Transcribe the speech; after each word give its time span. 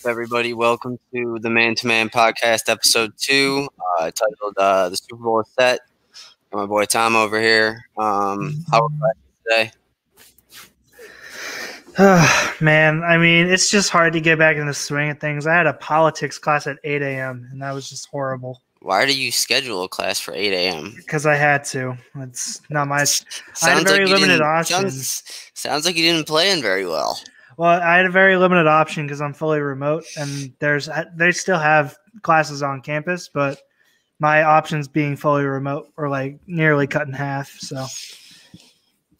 Up, 0.00 0.06
everybody? 0.06 0.54
Welcome 0.54 0.98
to 1.12 1.38
the 1.40 1.50
Man 1.50 1.74
to 1.74 1.86
Man 1.86 2.08
Podcast, 2.08 2.70
episode 2.70 3.12
two, 3.18 3.68
uh, 3.98 4.10
titled 4.10 4.56
uh, 4.56 4.88
"The 4.88 4.96
Super 4.96 5.16
Bowl 5.16 5.40
is 5.40 5.48
Set." 5.58 5.80
My 6.54 6.64
boy 6.64 6.86
Tom 6.86 7.16
over 7.16 7.38
here. 7.38 7.84
Um, 7.98 8.64
how 8.70 8.86
are 8.86 8.88
you 8.90 9.12
today? 9.46 9.72
Man, 12.64 13.02
I 13.02 13.18
mean, 13.18 13.48
it's 13.48 13.70
just 13.70 13.90
hard 13.90 14.14
to 14.14 14.22
get 14.22 14.38
back 14.38 14.56
in 14.56 14.66
the 14.66 14.72
swing 14.72 15.10
of 15.10 15.20
things. 15.20 15.46
I 15.46 15.54
had 15.54 15.66
a 15.66 15.74
politics 15.74 16.38
class 16.38 16.66
at 16.66 16.78
8 16.82 17.02
a.m., 17.02 17.46
and 17.52 17.60
that 17.60 17.72
was 17.72 17.90
just 17.90 18.08
horrible. 18.08 18.62
Why 18.80 19.04
do 19.04 19.14
you 19.14 19.30
schedule 19.30 19.84
a 19.84 19.88
class 19.88 20.18
for 20.18 20.32
8 20.32 20.50
a.m.? 20.54 20.94
Because 20.96 21.26
I 21.26 21.34
had 21.34 21.64
to. 21.64 21.98
It's 22.16 22.62
not 22.70 22.88
my. 22.88 23.04
I 23.62 23.70
had 23.70 23.86
very 23.86 24.06
like 24.06 24.14
limited 24.14 24.40
options. 24.40 24.94
Sounds, 24.94 25.50
sounds 25.52 25.84
like 25.84 25.96
you 25.96 26.10
didn't 26.10 26.26
plan 26.26 26.62
very 26.62 26.86
well. 26.86 27.20
Well, 27.60 27.78
I 27.78 27.98
had 27.98 28.06
a 28.06 28.10
very 28.10 28.38
limited 28.38 28.66
option 28.66 29.04
because 29.04 29.20
I'm 29.20 29.34
fully 29.34 29.60
remote, 29.60 30.04
and 30.16 30.54
there's 30.60 30.88
they 31.14 31.30
still 31.30 31.58
have 31.58 31.94
classes 32.22 32.62
on 32.62 32.80
campus, 32.80 33.28
but 33.28 33.60
my 34.18 34.44
options 34.44 34.88
being 34.88 35.14
fully 35.14 35.44
remote 35.44 35.92
were 35.94 36.08
like 36.08 36.40
nearly 36.46 36.86
cut 36.86 37.06
in 37.06 37.12
half. 37.12 37.50
So 37.58 37.84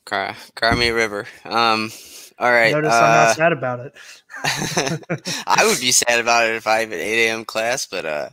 Cry, 0.06 0.34
cry 0.56 0.74
me 0.74 0.88
a 0.88 0.94
river. 0.94 1.26
Um, 1.44 1.92
all 2.38 2.50
right. 2.50 2.72
notice 2.72 2.94
I'm 2.94 3.10
uh, 3.10 3.24
not 3.26 3.36
sad 3.36 3.52
about 3.52 3.80
it. 3.80 3.94
I 5.46 5.66
would 5.66 5.78
be 5.78 5.92
sad 5.92 6.18
about 6.18 6.48
it 6.48 6.54
if 6.54 6.66
I 6.66 6.80
have 6.80 6.92
an 6.92 6.98
8 6.98 7.26
a.m. 7.26 7.44
class, 7.44 7.84
but 7.84 8.06
uh, 8.06 8.30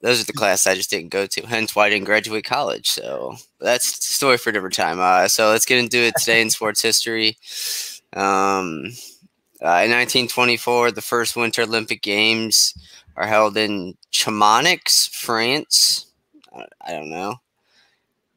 those 0.00 0.22
are 0.22 0.24
the 0.24 0.32
classes 0.32 0.66
I 0.66 0.74
just 0.74 0.88
didn't 0.88 1.10
go 1.10 1.26
to. 1.26 1.46
Hence 1.46 1.76
why 1.76 1.88
I 1.88 1.90
didn't 1.90 2.06
graduate 2.06 2.46
college. 2.46 2.88
So 2.88 3.36
that's 3.60 3.98
a 3.98 4.14
story 4.14 4.38
for 4.38 4.48
a 4.48 4.54
different 4.54 4.74
time. 4.74 5.00
Uh, 5.00 5.28
so 5.28 5.50
let's 5.50 5.66
get 5.66 5.80
into 5.80 5.98
it 5.98 6.14
today 6.16 6.40
in 6.40 6.48
sports 6.48 6.80
history. 6.80 7.36
Um, 8.14 8.86
uh, 9.62 9.82
in 9.84 9.90
1924, 9.90 10.90
the 10.92 11.02
first 11.02 11.36
Winter 11.36 11.62
Olympic 11.62 12.02
Games 12.02 12.74
are 13.16 13.26
held 13.26 13.56
in 13.56 13.96
Chamonix, 14.10 15.08
France. 15.12 16.06
I- 16.84 16.92
don't 16.92 17.10
know. 17.10 17.36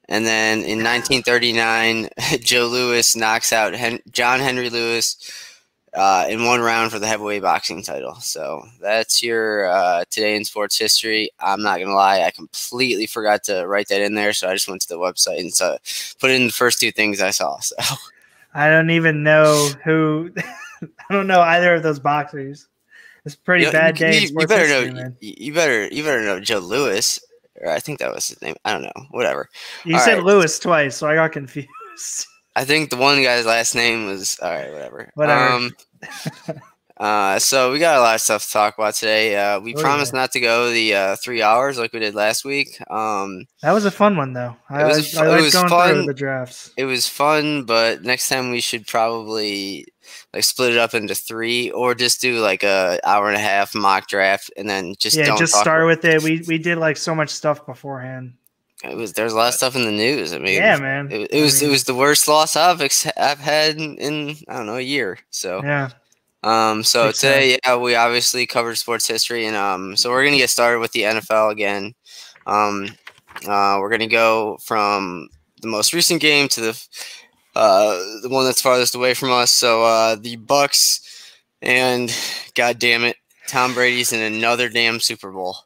And 0.07 0.25
then 0.25 0.59
in 0.59 0.83
1939, 0.83 2.09
Joe 2.41 2.67
Louis 2.67 3.15
knocks 3.15 3.51
out 3.51 3.73
Hen- 3.73 4.01
John 4.11 4.39
Henry 4.39 4.69
Lewis 4.69 5.17
uh, 5.95 6.27
in 6.29 6.45
one 6.45 6.61
round 6.61 6.91
for 6.91 6.99
the 6.99 7.07
heavyweight 7.07 7.41
boxing 7.41 7.81
title. 7.81 8.15
So 8.15 8.63
that's 8.81 9.23
your 9.23 9.65
uh, 9.67 10.03
today 10.11 10.35
in 10.35 10.45
sports 10.45 10.77
history. 10.77 11.31
I'm 11.39 11.61
not 11.63 11.79
gonna 11.79 11.95
lie, 11.95 12.21
I 12.21 12.31
completely 12.31 13.07
forgot 13.07 13.43
to 13.45 13.65
write 13.65 13.87
that 13.87 14.01
in 14.01 14.13
there, 14.13 14.33
so 14.33 14.47
I 14.49 14.53
just 14.53 14.67
went 14.67 14.81
to 14.81 14.87
the 14.87 14.99
website 14.99 15.39
and 15.39 15.53
so 15.53 15.77
put 16.19 16.31
in 16.31 16.47
the 16.47 16.53
first 16.53 16.79
two 16.79 16.91
things 16.91 17.21
I 17.21 17.31
saw. 17.31 17.57
So 17.61 17.75
I 18.55 18.69
don't 18.69 18.89
even 18.89 19.21
know 19.21 19.69
who. 19.83 20.31
I 20.81 21.13
don't 21.13 21.27
know 21.27 21.41
either 21.41 21.75
of 21.75 21.83
those 21.83 21.99
boxers. 21.99 22.67
It's 23.25 23.35
pretty 23.35 23.65
You- 23.65 23.71
bad 23.71 23.99
you, 23.99 24.05
day. 24.07 24.19
you- 24.21 24.29
you 24.39 24.47
better 24.47 24.65
history, 24.65 24.93
know. 24.93 25.13
You, 25.19 25.33
you 25.37 25.53
better. 25.53 25.87
You 25.87 26.03
better 26.03 26.21
know 26.21 26.39
Joe 26.39 26.59
Louis. 26.59 27.19
Or 27.61 27.69
I 27.71 27.79
think 27.79 27.99
that 27.99 28.13
was 28.13 28.27
his 28.27 28.41
name. 28.41 28.55
I 28.65 28.73
don't 28.73 28.83
know. 28.83 29.05
Whatever. 29.11 29.49
You 29.85 29.95
All 29.95 30.01
said 30.01 30.15
right. 30.15 30.23
Lewis 30.23 30.59
twice, 30.59 30.97
so 30.97 31.07
I 31.07 31.15
got 31.15 31.31
confused. 31.31 31.67
I 32.55 32.65
think 32.65 32.89
the 32.89 32.97
one 32.97 33.21
guy's 33.23 33.45
last 33.45 33.75
name 33.75 34.07
was 34.07 34.38
all 34.41 34.49
right. 34.51 34.71
Whatever. 34.71 35.11
Whatever. 35.15 35.53
Um, 35.53 35.71
uh, 36.97 37.38
so 37.39 37.72
we 37.72 37.79
got 37.79 37.97
a 37.97 38.01
lot 38.01 38.16
of 38.16 38.22
stuff 38.22 38.45
to 38.45 38.51
talk 38.51 38.78
about 38.78 38.94
today. 38.95 39.35
Uh, 39.35 39.59
we 39.59 39.75
Oh, 39.75 39.81
promised 39.81 40.13
yeah. 40.13 40.22
not 40.22 40.31
to 40.31 40.39
go 40.39 40.69
the 40.72 40.95
uh, 40.95 41.16
three 41.17 41.41
hours 41.41 41.78
like 41.78 41.91
we 41.94 42.00
did 42.00 42.16
last 42.16 42.45
week. 42.45 42.79
Um, 42.89 43.45
That 43.61 43.73
was 43.73 43.85
a 43.85 43.91
fun 43.91 44.16
one, 44.17 44.33
though. 44.33 44.56
I, 44.69 44.83
It 44.83 44.88
was 44.88 45.16
I, 45.17 45.25
I 45.25 45.38
it 45.38 45.41
was 45.41 45.53
going 45.53 45.67
fun. 45.69 45.94
through 45.94 46.06
the 46.06 46.13
drafts. 46.13 46.72
it 46.78 46.85
was 46.85 47.07
fun, 47.07 47.63
but 47.66 48.03
next 48.03 48.29
time 48.29 48.51
we 48.51 48.61
should 48.61 48.88
probably 48.88 49.85
like 50.33 50.44
split 50.44 50.72
it 50.73 50.78
up 50.78 50.94
into 50.94 51.16
three, 51.16 51.72
or 51.72 51.95
just 51.95 52.22
do 52.22 52.39
like 52.39 52.63
a 52.63 53.00
hour 53.03 53.27
and 53.27 53.35
a 53.35 53.39
half 53.39 53.73
mock 53.75 54.07
draft, 54.07 54.51
and 54.56 54.69
then 54.69 54.95
just 55.00 55.17
yeah, 55.17 55.25
don't 55.25 55.38
just 55.39 55.56
start 55.56 55.85
with 55.88 56.06
it. 56.06 56.22
We 56.23 56.44
we 56.47 56.57
did 56.59 56.77
like 56.77 56.95
so 56.97 57.13
much 57.16 57.29
stuff 57.29 57.66
beforehand. 57.66 58.33
It 58.83 58.95
was 58.95 59.13
there's 59.13 59.33
a 59.33 59.35
lot 59.38 59.47
of 59.47 59.53
stuff 59.56 59.75
in 59.75 59.83
the 59.83 59.91
news. 59.91 60.31
I 60.33 60.38
mean, 60.38 60.56
Yeah, 60.62 60.77
man. 60.77 61.12
It, 61.12 61.29
it 61.31 61.41
was 61.41 61.59
mean- 61.62 61.69
it 61.69 61.72
was 61.73 61.85
the 61.85 61.95
worst 61.95 62.27
loss 62.27 62.56
I've 62.56 62.81
ex- 62.81 63.07
I've 63.17 63.39
had 63.39 63.77
in, 63.77 63.97
in 63.97 64.35
I 64.47 64.57
don't 64.57 64.67
know 64.67 64.77
a 64.77 64.81
year. 64.81 65.17
So 65.31 65.62
Yeah, 65.63 65.89
um 66.45 66.83
so 66.83 67.07
Makes 67.07 67.19
today 67.19 67.59
yeah 67.66 67.75
we 67.75 67.95
obviously 67.95 68.45
covered 68.45 68.78
sports 68.78 69.07
history 69.07 69.45
and 69.45 69.56
um 69.56 69.97
so 69.97 70.11
we're 70.11 70.23
gonna 70.23 70.38
get 70.38 70.50
started 70.50 70.79
with 70.79 70.91
the 70.91 71.01
NFL 71.01 71.51
again. 71.51 71.94
Um 72.45 72.89
uh 73.47 73.78
we're 73.81 73.89
gonna 73.89 74.07
go 74.07 74.57
from 74.63 75.28
the 75.61 75.67
most 75.67 75.91
recent 75.94 76.22
game 76.22 76.47
to 76.50 76.61
the 76.61 76.88
uh 77.56 77.97
the 78.22 78.29
one 78.29 78.45
that's 78.45 78.61
farthest 78.61 78.95
away 78.95 79.13
from 79.13 79.31
us. 79.31 79.51
So 79.51 79.83
uh 79.83 80.16
the 80.16 80.35
Bucks 80.38 81.01
and 81.61 82.16
god 82.53 82.79
damn 82.79 83.03
it, 83.03 83.17
Tom 83.47 83.73
Brady's 83.73 84.13
in 84.13 84.22
another 84.22 84.69
damn 84.69 85.00
Super 85.00 85.31
Bowl. 85.31 85.57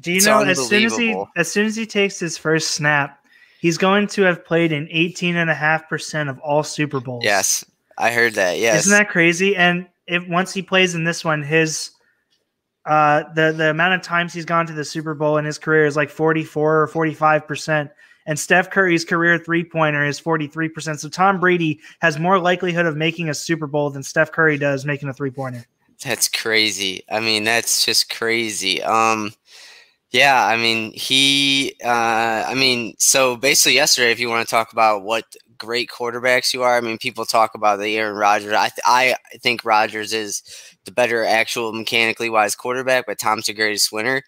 Do 0.00 0.10
you 0.10 0.16
It's 0.16 0.26
know 0.26 0.40
as 0.40 0.66
soon 0.66 0.84
as 0.84 0.96
he 0.96 1.24
as 1.36 1.52
soon 1.52 1.66
as 1.66 1.76
he 1.76 1.84
takes 1.84 2.18
his 2.18 2.38
first 2.38 2.70
snap, 2.72 3.22
he's 3.60 3.76
going 3.76 4.06
to 4.08 4.22
have 4.22 4.44
played 4.44 4.72
in 4.72 4.88
18 4.90 5.36
and 5.36 5.50
a 5.50 5.54
half 5.54 5.88
percent 5.88 6.30
of 6.30 6.38
all 6.38 6.62
Super 6.62 7.00
Bowls. 7.00 7.24
Yes. 7.24 7.64
I 7.98 8.10
heard 8.10 8.34
that. 8.34 8.58
Yes. 8.58 8.86
Isn't 8.86 8.98
that 8.98 9.10
crazy? 9.10 9.54
And 9.54 9.86
if 10.06 10.26
once 10.28 10.52
he 10.52 10.62
plays 10.62 10.94
in 10.94 11.04
this 11.04 11.24
one, 11.24 11.42
his 11.42 11.90
uh 12.84 13.24
the 13.34 13.52
the 13.52 13.70
amount 13.70 13.94
of 13.94 14.02
times 14.02 14.32
he's 14.32 14.44
gone 14.44 14.66
to 14.66 14.72
the 14.72 14.84
Super 14.84 15.14
Bowl 15.14 15.36
in 15.36 15.44
his 15.44 15.58
career 15.58 15.86
is 15.86 15.96
like 15.96 16.10
44 16.10 16.82
or 16.82 16.88
45%. 16.88 17.90
And 18.24 18.38
Steph 18.38 18.70
Curry's 18.70 19.04
career 19.04 19.38
three 19.38 19.64
pointer 19.64 20.04
is 20.04 20.20
43%. 20.20 20.98
So 21.00 21.08
Tom 21.08 21.40
Brady 21.40 21.80
has 22.00 22.18
more 22.18 22.38
likelihood 22.38 22.86
of 22.86 22.96
making 22.96 23.28
a 23.28 23.34
Super 23.34 23.66
Bowl 23.66 23.90
than 23.90 24.02
Steph 24.02 24.30
Curry 24.30 24.58
does 24.58 24.84
making 24.84 25.08
a 25.08 25.12
three 25.12 25.30
pointer. 25.30 25.66
That's 26.04 26.28
crazy. 26.28 27.02
I 27.10 27.20
mean, 27.20 27.44
that's 27.44 27.84
just 27.84 28.10
crazy. 28.10 28.82
Um, 28.82 29.32
yeah, 30.10 30.44
I 30.44 30.56
mean, 30.56 30.92
he, 30.92 31.74
uh, 31.82 32.44
I 32.46 32.54
mean, 32.54 32.94
so 32.98 33.36
basically, 33.36 33.74
yesterday, 33.74 34.12
if 34.12 34.20
you 34.20 34.28
want 34.28 34.46
to 34.46 34.50
talk 34.50 34.72
about 34.72 35.04
what 35.04 35.24
great 35.66 35.88
quarterbacks 35.88 36.52
you 36.52 36.62
are, 36.62 36.76
I 36.76 36.80
mean, 36.80 36.98
people 36.98 37.24
talk 37.24 37.54
about 37.54 37.78
the 37.78 37.96
Aaron 37.96 38.16
Rodgers. 38.16 38.52
I, 38.52 38.68
th- 38.68 38.84
I 38.84 39.14
think 39.40 39.64
Rodgers 39.64 40.12
is 40.12 40.42
the 40.84 40.90
better 40.92 41.24
actual 41.24 41.72
mechanically 41.72 42.28
wise 42.28 42.56
quarterback, 42.56 43.06
but 43.06 43.18
Tom's 43.18 43.46
the 43.46 43.54
greatest 43.54 43.92
winner. 43.92 44.22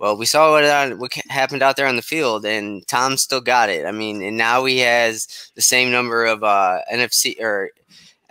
Well, 0.00 0.16
we 0.16 0.26
saw 0.26 0.50
what, 0.52 0.64
uh, 0.64 0.90
what 0.96 1.12
happened 1.28 1.62
out 1.62 1.76
there 1.76 1.86
on 1.86 1.96
the 1.96 2.02
field, 2.02 2.44
and 2.44 2.86
Tom 2.88 3.16
still 3.16 3.40
got 3.40 3.68
it. 3.68 3.86
I 3.86 3.92
mean, 3.92 4.22
and 4.22 4.36
now 4.36 4.64
he 4.64 4.78
has 4.78 5.28
the 5.54 5.62
same 5.62 5.90
number 5.92 6.24
of 6.24 6.42
uh, 6.42 6.80
NFC 6.92 7.38
or 7.40 7.70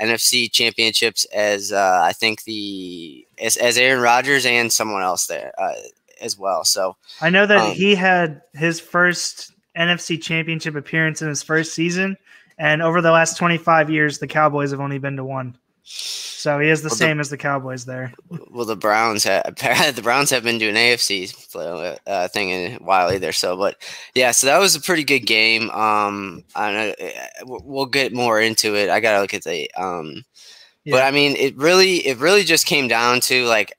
NFC 0.01 0.51
championships 0.51 1.25
as 1.25 1.71
uh, 1.71 2.01
I 2.03 2.13
think 2.13 2.43
the 2.43 3.25
as, 3.39 3.55
as 3.57 3.77
Aaron 3.77 4.01
Rodgers 4.01 4.45
and 4.45 4.71
someone 4.73 5.03
else 5.03 5.27
there 5.27 5.51
uh, 5.57 5.73
as 6.21 6.37
well. 6.37 6.63
So 6.63 6.95
I 7.21 7.29
know 7.29 7.45
that 7.45 7.69
Um, 7.69 7.71
he 7.73 7.95
had 7.95 8.41
his 8.53 8.79
first 8.79 9.51
NFC 9.77 10.21
championship 10.21 10.75
appearance 10.75 11.21
in 11.21 11.29
his 11.29 11.43
first 11.43 11.73
season. 11.75 12.17
And 12.59 12.81
over 12.81 13.01
the 13.01 13.11
last 13.11 13.37
25 13.37 13.89
years, 13.89 14.19
the 14.19 14.27
Cowboys 14.27 14.71
have 14.71 14.81
only 14.81 14.99
been 14.99 15.15
to 15.15 15.23
one. 15.23 15.57
So 15.83 16.59
he 16.59 16.69
is 16.69 16.81
the 16.81 16.87
Well, 16.87 16.89
the- 16.91 16.95
same 16.97 17.19
as 17.19 17.29
the 17.29 17.37
Cowboys 17.37 17.85
there. 17.85 18.13
well, 18.51 18.65
the 18.65 18.75
Browns 18.75 19.23
have 19.23 19.43
the 19.95 20.01
Browns 20.03 20.29
have 20.29 20.43
been 20.43 20.57
doing 20.59 20.75
AFC 20.75 21.33
uh, 22.05 22.27
thing 22.27 22.49
in 22.49 22.73
a 22.73 22.77
while 22.83 23.11
either. 23.11 23.31
So, 23.31 23.57
but 23.57 23.75
yeah, 24.13 24.31
so 24.31 24.45
that 24.47 24.59
was 24.59 24.75
a 24.75 24.81
pretty 24.81 25.03
good 25.03 25.21
game. 25.25 25.69
Um, 25.71 26.43
I 26.55 26.71
don't 26.71 26.75
know, 26.99 27.07
uh, 27.07 27.59
we'll- 27.63 27.85
get 27.87 28.13
more 28.13 28.39
into 28.39 28.75
it. 28.75 28.89
I 28.89 28.99
gotta 28.99 29.21
look 29.21 29.33
at 29.33 29.43
the 29.45 29.71
um, 29.75 30.23
but 30.85 31.03
I 31.03 31.11
mean, 31.11 31.35
it 31.37 31.57
really 31.57 32.05
it 32.05 32.17
really 32.19 32.43
just 32.43 32.65
came 32.67 32.87
down 32.87 33.19
to 33.21 33.45
like 33.45 33.73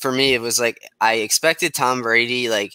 for 0.00 0.12
me, 0.12 0.34
it 0.34 0.40
was 0.40 0.60
like 0.60 0.78
I 1.00 1.14
expected 1.14 1.74
Tom 1.74 2.02
Brady 2.02 2.48
like 2.48 2.74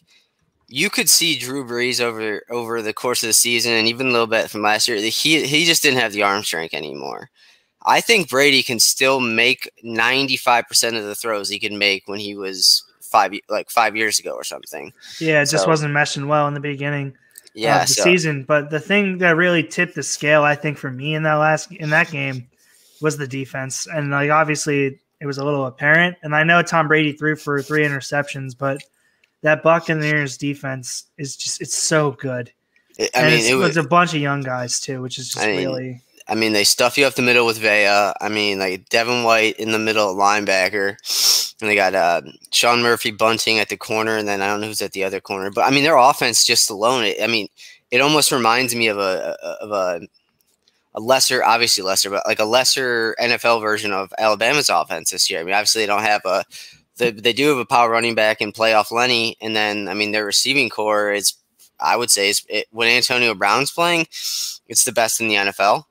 you 0.76 0.90
could 0.90 1.08
see 1.08 1.38
Drew 1.38 1.64
Brees 1.64 2.02
over 2.02 2.42
over 2.50 2.82
the 2.82 2.94
course 2.94 3.22
of 3.22 3.28
the 3.28 3.34
season 3.34 3.74
and 3.74 3.88
even 3.88 4.08
a 4.08 4.12
little 4.12 4.26
bit 4.26 4.50
from 4.50 4.64
last 4.64 4.88
year. 4.88 4.98
He 4.98 5.46
he 5.46 5.66
just 5.66 5.84
didn't 5.84 6.00
have 6.00 6.14
the 6.14 6.24
arm 6.24 6.44
strength 6.44 6.74
anymore. 6.74 7.30
I 7.86 8.02
think 8.02 8.28
Brady 8.28 8.64
can 8.64 8.80
still 8.80 9.20
make 9.20 9.70
ninety 9.84 10.36
five 10.36 10.68
percent 10.68 10.96
of 10.96 11.04
the 11.04 11.14
throws 11.14 11.48
he 11.48 11.60
could 11.60 11.74
make 11.74 12.08
when 12.08 12.20
he 12.20 12.34
was 12.36 12.84
five 13.02 13.34
like 13.50 13.70
five 13.70 13.96
years 13.96 14.18
ago 14.18 14.32
or 14.32 14.44
something. 14.44 14.92
Yeah, 15.20 15.44
it 15.44 15.50
just 15.52 15.66
So- 15.66 15.70
wasn't 15.70 15.94
meshing 15.94 16.28
well 16.28 16.48
in 16.48 16.56
the 16.56 16.60
beginning 16.60 17.14
Yeah, 17.54 17.84
of 17.84 17.88
the 17.88 17.94
so, 17.94 18.04
season. 18.04 18.44
But 18.44 18.72
the 18.72 18.80
thing 18.80 19.20
that 19.20 19.36
really 19.36 19.62
tipped 19.62 19.94
the 19.94 20.02
scale, 20.02 20.42
I 20.42 20.56
think, 20.56 20.80
for 20.80 20.90
me 20.90 21.14
in 21.14 21.22
that 21.22 21.36
last 21.36 21.72
in 21.72 21.92
that 21.92 22.10
game 22.10 22.48
was 23.00 23.18
the 23.18 23.28
defense. 23.28 23.86
And 23.86 24.10
like 24.10 24.32
obviously 24.32 25.00
it 25.22 25.28
was 25.28 25.38
a 25.38 25.46
little 25.46 25.68
apparent. 25.68 26.18
And 26.24 26.36
I 26.36 26.44
know 26.44 26.64
Tom 26.64 26.88
Brady 26.88 27.12
threw 27.12 27.36
for 27.36 27.62
three 27.62 27.84
interceptions, 27.84 28.58
but 28.58 28.82
that 29.44 29.62
Buccaneers 29.62 30.38
defense 30.38 31.06
is 31.18 31.38
just 31.38 31.62
it's 31.62 31.78
so 31.78 32.12
good. 32.12 32.52
I 33.00 33.10
and 33.14 33.26
mean, 33.28 33.40
it's, 33.40 33.50
it 33.50 33.56
was 33.56 33.70
it's 33.70 33.86
a 33.86 33.88
bunch 33.88 34.14
of 34.14 34.22
young 34.22 34.42
guys 34.42 34.80
too, 34.80 35.02
which 35.02 35.20
is 35.20 35.30
just 35.30 35.46
I 35.46 35.52
mean, 35.52 35.68
really 35.68 36.02
I 36.28 36.36
mean, 36.36 36.54
they 36.54 36.64
stuff 36.64 36.98
you 36.98 37.06
up 37.06 37.16
the 37.16 37.22
middle 37.22 37.46
with 37.46 37.58
Vea. 37.58 38.14
I 38.22 38.30
mean, 38.30 38.60
like 38.60 38.90
Devin 38.90 39.24
White 39.24 39.60
in 39.60 39.72
the 39.72 39.80
middle 39.80 40.16
linebacker, 40.16 40.96
and 41.62 41.70
they 41.70 41.76
got 41.76 41.96
uh, 41.96 42.22
Sean 42.52 42.82
Murphy-Bunting 42.82 43.60
at 43.60 43.70
the 43.70 43.78
corner, 43.78 44.18
and 44.18 44.28
then 44.28 44.42
I 44.42 44.48
don't 44.48 44.62
know 44.62 44.68
who's 44.68 44.82
at 44.82 44.94
the 44.94 45.04
other 45.04 45.20
corner. 45.20 45.52
But 45.52 45.66
I 45.66 45.72
mean, 45.72 45.84
their 45.84 45.98
offense 45.98 46.46
just 46.46 46.70
alone. 46.70 47.04
It, 47.04 47.22
I 47.22 47.28
mean, 47.28 47.50
it 47.92 48.02
almost 48.02 48.32
reminds 48.32 48.74
me 48.74 48.88
of 48.88 48.98
a 48.98 49.38
of 49.62 49.72
a 49.72 50.02
a 50.96 51.00
lesser, 51.00 51.44
obviously 51.44 51.84
lesser, 51.84 52.10
but 52.10 52.26
like 52.26 52.40
a 52.40 52.46
lesser 52.46 53.16
NFL 53.20 53.62
version 53.62 53.92
of 53.92 54.14
Alabama's 54.18 54.70
offense 54.70 55.10
this 55.10 55.30
year. 55.30 55.40
I 55.40 55.44
mean, 55.44 55.54
obviously 55.54 55.82
they 55.82 55.88
don't 55.88 56.04
have 56.04 56.22
a, 56.24 56.46
they, 56.98 57.12
they 57.12 57.34
do 57.34 57.50
have 57.50 57.58
a 57.58 57.66
power 57.66 57.90
running 57.90 58.16
back 58.16 58.42
in 58.42 58.52
playoff 58.52 58.92
Lenny, 58.92 59.38
and 59.42 59.56
then 59.56 59.88
I 59.88 59.94
mean 59.94 60.12
their 60.12 60.26
receiving 60.26 60.70
core 60.70 61.12
is, 61.12 61.34
I 61.80 61.98
would 61.98 62.12
say, 62.12 62.30
is 62.30 62.46
it, 62.50 62.68
when 62.72 62.88
Antonio 62.88 63.34
Brown's 63.34 63.72
playing, 63.72 64.08
it's 64.68 64.84
the 64.84 64.92
best 64.92 65.20
in 65.22 65.28
the 65.28 65.36
NFL. 65.36 65.86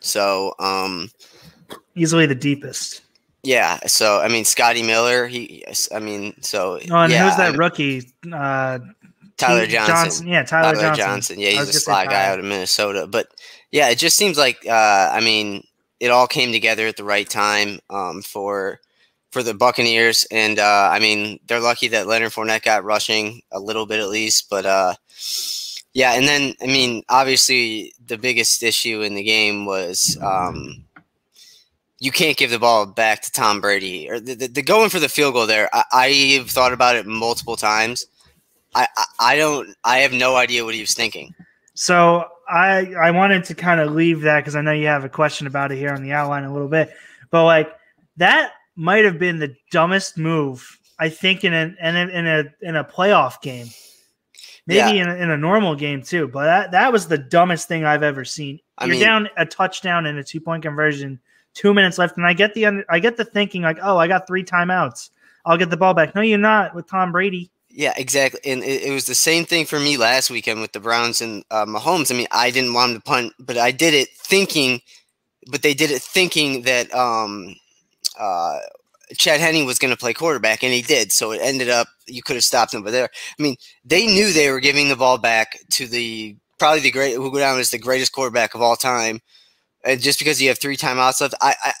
So, 0.00 0.54
um, 0.58 1.10
easily 1.94 2.26
the 2.26 2.34
deepest. 2.34 3.02
Yeah. 3.42 3.78
So 3.86 4.20
I 4.20 4.28
mean, 4.28 4.44
Scotty 4.44 4.82
Miller. 4.82 5.26
He. 5.26 5.64
I 5.94 5.98
mean, 5.98 6.40
so. 6.42 6.78
Oh, 6.90 6.96
and 6.96 7.12
yeah, 7.12 7.28
who's 7.28 7.36
that 7.36 7.54
I- 7.54 7.56
rookie? 7.56 8.12
Uh, 8.30 8.78
Tyler 9.36 9.64
Keith 9.64 9.72
Johnson. 9.72 10.26
Yeah, 10.26 10.42
Tyler, 10.42 10.74
Tyler 10.74 10.94
Johnson. 10.94 11.04
Johnson. 11.04 11.40
Yeah, 11.40 11.50
he's 11.50 11.68
a 11.70 11.72
sly 11.72 12.04
guy 12.04 12.26
out 12.26 12.38
of 12.38 12.44
Minnesota. 12.44 13.06
But 13.06 13.28
yeah, 13.70 13.88
it 13.88 13.96
just 13.96 14.16
seems 14.16 14.36
like 14.36 14.66
uh, 14.66 15.10
I 15.12 15.20
mean, 15.20 15.66
it 15.98 16.10
all 16.10 16.26
came 16.26 16.52
together 16.52 16.86
at 16.86 16.96
the 16.96 17.04
right 17.04 17.28
time 17.28 17.80
um, 17.88 18.20
for 18.22 18.80
for 19.30 19.42
the 19.42 19.54
Buccaneers, 19.54 20.26
and 20.30 20.58
uh, 20.58 20.88
I 20.92 20.98
mean, 20.98 21.38
they're 21.46 21.60
lucky 21.60 21.88
that 21.88 22.06
Leonard 22.06 22.32
Fournette 22.32 22.62
got 22.62 22.84
rushing 22.84 23.42
a 23.52 23.60
little 23.60 23.86
bit 23.86 24.00
at 24.00 24.08
least. 24.08 24.50
But 24.50 24.66
uh, 24.66 24.94
yeah, 25.92 26.12
and 26.14 26.26
then 26.26 26.54
I 26.62 26.66
mean, 26.66 27.02
obviously, 27.08 27.92
the 28.06 28.18
biggest 28.18 28.62
issue 28.62 29.02
in 29.02 29.14
the 29.14 29.22
game 29.22 29.66
was. 29.66 30.18
Um, 30.22 30.84
you 32.02 32.10
can't 32.10 32.38
give 32.38 32.50
the 32.50 32.58
ball 32.58 32.86
back 32.86 33.20
to 33.20 33.30
Tom 33.30 33.60
Brady 33.60 34.10
or 34.10 34.18
the, 34.18 34.34
the, 34.34 34.46
the 34.48 34.62
going 34.62 34.88
for 34.88 34.98
the 34.98 35.08
field 35.10 35.34
goal 35.34 35.46
there. 35.46 35.68
I, 35.70 35.84
I've 35.92 36.50
thought 36.50 36.72
about 36.72 36.96
it 36.96 37.06
multiple 37.06 37.56
times. 37.56 38.06
I, 38.74 38.88
I, 38.96 39.04
I 39.20 39.36
don't. 39.36 39.76
I 39.84 39.98
have 39.98 40.12
no 40.12 40.36
idea 40.36 40.64
what 40.64 40.74
he 40.74 40.80
was 40.80 40.94
thinking. 40.94 41.34
So 41.74 42.24
I 42.48 42.94
I 42.94 43.10
wanted 43.10 43.44
to 43.44 43.54
kind 43.54 43.80
of 43.80 43.92
leave 43.92 44.22
that 44.22 44.40
because 44.40 44.56
I 44.56 44.62
know 44.62 44.72
you 44.72 44.86
have 44.86 45.04
a 45.04 45.08
question 45.08 45.46
about 45.46 45.72
it 45.72 45.76
here 45.76 45.92
on 45.92 46.02
the 46.02 46.12
outline 46.12 46.44
a 46.44 46.52
little 46.52 46.68
bit, 46.68 46.90
but 47.30 47.44
like 47.44 47.70
that 48.16 48.52
might 48.80 49.04
have 49.04 49.18
been 49.18 49.38
the 49.38 49.54
dumbest 49.70 50.16
move 50.16 50.78
I 51.00 51.08
think 51.08 51.44
in 51.44 51.54
a 51.54 51.74
in 51.80 51.96
a 51.96 52.06
in 52.08 52.26
a, 52.26 52.44
in 52.60 52.76
a 52.76 52.84
playoff 52.84 53.40
game, 53.40 53.68
maybe 54.66 54.98
in, 54.98 55.08
a, 55.08 55.14
in 55.14 55.30
a 55.30 55.36
normal 55.36 55.74
game 55.74 56.02
too. 56.02 56.28
But 56.28 56.44
that 56.44 56.70
that 56.72 56.92
was 56.92 57.08
the 57.08 57.16
dumbest 57.16 57.68
thing 57.68 57.86
I've 57.86 58.02
ever 58.02 58.24
seen. 58.24 58.60
I 58.76 58.84
You're 58.84 58.92
mean- 58.92 59.02
down 59.02 59.28
a 59.38 59.46
touchdown 59.46 60.04
and 60.04 60.18
a 60.18 60.22
two 60.22 60.42
point 60.42 60.62
conversion, 60.62 61.18
two 61.54 61.72
minutes 61.72 61.96
left, 61.96 62.18
and 62.18 62.26
I 62.26 62.34
get 62.34 62.52
the 62.52 62.66
under, 62.66 62.84
I 62.90 62.98
get 62.98 63.16
the 63.16 63.24
thinking 63.24 63.62
like, 63.62 63.78
oh, 63.82 63.96
I 63.96 64.08
got 64.08 64.26
three 64.26 64.44
timeouts, 64.44 65.08
I'll 65.46 65.56
get 65.56 65.70
the 65.70 65.78
ball 65.78 65.94
back. 65.94 66.14
No, 66.14 66.20
you're 66.20 66.36
not 66.36 66.74
with 66.74 66.86
Tom 66.86 67.12
Brady. 67.12 67.50
Yeah, 67.70 67.94
exactly. 67.96 68.40
And 68.44 68.62
it, 68.62 68.82
it 68.82 68.92
was 68.92 69.06
the 69.06 69.14
same 69.14 69.46
thing 69.46 69.64
for 69.64 69.80
me 69.80 69.96
last 69.96 70.28
weekend 70.28 70.60
with 70.60 70.72
the 70.72 70.80
Browns 70.80 71.22
and 71.22 71.44
uh, 71.50 71.64
Mahomes. 71.64 72.12
I 72.12 72.16
mean, 72.16 72.26
I 72.30 72.50
didn't 72.50 72.74
want 72.74 72.90
him 72.90 72.96
to 72.98 73.02
punt, 73.02 73.32
but 73.38 73.56
I 73.56 73.70
did 73.70 73.94
it 73.94 74.08
thinking, 74.10 74.82
but 75.50 75.62
they 75.62 75.72
did 75.72 75.90
it 75.90 76.02
thinking 76.02 76.62
that 76.62 76.92
um, 76.92 77.54
uh, 78.20 78.58
Chad 79.16 79.40
Henne 79.40 79.66
was 79.66 79.78
going 79.78 79.92
to 79.92 79.98
play 79.98 80.12
quarterback, 80.12 80.62
and 80.62 80.72
he 80.72 80.82
did. 80.82 81.10
So 81.10 81.32
it 81.32 81.40
ended 81.42 81.68
up 81.68 81.88
you 82.06 82.22
could 82.22 82.36
have 82.36 82.44
stopped 82.44 82.74
him, 82.74 82.82
but 82.82 82.92
there. 82.92 83.08
I 83.38 83.42
mean, 83.42 83.56
they 83.84 84.06
knew 84.06 84.32
they 84.32 84.50
were 84.50 84.60
giving 84.60 84.88
the 84.88 84.96
ball 84.96 85.18
back 85.18 85.58
to 85.72 85.86
the 85.86 86.36
probably 86.58 86.80
the 86.80 86.90
great 86.90 87.16
who 87.16 87.32
go 87.32 87.38
down 87.38 87.58
as 87.58 87.70
the 87.70 87.78
greatest 87.78 88.12
quarterback 88.12 88.54
of 88.54 88.62
all 88.62 88.76
time, 88.76 89.20
and 89.84 90.00
just 90.00 90.18
because 90.18 90.40
you 90.40 90.48
have 90.48 90.58
three 90.58 90.76
timeouts 90.76 91.20
left, 91.20 91.34
I, 91.40 91.54
I, 91.64 91.72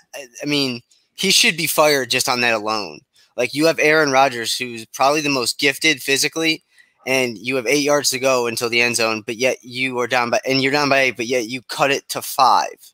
I 0.42 0.46
mean, 0.46 0.80
he 1.14 1.30
should 1.30 1.56
be 1.56 1.66
fired 1.66 2.10
just 2.10 2.28
on 2.28 2.40
that 2.40 2.54
alone. 2.54 3.00
Like 3.36 3.54
you 3.54 3.66
have 3.66 3.78
Aaron 3.78 4.10
Rodgers, 4.10 4.56
who's 4.56 4.86
probably 4.86 5.20
the 5.20 5.28
most 5.28 5.58
gifted 5.58 6.02
physically, 6.02 6.64
and 7.06 7.38
you 7.38 7.56
have 7.56 7.66
eight 7.66 7.82
yards 7.82 8.10
to 8.10 8.18
go 8.18 8.46
until 8.46 8.68
the 8.68 8.80
end 8.80 8.96
zone, 8.96 9.22
but 9.24 9.36
yet 9.36 9.58
you 9.62 9.98
are 10.00 10.06
down 10.06 10.30
by 10.30 10.40
and 10.44 10.62
you're 10.62 10.72
down 10.72 10.88
by 10.88 11.00
eight, 11.00 11.16
but 11.16 11.26
yet 11.26 11.48
you 11.48 11.62
cut 11.62 11.90
it 11.90 12.08
to 12.10 12.22
five. 12.22 12.92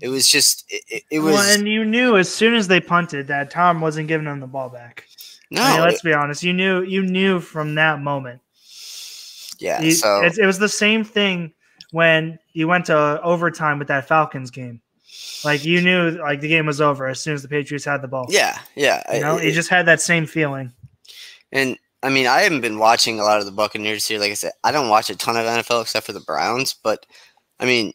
It 0.00 0.08
was 0.08 0.26
just 0.28 0.64
it, 0.68 1.02
it- 1.10 1.18
was 1.20 1.34
well, 1.34 1.54
and 1.58 1.68
you 1.68 1.84
knew 1.84 2.16
as 2.16 2.32
soon 2.32 2.54
as 2.54 2.68
they 2.68 2.80
punted 2.80 3.26
that 3.28 3.50
Tom 3.50 3.80
wasn't 3.80 4.08
giving 4.08 4.24
them 4.26 4.40
the 4.40 4.46
ball 4.46 4.68
back. 4.68 5.04
no, 5.50 5.62
I 5.62 5.72
mean, 5.72 5.80
let's 5.82 6.02
be 6.02 6.12
honest. 6.12 6.42
You 6.42 6.52
knew 6.52 6.82
you 6.82 7.02
knew 7.02 7.40
from 7.40 7.74
that 7.76 8.00
moment. 8.00 8.40
yeah. 9.58 9.80
You- 9.80 9.92
so 9.92 10.22
it, 10.24 10.38
it 10.38 10.46
was 10.46 10.58
the 10.58 10.68
same 10.68 11.04
thing 11.04 11.52
when 11.92 12.38
you 12.52 12.68
went 12.68 12.86
to 12.86 13.20
overtime 13.22 13.78
with 13.78 13.88
that 13.88 14.08
Falcons 14.08 14.50
game. 14.50 14.80
Like 15.44 15.64
you 15.64 15.80
knew 15.80 16.10
like 16.12 16.40
the 16.40 16.48
game 16.48 16.66
was 16.66 16.80
over 16.80 17.06
as 17.06 17.20
soon 17.20 17.34
as 17.34 17.42
the 17.42 17.48
Patriots 17.48 17.84
had 17.84 18.00
the 18.02 18.08
ball. 18.08 18.26
yeah, 18.30 18.58
yeah. 18.74 19.02
You 19.14 19.20
know, 19.20 19.36
it- 19.36 19.44
you 19.46 19.52
just 19.52 19.68
had 19.68 19.86
that 19.86 20.00
same 20.00 20.26
feeling. 20.26 20.72
And 21.52 21.76
I 22.02 22.08
mean, 22.10 22.26
I 22.26 22.40
haven't 22.42 22.60
been 22.62 22.78
watching 22.78 23.18
a 23.20 23.24
lot 23.24 23.40
of 23.40 23.44
the 23.46 23.52
Buccaneers 23.52 24.06
here. 24.06 24.20
Like 24.20 24.30
I 24.30 24.34
said, 24.34 24.52
I 24.64 24.70
don't 24.72 24.88
watch 24.88 25.10
a 25.10 25.16
ton 25.16 25.36
of 25.36 25.44
NFL 25.44 25.82
except 25.82 26.06
for 26.06 26.12
the 26.12 26.20
Browns. 26.20 26.74
But 26.74 27.04
I 27.58 27.66
mean, 27.66 27.92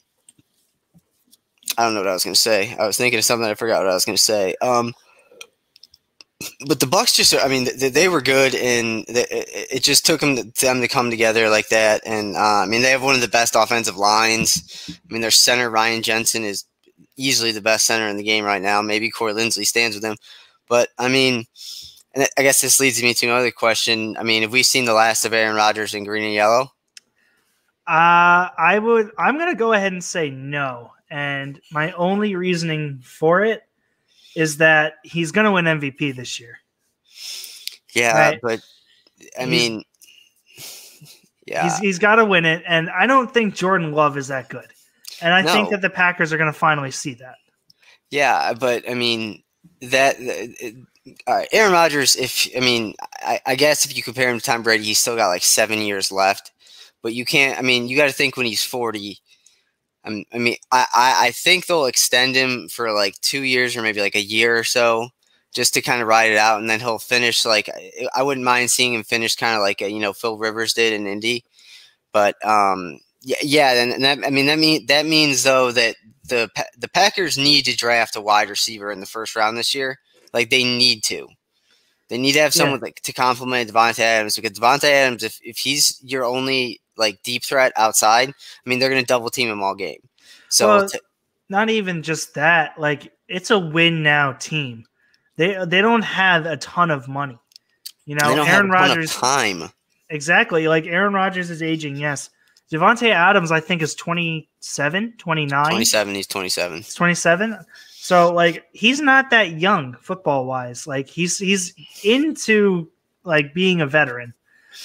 I 1.78 1.84
don't 1.84 1.94
know 1.94 2.02
what 2.02 2.10
I 2.10 2.14
was 2.14 2.24
going 2.24 2.34
to 2.34 2.40
say. 2.40 2.76
I 2.76 2.88
was 2.88 2.98
thinking 2.98 3.18
of 3.18 3.26
something. 3.26 3.50
I 3.50 3.54
forgot 3.56 3.80
what 3.80 3.92
I 3.92 3.94
was 3.94 4.06
going 4.06 4.18
to 4.18 4.22
say. 4.22 4.56
Um, 4.62 4.94
but 6.68 6.80
the 6.80 6.88
Bucks 6.88 7.14
just, 7.14 7.34
I 7.34 7.48
mean, 7.48 7.68
they, 7.78 7.90
they 7.90 8.08
were 8.08 8.22
good, 8.22 8.56
and 8.56 9.06
they, 9.08 9.26
it 9.30 9.84
just 9.84 10.06
took 10.06 10.22
them 10.22 10.36
to, 10.36 10.66
them 10.66 10.82
to 10.82 10.88
come 10.88 11.10
together 11.10 11.50
like 11.50 11.70
that. 11.70 12.02
And 12.06 12.36
uh, 12.36 12.40
I 12.40 12.66
mean, 12.66 12.82
they 12.82 12.92
have 12.92 13.04
one 13.04 13.16
of 13.16 13.22
the 13.22 13.28
best 13.28 13.56
offensive 13.56 13.98
lines. 13.98 14.90
I 14.90 15.14
mean, 15.14 15.22
their 15.22 15.32
center 15.32 15.70
Ryan 15.70 16.02
Jensen 16.02 16.44
is 16.44 16.66
easily 17.18 17.52
the 17.52 17.62
best 17.62 17.86
center 17.86 18.08
in 18.08 18.18
the 18.18 18.24
game 18.24 18.46
right 18.46 18.62
now. 18.62 18.82
Maybe 18.82 19.10
Corey 19.10 19.34
Linsley 19.34 19.66
stands 19.66 19.96
with 19.96 20.04
him, 20.04 20.18
but 20.68 20.90
I 20.98 21.08
mean, 21.08 21.46
and 22.14 22.28
I 22.38 22.44
guess 22.44 22.62
this 22.62 22.80
leads 22.80 23.02
me 23.02 23.14
to 23.14 23.28
another 23.28 23.52
question. 23.52 24.16
I 24.18 24.24
mean, 24.24 24.42
have 24.42 24.52
we 24.52 24.64
seen 24.64 24.86
the 24.86 24.94
last 24.94 25.26
of 25.26 25.34
Aaron 25.34 25.56
Rodgers 25.56 25.94
in 25.94 26.04
green 26.04 26.24
and 26.24 26.34
yellow? 26.34 26.72
Uh, 27.88 28.50
I 28.58 28.80
would. 28.82 29.12
I'm 29.18 29.38
gonna 29.38 29.56
go 29.56 29.74
ahead 29.74 29.94
and 29.94 30.04
say 30.04 30.30
no. 30.30 30.92
And 31.10 31.60
my 31.72 31.92
only 31.94 32.36
reasoning 32.36 33.02
for 33.04 33.44
it 33.44 33.62
is 34.36 34.58
that 34.58 34.96
he's 35.04 35.32
gonna 35.32 35.52
win 35.52 35.66
MVP 35.66 36.16
this 36.16 36.40
year. 36.40 36.60
Yeah, 37.94 38.18
Right. 38.18 38.40
but 38.42 38.60
I 39.40 39.46
He's- 39.46 39.50
mean, 39.50 39.84
yeah, 41.46 41.64
He's 41.64 41.78
he's 41.78 42.00
got 42.00 42.16
to 42.16 42.26
win 42.26 42.46
it, 42.46 42.64
and 42.68 42.90
I 42.90 43.06
don't 43.08 43.32
think 43.34 43.56
Jordan 43.56 43.92
Love 43.92 44.18
is 44.18 44.28
that 44.30 44.50
good. 44.50 44.66
And 45.22 45.34
I 45.34 45.44
think 45.44 45.70
that 45.70 45.82
the 45.82 45.90
Packers 45.90 46.34
are 46.34 46.38
going 46.38 46.52
to 46.52 46.58
finally 46.58 46.92
see 46.92 47.14
that. 47.16 47.36
yeah, 48.10 48.54
but 48.54 48.90
I 48.90 48.94
mean 48.94 49.44
that. 49.82 50.16
it- 50.20 50.76
all 51.28 51.36
right, 51.36 51.48
Aaron 51.52 51.72
Rodgers. 51.72 52.16
If 52.16 52.48
I 52.58 52.62
mean, 52.62 52.96
I, 53.22 53.40
I 53.46 53.56
guess 53.56 53.86
if 53.86 53.96
you 53.96 54.02
compare 54.02 54.28
him 54.28 54.40
to 54.40 54.44
Tom 54.44 54.64
Brady, 54.64 54.84
he's 54.86 54.98
still 54.98 55.16
got 55.16 55.28
like 55.28 55.44
seven 55.44 55.78
years 55.80 56.12
left. 56.12 56.52
But 57.04 57.14
you 57.14 57.26
can't. 57.26 57.60
I 57.60 57.62
mean, 57.62 57.88
you 57.88 57.96
got 57.96 58.08
to 58.08 58.12
think 58.12 58.38
when 58.38 58.48
he's 58.48 58.64
forty. 58.66 59.20
I'm, 60.06 60.24
mean, 60.38 60.56
I, 60.72 60.86
I 60.96 61.28
I 61.28 61.32
think 61.32 61.66
they'll 61.66 61.86
extend 61.86 62.36
him 62.36 62.70
for 62.70 62.92
like 62.94 63.20
two 63.22 63.42
years 63.44 63.76
or 63.76 63.82
maybe 63.82 64.02
like 64.02 64.16
a 64.16 64.22
year 64.22 64.58
or 64.58 64.64
so, 64.64 65.10
just 65.54 65.74
to 65.76 65.82
kind 65.82 66.02
of 66.02 66.08
ride 66.08 66.32
it 66.32 66.38
out, 66.38 66.60
and 66.60 66.70
then 66.70 66.80
he'll 66.80 67.00
finish 67.00 67.46
like 67.46 67.70
I- 67.70 68.08
I 68.16 68.24
wouldn't 68.24 68.46
mind 68.46 68.72
seeing 68.72 68.94
him 68.94 69.04
finish 69.04 69.36
kind 69.36 69.56
of 69.56 69.62
like 69.62 69.82
you 69.82 70.00
know 70.00 70.14
Phil 70.14 70.38
Rivers 70.38 70.74
did 70.74 70.94
in 70.94 71.08
Indy, 71.08 71.44
but 72.14 72.36
um 72.46 73.00
yeah 73.22 73.38
yeah 73.42 73.74
and, 73.82 73.92
and 73.94 74.04
that 74.04 74.20
I 74.26 74.30
mean 74.30 74.46
that 74.48 74.60
mean 74.60 74.86
that 74.88 75.06
means 75.06 75.44
though 75.44 75.72
that 75.72 75.96
the 76.30 76.50
the 76.78 76.90
Packers 76.90 77.38
need 77.38 77.66
to 77.66 77.76
draft 77.78 78.16
a 78.16 78.22
wide 78.22 78.50
receiver 78.50 78.92
in 78.92 79.00
the 79.00 79.06
first 79.06 79.36
round 79.36 79.58
this 79.58 79.76
year, 79.76 80.00
like 80.34 80.50
they 80.50 80.64
need 80.64 81.04
to. 81.06 81.28
They 82.10 82.18
need 82.18 82.34
to 82.34 82.40
have 82.42 82.54
Yeah. 82.56 82.60
someone 82.60 82.80
like 82.82 83.02
to 83.02 83.14
complement 83.14 83.72
Davante 83.72 84.00
Adams 84.00 84.36
because 84.36 84.58
Davante 84.60 84.86
Adams, 84.86 85.24
if, 85.24 85.40
if 85.44 85.58
he's 85.58 86.00
your 86.04 86.24
only 86.26 86.82
like 86.98 87.22
deep 87.24 87.44
threat 87.44 87.74
outside, 87.76 88.30
I 88.30 88.70
mean 88.70 88.80
they're 88.80 88.90
going 88.90 89.02
to 89.02 89.08
double 89.08 89.30
team 89.30 89.50
him 89.50 89.62
all 89.64 89.76
game. 89.76 90.00
So 90.50 90.68
Well, 90.68 90.90
t- 90.90 91.00
Not 91.50 91.70
even 91.70 92.02
just 92.04 92.34
that. 92.36 92.80
Like 92.80 93.12
it's 93.28 93.52
a 93.52 93.60
win 93.60 94.04
now 94.04 94.34
team. 94.34 94.86
They 95.38 95.58
they 95.66 95.82
don't 95.82 96.04
have 96.04 96.46
a 96.46 96.58
ton 96.58 96.92
of 96.92 97.08
money. 97.08 97.38
You 98.06 98.16
know, 98.16 98.44
Aaron 98.44 98.70
Rodgers 98.70 99.14
time. 99.16 99.70
exactly. 100.10 100.68
Like 100.68 100.86
Aaron 100.86 101.14
Rodgers 101.14 101.50
is 101.50 101.64
aging. 101.64 101.96
Yes. 101.96 102.30
Davante 102.72 103.12
Adams, 103.12 103.52
I 103.52 103.60
think, 103.60 103.82
is 103.84 103.94
27, 103.96 105.14
29. 105.18 105.66
27, 105.66 106.16
he's 106.16 106.28
27. 106.28 106.78
He's 106.78 106.94
27. 106.94 107.58
So 107.96 108.34
like 108.34 108.66
he's 108.72 109.02
not 109.02 109.30
that 109.32 109.60
young 109.60 109.96
football 110.02 110.46
wise. 110.46 110.88
Like 110.88 111.08
he's 111.08 111.38
he's 111.38 111.74
into 112.04 112.90
like 113.24 113.54
being 113.54 113.82
a 113.82 113.88
veteran. 113.88 114.34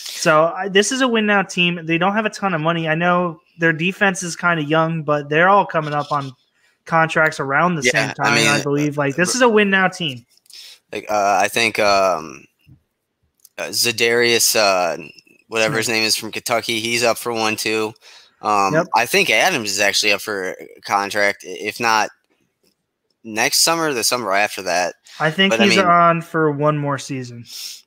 So 0.00 0.52
I, 0.54 0.68
this 0.68 0.92
is 0.92 1.00
a 1.00 1.08
win 1.08 1.26
now 1.26 1.42
team. 1.42 1.80
They 1.84 1.98
don't 1.98 2.14
have 2.14 2.26
a 2.26 2.30
ton 2.30 2.54
of 2.54 2.60
money. 2.60 2.88
I 2.88 2.94
know 2.94 3.40
their 3.58 3.72
defense 3.72 4.22
is 4.22 4.36
kind 4.36 4.60
of 4.60 4.68
young, 4.68 5.02
but 5.02 5.28
they're 5.28 5.48
all 5.48 5.66
coming 5.66 5.94
up 5.94 6.10
on 6.12 6.32
contracts 6.84 7.40
around 7.40 7.76
the 7.76 7.82
Yeah, 7.82 7.90
same 7.92 8.14
time. 8.14 8.32
I, 8.32 8.54
mean, 8.56 8.62
believe 8.62 8.98
like 8.98 9.16
this 9.16 9.34
is 9.34 9.42
a 9.42 9.48
win 9.48 9.70
now 9.70 9.88
team. 9.88 10.24
Like 10.92 11.06
uh, 11.08 11.38
I 11.40 11.48
think 11.48 11.78
um, 11.78 12.44
uh, 13.58 13.68
Za'Darius, 13.68 14.56
uh, 14.56 15.02
whatever 15.48 15.76
his 15.76 15.88
name 15.88 16.02
is 16.02 16.16
from 16.16 16.32
Kentucky, 16.32 16.80
he's 16.80 17.04
up 17.04 17.18
for 17.18 17.32
one 17.32 17.56
too. 17.56 17.92
Um, 18.42 18.74
Yep. 18.74 18.86
I 18.96 19.06
think 19.06 19.30
Adams 19.30 19.70
is 19.70 19.80
actually 19.80 20.12
up 20.12 20.20
for 20.20 20.50
a 20.52 20.80
contract, 20.82 21.44
if 21.46 21.78
not 21.78 22.10
next 23.22 23.60
summer, 23.60 23.92
the 23.92 24.04
summer 24.04 24.32
after 24.32 24.62
that. 24.62 24.94
I 25.20 25.30
think 25.30 25.52
But, 25.52 25.60
I 25.60 25.64
he's 25.66 25.76
mean- 25.76 25.86
on 25.86 26.22
for 26.22 26.50
one 26.50 26.78
more 26.78 26.98
season. 26.98 27.44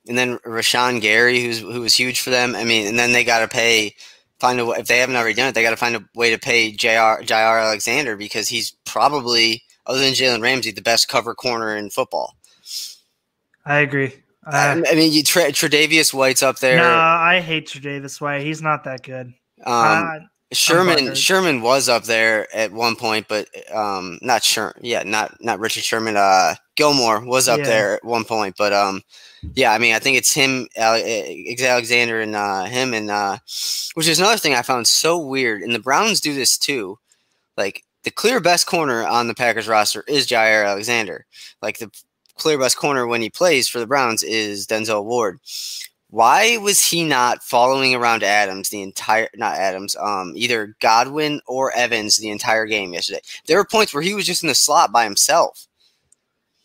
And 0.08 0.16
then 0.18 0.38
Rashan 0.40 1.00
Gary, 1.00 1.40
who's 1.42 1.58
who 1.60 1.80
was 1.80 1.94
huge 1.94 2.20
for 2.20 2.30
them. 2.30 2.54
I 2.54 2.64
mean, 2.64 2.86
and 2.86 2.98
then 2.98 3.12
they 3.12 3.24
got 3.24 3.40
to 3.40 3.48
pay 3.48 3.94
find 4.38 4.60
a 4.60 4.68
if 4.72 4.86
they 4.86 4.98
haven't 4.98 5.16
already 5.16 5.34
done 5.34 5.48
it, 5.48 5.54
they 5.54 5.62
got 5.62 5.70
to 5.70 5.76
find 5.76 5.96
a 5.96 6.04
way 6.14 6.30
to 6.30 6.38
pay 6.38 6.72
Jaire 6.72 7.20
Jaire 7.22 7.62
Alexander 7.64 8.16
because 8.16 8.48
he's 8.48 8.72
probably 8.84 9.62
other 9.86 9.98
than 10.00 10.12
Jalen 10.12 10.42
Ramsey 10.42 10.70
the 10.72 10.82
best 10.82 11.08
cover 11.08 11.34
corner 11.34 11.76
in 11.76 11.90
football. 11.90 12.36
I 13.66 13.78
agree. 13.78 14.12
Uh, 14.46 14.82
I 14.90 14.94
mean, 14.94 15.10
you 15.12 15.22
Tre- 15.22 15.52
Tre'Davious 15.52 16.12
White's 16.12 16.42
up 16.42 16.58
there. 16.58 16.76
no, 16.76 16.84
I 16.86 17.40
hate 17.40 17.66
Tre'Davious 17.68 18.20
White. 18.20 18.42
He's 18.42 18.60
not 18.60 18.84
that 18.84 19.02
good. 19.02 19.28
Um, 19.28 19.34
Uh, 19.66 20.18
Sherman. 20.54 21.14
Sherman 21.14 21.60
was 21.62 21.88
up 21.88 22.04
there 22.04 22.54
at 22.54 22.72
one 22.72 22.96
point, 22.96 23.26
but 23.28 23.48
um, 23.74 24.18
not 24.22 24.42
Sherman. 24.42 24.74
Yeah, 24.80 25.02
not 25.04 25.36
not 25.42 25.58
Richard 25.58 25.84
Sherman. 25.84 26.16
Uh, 26.16 26.54
Gilmore 26.76 27.24
was 27.24 27.48
up 27.48 27.58
Yeah. 27.58 27.64
there 27.64 27.94
at 27.94 28.04
one 28.04 28.24
point, 28.24 28.54
but 28.56 28.72
um, 28.72 29.02
yeah. 29.54 29.72
I 29.72 29.78
mean, 29.78 29.94
I 29.94 29.98
think 29.98 30.16
it's 30.16 30.32
him, 30.32 30.66
eh, 30.76 31.54
Alexander, 31.62 32.20
and 32.20 32.34
uh, 32.34 32.64
him, 32.64 32.94
and 32.94 33.10
uh, 33.10 33.38
which 33.94 34.08
is 34.08 34.18
another 34.18 34.38
thing 34.38 34.54
I 34.54 34.62
found 34.62 34.86
so 34.86 35.18
weird. 35.18 35.62
And 35.62 35.74
the 35.74 35.78
Browns 35.80 36.20
do 36.20 36.34
this 36.34 36.56
too. 36.58 36.98
Like 37.56 37.84
the 38.02 38.10
clear 38.10 38.40
best 38.40 38.66
corner 38.66 39.06
on 39.06 39.28
the 39.28 39.34
Packers 39.34 39.68
roster 39.68 40.04
is 40.08 40.26
Jaire 40.26 40.66
Alexander. 40.66 41.26
Like 41.62 41.78
the 41.78 41.90
clear 42.36 42.58
best 42.58 42.76
corner 42.76 43.06
when 43.06 43.22
he 43.22 43.30
plays 43.30 43.68
for 43.68 43.78
the 43.78 43.86
Browns 43.86 44.22
is 44.22 44.66
Denzel 44.66 45.04
Ward. 45.04 45.38
Why 46.14 46.58
was 46.58 46.80
he 46.80 47.02
not 47.02 47.42
following 47.42 47.92
around 47.92 48.22
Adams 48.22 48.68
the 48.68 48.82
entire 48.82 49.28
not 49.34 49.56
Adams, 49.56 49.96
um, 49.96 50.32
either 50.36 50.76
Godwin 50.80 51.40
or 51.44 51.72
Evans 51.72 52.18
the 52.18 52.30
entire 52.30 52.66
game 52.66 52.92
yesterday? 52.92 53.18
There 53.48 53.56
were 53.56 53.64
points 53.64 53.92
where 53.92 54.00
he 54.00 54.14
was 54.14 54.24
just 54.24 54.44
in 54.44 54.48
the 54.48 54.54
slot 54.54 54.92
by 54.92 55.02
himself. 55.02 55.66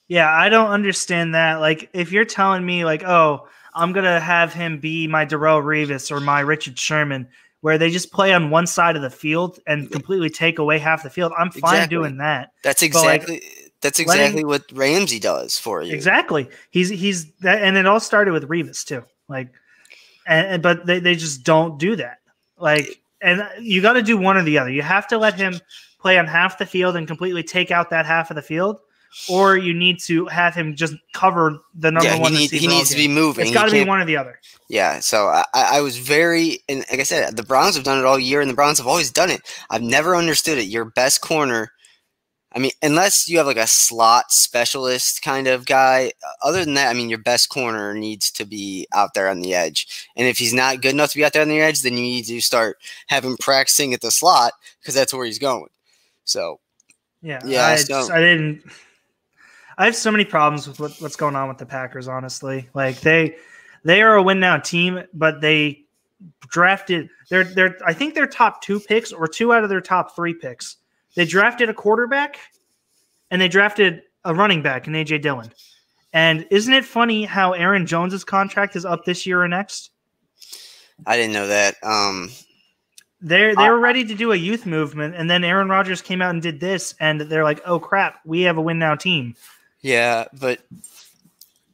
Yeah, 0.08 0.32
I 0.32 0.50
don't 0.50 0.70
understand 0.70 1.34
that. 1.34 1.62
Like, 1.62 1.90
if 1.94 2.12
you're 2.12 2.26
telling 2.26 2.64
me, 2.64 2.86
like, 2.86 3.04
oh, 3.04 3.48
I'm 3.74 3.92
gonna 3.92 4.20
have 4.20 4.54
him 4.54 4.78
be 4.78 5.08
my 5.08 5.26
Darrelle 5.26 5.64
Revis 5.64 6.12
or 6.12 6.20
my 6.20 6.42
Richard 6.42 6.78
Sherman, 6.78 7.28
where 7.62 7.80
they 7.80 7.90
just 7.90 8.12
play 8.12 8.32
on 8.34 8.52
one 8.52 8.68
side 8.68 8.96
of 8.96 9.02
the 9.02 9.10
field 9.10 9.60
and 9.66 9.90
completely 9.92 10.30
take 10.30 10.60
away 10.60 10.78
half 10.78 11.02
the 11.02 11.10
field, 11.10 11.32
I'm 11.36 11.50
fine 11.50 11.74
Exactly. 11.74 11.96
doing 11.98 12.18
that. 12.18 12.52
That's 12.64 12.84
like, 12.84 12.90
exactly 12.92 13.42
that's 13.82 13.98
letting- 13.98 14.14
exactly 14.14 14.46
what 14.46 14.72
Ramsey 14.72 15.20
does 15.20 15.58
for 15.58 15.82
you. 15.82 15.92
Exactly. 15.92 16.50
He's 16.70 16.90
he's 16.90 17.32
that, 17.38 17.64
and 17.64 17.78
it 17.78 17.88
all 17.88 18.00
started 18.00 18.32
with 18.32 18.48
Revis 18.48 18.86
too. 18.86 19.04
Like, 19.30 19.50
and, 20.28 20.48
and- 20.48 20.64
but 20.64 20.86
they 20.86 21.00
they 21.00 21.16
just 21.16 21.44
don't 21.44 21.80
do 21.80 21.96
that. 21.96 22.18
Like, 22.58 23.00
and 23.22 23.42
you 23.62 23.82
got 23.82 23.94
to 23.94 24.02
do 24.02 24.18
one 24.18 24.36
or 24.36 24.44
the 24.44 24.58
other. 24.58 24.70
You 24.72 24.82
have 24.82 25.08
to 25.08 25.18
let 25.18 25.36
him 25.36 25.60
play 26.02 26.18
on 26.18 26.28
half 26.28 26.58
the 26.58 26.66
field 26.66 26.96
and 26.96 27.08
completely 27.08 27.44
take 27.44 27.72
out 27.72 27.90
that 27.92 28.06
half 28.06 28.30
of 28.32 28.36
the 28.36 28.42
field, 28.42 28.80
or 29.30 29.58
you 29.58 29.74
need 29.74 30.00
to 30.00 30.26
have 30.28 30.56
him 30.56 30.76
just 30.76 30.96
cover 31.14 31.60
the 31.76 31.92
number 31.92 32.08
Yeah, 32.08 32.16
he, 32.16 32.22
one. 32.22 32.32
need, 32.34 32.50
he 32.52 32.58
receiver 32.58 32.72
all 32.72 32.78
needs 32.80 32.90
to 32.90 32.96
be 32.98 33.08
moving. 33.08 33.42
It's 33.44 33.50
He 33.50 33.54
got 33.54 33.66
to 33.66 33.72
be 33.72 33.84
one 33.86 34.00
or 34.02 34.06
the 34.06 34.18
other. 34.18 34.40
Yeah, 34.70 35.00
so 35.00 35.28
I, 35.28 35.44
I 35.54 35.78
I 35.78 35.82
was 35.82 35.98
very, 35.98 36.60
and 36.70 36.86
like 36.92 37.00
I 37.00 37.04
said, 37.04 37.36
the 37.36 37.44
Browns 37.44 37.76
have 37.76 37.84
done 37.84 37.98
it 38.00 38.06
all 38.06 38.20
year, 38.20 38.40
and 38.42 38.50
the 38.50 38.54
Browns 38.56 38.78
have 38.78 38.88
always 38.88 39.12
done 39.12 39.30
it. 39.30 39.42
I've 39.70 39.82
never 39.82 40.16
understood 40.16 40.58
it. 40.58 40.66
Your 40.68 40.86
best 40.86 41.22
corner, 41.22 41.72
I 42.52 42.60
mean, 42.60 42.72
unless 42.82 43.30
you 43.30 43.38
have 43.38 43.46
like 43.46 43.58
a 43.58 43.68
slot 43.68 44.32
specialist 44.32 45.22
kind 45.22 45.48
of 45.48 45.66
guy, 45.66 46.14
uh, 46.26 46.48
other 46.48 46.66
than 46.66 46.74
that, 46.74 46.90
I 46.90 46.94
mean, 46.94 47.10
your 47.10 47.20
best 47.20 47.50
corner 47.50 47.94
needs 47.94 48.32
to 48.32 48.46
be 48.46 48.88
out 48.92 49.14
there 49.14 49.30
on 49.30 49.42
the 49.42 49.54
edge. 49.54 50.08
And 50.16 50.28
if 50.28 50.40
he's 50.40 50.54
not 50.54 50.82
good 50.82 50.94
enough 50.94 51.12
to 51.12 51.18
be 51.18 51.26
out 51.26 51.34
there 51.34 51.44
on 51.44 51.50
the 51.50 51.62
edge, 51.62 51.84
then 51.84 51.94
you 51.94 52.02
need 52.02 52.26
to 52.26 52.42
start 52.42 52.78
having 53.08 53.38
practicing 53.38 53.94
at 53.94 54.02
the 54.02 54.10
slot 54.10 54.54
because 54.82 54.96
that's 54.96 55.14
where 55.14 55.26
he's 55.26 55.40
going. 55.40 55.70
So 56.24 56.60
Yeah, 57.22 57.40
Yeah, 57.46 57.68
I, 57.68 57.76
so- 57.76 58.12
I 58.12 58.20
didn't. 58.20 58.64
I 59.78 59.86
have 59.86 59.96
so 59.96 60.12
many 60.12 60.26
problems 60.26 60.68
with 60.68 60.80
what, 60.80 60.92
what's 61.00 61.16
going 61.16 61.38
on 61.38 61.48
with 61.48 61.58
the 61.58 61.66
Packers. 61.66 62.10
Honestly, 62.10 62.68
like 62.74 63.00
they 63.00 63.38
they 63.86 64.02
are 64.02 64.16
a 64.16 64.24
win 64.24 64.40
now 64.40 64.58
team, 64.58 65.04
but 65.14 65.40
they 65.40 65.86
drafted 66.50 67.10
they're 67.30 67.46
they're 67.46 67.78
I 67.86 67.94
think 67.94 68.14
their 68.14 68.28
top 68.28 68.62
two 68.62 68.82
picks 68.82 69.14
or 69.14 69.26
two 69.26 69.54
out 69.54 69.64
of 69.64 69.70
their 69.70 69.80
top 69.80 70.16
three 70.16 70.34
picks. 70.34 70.76
They 71.16 71.26
drafted 71.26 71.70
a 71.70 71.74
quarterback, 71.74 72.40
and 73.32 73.42
they 73.42 73.48
drafted 73.48 74.04
a 74.26 74.34
running 74.34 74.62
back 74.62 74.88
in 74.88 74.94
AJ 74.94 75.22
Dillon. 75.22 75.52
And 76.14 76.48
isn't 76.50 76.74
it 76.74 76.86
funny 76.86 77.26
how 77.26 77.54
Aaron 77.54 77.86
Jones's 77.86 78.24
contract 78.24 78.76
is 78.76 78.86
up 78.86 79.06
this 79.06 79.26
year 79.26 79.44
or 79.44 79.48
next? 79.48 79.92
I 81.06 81.16
didn't 81.18 81.34
know 81.34 81.48
that. 81.48 81.76
Um, 81.84 82.30
They 83.22 83.54
they 83.54 83.70
were 83.70 83.80
ready 83.80 84.06
to 84.06 84.16
do 84.16 84.32
a 84.32 84.36
youth 84.36 84.66
movement, 84.66 85.16
and 85.16 85.30
then 85.30 85.44
Aaron 85.44 85.68
Rodgers 85.70 86.02
came 86.02 86.22
out 86.22 86.32
and 86.32 86.42
did 86.42 86.60
this, 86.60 86.96
and 87.00 87.22
they're 87.22 87.44
like, 87.44 87.62
"Oh 87.66 87.80
crap, 87.80 88.20
we 88.26 88.42
have 88.42 88.58
a 88.58 88.62
win 88.62 88.80
now 88.80 88.96
team." 88.96 89.36
Yeah, 89.82 90.26
but 90.34 90.60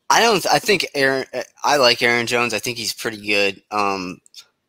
I 0.09 0.21
don't. 0.21 0.45
I 0.51 0.59
think 0.59 0.87
Aaron. 0.95 1.25
I 1.63 1.77
like 1.77 2.01
Aaron 2.01 2.27
Jones. 2.27 2.53
I 2.53 2.59
think 2.59 2.77
he's 2.77 2.93
pretty 2.93 3.25
good. 3.25 3.61
Um, 3.71 4.19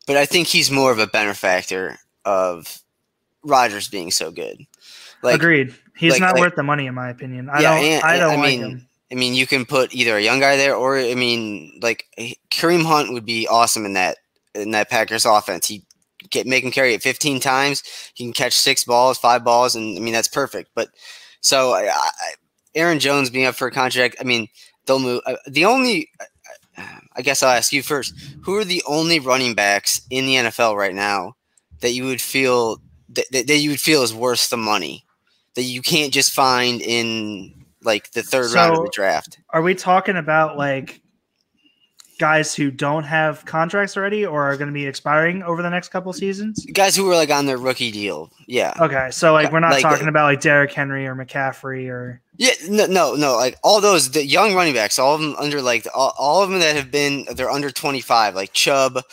but 0.05 0.17
I 0.17 0.25
think 0.25 0.47
he's 0.47 0.71
more 0.71 0.91
of 0.91 0.99
a 0.99 1.07
benefactor 1.07 1.97
of 2.25 2.79
Rodgers 3.47 3.87
being 3.87 4.11
so 4.11 4.31
good. 4.31 4.57
Like, 5.23 5.35
Agreed. 5.35 5.75
He's 5.95 6.13
like- 6.13 6.21
not 6.21 6.33
like- 6.35 6.41
worth 6.41 6.55
the 6.55 6.63
money, 6.63 6.85
in 6.85 6.93
my 6.93 7.09
opinion. 7.09 7.49
I 7.49 7.61
Yeah, 7.61 7.75
don't. 7.75 7.83
and- 7.85 8.03
I 8.03 8.17
don't 8.19 8.31
I 8.31 8.35
like 8.35 8.45
mean, 8.49 8.61
him. 8.61 8.87
I 9.11 9.15
mean, 9.15 9.33
you 9.33 9.47
can 9.47 9.65
put 9.65 9.93
either 9.95 10.17
a 10.17 10.21
young 10.21 10.39
guy 10.39 10.57
there, 10.57 10.75
or 10.75 10.97
I 10.97 11.15
mean, 11.15 11.79
like 11.81 12.05
Kareem 12.51 12.83
Hunt 12.85 13.13
would 13.13 13.25
be 13.25 13.47
awesome 13.47 13.85
in 13.85 13.93
that 13.93 14.17
in 14.53 14.71
that 14.71 14.89
Packers 14.89 15.25
offense. 15.25 15.67
He 15.67 15.83
get 16.29 16.45
make 16.45 16.63
him 16.63 16.71
carry 16.71 16.93
it 16.93 17.01
15 17.01 17.39
times. 17.39 17.83
He 18.13 18.25
can 18.25 18.33
catch 18.33 18.53
six 18.53 18.83
balls, 18.83 19.17
five 19.17 19.43
balls, 19.45 19.75
and 19.75 19.97
I 19.97 20.01
mean 20.01 20.13
that's 20.13 20.27
perfect. 20.27 20.71
But 20.75 20.89
so 21.39 21.71
I, 21.71 21.87
I, 21.89 22.09
Aaron 22.75 22.99
Jones 22.99 23.29
being 23.29 23.45
up 23.45 23.55
for 23.55 23.67
a 23.67 23.71
contract, 23.71 24.17
I 24.19 24.23
mean 24.25 24.49
they'll 24.85 24.99
move. 24.99 25.21
Uh, 25.25 25.35
the 25.47 25.63
only, 25.65 26.09
I 27.15 27.21
guess 27.21 27.41
I'll 27.41 27.55
ask 27.55 27.71
you 27.71 27.81
first. 27.81 28.13
Who 28.43 28.55
are 28.57 28.65
the 28.65 28.83
only 28.85 29.19
running 29.19 29.53
backs 29.55 30.01
in 30.09 30.25
the 30.25 30.35
NFL 30.35 30.75
right 30.75 30.93
now 30.93 31.35
that 31.79 31.91
you 31.91 32.05
would 32.05 32.21
feel 32.21 32.81
that, 33.17 33.25
that, 33.31 33.47
that 33.47 33.57
you 33.57 33.71
would 33.71 33.79
feel 33.79 34.01
is 34.01 34.13
worth 34.13 34.49
the 34.49 34.57
money 34.57 35.03
that 35.55 35.63
you 35.63 35.81
can't 35.81 36.13
just 36.13 36.31
find 36.31 36.81
in 36.81 37.65
like 37.83 38.11
the 38.11 38.23
third 38.23 38.53
round 38.53 38.77
of 38.77 38.83
the 38.83 38.91
draft? 38.93 39.39
Are 39.49 39.61
we 39.61 39.75
talking 39.75 40.15
about 40.15 40.57
like 40.57 41.01
guys 42.19 42.55
who 42.55 42.71
don't 42.71 43.03
have 43.03 43.45
contracts 43.45 43.95
already 43.95 44.25
or 44.25 44.43
are 44.43 44.57
going 44.57 44.67
to 44.67 44.73
be 44.73 44.85
expiring 44.85 45.43
over 45.43 45.61
the 45.61 45.69
next 45.69 45.89
couple 45.89 46.11
seasons? 46.13 46.65
Guys 46.73 46.95
who 46.95 47.05
were 47.05 47.15
like 47.15 47.29
on 47.29 47.45
their 47.45 47.57
rookie 47.57 47.91
deal. 47.91 48.31
Yeah. 48.47 48.73
Okay, 48.79 49.09
so 49.11 49.33
like 49.33 49.51
we're 49.51 49.59
not 49.59 49.71
Like, 49.71 49.81
talking 49.81 50.07
uh, 50.07 50.09
about 50.09 50.25
like 50.25 50.41
Derrick 50.41 50.71
Henry 50.71 51.05
or 51.05 51.15
McCaffrey 51.15 51.89
or 51.89 52.21
Yeah, 52.37 52.53
no, 52.69 52.85
no, 52.85 53.15
no. 53.15 53.35
Like 53.35 53.57
all 53.63 53.81
those 53.81 54.11
the 54.11 54.25
young 54.25 54.55
running 54.55 54.73
backs, 54.73 54.99
all 54.99 55.15
of 55.15 55.21
them 55.21 55.35
under 55.37 55.61
like 55.61 55.87
all, 55.93 56.13
all 56.17 56.43
of 56.43 56.49
them 56.49 56.59
that 56.59 56.75
have 56.75 56.91
been 56.91 57.27
they're 57.35 57.51
under 57.51 57.71
twenty 57.71 58.01
five, 58.01 58.35
like 58.35 58.53
Chubb, 58.53 59.03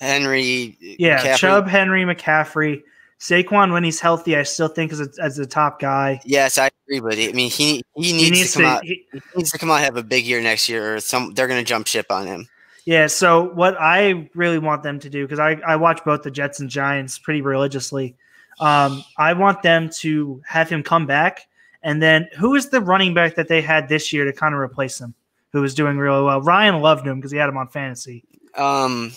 Henry. 0.00 0.76
yeah, 0.80 1.22
McCaffrey. 1.22 1.36
Chubb, 1.36 1.68
Henry, 1.68 2.04
McCaffrey, 2.04 2.82
Saquon 3.22 3.72
when 3.72 3.84
he's 3.84 4.00
healthy, 4.00 4.36
I 4.36 4.42
still 4.42 4.66
think 4.66 4.90
is 4.90 5.00
a, 5.00 5.08
as 5.22 5.38
a 5.38 5.46
top 5.46 5.78
guy. 5.80 6.20
Yes, 6.24 6.58
I 6.58 6.70
agree, 6.88 6.98
but 6.98 7.14
I 7.14 7.30
mean 7.32 7.50
he 7.50 7.82
he 7.94 8.12
needs, 8.12 8.22
He 8.24 8.30
needs 8.30 8.52
to 8.54 8.58
come 8.58 8.62
to. 8.64 8.68
out. 8.78 8.84
he- 8.84 9.06
He 9.12 9.20
needs 9.36 9.52
to 9.52 9.58
come 9.58 9.70
out 9.70 9.76
and 9.76 9.84
have 9.84 9.96
a 9.96 10.02
big 10.02 10.24
year 10.26 10.40
next 10.42 10.68
year, 10.68 10.96
or 10.96 11.00
some 11.00 11.32
they're 11.34 11.46
gonna 11.46 11.62
jump 11.62 11.86
ship 11.86 12.06
on 12.10 12.26
him. 12.26 12.48
Yeah, 12.84 13.06
so 13.06 13.44
what 13.54 13.76
I 13.80 14.28
really 14.34 14.58
want 14.58 14.82
them 14.82 14.98
to 14.98 15.08
do, 15.08 15.24
because 15.24 15.38
I, 15.38 15.52
I 15.64 15.76
watch 15.76 16.04
both 16.04 16.24
the 16.24 16.32
Jets 16.32 16.58
and 16.58 16.68
Giants 16.68 17.16
pretty 17.16 17.40
religiously. 17.40 18.16
Um, 18.58 19.04
I 19.16 19.34
want 19.34 19.62
them 19.62 19.88
to 20.00 20.42
have 20.48 20.68
him 20.68 20.82
come 20.82 21.06
back. 21.06 21.46
And 21.84 22.02
then 22.02 22.28
who 22.36 22.56
is 22.56 22.70
the 22.70 22.80
running 22.80 23.14
back 23.14 23.36
that 23.36 23.46
they 23.46 23.60
had 23.62 23.88
this 23.88 24.12
year 24.12 24.24
to 24.24 24.32
kind 24.32 24.52
of 24.52 24.58
replace 24.60 25.00
him, 25.00 25.14
who 25.52 25.60
was 25.60 25.76
doing 25.76 25.96
really 25.96 26.24
well? 26.24 26.40
Ryan 26.40 26.80
loved 26.80 27.06
him 27.06 27.16
because 27.20 27.30
he 27.30 27.38
had 27.38 27.48
him 27.48 27.56
on 27.56 27.68
fantasy. 27.68 28.24
Um. 28.56 29.12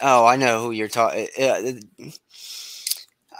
Oh, 0.00 0.24
I 0.24 0.36
know 0.36 0.62
who 0.62 0.70
you're 0.70 0.86
talking. 0.88 1.26
Uh, 1.40 1.72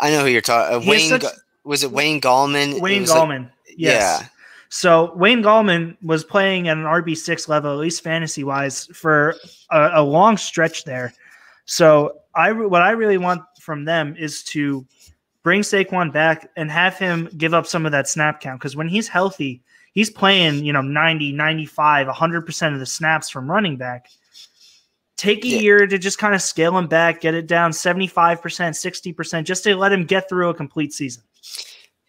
I 0.00 0.10
know 0.10 0.22
who 0.22 0.28
you're 0.28 0.40
talking. 0.40 0.76
Uh, 0.76 0.80
He 0.80 0.90
Wayne 0.90 1.08
such- 1.08 1.24
was 1.64 1.82
it 1.82 1.90
Wayne 1.90 2.20
Gallman? 2.20 2.80
Wayne 2.80 3.02
was 3.02 3.10
like- 3.10 3.18
Gallman. 3.28 3.50
yes. 3.76 4.20
Yeah. 4.22 4.28
So 4.68 5.12
Wayne 5.14 5.42
Gallman 5.42 5.96
was 6.02 6.24
playing 6.24 6.68
at 6.68 6.76
an 6.76 6.84
RB 6.84 7.16
six 7.16 7.48
level, 7.48 7.72
at 7.72 7.78
least 7.78 8.02
fantasy 8.02 8.44
wise, 8.44 8.86
for 8.92 9.34
a, 9.70 9.90
a 9.94 10.02
long 10.02 10.36
stretch 10.36 10.84
there. 10.84 11.12
So 11.64 12.18
I 12.34 12.52
what 12.52 12.82
I 12.82 12.90
really 12.90 13.16
want 13.18 13.42
from 13.60 13.84
them 13.84 14.14
is 14.18 14.42
to 14.44 14.84
bring 15.42 15.62
Saquon 15.62 16.12
back 16.12 16.50
and 16.56 16.70
have 16.70 16.98
him 16.98 17.28
give 17.36 17.54
up 17.54 17.66
some 17.66 17.86
of 17.86 17.92
that 17.92 18.08
snap 18.08 18.40
count 18.40 18.60
because 18.60 18.74
when 18.76 18.88
he's 18.88 19.06
healthy, 19.08 19.62
he's 19.92 20.10
playing, 20.10 20.64
you 20.64 20.72
know, 20.72 20.82
90, 20.82 21.32
95, 21.32 22.08
100% 22.08 22.74
of 22.74 22.80
the 22.80 22.86
snaps 22.86 23.30
from 23.30 23.48
running 23.50 23.76
back. 23.76 24.08
Take 25.16 25.44
a 25.44 25.48
Yeah. 25.48 25.58
year 25.60 25.86
to 25.86 25.98
just 25.98 26.18
kind 26.18 26.34
of 26.34 26.42
scale 26.42 26.76
him 26.76 26.86
back, 26.88 27.20
get 27.22 27.34
it 27.34 27.46
down 27.46 27.72
75%, 27.72 28.74
60%, 28.76 29.44
just 29.44 29.64
to 29.64 29.74
let 29.74 29.92
him 29.92 30.04
get 30.04 30.28
through 30.28 30.50
a 30.50 30.54
complete 30.54 30.92
season. 30.92 31.22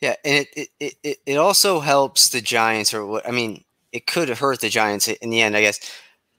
Yeah, 0.01 0.15
and 0.25 0.45
it, 0.55 0.69
it, 0.79 0.93
it, 1.03 1.17
it- 1.25 1.37
also 1.37 1.79
helps 1.79 2.29
the 2.29 2.41
Giants, 2.41 2.93
or 2.93 3.05
what 3.05 3.27
I 3.27 3.31
mean, 3.31 3.63
it 3.91 4.05
could 4.07 4.29
hurt 4.29 4.59
the 4.61 4.69
Giants 4.69 5.07
in 5.07 5.29
the 5.29 5.41
end, 5.41 5.55
I 5.57 5.61
guess. 5.61 5.79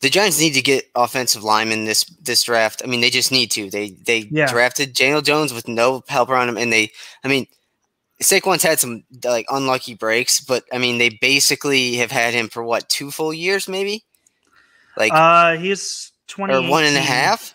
The 0.01 0.11
Giants 0.11 0.39
need 0.39 0.53
to 0.55 0.63
get 0.63 0.85
offensive 0.95 1.43
linemen 1.43 1.85
this 1.85 2.05
this 2.23 2.45
draft. 2.45 2.83
I 2.85 2.87
mean, 2.87 3.01
they 3.01 3.11
just 3.11 3.33
need 3.33 3.51
to. 3.53 3.69
They 3.69 3.91
they 3.91 4.29
Yeah. 4.31 4.47
drafted 4.47 4.93
Daniel 4.93 5.23
Jones 5.23 5.53
with 5.53 5.67
no 5.67 6.05
help 6.07 6.29
around 6.29 6.49
him, 6.49 6.57
and 6.57 6.73
they, 6.73 6.93
I 7.25 7.29
mean, 7.29 7.47
Saquon's 8.23 8.63
had 8.63 8.79
some 8.79 9.03
like 9.25 9.47
unlucky 9.49 9.95
breaks, 9.95 10.39
but 10.41 10.63
I 10.73 10.79
mean, 10.79 10.99
they 10.99 11.09
basically 11.21 11.95
have 11.97 12.13
had 12.13 12.35
him 12.35 12.49
for 12.49 12.63
what 12.63 12.89
two 12.89 13.11
full 13.11 13.35
years, 13.35 13.67
maybe, 13.67 14.05
like 14.97 15.13
Uh, 15.13 15.57
he's 15.57 16.13
20. 16.29 16.55
or 16.55 16.71
one 16.71 16.85
and 16.85 16.97
a 16.97 17.01
half. 17.01 17.55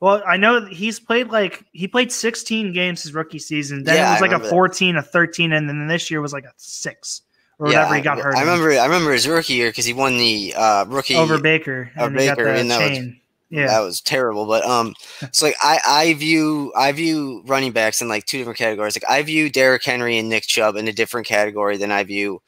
Well, 0.00 0.22
I 0.26 0.36
know 0.36 0.64
he's 0.66 1.00
played 1.00 1.28
like 1.28 1.64
he 1.72 1.88
played 1.88 2.12
16 2.12 2.72
games 2.72 3.02
his 3.02 3.12
rookie 3.14 3.38
season. 3.40 3.82
Then 3.82 3.96
Yeah, 3.96 4.10
it 4.10 4.12
was 4.12 4.20
like 4.20 4.30
a 4.30 4.34
remember 4.34 4.46
that. 4.48 4.50
14, 4.50 4.96
a 4.96 5.02
13, 5.02 5.52
and 5.52 5.68
then 5.68 5.88
this 5.88 6.10
year 6.10 6.20
was 6.20 6.32
like 6.32 6.44
a 6.44 6.52
six 6.56 7.22
or 7.58 7.66
whatever 7.66 7.94
he 7.96 8.00
got 8.00 8.18
I, 8.18 8.22
hurt. 8.22 8.34
I 8.36 8.42
in 8.42 8.46
remember. 8.46 8.70
I 8.78 8.84
remember 8.84 9.12
his 9.12 9.26
rookie 9.26 9.54
year 9.54 9.70
because 9.70 9.84
he 9.86 9.92
won 9.92 10.16
the 10.16 10.54
uh, 10.56 10.84
rookie 10.88 11.16
over 11.16 11.40
Baker 11.40 11.90
over 11.98 12.14
Baker, 12.14 12.46
and 12.46 12.70
that 12.70 12.90
was- 12.90 13.14
yeah, 13.50 13.66
That 13.68 13.80
was 13.80 14.02
terrible. 14.02 14.46
But 14.46 14.64
um, 14.66 14.94
it's 15.22 15.42
like 15.42 15.56
I 15.62 15.80
I 15.84 16.14
view 16.14 16.72
I 16.76 16.92
view 16.92 17.42
running 17.46 17.72
backs 17.72 18.02
in 18.02 18.08
like 18.08 18.26
two 18.26 18.38
different 18.38 18.58
categories. 18.58 18.94
Like 18.94 19.10
I 19.10 19.22
view 19.22 19.48
Derrick 19.50 19.84
Henry 19.84 20.18
and 20.18 20.28
Nick 20.28 20.44
Chubb 20.46 20.76
in 20.76 20.86
a 20.86 20.92
different 20.92 21.26
category 21.26 21.76
than 21.78 21.90
I 21.90 22.04
view 22.04 22.42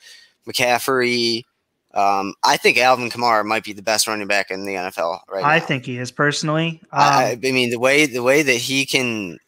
McCaffrey. 0.47 1.45
Um, 1.93 2.35
I 2.45 2.57
think 2.57 2.79
Alvin 2.79 3.11
Kamara 3.11 3.45
might 3.45 3.65
be 3.65 3.73
the 3.73 3.83
best 3.83 4.07
running 4.07 4.29
back 4.29 4.51
in 4.51 4.65
the 4.65 4.75
NFL 4.75 5.21
right 5.29 5.45
I 5.45 5.59
now. 5.59 5.65
think 5.67 5.87
he 5.87 5.99
is 5.99 6.11
personally. 6.13 6.81
Um, 6.93 7.01
I, 7.03 7.39
I 7.45 7.51
mean 7.51 7.71
the 7.71 7.79
way 7.81 8.07
the 8.07 8.23
way 8.23 8.43
that 8.43 8.53
he 8.57 8.87
can. 8.87 9.39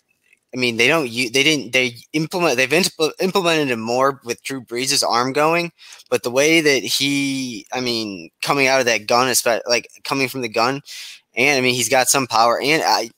I 0.55 0.59
mean 0.59 0.77
they 0.77 0.87
don't 0.87 1.09
you 1.09 1.31
they 1.31 1.43
didn't 1.43 1.73
they 1.73 1.97
implement 2.13 2.57
they've 2.59 2.69
impl- 2.69 3.13
implemented 3.21 3.71
him 3.71 3.81
more 3.81 4.21
with 4.25 4.43
Drew 4.43 4.61
Brees' 4.63 5.03
arm 5.09 5.33
going, 5.33 5.73
but 6.11 6.25
the 6.25 6.31
way 6.31 6.61
that 6.61 6.83
he 6.83 7.65
I 7.73 7.81
mean 7.81 8.29
coming 8.43 8.67
out 8.67 8.81
of 8.81 8.87
that 8.87 9.07
gun, 9.07 9.29
especially 9.29 9.63
like 9.67 9.89
coming 10.05 10.29
from 10.29 10.43
the 10.43 10.49
gun, 10.51 10.83
and 11.35 11.57
I 11.57 11.61
mean 11.63 11.75
he's 11.75 11.89
got 11.89 12.09
some 12.09 12.27
power 12.27 12.61
and 12.61 12.83
I, 12.83 13.03
I 13.03 13.11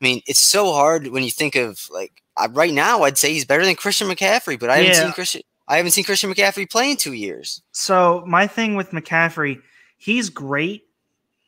mean 0.00 0.20
it's 0.26 0.42
so 0.42 0.72
hard 0.72 1.06
when 1.08 1.22
you 1.22 1.30
think 1.30 1.54
of 1.54 1.86
like 1.92 2.10
I, 2.36 2.46
right 2.46 2.72
now 2.74 3.02
I'd 3.04 3.18
say 3.18 3.32
he's 3.32 3.44
better 3.44 3.64
than 3.64 3.76
Christian 3.76 4.08
McCaffrey, 4.08 4.58
but 4.58 4.68
I 4.68 4.78
haven't 4.78 4.94
Yeah. 4.94 5.04
seen 5.04 5.12
Christian 5.12 5.42
I 5.66 5.76
haven't 5.78 5.92
seen 5.92 6.04
Christian 6.04 6.32
McCaffrey 6.32 6.70
play 6.70 6.90
in 6.90 6.96
two 6.96 7.12
years. 7.14 7.62
So 7.72 8.22
my 8.26 8.46
thing 8.46 8.74
with 8.74 8.90
McCaffrey, 8.90 9.60
he's 9.96 10.28
great 10.30 10.84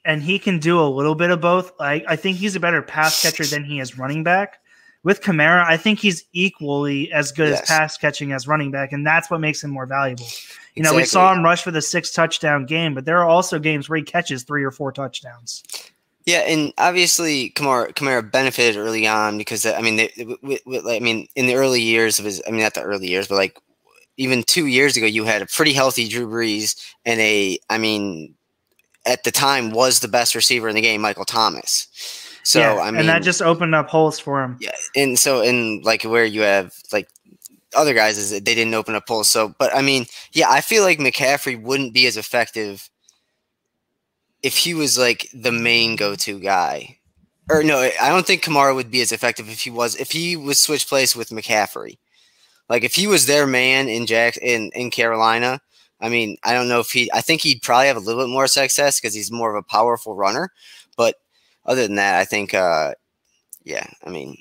and 0.04 0.22
he 0.22 0.38
can 0.38 0.58
do 0.58 0.80
a 0.80 0.88
little 0.88 1.14
bit 1.14 1.30
of 1.30 1.40
both. 1.40 1.72
I, 1.80 2.02
I 2.08 2.16
think 2.16 2.38
he's 2.38 2.56
a 2.56 2.60
better 2.60 2.80
pass 2.80 3.20
catcher 3.22 3.44
than 3.44 3.64
he 3.64 3.80
is 3.80 3.98
running 3.98 4.22
back. 4.24 4.60
With 5.02 5.20
Kamara, 5.20 5.64
I 5.64 5.76
think 5.76 6.00
he's 6.00 6.24
equally 6.32 7.12
as 7.12 7.30
good 7.30 7.50
Yes. 7.50 7.62
as 7.62 7.68
pass 7.68 7.96
catching 7.96 8.32
as 8.32 8.48
running 8.48 8.72
back, 8.72 8.90
and 8.92 9.06
that's 9.06 9.30
what 9.30 9.40
makes 9.40 9.62
him 9.62 9.70
more 9.70 9.86
valuable. 9.86 10.26
You 10.74 10.82
know, 10.82 10.94
we 10.94 11.04
saw 11.04 11.32
him 11.32 11.44
rush 11.44 11.62
for 11.62 11.70
the 11.70 11.80
six 11.80 12.10
touchdown 12.10 12.66
game, 12.66 12.92
but 12.92 13.04
there 13.04 13.18
are 13.18 13.28
also 13.28 13.60
games 13.60 13.88
where 13.88 13.98
he 13.98 14.02
catches 14.02 14.42
three 14.42 14.64
or 14.64 14.72
four 14.72 14.90
touchdowns. 14.90 15.62
Yeah, 16.24 16.38
and 16.38 16.72
obviously 16.76 17.50
Kamara 17.50 17.92
Kamara 17.94 18.28
benefited 18.28 18.76
early 18.76 19.06
on 19.06 19.38
because 19.38 19.64
I 19.64 19.80
mean, 19.80 19.94
they, 19.94 20.10
with, 20.42 20.60
with, 20.66 20.84
I 20.86 20.98
mean, 20.98 21.28
in 21.36 21.46
the 21.46 21.54
early 21.54 21.82
years 21.82 22.18
of 22.18 22.24
his, 22.24 22.42
I 22.44 22.50
mean, 22.50 22.62
not 22.62 22.74
the 22.74 22.82
early 22.82 23.06
years, 23.06 23.28
but 23.28 23.36
like 23.36 23.56
even 24.16 24.42
two 24.42 24.66
years 24.66 24.96
ago, 24.96 25.06
you 25.06 25.24
had 25.24 25.42
a 25.42 25.46
pretty 25.46 25.72
healthy 25.72 26.08
Drew 26.08 26.26
Brees 26.26 26.74
and 27.04 27.20
a, 27.20 27.58
I 27.68 27.78
mean, 27.78 28.34
at 29.06 29.24
the 29.24 29.30
time 29.30 29.70
was 29.70 30.00
the 30.00 30.08
best 30.08 30.34
receiver 30.34 30.68
in 30.68 30.74
the 30.74 30.80
game, 30.80 31.00
Michael 31.00 31.24
Thomas. 31.24 31.88
So 32.42 32.60
Yeah, 32.60 32.80
I 32.80 32.90
mean, 32.90 33.00
and 33.00 33.08
that 33.08 33.22
just 33.22 33.42
opened 33.42 33.74
up 33.74 33.88
holes 33.88 34.18
for 34.18 34.42
him. 34.42 34.56
yeah, 34.60 34.70
and 34.94 35.18
so 35.18 35.42
and 35.42 35.84
like 35.84 36.04
where 36.04 36.24
you 36.24 36.42
have 36.42 36.72
like 36.92 37.08
other 37.74 37.92
guys 37.92 38.18
is 38.18 38.30
that 38.30 38.44
they 38.44 38.54
didn't 38.54 38.74
open 38.74 38.94
up 38.94 39.08
holes. 39.08 39.30
So, 39.30 39.54
but 39.58 39.74
I 39.74 39.82
mean, 39.82 40.06
yeah, 40.32 40.48
I 40.48 40.60
feel 40.60 40.82
like 40.84 40.98
McCaffrey 40.98 41.60
wouldn't 41.60 41.92
be 41.92 42.06
as 42.06 42.16
effective 42.16 42.88
if 44.42 44.56
he 44.58 44.74
was 44.74 44.96
like 44.96 45.28
the 45.34 45.50
main 45.50 45.96
go-to 45.96 46.38
guy. 46.38 46.98
Or 47.50 47.62
no, 47.62 47.78
I 47.78 48.08
don't 48.08 48.26
think 48.26 48.44
Kamara 48.44 48.74
would 48.74 48.90
be 48.90 49.00
as 49.00 49.12
effective 49.12 49.48
if 49.48 49.60
he 49.60 49.70
was 49.70 49.96
if 49.96 50.12
he 50.12 50.36
was 50.36 50.60
switch 50.60 50.88
place 50.88 51.14
with 51.16 51.30
McCaffrey. 51.30 51.98
Like 52.68 52.84
if 52.84 52.94
he 52.94 53.06
was 53.06 53.26
their 53.26 53.46
man 53.46 53.88
in 53.88 54.06
Jack 54.06 54.36
in 54.38 54.70
in 54.74 54.90
Carolina, 54.90 55.60
I 56.00 56.08
mean, 56.08 56.36
I 56.44 56.52
don't 56.52 56.68
know 56.68 56.80
if 56.80 56.90
he. 56.90 57.10
I 57.12 57.20
think 57.20 57.40
he'd 57.42 57.62
probably 57.62 57.86
have 57.86 57.96
a 57.96 58.00
little 58.00 58.22
bit 58.24 58.30
more 58.30 58.46
success 58.46 59.00
because 59.00 59.14
he's 59.14 59.30
more 59.30 59.54
of 59.54 59.56
a 59.56 59.66
powerful 59.66 60.14
runner. 60.14 60.50
But 60.96 61.16
other 61.64 61.86
than 61.86 61.96
that, 61.96 62.18
I 62.18 62.24
think, 62.24 62.54
uh, 62.54 62.94
yeah, 63.64 63.86
I 64.04 64.10
mean, 64.10 64.36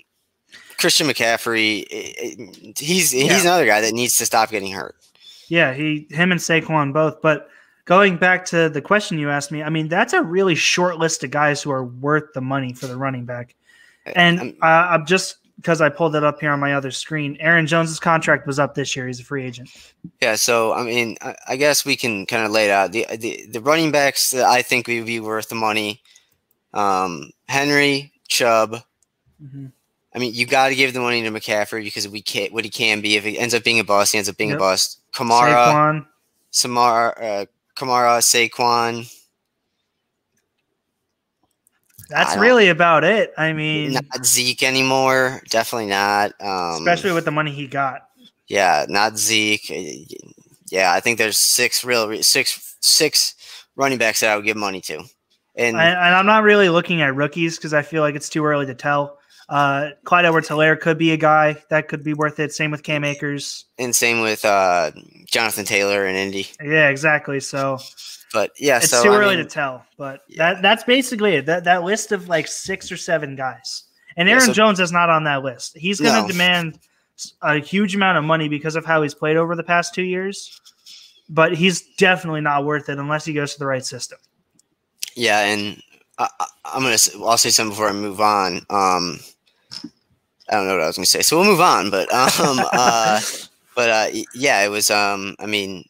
Christian 0.78 1.08
McCaffrey, 1.08 1.86
i- 1.92 2.16
i- 2.22 2.74
he's 2.78 3.12
he's 3.12 3.14
Yeah. 3.14 3.42
another 3.42 3.66
guy 3.66 3.82
that 3.82 3.94
needs 3.94 4.18
to 4.18 4.26
stop 4.26 4.50
getting 4.52 4.72
hurt. 4.72 4.96
Yeah, 5.48 5.74
he 5.74 6.08
him 6.10 6.32
and 6.32 6.42
Saquon 6.42 6.92
both. 6.94 7.22
But 7.22 7.50
going 7.86 8.18
back 8.18 8.46
to 8.46 8.68
the 8.70 8.82
question 8.82 9.20
you 9.20 9.30
asked 9.30 9.52
me, 9.52 9.62
I 9.64 9.70
mean 9.70 9.88
that's 9.88 10.14
a 10.14 10.22
really 10.24 10.56
short 10.56 10.98
list 10.98 11.24
of 11.24 11.30
guys 11.32 11.62
who 11.62 11.72
are 11.72 11.84
worth 11.86 12.34
the 12.34 12.42
money 12.42 12.74
for 12.74 12.88
the 12.88 12.98
running 12.98 13.26
back. 13.26 13.54
And 14.16 14.40
I'm- 14.40 14.58
uh, 14.62 14.66
I'm 14.92 15.06
just 15.06 15.38
because 15.58 15.82
I 15.82 15.90
pulled 15.90 16.16
it 16.16 16.24
up 16.24 16.40
here 16.40 16.52
on 16.52 16.60
my 16.60 16.74
other 16.74 16.92
screen. 16.92 17.38
Aaron 17.40 17.66
Jones's 17.68 18.00
contract 18.00 18.46
was 18.46 18.60
up 18.60 18.76
this 18.76 18.96
year. 18.96 19.08
He's 19.08 19.20
a 19.20 19.24
free 19.24 19.44
agent. 19.46 19.70
Yeah, 20.22 20.36
so 20.36 20.74
I 20.74 20.84
mean, 20.84 21.18
I, 21.22 21.36
I 21.50 21.56
guess 21.56 21.86
we 21.86 21.96
can 21.96 22.26
kind 22.26 22.46
of 22.46 22.52
lay 22.52 22.66
it 22.66 22.72
out. 22.72 22.92
The, 22.92 23.06
the 23.18 23.46
the 23.52 23.62
running 23.62 23.92
backs 23.92 24.32
that 24.32 24.46
I 24.46 24.62
think 24.62 24.88
would 24.88 25.06
be 25.06 25.20
worth 25.20 25.50
the 25.50 25.56
money. 25.56 26.02
Um, 26.74 27.32
Henry, 27.48 28.12
Chubb. 28.28 28.78
Mhm. 29.42 29.72
I 30.14 30.18
mean, 30.20 30.34
you 30.34 30.46
got 30.46 30.70
to 30.70 30.76
give 30.76 30.94
the 30.94 31.02
money 31.02 31.22
to 31.24 31.30
McCaffrey 31.30 31.84
because 31.84 32.08
we 32.08 32.22
can't 32.22 32.54
what 32.54 32.64
he 32.64 32.70
can 32.70 33.02
be. 33.02 33.18
If 33.18 33.26
he 33.26 33.38
ends 33.38 33.54
up 33.54 33.64
being 33.64 33.80
a 33.80 33.84
bust, 33.84 34.14
he 34.14 34.18
ends 34.18 34.30
up 34.30 34.38
being 34.38 34.52
Yep. 34.52 34.58
a 34.58 34.60
bust. 34.60 35.02
Kamara, 35.14 35.50
Saquon. 35.54 36.06
Samara, 36.52 37.10
uh, 37.22 37.46
Kamara, 37.76 38.20
Saquon. 38.22 39.12
That's 42.10 42.38
really 42.38 42.70
about 42.70 43.04
it. 43.04 43.34
I 43.38 43.54
mean, 43.54 43.94
Not 43.94 44.26
Zeke 44.26 44.64
anymore. 44.64 45.42
Definitely 45.50 45.88
not. 45.88 46.34
Um, 46.40 46.76
especially 46.88 47.12
with 47.14 47.26
the 47.26 47.32
money 47.32 47.52
he 47.52 47.68
got. 47.68 48.02
yeah, 48.48 48.86
not 48.88 49.18
Zeke. 49.18 49.72
Yeah, 50.72 50.92
I 50.94 51.00
think 51.00 51.18
there's 51.18 51.38
six 51.38 51.84
real 51.84 52.22
six 52.24 52.76
six 52.82 53.36
running 53.76 53.98
backs 53.98 54.20
that 54.22 54.30
I 54.32 54.36
would 54.36 54.46
give 54.46 54.58
money 54.58 54.82
to, 54.82 54.98
and 54.98 55.08
And, 55.56 55.78
and 55.78 56.16
I'm 56.16 56.26
not 56.26 56.44
really 56.44 56.70
looking 56.70 57.02
at 57.02 57.16
rookies 57.16 57.58
because 57.58 57.74
I 57.74 57.82
feel 57.82 58.02
like 58.02 58.16
it's 58.16 58.30
too 58.30 58.46
early 58.46 58.66
to 58.68 58.76
tell. 58.76 59.18
Uh, 59.48 59.90
Clyde 60.06 60.26
Edwards-Helaire 60.26 60.80
could 60.80 60.98
be 60.98 61.12
a 61.12 61.18
guy 61.18 61.56
that 61.70 61.88
could 61.88 62.04
be 62.04 62.16
worth 62.16 62.40
it. 62.40 62.52
Same 62.52 62.72
with 62.72 62.82
Cam 62.82 63.04
Akers. 63.04 63.66
and 63.78 63.96
same 63.96 64.22
with 64.22 64.44
uh, 64.44 64.90
Jonathan 65.28 65.66
Taylor 65.66 66.06
and 66.06 66.18
Indy. 66.18 66.48
Yeah, 66.64 66.90
exactly. 66.90 67.40
So 67.40 67.78
But 68.36 68.52
yeah, 68.60 68.78
it's 68.78 68.90
so 68.90 69.02
too 69.02 69.12
I 69.14 69.16
early 69.18 69.38
mean, 69.38 69.46
to 69.46 69.50
tell. 69.50 69.84
But 69.98 70.22
Yeah. 70.28 70.54
that 70.54 70.62
that's 70.62 70.84
basically 70.84 71.36
it. 71.38 71.46
That 71.48 71.64
that 71.64 71.84
list 71.84 72.12
of 72.12 72.28
like 72.28 72.48
six 72.48 72.92
or 72.92 72.98
seven 72.98 73.36
guys. 73.36 73.84
And 74.18 74.28
Yeah, 74.28 74.36
Aaron 74.36 74.48
so- 74.48 74.54
Jones 74.54 74.80
is 74.82 74.92
not 74.92 75.10
on 75.10 75.24
that 75.24 75.42
list. 75.44 75.78
He's 75.78 76.00
going 76.02 76.14
to 76.16 76.22
No. 76.24 76.28
demand 76.28 76.80
a 77.42 77.60
huge 77.60 77.96
amount 77.96 78.18
of 78.18 78.24
money 78.26 78.50
because 78.50 78.76
of 78.76 78.86
how 78.86 79.02
he's 79.02 79.14
played 79.16 79.38
over 79.38 79.56
the 79.56 79.64
past 79.64 79.94
two 79.94 80.04
years. 80.04 80.52
But 81.30 81.56
he's 81.56 81.82
definitely 81.96 82.42
not 82.42 82.66
worth 82.66 82.90
it 82.90 83.00
unless 83.00 83.24
he 83.26 83.32
goes 83.34 83.54
to 83.54 83.60
the 83.60 83.66
right 83.66 83.86
system. 83.86 84.20
Yeah, 85.16 85.40
and 85.40 85.82
I, 86.18 86.28
I- 86.40 86.46
I'm 86.66 86.84
gonna. 86.84 86.98
I'll 87.26 87.38
say 87.38 87.50
something 87.52 87.72
before 87.72 87.88
I 87.90 87.94
move 87.94 88.20
on. 88.20 88.58
Um, 88.70 89.20
I 90.50 90.56
don't 90.58 90.68
know 90.68 90.74
what 90.74 90.84
I 90.84 90.88
was 90.88 90.98
gonna 90.98 91.06
say, 91.06 91.22
so 91.22 91.38
we'll 91.38 91.46
move 91.50 91.62
on. 91.62 91.90
But 91.90 92.14
um, 92.14 92.60
uh, 92.74 93.22
but 93.76 93.90
uh, 93.90 94.08
yeah, 94.34 94.64
it 94.66 94.70
was. 94.70 94.92
Um, 94.92 95.36
I 95.40 95.46
mean. 95.46 95.86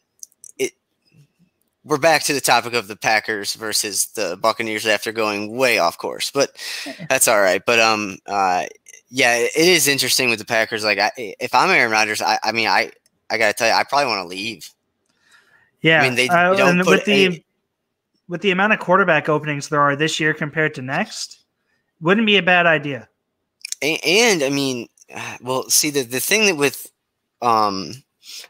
We're 1.86 1.98
back 1.98 2.24
to 2.24 2.32
the 2.32 2.40
topic 2.40 2.74
of 2.74 2.88
the 2.88 2.96
Packers 2.96 3.54
versus 3.54 4.06
the 4.06 4.36
Buccaneers 4.42 4.86
after 4.86 5.12
going 5.12 5.56
way 5.56 5.78
off 5.78 5.96
course, 5.98 6.32
but 6.32 6.50
that's 7.08 7.28
all 7.28 7.40
right. 7.40 7.62
But 7.64 7.78
um, 7.78 8.18
uh, 8.26 8.64
yeah, 9.08 9.36
it 9.36 9.56
is 9.56 9.86
interesting 9.86 10.28
with 10.28 10.40
the 10.40 10.44
Packers. 10.44 10.82
Like, 10.82 10.98
I, 10.98 11.12
if 11.16 11.54
I'm 11.54 11.70
Aaron 11.70 11.92
Rodgers, 11.92 12.20
I, 12.20 12.40
I 12.42 12.50
mean, 12.50 12.66
I, 12.66 12.90
I 13.30 13.38
gotta 13.38 13.52
tell 13.52 13.68
you, 13.68 13.74
I 13.74 13.84
probably 13.84 14.06
want 14.08 14.22
to 14.22 14.28
leave. 14.28 14.68
Yeah, 15.80 16.00
I 16.00 16.04
mean, 16.08 16.16
they- 16.16 16.28
uh, 16.28 16.56
don't 16.56 16.78
put 16.78 16.86
with 16.88 17.04
the 17.04 17.24
any- 17.26 17.44
with 18.28 18.40
the 18.40 18.50
amount 18.50 18.72
of 18.72 18.80
quarterback 18.80 19.28
openings 19.28 19.68
there 19.68 19.80
are 19.80 19.94
this 19.94 20.18
year 20.18 20.34
compared 20.34 20.74
to 20.74 20.82
next, 20.82 21.44
wouldn't 22.00 22.26
be 22.26 22.36
a 22.36 22.42
bad 22.42 22.66
idea. 22.66 23.08
and, 23.80 24.00
and 24.04 24.42
I 24.42 24.50
mean, 24.50 24.88
uh, 25.14 25.36
well, 25.40 25.70
see 25.70 25.90
the 25.90 26.02
the 26.02 26.18
thing 26.18 26.46
that 26.46 26.56
with 26.56 26.90
um 27.42 28.02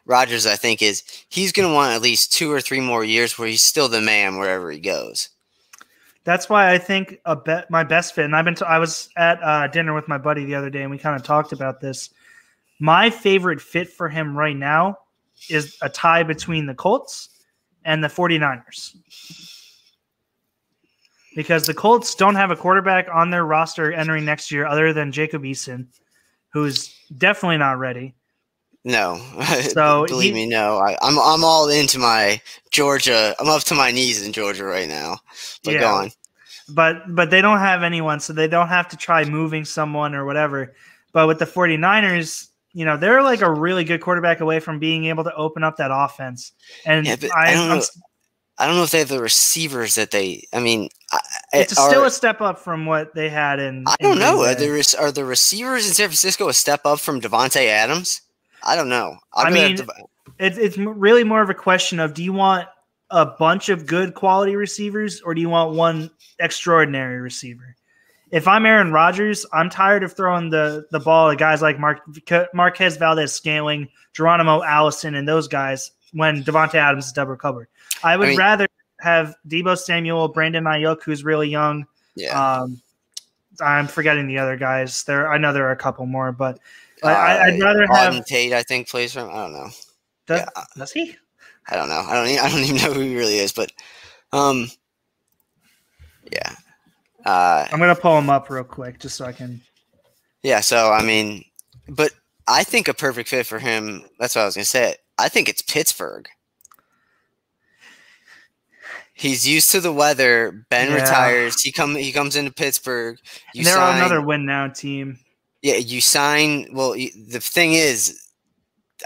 Rodgers, 0.05 0.47
I 0.47 0.57
think, 0.57 0.83
is 0.83 1.03
he's 1.29 1.53
going 1.53 1.69
to 1.69 1.75
want 1.75 1.95
at 1.95 2.03
least 2.03 2.33
two 2.33 2.51
or 2.51 2.61
three 2.61 2.81
more 2.81 3.05
years 3.05 3.39
where 3.39 3.49
he's 3.49 3.67
still 3.67 3.89
the 3.89 4.01
man 4.01 4.39
wherever 4.39 4.71
he 4.71 4.81
goes. 4.81 5.31
That's 6.25 6.49
why 6.49 6.73
I 6.73 6.79
think 6.79 7.21
a 7.25 7.37
bet 7.37 7.71
my 7.71 7.85
best 7.85 8.15
fit. 8.15 8.25
And 8.25 8.35
I've 8.35 8.45
been 8.45 8.57
I 8.67 8.81
was 8.81 9.09
at 9.17 9.41
uh, 9.43 9.69
dinner 9.69 9.95
with 9.95 10.09
my 10.09 10.19
buddy 10.19 10.45
the 10.45 10.57
other 10.57 10.71
day, 10.71 10.83
and 10.83 10.91
we 10.91 10.99
kind 10.99 11.15
of 11.15 11.23
talked 11.23 11.53
about 11.53 11.81
this. 11.81 12.11
My 12.81 13.11
favorite 13.11 13.61
fit 13.61 13.89
for 13.89 14.09
him 14.09 14.37
right 14.37 14.57
now 14.57 14.99
is 15.49 15.77
a 15.83 15.89
tie 15.89 16.25
between 16.25 16.67
the 16.67 16.75
Colts 16.75 17.29
and 17.85 18.03
the 18.03 18.09
49ers. 18.09 18.97
Because 21.37 21.65
the 21.65 21.75
Colts 21.75 22.17
don't 22.17 22.35
have 22.35 22.51
a 22.51 22.57
quarterback 22.57 23.07
on 23.13 23.31
their 23.31 23.45
roster 23.45 23.93
entering 23.93 24.25
next 24.25 24.51
year 24.51 24.67
other 24.67 24.93
than 24.93 25.13
Jacob 25.13 25.45
Eason, 25.45 25.87
who's 26.53 26.93
definitely 27.19 27.59
not 27.59 27.79
ready. 27.79 28.16
No, 28.87 29.21
So 29.73 30.07
believe 30.07 30.33
he- 30.35 30.45
me, 30.45 30.47
no. 30.47 30.79
I, 30.79 30.97
I'm 31.03 31.19
I'm 31.19 31.43
all 31.43 31.69
into 31.69 31.99
my 31.99 32.41
Georgia. 32.71 33.35
I'm 33.41 33.49
up 33.49 33.65
to 33.65 33.75
my 33.75 33.91
knees 33.91 34.25
in 34.25 34.33
Georgia 34.33 34.65
right 34.65 34.89
now. 34.89 35.19
But 35.65 35.75
Yeah. 35.75 35.81
go 35.81 35.89
on. 35.89 36.11
but 36.69 37.03
but 37.15 37.31
they 37.31 37.41
don't 37.41 37.59
have 37.59 37.83
anyone 37.83 38.21
so 38.21 38.33
they 38.33 38.47
don't 38.49 38.69
have 38.69 38.87
to 38.89 38.97
try 38.97 39.25
moving 39.25 39.65
someone 39.65 40.15
or 40.15 40.25
whatever 40.25 40.75
but 41.13 41.27
with 41.29 41.39
the 41.39 41.45
49ers 41.47 42.49
you 42.73 42.85
know 42.85 42.97
they're 42.97 43.23
like 43.23 43.41
a 43.41 43.51
really 43.51 43.85
good 43.85 44.01
quarterback 44.01 44.41
away 44.41 44.59
from 44.61 44.79
being 44.81 45.05
able 45.07 45.23
to 45.25 45.35
open 45.35 45.63
up 45.65 45.77
that 45.77 45.91
offense 45.93 46.53
and 46.85 47.07
Yeah, 47.07 47.17
I, 47.37 47.51
I 47.51 47.55
don't 47.55 47.71
I'm, 47.71 47.79
know. 47.79 47.85
I 48.59 48.67
don't 48.67 48.77
know 48.77 48.83
if 48.85 48.91
they 48.91 49.01
have 49.01 49.09
the 49.09 49.21
receivers 49.21 49.97
that 49.97 50.11
they. 50.13 50.47
I 50.53 50.61
mean, 50.61 50.89
I, 51.13 51.21
it's 51.53 51.77
are, 51.79 51.91
still 51.91 52.05
a 52.05 52.11
step 52.11 52.41
up 52.41 52.59
from 52.59 52.87
what 52.87 53.15
they 53.15 53.29
had 53.29 53.59
in. 53.61 53.85
I 53.87 53.97
don't 54.01 54.13
in 54.15 54.19
know. 54.19 54.43
Are 54.45 54.55
there 54.55 54.81
are 54.99 55.13
the 55.13 55.25
receivers 55.27 55.87
in 55.87 55.93
San 55.93 56.09
Francisco 56.09 56.49
a 56.49 56.55
step 56.55 56.81
up 56.87 56.99
from 56.99 57.21
Davante 57.21 57.67
Adams? 57.69 58.23
I 58.63 58.77
don't 58.77 58.89
know. 58.89 59.17
I'm 59.35 59.47
i 59.47 59.51
mean, 59.51 59.77
to, 59.77 59.87
it, 60.39 60.59
it's 60.59 60.77
really 60.79 61.25
more 61.25 61.43
of 61.43 61.51
a 61.51 61.55
question 61.55 62.01
of 62.01 62.15
do 62.15 62.23
you 62.23 62.33
want 62.33 62.69
a 63.11 63.27
bunch 63.27 63.69
of 63.69 63.87
good 63.87 64.15
quality 64.15 64.57
receivers 64.57 65.21
or 65.21 65.35
do 65.35 65.41
you 65.41 65.49
want 65.49 65.75
one 65.75 66.11
extraordinary 66.39 67.21
receiver? 67.21 67.77
If 68.33 68.49
I'm 68.49 68.67
Aaron 68.67 68.91
Rodgers, 68.91 69.47
I'm 69.53 69.71
tired 69.71 70.03
of 70.03 70.17
throwing 70.17 70.51
the 70.51 70.87
the 70.91 70.99
ball 70.99 71.31
at 71.31 71.39
guys 71.39 71.63
like 71.63 71.79
Mark, 71.79 72.01
Marquez 72.53 72.97
Valdes-Scantling, 72.97 73.89
Geronimo 74.15 74.65
Allison, 74.65 75.15
and 75.15 75.29
those 75.29 75.47
guys 75.47 75.93
when 76.13 76.43
Davante 76.43 76.75
Adams 76.75 77.07
is 77.07 77.13
double 77.13 77.37
covered. 77.37 77.69
I 78.03 78.17
would 78.17 78.27
I 78.27 78.31
mean, 78.31 78.39
rather 78.39 78.67
have 79.01 79.37
Deebo 79.47 79.79
Samuel, 79.79 80.29
Brandon 80.29 80.65
Aiyuk, 80.65 81.03
who's 81.05 81.25
really 81.25 81.49
young. 81.49 81.87
Yeah. 82.17 82.61
Um, 82.61 82.81
I'm 83.61 83.87
forgetting 83.87 84.27
the 84.27 84.39
other 84.39 84.57
guys. 84.57 85.05
There, 85.05 85.31
I 85.31 85.39
know 85.39 85.53
there 85.53 85.67
are 85.67 85.73
a 85.73 85.77
couple 85.77 86.07
more, 86.07 86.33
but 86.33 86.59
I, 87.03 87.51
would 87.51 87.61
rather 87.61 87.87
have 87.87 88.25
Tate. 88.25 88.53
I 88.53 88.63
think 88.63 88.89
plays 88.89 89.13
from. 89.13 89.31
I 89.31 89.35
don't 89.35 89.53
know. 89.53 89.69
Does, 90.27 90.41
yeah. 90.41 90.65
does 90.77 90.93
he? 90.93 91.17
I 91.69 91.77
don't 91.77 91.89
know. 91.89 92.05
I 92.07 92.15
don't. 92.15 92.29
Even, 92.29 92.45
I 92.45 92.49
don't 92.49 92.61
even 92.65 92.77
know 92.77 92.93
who 92.95 93.01
he 93.01 93.17
really 93.17 93.39
is, 93.39 93.53
but 93.53 93.73
um, 94.33 94.71
yeah. 96.33 96.55
Uh, 97.25 97.67
I'm 97.73 97.81
gonna 97.81 97.95
pull 97.95 98.17
him 98.19 98.31
up 98.31 98.49
real 98.51 98.65
quick 98.65 99.01
just 99.01 99.17
so 99.17 99.25
I 99.25 99.33
can. 99.33 99.61
Yeah. 100.43 100.61
So 100.61 100.93
I 100.93 101.03
mean, 101.03 101.45
but 101.89 102.13
I 102.47 102.65
think 102.65 102.89
a 102.89 102.95
perfect 102.95 103.29
fit 103.29 103.47
for 103.47 103.59
him. 103.59 104.05
That's 104.19 104.37
what 104.37 104.43
I 104.43 104.45
was 104.47 104.55
gonna 104.55 104.65
say. 104.65 104.95
I 105.19 105.29
think 105.29 105.49
it's 105.49 105.63
Pittsburgh. 105.63 106.29
He's 109.13 109.49
used 109.49 109.71
to 109.71 109.81
the 109.81 109.93
weather. 109.93 110.67
Ben 110.69 110.91
yeah. 110.91 111.03
retires. 111.03 111.63
He 111.63 111.73
come. 111.73 111.97
He 111.97 112.13
comes 112.13 112.37
into 112.37 112.53
Pittsburgh. 112.53 113.19
You 113.55 113.65
they're 113.65 113.75
sign, 113.75 113.97
another 113.97 114.21
win 114.21 114.45
now 114.45 114.69
team. 114.69 115.19
Yeah, 115.63 115.77
you 115.77 116.01
sign. 116.01 116.69
Well, 116.73 116.93
the 116.93 117.41
thing 117.41 117.73
is, 117.73 118.21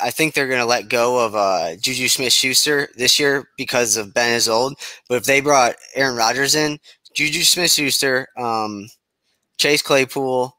I 0.02 0.10
think 0.10 0.34
they're 0.34 0.48
going 0.48 0.60
to 0.60 0.66
let 0.66 0.88
go 0.88 1.24
of 1.24 1.34
uh, 1.34 1.76
Juju 1.76 2.08
Smith 2.08 2.32
Schuster 2.32 2.88
this 2.96 3.18
year 3.18 3.48
because 3.56 3.96
of 3.96 4.14
Ben 4.14 4.34
is 4.34 4.48
old. 4.48 4.74
But 5.08 5.16
if 5.16 5.24
they 5.24 5.40
brought 5.40 5.76
Aaron 5.94 6.16
Rodgers 6.16 6.54
in, 6.54 6.78
Juju 7.14 7.42
Smith 7.42 7.72
Schuster, 7.72 8.28
um, 8.36 8.88
Chase 9.58 9.82
Claypool, 9.82 10.56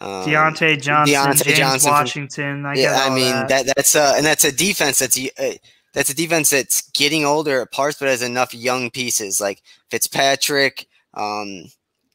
um, 0.00 0.24
Diontae 0.24 0.80
Johnson, 0.80 1.14
Diontae 1.14 1.44
James 1.44 1.58
Johnson 1.58 1.90
Washington. 1.90 2.66
I 2.66 2.74
yeah, 2.74 3.00
I 3.02 3.10
mean 3.10 3.32
that. 3.32 3.48
that. 3.48 3.72
that's 3.76 3.96
uh, 3.96 4.14
and 4.16 4.24
that's 4.24 4.44
a 4.44 4.52
defense 4.52 5.00
that's 5.00 5.18
uh, 5.18 5.54
that's 5.92 6.10
a 6.10 6.14
defense 6.14 6.50
that's 6.50 6.88
getting 6.90 7.24
older 7.24 7.62
at 7.62 7.72
parts, 7.72 7.98
but 7.98 8.08
has 8.08 8.22
enough 8.22 8.54
young 8.54 8.90
pieces 8.90 9.40
like 9.40 9.62
Fitzpatrick, 9.90 10.86
um, 11.14 11.64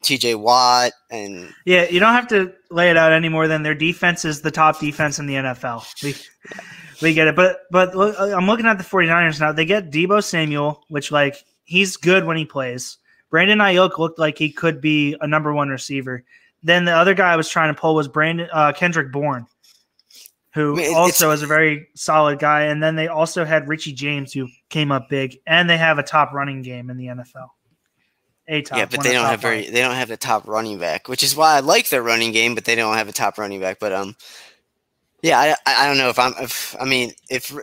TJ 0.04 0.36
Watt, 0.36 0.92
and 1.10 1.52
yeah, 1.64 1.88
you 1.88 2.00
don't 2.00 2.14
have 2.14 2.28
to 2.28 2.52
lay 2.70 2.90
it 2.90 2.96
out 2.96 3.12
any 3.12 3.28
more 3.28 3.48
than 3.48 3.62
their 3.62 3.74
defense 3.74 4.24
is 4.24 4.42
the 4.42 4.50
top 4.50 4.80
defense 4.80 5.18
in 5.18 5.26
the 5.26 5.34
NFL. 5.34 6.02
We, 6.02 6.14
we 7.02 7.14
get 7.14 7.28
it, 7.28 7.36
but 7.36 7.60
but 7.70 7.94
look, 7.96 8.16
I'm 8.18 8.46
looking 8.46 8.66
at 8.66 8.78
the 8.78 8.84
49ers 8.84 9.40
now. 9.40 9.52
They 9.52 9.64
get 9.64 9.90
Deebo 9.90 10.22
Samuel, 10.22 10.84
which 10.88 11.10
like 11.10 11.44
he's 11.64 11.96
good 11.96 12.24
when 12.24 12.36
he 12.36 12.44
plays. 12.44 12.98
Brandon 13.30 13.58
Aiyuk 13.58 13.98
looked 13.98 14.18
like 14.18 14.38
he 14.38 14.50
could 14.50 14.80
be 14.80 15.16
a 15.20 15.26
number 15.26 15.52
one 15.52 15.68
receiver. 15.68 16.24
Then 16.62 16.84
the 16.84 16.92
other 16.92 17.14
guy 17.14 17.32
I 17.32 17.36
was 17.36 17.48
trying 17.48 17.74
to 17.74 17.80
pull 17.80 17.94
was 17.94 18.08
Brandon 18.08 18.48
uh, 18.52 18.72
Kendrick 18.72 19.10
Bourne 19.10 19.46
who 20.54 20.74
I 20.74 20.76
mean, 20.76 20.94
also 20.94 21.32
is 21.32 21.42
a 21.42 21.46
very 21.46 21.88
solid 21.94 22.38
guy. 22.38 22.62
And 22.62 22.82
then 22.82 22.94
they 22.94 23.08
also 23.08 23.44
had 23.44 23.68
Richie 23.68 23.92
James, 23.92 24.32
who 24.32 24.48
came 24.68 24.92
up 24.92 25.08
big, 25.08 25.38
and 25.46 25.68
they 25.68 25.76
have 25.76 25.98
a 25.98 26.02
top 26.02 26.32
running 26.32 26.62
game 26.62 26.90
in 26.90 26.96
the 26.96 27.06
NFL. 27.06 27.48
A 28.46 28.60
top, 28.60 28.78
yeah, 28.78 28.86
but 28.86 29.02
they 29.02 29.12
don't 29.12 29.24
have 29.24 29.40
very 29.40 29.70
they 29.70 29.80
don't 29.80 29.94
have 29.94 30.08
the 30.08 30.18
top 30.18 30.46
running 30.46 30.78
back, 30.78 31.08
which 31.08 31.22
is 31.22 31.34
why 31.34 31.56
I 31.56 31.60
like 31.60 31.88
their 31.88 32.02
running 32.02 32.32
game, 32.32 32.54
but 32.54 32.66
they 32.66 32.74
don't 32.74 32.96
have 32.96 33.08
a 33.08 33.12
top 33.12 33.38
running 33.38 33.60
back. 33.60 33.78
But 33.80 33.92
um, 33.92 34.16
yeah, 35.22 35.38
I, 35.38 35.84
I 35.84 35.86
don't 35.86 35.96
know 35.96 36.10
if 36.10 36.18
I'm 36.18 36.34
if 36.38 36.76
I 36.78 36.84
mean 36.84 37.12
if 37.30 37.56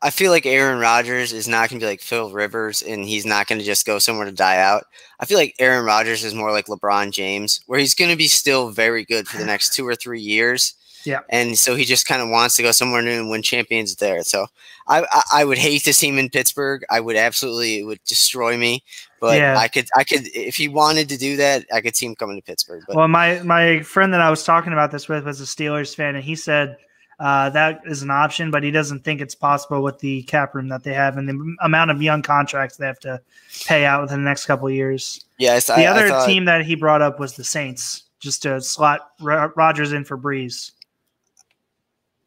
I 0.00 0.10
feel 0.10 0.30
like 0.30 0.46
Aaron 0.46 0.78
Rodgers 0.78 1.32
is 1.32 1.48
not 1.48 1.68
going 1.68 1.80
to 1.80 1.84
be 1.84 1.90
like 1.90 2.00
Phil 2.00 2.30
Rivers, 2.30 2.82
and 2.82 3.04
he's 3.04 3.26
not 3.26 3.48
going 3.48 3.58
to 3.58 3.64
just 3.64 3.84
go 3.84 3.98
somewhere 3.98 4.26
to 4.26 4.32
die 4.32 4.58
out. 4.58 4.84
I 5.18 5.24
feel 5.24 5.38
like 5.38 5.56
Aaron 5.58 5.84
Rodgers 5.84 6.22
is 6.22 6.34
more 6.34 6.52
like 6.52 6.66
LeBron 6.66 7.10
James, 7.10 7.60
where 7.66 7.80
he's 7.80 7.94
going 7.94 8.12
to 8.12 8.16
be 8.16 8.28
still 8.28 8.70
very 8.70 9.04
good 9.04 9.26
for 9.26 9.38
the 9.38 9.44
next 9.46 9.74
two 9.74 9.86
or 9.88 9.96
three 9.96 10.20
years 10.20 10.74
yeah. 11.06 11.20
And 11.28 11.58
so 11.58 11.74
he 11.74 11.84
just 11.84 12.06
kind 12.06 12.20
of 12.20 12.28
wants 12.28 12.56
to 12.56 12.62
go 12.62 12.72
somewhere 12.72 13.02
new 13.02 13.20
and 13.20 13.30
win 13.30 13.42
champions 13.42 13.96
there. 13.96 14.22
So 14.22 14.46
I, 14.88 15.02
I, 15.02 15.22
I 15.32 15.44
would 15.44 15.58
hate 15.58 15.82
to 15.84 15.92
see 15.92 16.08
him 16.08 16.18
in 16.18 16.28
Pittsburgh. 16.28 16.84
I 16.90 17.00
would 17.00 17.16
absolutely 17.16 17.78
it 17.80 17.82
would 17.84 18.02
destroy 18.04 18.56
me. 18.56 18.82
But 19.20 19.38
yeah. 19.38 19.56
I 19.56 19.68
could 19.68 19.88
I 19.96 20.04
could 20.04 20.26
if 20.34 20.56
he 20.56 20.68
wanted 20.68 21.08
to 21.08 21.16
do 21.16 21.36
that, 21.36 21.64
I 21.72 21.80
could 21.80 21.96
see 21.96 22.06
him 22.06 22.14
coming 22.14 22.36
to 22.36 22.42
Pittsburgh. 22.42 22.84
But. 22.86 22.96
Well, 22.96 23.08
my 23.08 23.40
my 23.42 23.80
friend 23.82 24.12
that 24.12 24.20
I 24.20 24.30
was 24.30 24.44
talking 24.44 24.72
about 24.72 24.90
this 24.90 25.08
with 25.08 25.24
was 25.24 25.40
a 25.40 25.44
Steelers 25.44 25.94
fan, 25.94 26.16
and 26.16 26.24
he 26.24 26.34
said 26.34 26.76
uh, 27.18 27.48
that 27.50 27.80
is 27.86 28.02
an 28.02 28.10
option, 28.10 28.50
but 28.50 28.62
he 28.62 28.70
doesn't 28.70 29.02
think 29.02 29.20
it's 29.20 29.34
possible 29.34 29.82
with 29.82 29.98
the 30.00 30.22
cap 30.24 30.54
room 30.54 30.68
that 30.68 30.84
they 30.84 30.92
have 30.92 31.16
and 31.16 31.28
the 31.28 31.56
amount 31.62 31.90
of 31.90 32.02
young 32.02 32.20
contracts 32.20 32.76
they 32.76 32.86
have 32.86 33.00
to 33.00 33.20
pay 33.64 33.86
out 33.86 34.02
within 34.02 34.22
the 34.22 34.28
next 34.28 34.44
couple 34.44 34.66
of 34.66 34.74
years. 34.74 35.24
Yes, 35.38 35.66
the 35.66 35.74
I, 35.74 35.86
other 35.86 36.06
I 36.06 36.08
thought, 36.08 36.26
team 36.26 36.44
that 36.44 36.66
he 36.66 36.74
brought 36.74 37.00
up 37.00 37.18
was 37.18 37.34
the 37.34 37.44
Saints, 37.44 38.04
just 38.20 38.42
to 38.42 38.60
slot 38.60 39.12
Rodgers 39.20 39.92
in 39.92 40.04
for 40.04 40.18
Brees. 40.18 40.72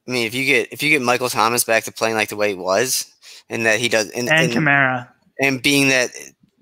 I 0.09 0.11
mean, 0.11 0.25
if 0.25 0.33
you 0.33 0.43
get 0.43 0.73
if 0.73 0.81
you 0.81 0.89
get 0.89 1.03
Michael 1.03 1.29
Thomas 1.29 1.63
back 1.63 1.83
to 1.83 1.91
playing 1.91 2.15
like 2.15 2.29
the 2.29 2.35
way 2.35 2.49
he 2.49 2.55
was, 2.55 3.13
and 3.47 3.63
that 3.67 3.79
he 3.79 3.87
does, 3.87 4.09
and, 4.09 4.27
and, 4.27 4.51
and 4.51 4.51
Kamara, 4.51 5.07
and 5.39 5.61
being 5.61 5.89
that 5.89 6.09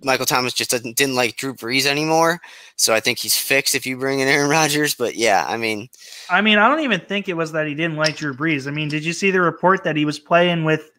Michael 0.04 0.26
Thomas 0.26 0.54
just 0.54 0.72
didn't, 0.72 0.98
didn't 0.98 1.16
like 1.16 1.38
Drew 1.38 1.54
Brees 1.54 1.86
anymore, 1.86 2.42
so 2.76 2.94
I 2.94 3.00
think 3.00 3.20
he's 3.20 3.38
fixed 3.38 3.74
if 3.74 3.86
you 3.86 3.98
bring 3.98 4.20
in 4.20 4.28
Aaron 4.28 4.50
Rodgers. 4.50 4.96
But 4.96 5.16
yeah, 5.16 5.46
I 5.48 5.56
mean, 5.56 5.88
I 6.30 6.42
mean, 6.42 6.58
I 6.58 6.68
don't 6.68 6.82
even 6.82 7.00
think 7.00 7.30
it 7.30 7.36
was 7.36 7.54
that 7.54 7.68
he 7.68 7.74
didn't 7.74 7.96
like 7.96 8.18
Drew 8.18 8.34
Brees. 8.36 8.68
I 8.68 8.72
mean, 8.72 8.90
did 8.90 9.06
you 9.06 9.14
see 9.14 9.32
the 9.32 9.40
report 9.40 9.86
that 9.86 9.96
he 9.96 10.04
was 10.04 10.20
playing 10.20 10.66
with 10.66 10.92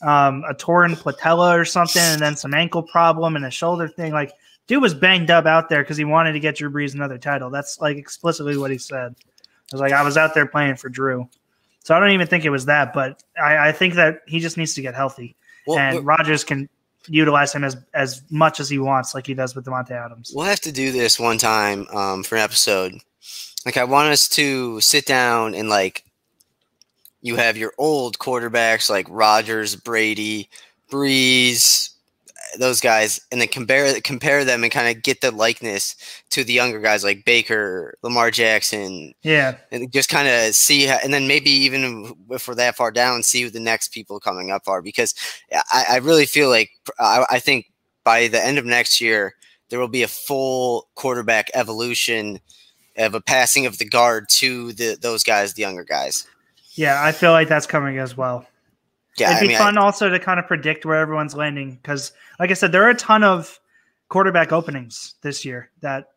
um, 0.00 0.44
a 0.48 0.54
torn 0.54 0.94
patella 0.94 1.58
or 1.58 1.64
something, 1.64 2.02
and 2.02 2.22
then 2.22 2.36
some 2.36 2.54
ankle 2.54 2.84
problem 2.84 3.34
and 3.34 3.44
a 3.44 3.50
shoulder 3.50 3.88
thing? 3.88 4.12
Like, 4.12 4.30
dude 4.68 4.80
was 4.80 4.94
banged 4.94 5.32
up 5.32 5.46
out 5.46 5.68
there 5.70 5.82
because 5.82 5.96
he 5.96 6.04
wanted 6.04 6.34
to 6.34 6.40
get 6.40 6.54
Drew 6.54 6.70
Brees 6.70 6.94
another 6.94 7.18
title. 7.18 7.50
That's 7.50 7.80
like 7.80 7.96
explicitly 7.96 8.56
what 8.56 8.70
he 8.70 8.78
said. 8.78 9.16
I 9.18 9.74
was 9.74 9.80
like, 9.80 9.92
I 9.92 10.04
was 10.04 10.16
out 10.16 10.32
there 10.32 10.46
playing 10.46 10.76
for 10.76 10.88
Drew. 10.88 11.28
So 11.86 11.94
I 11.94 12.00
don't 12.00 12.10
even 12.10 12.26
think 12.26 12.44
it 12.44 12.50
was 12.50 12.64
that, 12.64 12.92
but 12.92 13.22
I, 13.40 13.68
I 13.68 13.72
think 13.72 13.94
that 13.94 14.22
he 14.26 14.40
just 14.40 14.56
needs 14.56 14.74
to 14.74 14.82
get 14.82 14.96
healthy, 14.96 15.36
well, 15.68 15.78
and 15.78 16.04
Rodgers 16.04 16.42
can 16.42 16.68
utilize 17.06 17.54
him 17.54 17.62
as 17.62 17.76
as 17.94 18.22
much 18.28 18.58
as 18.58 18.68
he 18.68 18.80
wants, 18.80 19.14
like 19.14 19.24
he 19.24 19.34
does 19.34 19.54
with 19.54 19.66
Davante 19.66 19.92
Adams. 19.92 20.32
We'll 20.34 20.46
have 20.46 20.58
to 20.62 20.72
do 20.72 20.90
this 20.90 21.20
one 21.20 21.38
time 21.38 21.86
um, 21.94 22.24
for 22.24 22.34
an 22.34 22.42
episode. 22.42 22.94
Like 23.64 23.76
I 23.76 23.84
want 23.84 24.08
us 24.08 24.26
to 24.30 24.80
sit 24.80 25.06
down 25.06 25.54
and 25.54 25.68
like 25.68 26.02
you 27.22 27.36
have 27.36 27.56
your 27.56 27.72
old 27.78 28.18
quarterbacks 28.18 28.90
like 28.90 29.06
Rodgers, 29.08 29.76
Brady, 29.76 30.50
Brees, 30.90 31.90
those 32.58 32.80
guys 32.80 33.20
and 33.30 33.40
then 33.40 33.48
compare 33.48 34.00
compare 34.00 34.44
them 34.44 34.62
and 34.62 34.72
kind 34.72 34.94
of 34.94 35.02
get 35.02 35.20
the 35.20 35.30
likeness 35.30 35.96
to 36.30 36.44
the 36.44 36.52
younger 36.52 36.80
guys 36.80 37.04
like 37.04 37.24
Baker, 37.24 37.96
Lamar 38.02 38.30
Jackson. 38.30 39.14
Yeah. 39.22 39.56
And 39.70 39.90
just 39.92 40.08
kind 40.08 40.28
of 40.28 40.54
see 40.54 40.86
how, 40.86 40.98
and 41.02 41.12
then 41.12 41.28
maybe 41.28 41.50
even 41.50 42.14
if 42.30 42.48
we're 42.48 42.54
that 42.54 42.76
far 42.76 42.90
down, 42.90 43.22
see 43.22 43.42
who 43.42 43.50
the 43.50 43.60
next 43.60 43.88
people 43.88 44.20
coming 44.20 44.50
up 44.50 44.68
are 44.68 44.82
because 44.82 45.14
I, 45.72 45.84
I 45.90 45.96
really 45.98 46.26
feel 46.26 46.48
like 46.48 46.70
I, 46.98 47.26
I 47.30 47.38
think 47.38 47.66
by 48.04 48.28
the 48.28 48.44
end 48.44 48.58
of 48.58 48.64
next 48.64 49.00
year 49.00 49.34
there 49.68 49.80
will 49.80 49.88
be 49.88 50.02
a 50.02 50.08
full 50.08 50.88
quarterback 50.94 51.50
evolution 51.54 52.40
of 52.96 53.14
a 53.14 53.20
passing 53.20 53.66
of 53.66 53.78
the 53.78 53.84
guard 53.84 54.28
to 54.28 54.72
the 54.72 54.96
those 55.00 55.22
guys, 55.22 55.54
the 55.54 55.62
younger 55.62 55.84
guys. 55.84 56.26
Yeah, 56.72 57.02
I 57.02 57.12
feel 57.12 57.32
like 57.32 57.48
that's 57.48 57.66
coming 57.66 57.98
as 57.98 58.16
well. 58.16 58.46
Yeah, 59.16 59.36
it'd 59.36 59.48
be 59.48 59.54
I 59.54 59.58
mean, 59.58 59.58
fun 59.58 59.78
I, 59.78 59.82
also 59.82 60.08
to 60.08 60.18
kind 60.18 60.38
of 60.38 60.46
predict 60.46 60.84
where 60.84 60.96
everyone's 60.96 61.34
landing 61.34 61.78
because, 61.82 62.12
like 62.38 62.50
I 62.50 62.54
said, 62.54 62.72
there 62.72 62.84
are 62.84 62.90
a 62.90 62.94
ton 62.94 63.22
of 63.24 63.58
quarterback 64.08 64.52
openings 64.52 65.14
this 65.22 65.44
year 65.44 65.70
that 65.80 66.08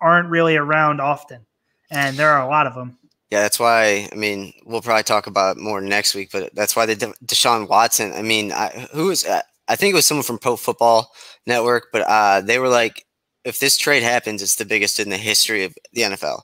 aren't 0.00 0.28
really 0.28 0.56
around 0.56 1.00
often, 1.00 1.46
and 1.90 2.16
there 2.16 2.30
are 2.30 2.42
a 2.42 2.48
lot 2.48 2.66
of 2.66 2.74
them. 2.74 2.98
Yeah, 3.30 3.42
that's 3.42 3.60
why. 3.60 4.08
I 4.10 4.14
mean, 4.16 4.52
we'll 4.64 4.80
probably 4.80 5.02
talk 5.04 5.26
about 5.26 5.56
more 5.58 5.80
next 5.80 6.14
week, 6.14 6.30
but 6.32 6.54
that's 6.54 6.74
why 6.74 6.86
the 6.86 6.96
De- 6.96 7.14
Deshaun 7.24 7.68
Watson. 7.68 8.12
I 8.12 8.22
mean, 8.22 8.52
I, 8.52 8.88
who 8.92 9.06
was? 9.06 9.26
I 9.68 9.76
think 9.76 9.92
it 9.92 9.96
was 9.96 10.06
someone 10.06 10.24
from 10.24 10.38
Pro 10.38 10.56
Football 10.56 11.12
Network, 11.46 11.88
but 11.92 12.02
uh, 12.02 12.40
they 12.40 12.58
were 12.58 12.68
like, 12.68 13.06
if 13.44 13.60
this 13.60 13.76
trade 13.76 14.02
happens, 14.02 14.42
it's 14.42 14.56
the 14.56 14.64
biggest 14.64 14.98
in 14.98 15.10
the 15.10 15.16
history 15.16 15.64
of 15.64 15.74
the 15.92 16.02
NFL. 16.02 16.42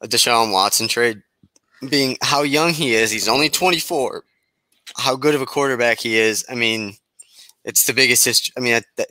A 0.00 0.08
Deshaun 0.08 0.52
Watson 0.52 0.88
trade, 0.88 1.22
being 1.88 2.16
how 2.22 2.42
young 2.42 2.72
he 2.72 2.94
is, 2.94 3.10
he's 3.10 3.28
only 3.28 3.48
24 3.48 4.24
how 4.96 5.16
good 5.16 5.34
of 5.34 5.42
a 5.42 5.46
quarterback 5.46 6.00
he 6.00 6.16
is. 6.16 6.44
I 6.48 6.54
mean, 6.54 6.94
it's 7.64 7.86
the 7.86 7.92
biggest 7.92 8.24
history. 8.24 8.52
I 8.56 8.60
mean, 8.60 8.82
that, 8.96 9.08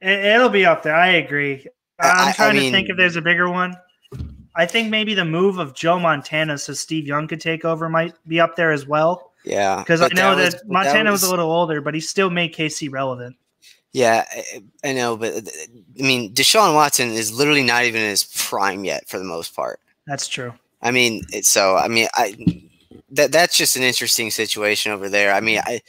it, 0.00 0.40
will 0.40 0.48
be 0.48 0.66
up 0.66 0.82
there. 0.82 0.94
I 0.94 1.08
agree. 1.08 1.66
I'm 2.00 2.28
I, 2.28 2.32
trying 2.32 2.50
I 2.50 2.60
mean, 2.60 2.72
to 2.72 2.76
think 2.78 2.88
if 2.88 2.96
there's 2.96 3.16
a 3.16 3.22
bigger 3.22 3.50
one. 3.50 3.76
I 4.54 4.66
think 4.66 4.90
maybe 4.90 5.14
the 5.14 5.24
move 5.24 5.58
of 5.58 5.74
Joe 5.74 5.98
Montana 5.98 6.58
so 6.58 6.74
Steve 6.74 7.06
Young 7.06 7.26
could 7.26 7.40
take 7.40 7.64
over 7.64 7.88
might 7.88 8.14
be 8.26 8.38
up 8.38 8.56
there 8.56 8.70
as 8.70 8.86
well. 8.86 9.32
Yeah, 9.44 9.78
because 9.78 10.00
I 10.00 10.08
know 10.08 10.36
that, 10.36 10.54
was, 10.54 10.62
Montana 10.66 11.04
that 11.04 11.10
was, 11.10 11.22
was, 11.22 11.28
a 11.28 11.30
little 11.30 11.50
older, 11.50 11.80
but 11.80 11.94
he 11.94 12.00
still 12.00 12.30
made 12.30 12.54
KC 12.54 12.92
relevant. 12.92 13.36
Yeah, 13.92 14.24
I, 14.30 14.62
I 14.84 14.92
know, 14.92 15.16
but 15.16 15.48
I 15.98 16.02
mean, 16.02 16.32
Deshaun 16.34 16.74
Watson 16.74 17.10
is 17.10 17.32
literally 17.32 17.64
not 17.64 17.84
even 17.84 18.02
in 18.02 18.10
his 18.10 18.24
prime 18.24 18.84
yet, 18.84 19.08
for 19.08 19.18
the 19.18 19.24
most 19.24 19.54
part. 19.56 19.80
That's 20.06 20.28
true. 20.28 20.52
I 20.80 20.90
mean, 20.90 21.24
so 21.42 21.76
I 21.76 21.88
mean, 21.88 22.08
I 22.14 22.36
that 23.12 23.32
that's 23.32 23.56
just 23.56 23.76
an 23.76 23.82
interesting 23.82 24.30
situation 24.30 24.92
over 24.92 25.08
there. 25.08 25.32
I 25.32 25.40
mean, 25.40 25.60
I 25.64 25.80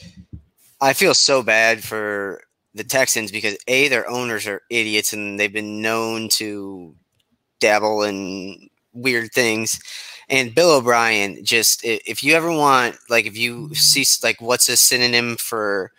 I 0.82 0.94
feel 0.94 1.14
so 1.14 1.42
bad 1.42 1.84
for 1.84 2.42
the 2.74 2.84
Texans 2.84 3.32
because 3.32 3.58
a 3.68 3.88
their 3.88 4.10
owners 4.10 4.48
are 4.48 4.62
idiots 4.70 5.14
and 5.14 5.40
they've 5.40 5.52
been 5.52 5.82
known 5.82 6.30
to 6.30 6.96
dabble 7.60 8.04
in 8.04 8.70
weird 8.94 9.32
things. 9.32 9.80
And 10.30 10.56
Bill 10.56 10.72
O'Brien, 10.72 11.44
just 11.44 11.82
if 11.84 12.24
you 12.24 12.34
ever 12.34 12.52
want, 12.52 12.98
like, 13.10 13.26
if 13.26 13.38
you 13.38 13.74
see 13.76 14.06
like 14.26 14.42
what's 14.42 14.70
a 14.70 14.78
synonym 14.78 15.36
for 15.38 15.92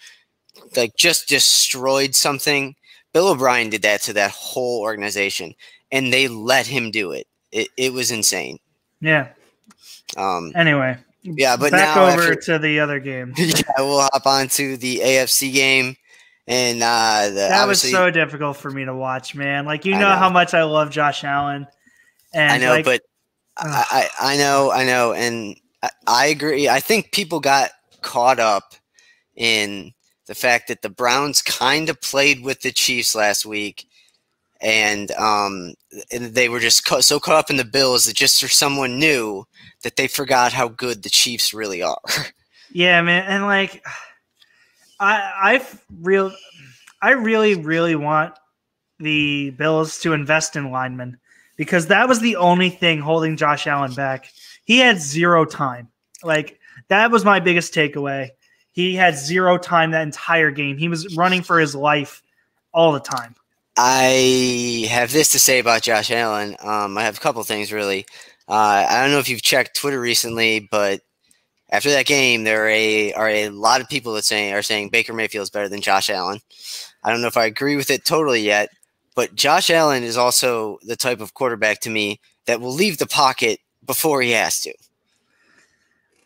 like 0.77 0.97
just 0.97 1.29
destroyed 1.29 2.15
something, 2.15 2.75
Bill 3.13 3.29
O'Brien 3.29 3.71
did 3.71 3.83
that 3.83 4.03
to 4.03 4.13
that 4.15 4.31
whole 4.31 4.81
organization, 4.81 5.55
and 5.93 6.13
they 6.13 6.27
let 6.29 6.67
him 6.67 6.91
do 6.91 7.13
it. 7.13 7.27
It, 7.53 7.69
it 7.77 7.93
was 7.93 8.11
insane. 8.11 8.59
Yeah. 9.01 9.29
Um. 10.17 10.53
Anyway. 10.55 10.97
Yeah, 11.25 11.57
but 11.57 11.73
back 11.73 11.97
now 11.97 12.07
over 12.07 12.23
after- 12.23 12.35
to 12.35 12.59
the 12.59 12.81
other 12.81 13.01
game. 13.01 13.33
yeah, 13.39 13.63
we'll 13.79 14.01
hop 14.01 14.27
on 14.27 14.49
to 14.49 14.77
the 14.77 14.99
AFC 14.99 15.53
game. 15.53 15.97
And 16.47 16.83
uh, 16.83 17.29
the, 17.29 17.35
That 17.35 17.67
was 17.67 17.81
so 17.81 18.11
difficult 18.11 18.59
for 18.59 18.71
me 18.71 18.85
to 18.85 18.95
watch, 18.95 19.35
man. 19.35 19.65
Like 19.65 19.87
you 19.87 19.93
know, 19.93 20.01
know. 20.01 20.17
how 20.17 20.29
much 20.29 20.53
I 20.53 20.65
love 20.65 20.91
Josh 20.91 21.25
Allen. 21.25 21.67
And 22.35 22.53
I 22.53 22.59
know, 22.59 22.71
like, 22.73 22.85
but 22.85 23.01
I 23.57 24.09
I 24.21 24.37
know, 24.37 24.71
I 24.71 24.85
know, 24.85 25.15
and 25.15 25.57
I, 25.83 25.91
I 26.07 26.27
agree. 26.27 26.69
I 26.69 26.81
think 26.81 27.13
people 27.13 27.41
got 27.41 27.71
caught 28.03 28.39
up 28.39 28.75
in 29.35 29.95
the 30.27 30.35
fact 30.35 30.69
that 30.69 30.83
the 30.83 30.91
Browns 30.91 31.41
kind 31.41 31.89
of 31.89 32.01
played 32.03 32.43
with 32.43 32.61
the 32.61 32.73
Chiefs 32.73 33.15
last 33.15 33.47
week, 33.47 33.87
and 34.65 35.11
um, 35.13 35.75
they 36.11 36.49
were 36.49 36.59
just 36.59 36.89
so 37.05 37.21
caught 37.21 37.37
up 37.37 37.51
in 37.51 37.59
the 37.59 37.65
Bills 37.65 38.07
that 38.07 38.17
just 38.17 38.41
for 38.41 38.49
someone 38.49 38.99
new 38.99 39.45
that 39.83 39.97
they 39.97 40.09
forgot 40.09 40.55
how 40.55 40.69
good 40.69 41.03
the 41.03 41.11
Chiefs 41.11 41.55
really 41.55 41.83
are. 41.83 42.01
Yeah, 42.77 43.01
man, 43.03 43.25
and 43.29 43.45
like 43.45 43.85
I 44.99 45.61
I 45.61 45.67
real 46.01 46.33
I 47.01 47.11
really 47.11 47.55
really 47.55 47.95
want 47.95 48.35
the 48.99 49.51
Bills 49.51 50.01
to 50.01 50.13
invest 50.13 50.57
in 50.57 50.73
linemen 50.73 51.19
because 51.57 51.87
that 51.87 52.09
was 52.09 52.19
the 52.19 52.35
only 52.35 52.71
thing 52.71 52.99
holding 52.99 53.37
Josh 53.37 53.69
Allen 53.69 53.95
back. 53.95 54.29
He 54.65 54.79
had 54.79 55.01
zero 55.01 55.45
time. 55.45 55.89
Like 56.25 56.59
that 56.89 57.13
was 57.13 57.25
my 57.25 57.39
biggest 57.39 57.73
takeaway. 57.73 58.31
He 58.73 58.97
had 58.97 59.17
zero 59.17 59.57
time 59.57 59.93
that 59.93 60.03
entire 60.03 60.51
game. 60.51 60.77
He 60.77 60.89
was 60.89 61.17
running 61.17 61.43
for 61.43 61.61
his 61.61 61.77
life 61.77 62.25
all 62.73 62.91
the 62.91 62.99
time. 62.99 63.37
I 63.77 64.87
have 64.91 65.13
this 65.13 65.33
to 65.33 65.39
say 65.39 65.59
about 65.59 65.83
Josh 65.83 66.11
Allen. 66.11 66.57
Um, 66.61 66.97
I 66.97 67.03
have 67.03 67.17
a 67.17 67.21
couple 67.21 67.43
things 67.43 67.73
really. 67.73 68.07
Uh, 68.49 68.87
I 68.89 69.03
don't 69.03 69.11
know 69.11 69.19
if 69.19 69.29
you've 69.29 69.43
checked 69.43 69.77
Twitter 69.77 70.01
recently, 70.01 70.61
but 70.61 71.01
after 71.71 71.91
that 71.91 72.07
game, 72.07 72.45
there 72.45 72.65
are 72.65 72.69
a 72.69 73.13
are 73.15 73.29
a 73.29 73.49
lot 73.49 73.81
of 73.81 73.89
people 73.89 74.13
that 74.15 74.25
saying 74.25 74.55
are 74.55 74.63
saying 74.63 74.91
Baker 74.91 75.13
Mayfield 75.13 75.43
is 75.45 75.51
better 75.51 75.69
than 75.69 75.81
Josh 75.81 76.09
Allen. 76.09 76.39
I 77.03 77.11
don't 77.11 77.21
know 77.21 77.27
if 77.27 77.37
I 77.37 77.47
agree 77.47 77.75
with 77.77 77.91
it 77.91 78.05
totally 78.05 78.43
yet, 78.43 78.69
but 79.15 79.35
Josh 79.35 79.71
Allen 79.71 80.05
is 80.05 80.17
also 80.17 80.79
the 80.83 80.97
type 80.97 81.21
of 81.21 81.35
quarterback 81.35 81.81
to 81.81 81.91
me 81.91 82.21
that 82.47 82.61
will 82.61 82.73
leave 82.73 82.99
the 82.99 83.07
pocket 83.07 83.61
before 83.85 84.23
he 84.23 84.31
has 84.33 84.61
to. 84.61 84.75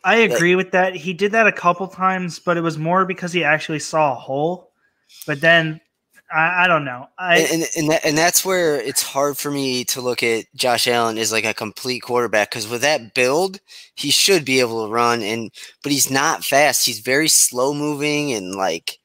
I 0.03 0.17
agree 0.17 0.55
with 0.55 0.71
that. 0.71 0.95
He 0.95 1.13
did 1.13 1.31
that 1.33 1.47
a 1.47 1.51
couple 1.51 1.87
times, 1.87 2.39
but 2.39 2.57
it 2.57 2.61
was 2.61 2.77
more 2.77 3.05
because 3.05 3.33
he 3.33 3.43
actually 3.43 3.79
saw 3.79 4.13
a 4.13 4.15
hole. 4.15 4.71
But 5.25 5.41
then 5.41 5.81
I, 6.33 6.65
I 6.65 6.67
don't 6.67 6.85
know. 6.85 7.07
I 7.17 7.39
and 7.39 7.51
and 7.51 7.69
and, 7.77 7.91
that, 7.91 8.05
and 8.05 8.17
that's 8.17 8.45
where 8.45 8.79
it's 8.79 9.01
hard 9.01 9.37
for 9.37 9.51
me 9.51 9.83
to 9.85 10.01
look 10.01 10.21
at 10.23 10.45
Josh 10.55 10.87
Allen 10.87 11.17
as 11.17 11.31
like 11.31 11.45
a 11.45 11.53
complete 11.53 12.01
quarterback 12.01 12.51
because 12.51 12.67
with 12.67 12.81
that 12.81 13.13
build, 13.13 13.59
he 13.95 14.11
should 14.11 14.45
be 14.45 14.59
able 14.59 14.85
to 14.85 14.91
run 14.91 15.21
and 15.21 15.51
but 15.83 15.91
he's 15.91 16.11
not 16.11 16.43
fast. 16.43 16.85
He's 16.85 16.99
very 16.99 17.27
slow 17.27 17.73
moving 17.73 18.33
and 18.33 18.55
like 18.55 18.99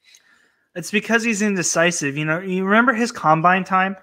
it's 0.75 0.91
because 0.91 1.23
he's 1.23 1.41
indecisive. 1.41 2.17
You 2.17 2.25
know, 2.25 2.39
you 2.39 2.65
remember 2.65 2.93
his 2.93 3.11
combine 3.11 3.63
time? 3.63 3.95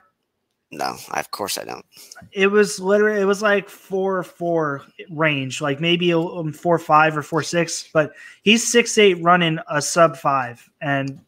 no, 0.73 0.97
I, 1.11 1.21
of 1.21 1.31
course 1.31 1.59
I 1.59 1.65
don't. 1.65 1.85
It 2.33 2.47
was 2.51 2.81
literally 2.81 3.21
it 3.21 3.27
was 3.27 3.43
like 3.43 3.69
four 3.69 4.23
four 4.23 4.83
range, 5.11 5.61
like 5.61 5.81
maybe 5.81 6.13
um, 6.15 6.53
four 6.53 6.79
five 6.79 7.17
or 7.17 7.23
four 7.23 7.43
six. 7.43 7.89
But 7.93 8.13
he's 8.43 8.67
six 8.67 8.97
eight 8.97 9.23
running 9.23 9.59
a 9.69 9.83
sub 9.83 10.17
five, 10.17 10.69
and 10.81 11.21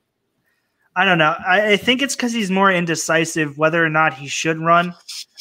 I 0.97 1.05
don't 1.05 1.19
know. 1.19 1.35
I, 1.45 1.73
I 1.73 1.77
think 1.77 2.03
it's 2.03 2.15
because 2.15 2.33
he's 2.33 2.51
more 2.51 2.71
indecisive 2.71 3.59
whether 3.59 3.85
or 3.85 3.89
not 3.91 4.15
he 4.15 4.29
should 4.29 4.59
run. 4.59 4.95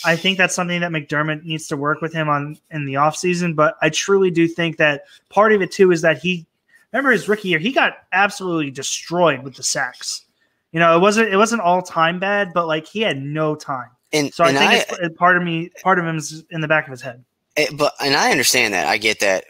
I 0.03 0.15
think 0.15 0.37
that's 0.37 0.55
something 0.55 0.81
that 0.81 0.91
McDermott 0.91 1.43
needs 1.43 1.67
to 1.67 1.77
work 1.77 2.01
with 2.01 2.11
him 2.11 2.27
on 2.27 2.57
in 2.71 2.85
the 2.85 2.95
offseason. 2.95 3.55
But 3.55 3.77
I 3.81 3.89
truly 3.89 4.31
do 4.31 4.47
think 4.47 4.77
that 4.77 5.03
part 5.29 5.53
of 5.53 5.61
it 5.61 5.71
too 5.71 5.91
is 5.91 6.01
that 6.01 6.17
he 6.17 6.45
remember 6.91 7.11
his 7.11 7.27
rookie 7.27 7.49
year, 7.49 7.59
he 7.59 7.71
got 7.71 7.97
absolutely 8.11 8.71
destroyed 8.71 9.43
with 9.43 9.55
the 9.55 9.63
sacks. 9.63 10.25
You 10.71 10.79
know, 10.79 10.95
it 10.97 10.99
wasn't 10.99 11.29
it 11.31 11.37
wasn't 11.37 11.61
all 11.61 11.81
time 11.81 12.19
bad, 12.19 12.51
but 12.53 12.65
like 12.65 12.87
he 12.87 13.01
had 13.01 13.21
no 13.21 13.55
time. 13.55 13.89
And 14.11 14.33
So 14.33 14.43
I 14.43 14.49
and 14.49 14.57
think 14.57 14.71
I, 14.71 14.85
it's 15.05 15.17
part 15.17 15.37
of 15.37 15.43
me, 15.43 15.69
part 15.83 15.99
of 15.99 16.05
him 16.05 16.17
is 16.17 16.43
in 16.49 16.61
the 16.61 16.67
back 16.67 16.85
of 16.85 16.91
his 16.91 17.01
head. 17.01 17.23
eh, 17.57 17.67
but 17.77 17.93
and 17.99 18.15
I 18.15 18.31
understand 18.31 18.73
that. 18.73 18.87
I 18.87 18.97
get 18.97 19.19
that. 19.19 19.45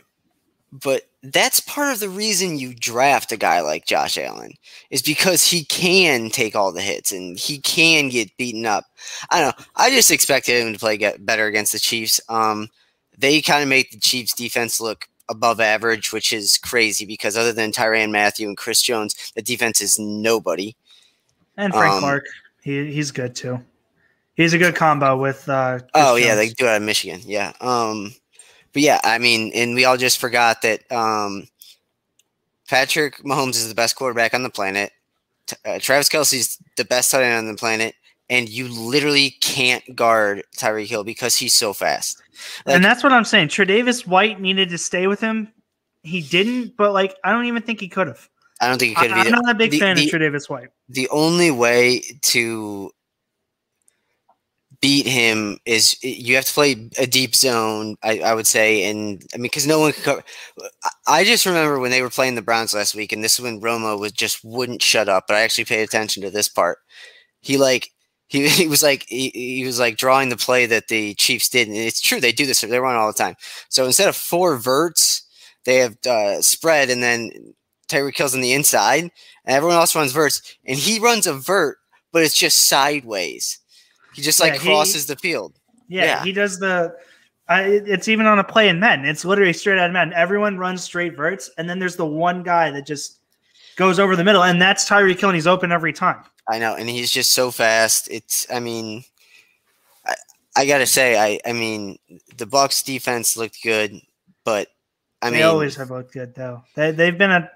But 0.72 1.04
that's 1.24 1.62
part 1.62 1.94
of 1.94 2.00
the 2.02 2.10
reason 2.10 2.60
you 2.60 2.74
draft 2.74 3.32
a 3.32 3.38
guy 3.38 3.62
like 3.62 3.86
Josh 3.86 4.18
Allen 4.18 4.54
is 4.90 5.02
because 5.02 5.46
he 5.46 5.64
can 5.66 6.30
take 6.30 6.56
all 6.56 6.74
the 6.74 6.82
hits 6.82 7.12
and 7.14 7.40
he 7.40 7.60
can 7.60 8.10
get 8.10 8.36
beaten 8.38 8.66
up. 8.66 8.86
I 9.30 9.42
don't 9.42 9.58
know. 9.58 9.66
I 9.78 9.90
just 9.90 10.12
expected 10.12 10.62
him 10.62 10.74
to 10.74 10.80
play 10.80 10.98
get 10.98 11.26
better 11.26 11.48
against 11.48 11.72
the 11.72 11.80
Chiefs. 11.80 12.20
Um, 12.28 12.68
they 13.18 13.42
kind 13.42 13.64
of 13.64 13.70
make 13.70 13.92
the 13.92 14.00
Chiefs 14.00 14.34
defense 14.34 14.82
look 14.82 15.08
above 15.30 15.62
average, 15.62 16.12
which 16.12 16.34
is 16.34 16.58
crazy 16.58 17.06
because 17.06 17.38
other 17.38 17.54
than 17.54 17.72
Tyrann 17.72 18.12
Mathieu 18.12 18.48
and 18.48 18.58
Chris 18.58 18.82
Jones, 18.82 19.32
the 19.36 19.42
defense 19.42 19.82
is 19.82 19.98
nobody. 19.98 20.76
And 21.56 21.72
Frank 21.72 21.94
Um, 21.94 22.00
Clark, 22.02 22.26
he 22.62 22.92
he's 22.92 23.12
good 23.12 23.36
too. 23.36 23.62
He's 24.36 24.54
a 24.54 24.58
good 24.58 24.76
combo 24.76 25.16
with. 25.16 25.48
Uh, 25.48 25.80
Oh 25.94 26.16
yeah, 26.16 26.36
they 26.36 26.50
do 26.50 26.66
it 26.66 26.70
out 26.70 26.78
of 26.78 26.82
Michigan. 26.84 27.22
Yeah. 27.24 27.54
Um, 27.62 28.14
but 28.74 28.82
yeah, 28.82 29.00
I 29.04 29.18
mean, 29.20 29.52
and 29.54 29.76
we 29.76 29.86
all 29.86 29.98
just 29.98 30.20
forgot 30.20 30.62
that 30.64 30.92
um, 30.92 31.48
Patrick 32.70 33.18
Mahomes 33.20 33.52
is 33.56 33.70
the 33.70 33.76
best 33.76 33.96
quarterback 33.96 34.34
on 34.34 34.44
the 34.44 34.50
planet. 34.50 34.92
Uh, 35.66 35.78
Travis 35.80 36.10
Kelce's 36.10 36.58
the 36.78 36.86
best 36.86 37.12
tight 37.12 37.24
end 37.24 37.38
on 37.38 37.48
the 37.54 37.58
planet, 37.60 37.96
and 38.30 38.48
you 38.50 38.68
literally 38.68 39.32
can't 39.42 39.84
guard 39.96 40.44
Tyreek 40.58 40.88
Hill 40.88 41.04
because 41.04 41.36
he's 41.36 41.54
so 41.54 41.74
fast. 41.74 42.22
like- 42.66 42.76
and 42.76 42.84
that's 42.86 43.04
what 43.04 43.12
I'm 43.12 43.26
saying. 43.26 43.50
Tre'Davious 43.50 44.08
White 44.08 44.40
needed 44.40 44.70
to 44.70 44.78
stay 44.78 45.08
with 45.08 45.20
him. 45.20 45.52
He 46.02 46.22
didn't, 46.22 46.76
but 46.78 46.94
like 46.94 47.16
I 47.24 47.32
don't 47.32 47.46
even 47.46 47.62
think 47.64 47.80
he 47.80 47.88
could 47.90 48.08
have. 48.08 48.28
I 48.62 48.70
don't 48.70 48.78
think 48.78 48.90
he 48.90 48.96
could 48.96 49.12
have 49.12 49.26
I'm 49.28 49.32
not 49.32 49.50
a 49.50 49.56
big 49.56 49.72
the- 49.72 49.80
fan 49.80 49.98
the- 49.98 50.06
of 50.06 50.10
Tre'Davious 50.10 50.50
White. 50.50 50.70
the 50.90 51.10
only 51.10 51.52
way 51.52 52.02
to 52.24 52.92
beat 54.84 55.08
him 55.08 55.58
is 55.66 55.98
you 56.04 56.36
have 56.36 56.46
to 56.46 56.54
play 56.54 56.90
a 57.00 57.08
deep 57.08 57.36
zone. 57.36 57.98
I, 58.04 58.20
I 58.20 58.36
would 58.36 58.48
say, 58.48 58.92
and 58.92 59.24
I 59.34 59.38
mean, 59.38 59.46
because 59.46 59.68
no 59.68 59.80
one 59.80 59.94
could 59.94 60.06
cover. 60.06 60.24
I- 61.08 61.24
just 61.24 61.46
remember 61.46 61.80
when 61.80 61.92
they 61.92 62.02
were 62.02 62.10
playing 62.10 62.36
the 62.36 62.42
Browns 62.42 62.74
last 62.74 62.96
week, 62.96 63.12
and 63.14 63.24
this 63.24 63.34
is 63.34 63.40
when 63.42 63.62
Romo 63.62 64.00
was 64.00 64.12
just 64.12 64.44
wouldn't 64.44 64.82
shut 64.82 65.10
up. 65.10 65.26
But 65.28 65.38
I 65.38 65.42
actually 65.42 65.66
paid 65.66 65.84
attention 65.84 66.22
to 66.24 66.30
this 66.30 66.48
part. 66.50 66.80
He 67.42 67.58
like 67.58 67.92
he, 68.28 68.48
he 68.50 68.68
was 68.68 68.84
like 68.84 69.06
he, 69.08 69.32
he 69.34 69.66
was 69.66 69.80
like 69.80 69.98
drawing 69.98 70.30
the 70.30 70.38
play 70.38 70.66
that 70.68 70.88
the 70.90 71.14
Chiefs 71.16 71.50
did, 71.50 71.68
and 71.68 71.78
it's 71.78 72.02
true 72.02 72.20
they 72.22 72.32
do 72.32 72.46
this. 72.46 72.62
They 72.62 72.80
run 72.80 72.96
all 72.96 73.08
the 73.08 73.14
time. 73.18 73.36
So 73.70 73.86
instead 73.86 74.10
of 74.10 74.16
four 74.16 74.58
verts, 74.58 75.24
they 75.66 75.78
have 75.78 75.98
uh, 76.08 76.42
spread, 76.42 76.90
and 76.90 77.04
then 77.04 77.32
Tyreek 77.90 78.16
kills 78.16 78.36
on 78.36 78.42
the 78.42 78.54
inside, 78.54 79.02
and 79.04 79.12
everyone 79.46 79.78
else 79.78 79.96
runs 79.96 80.12
verts, 80.14 80.42
and 80.66 80.78
he 80.78 81.00
runs 81.00 81.28
a 81.28 81.34
vert, 81.34 81.78
but 82.12 82.24
it's 82.24 82.38
just 82.38 82.68
sideways. 82.68 83.60
He 84.16 84.22
just 84.22 84.40
like 84.40 84.54
Yeah, 84.54 84.60
he- 84.60 84.68
crosses 84.70 85.06
the 85.06 85.16
field. 85.16 85.54
Yeah, 85.88 86.06
Yeah. 86.06 86.24
he 86.24 86.32
does 86.32 86.60
the. 86.60 86.96
I, 87.50 87.64
it's 87.64 88.08
even 88.08 88.26
on 88.26 88.40
a 88.40 88.44
play 88.44 88.70
in 88.70 88.80
men. 88.80 89.04
It's 89.06 89.26
literally 89.26 89.52
straight 89.52 89.78
out 89.78 89.88
of 89.88 89.92
men. 89.94 90.14
Everyone 90.14 90.58
runs 90.58 90.82
straight 90.82 91.16
verts, 91.16 91.50
and 91.58 91.70
then 91.70 91.78
there's 91.78 91.98
the 91.98 92.06
one 92.06 92.42
guy 92.42 92.72
that 92.72 92.86
just 92.88 93.20
goes 93.76 94.00
over 94.00 94.16
the 94.16 94.24
middle, 94.24 94.44
and 94.44 94.62
that's 94.62 94.90
Tyreek 94.90 95.20
Hill, 95.20 95.30
and 95.30 95.36
he's 95.36 95.46
open 95.48 95.72
every 95.72 95.92
time. 95.92 96.24
I 96.50 96.58
know, 96.60 96.76
and 96.76 96.90
he's 96.90 97.12
just 97.12 97.34
so 97.34 97.52
fast. 97.52 98.08
It's, 98.10 98.48
I 98.52 98.60
mean, 98.62 99.04
I, 100.06 100.14
I 100.56 100.66
gotta 100.66 100.86
say, 100.86 101.18
I, 101.18 101.40
I 101.50 101.52
mean, 101.54 101.98
the 102.38 102.46
Bucks 102.46 102.82
defense 102.82 103.36
looked 103.36 103.62
good, 103.62 104.00
but 104.46 104.70
I 105.22 105.28
they 105.30 105.32
mean, 105.32 105.40
they 105.42 105.44
always 105.44 105.76
have 105.76 105.92
looked 105.92 106.14
good 106.14 106.34
though. 106.36 106.64
They 106.76 106.92
they've 106.92 107.18
been 107.18 107.32
a 107.32 107.50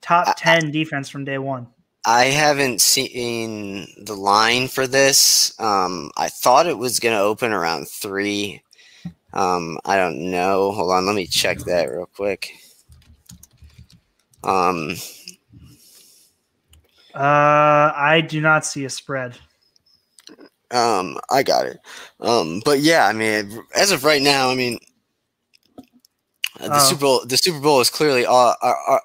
top 0.00 0.28
I- 0.28 0.34
ten 0.38 0.70
defense 0.70 1.08
from 1.10 1.24
day 1.26 1.38
one. 1.38 1.66
I 2.06 2.26
haven't 2.26 2.80
seen 2.80 3.86
the 4.04 4.14
line 4.14 4.68
for 4.68 4.86
this. 4.86 5.58
Um, 5.58 6.10
I 6.16 6.28
thought 6.28 6.66
it 6.66 6.76
was 6.78 7.00
gonna 7.00 7.20
open 7.20 7.52
around 7.52 7.88
three. 7.88 8.62
Um, 9.32 9.78
I 9.84 9.96
don't 9.96 10.30
know. 10.30 10.70
Hold 10.72 10.92
on, 10.92 11.06
let 11.06 11.14
me 11.16 11.26
check 11.26 11.58
that 11.60 11.84
real 11.90 12.06
quick. 12.06 12.50
Um, 14.42 14.96
Uh, 17.14 17.92
I 17.94 18.20
do 18.28 18.40
not 18.40 18.66
see 18.66 18.84
a 18.84 18.90
spread. 18.90 19.38
Um, 20.72 21.16
I 21.30 21.44
got 21.44 21.64
it. 21.66 21.78
Um, 22.18 22.60
but 22.64 22.80
yeah, 22.80 23.06
I 23.06 23.12
mean, 23.12 23.62
as 23.76 23.92
of 23.92 24.02
right 24.02 24.20
now, 24.20 24.50
I 24.50 24.56
mean, 24.56 24.80
the 26.58 26.74
Oh. 26.74 26.78
Super 26.88 27.00
Bowl, 27.00 27.24
the 27.24 27.36
Super 27.36 27.60
Bowl 27.60 27.80
is 27.80 27.88
clearly 27.88 28.26
uh, 28.26 28.54
uh, 28.60 28.74
uh, 28.88 28.98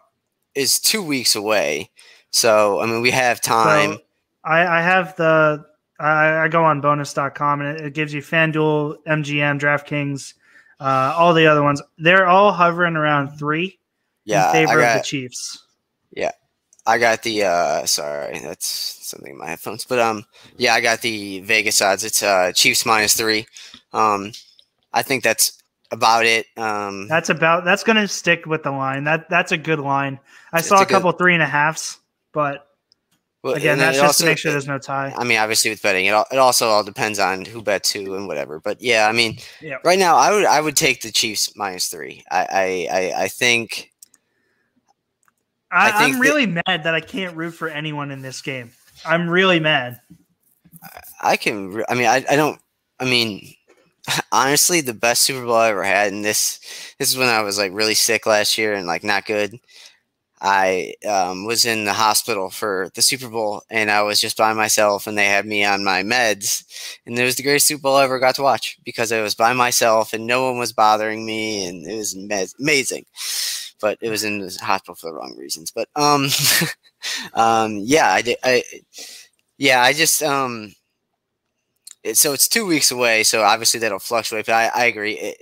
is 0.55 0.79
two 0.79 1.03
weeks 1.03 1.35
away. 1.35 1.91
So 2.31 2.79
I 2.81 2.85
mean, 2.85 3.01
we 3.01 3.11
have 3.11 3.41
time. 3.41 3.93
So 3.93 4.01
I, 4.43 4.79
I 4.79 4.81
have 4.81 5.15
the 5.15 5.65
I, 5.99 6.43
I 6.43 6.47
go 6.47 6.63
on 6.63 6.81
bonus.com 6.81 7.61
and 7.61 7.77
it, 7.77 7.85
it 7.87 7.93
gives 7.93 8.13
you 8.13 8.21
FanDuel, 8.21 8.97
MGM, 9.07 9.59
DraftKings, 9.59 10.33
uh, 10.79 11.13
all 11.17 11.33
the 11.33 11.47
other 11.47 11.63
ones. 11.63 11.81
They're 11.97 12.27
all 12.27 12.51
hovering 12.51 12.95
around 12.95 13.37
three 13.37 13.79
yeah, 14.25 14.49
in 14.49 14.49
I 14.49 14.53
favor 14.53 14.79
of 14.79 14.85
got, 14.85 14.97
the 14.99 15.03
Chiefs. 15.03 15.63
Yeah. 16.11 16.31
I 16.85 16.97
got 16.97 17.21
the 17.23 17.43
uh 17.43 17.85
sorry, 17.85 18.39
that's 18.39 18.65
something 18.67 19.33
in 19.33 19.37
my 19.37 19.47
headphones. 19.49 19.85
But 19.85 19.99
um 19.99 20.25
yeah, 20.57 20.73
I 20.73 20.81
got 20.81 21.01
the 21.01 21.39
Vegas 21.41 21.81
odds. 21.81 22.03
It's 22.03 22.23
uh 22.23 22.51
Chiefs 22.53 22.85
minus 22.85 23.15
three. 23.15 23.45
Um 23.93 24.31
I 24.93 25.01
think 25.03 25.23
that's 25.23 25.61
about 25.91 26.25
it. 26.25 26.45
Um 26.57 27.07
That's 27.07 27.29
about 27.29 27.65
that's 27.65 27.83
going 27.83 27.97
to 27.97 28.07
stick 28.07 28.45
with 28.45 28.63
the 28.63 28.71
line. 28.71 29.03
That 29.03 29.29
that's 29.29 29.51
a 29.51 29.57
good 29.57 29.79
line. 29.79 30.19
I 30.53 30.61
saw 30.61 30.77
a 30.77 30.81
a 30.81 30.85
good- 30.85 30.93
couple 30.93 31.11
three 31.11 31.33
and 31.33 31.43
a 31.43 31.47
halves, 31.47 31.99
but 32.39 32.65
well, 33.43 33.53
again, 33.53 33.77
that's 33.77 33.97
just 33.97 34.05
also- 34.05 34.23
to 34.23 34.29
make 34.29 34.37
sure 34.37 34.51
there's 34.51 34.67
no 34.67 34.79
tie. 34.79 35.13
I 35.17 35.23
mean, 35.23 35.37
obviously 35.37 35.71
with 35.71 35.81
betting, 35.81 36.05
it 36.05 36.11
all, 36.11 36.25
it 36.31 36.37
also 36.37 36.67
all 36.67 36.83
depends 36.83 37.19
on 37.19 37.43
who 37.45 37.61
bets 37.61 37.91
who 37.91 38.15
and 38.15 38.27
whatever. 38.27 38.59
But 38.59 38.81
yeah, 38.81 39.07
I 39.07 39.11
mean, 39.11 39.37
right 39.83 39.99
now 39.99 40.15
I 40.15 40.31
would 40.31 40.45
I 40.45 40.61
would 40.61 40.75
take 40.75 41.01
the 41.01 41.11
Chiefs 41.11 41.55
minus 41.55 41.87
three. 41.87 42.23
I 42.31 42.39
I 42.39 42.87
I, 42.91 43.23
I 43.23 43.27
think 43.27 43.91
I 45.71 45.91
think 45.91 46.01
I'm 46.01 46.11
that- 46.13 46.19
really 46.21 46.45
mad 46.47 46.83
that 46.83 46.95
I 46.95 47.01
can't 47.01 47.35
root 47.35 47.51
for 47.51 47.69
anyone 47.69 48.11
in 48.11 48.21
this 48.21 48.41
game. 48.41 48.71
I'm 49.05 49.29
really 49.29 49.59
mad. 49.59 50.01
I 51.21 51.35
can. 51.37 51.83
I 51.89 51.95
mean, 51.95 52.07
I, 52.07 52.25
I 52.29 52.35
don't. 52.35 52.59
I 52.99 53.05
mean, 53.05 53.53
honestly, 54.31 54.81
the 54.81 54.93
best 54.93 55.23
Super 55.23 55.45
Bowl 55.45 55.55
I 55.55 55.69
ever 55.69 55.83
had, 55.83 56.11
and 56.11 56.25
this 56.25 56.59
this 56.99 57.09
is 57.09 57.17
when 57.17 57.29
I 57.29 57.41
was 57.41 57.57
like 57.57 57.71
really 57.73 57.93
sick 57.95 58.25
last 58.25 58.57
year 58.57 58.73
and 58.73 58.87
like 58.87 59.03
not 59.03 59.25
good. 59.25 59.55
I 60.41 60.93
um, 61.07 61.45
was 61.45 61.65
in 61.65 61.83
the 61.85 61.93
hospital 61.93 62.49
for 62.49 62.89
the 62.95 63.01
Super 63.01 63.27
Bowl, 63.29 63.63
and 63.69 63.91
I 63.91 64.01
was 64.03 64.19
just 64.21 64.37
by 64.37 64.53
myself, 64.53 65.05
and 65.07 65.17
they 65.17 65.25
had 65.25 65.45
me 65.45 65.65
on 65.65 65.83
my 65.83 66.01
meds, 66.03 66.63
and 67.05 67.17
it 67.19 67.23
was 67.23 67.35
the 67.35 67.43
greatest 67.43 67.67
Super 67.67 67.81
Bowl 67.83 67.95
I 67.97 68.05
ever 68.05 68.19
got 68.19 68.35
to 68.35 68.43
watch 68.43 68.77
because 68.85 69.11
I 69.11 69.21
was 69.21 69.35
by 69.35 69.53
myself 69.53 70.13
and 70.13 70.25
no 70.27 70.45
one 70.49 70.57
was 70.57 70.73
bothering 70.73 71.25
me, 71.25 71.65
and 71.67 71.85
it 71.87 71.95
was 71.97 72.15
ma- 72.15 72.45
amazing. 72.59 73.05
But 73.81 73.97
it 74.01 74.09
was 74.09 74.23
in 74.25 74.39
the 74.39 74.57
hospital 74.61 74.95
for 74.95 75.07
the 75.09 75.13
wrong 75.15 75.35
reasons. 75.37 75.71
But 75.71 75.87
um, 75.95 76.27
um, 77.33 77.79
yeah, 77.83 78.07
I. 78.09 78.35
I 78.43 78.63
yeah, 79.57 79.81
I 79.81 79.93
just 79.93 80.23
um, 80.23 80.73
it, 82.03 82.17
so 82.17 82.33
it's 82.33 82.47
two 82.47 82.65
weeks 82.65 82.91
away, 82.91 83.23
so 83.23 83.41
obviously 83.43 83.79
that'll 83.79 83.99
fluctuate. 83.99 84.45
But 84.45 84.55
I, 84.55 84.83
I 84.83 84.85
agree. 84.85 85.13
It, 85.13 85.37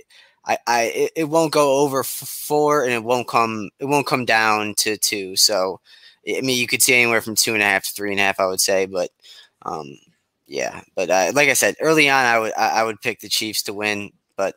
I, 0.48 0.58
I, 0.66 0.82
it, 0.84 1.12
it 1.16 1.24
won't 1.24 1.52
go 1.52 1.78
over 1.80 2.02
four, 2.02 2.82
and 2.82 2.92
it 2.92 3.04
won't 3.04 3.28
come. 3.28 3.68
It 3.78 3.84
won't 3.84 4.06
come 4.06 4.24
down 4.24 4.74
to 4.78 4.96
two. 4.96 5.36
So, 5.36 5.80
I 6.26 6.40
mean, 6.40 6.58
you 6.58 6.66
could 6.66 6.82
see 6.82 6.94
anywhere 6.94 7.20
from 7.20 7.34
two 7.34 7.52
and 7.54 7.62
a 7.62 7.66
half 7.66 7.84
to 7.84 7.92
three 7.92 8.10
and 8.10 8.18
a 8.18 8.22
half. 8.22 8.40
I 8.40 8.46
would 8.46 8.60
say, 8.60 8.86
but, 8.86 9.10
um, 9.62 9.98
yeah. 10.46 10.80
But 10.96 11.10
uh, 11.10 11.32
like 11.34 11.50
I 11.50 11.52
said 11.52 11.76
early 11.80 12.08
on, 12.08 12.24
I 12.24 12.38
would 12.38 12.52
I, 12.54 12.82
would 12.82 13.00
pick 13.02 13.20
the 13.20 13.28
Chiefs 13.28 13.62
to 13.64 13.74
win. 13.74 14.10
But 14.36 14.54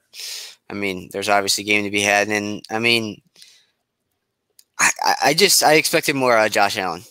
I 0.70 0.74
mean, 0.74 1.10
there's 1.12 1.28
obviously 1.30 1.64
a 1.66 1.68
game 1.68 1.84
to 1.84 1.92
be 1.92 2.02
had, 2.02 2.30
and 2.30 2.64
I 2.72 2.80
mean, 2.80 3.22
I, 4.80 5.16
I, 5.26 5.34
just 5.34 5.62
I 5.64 5.74
expected 5.74 6.16
more 6.16 6.38
uh, 6.38 6.50
Josh 6.50 6.78
Allen. 6.78 7.02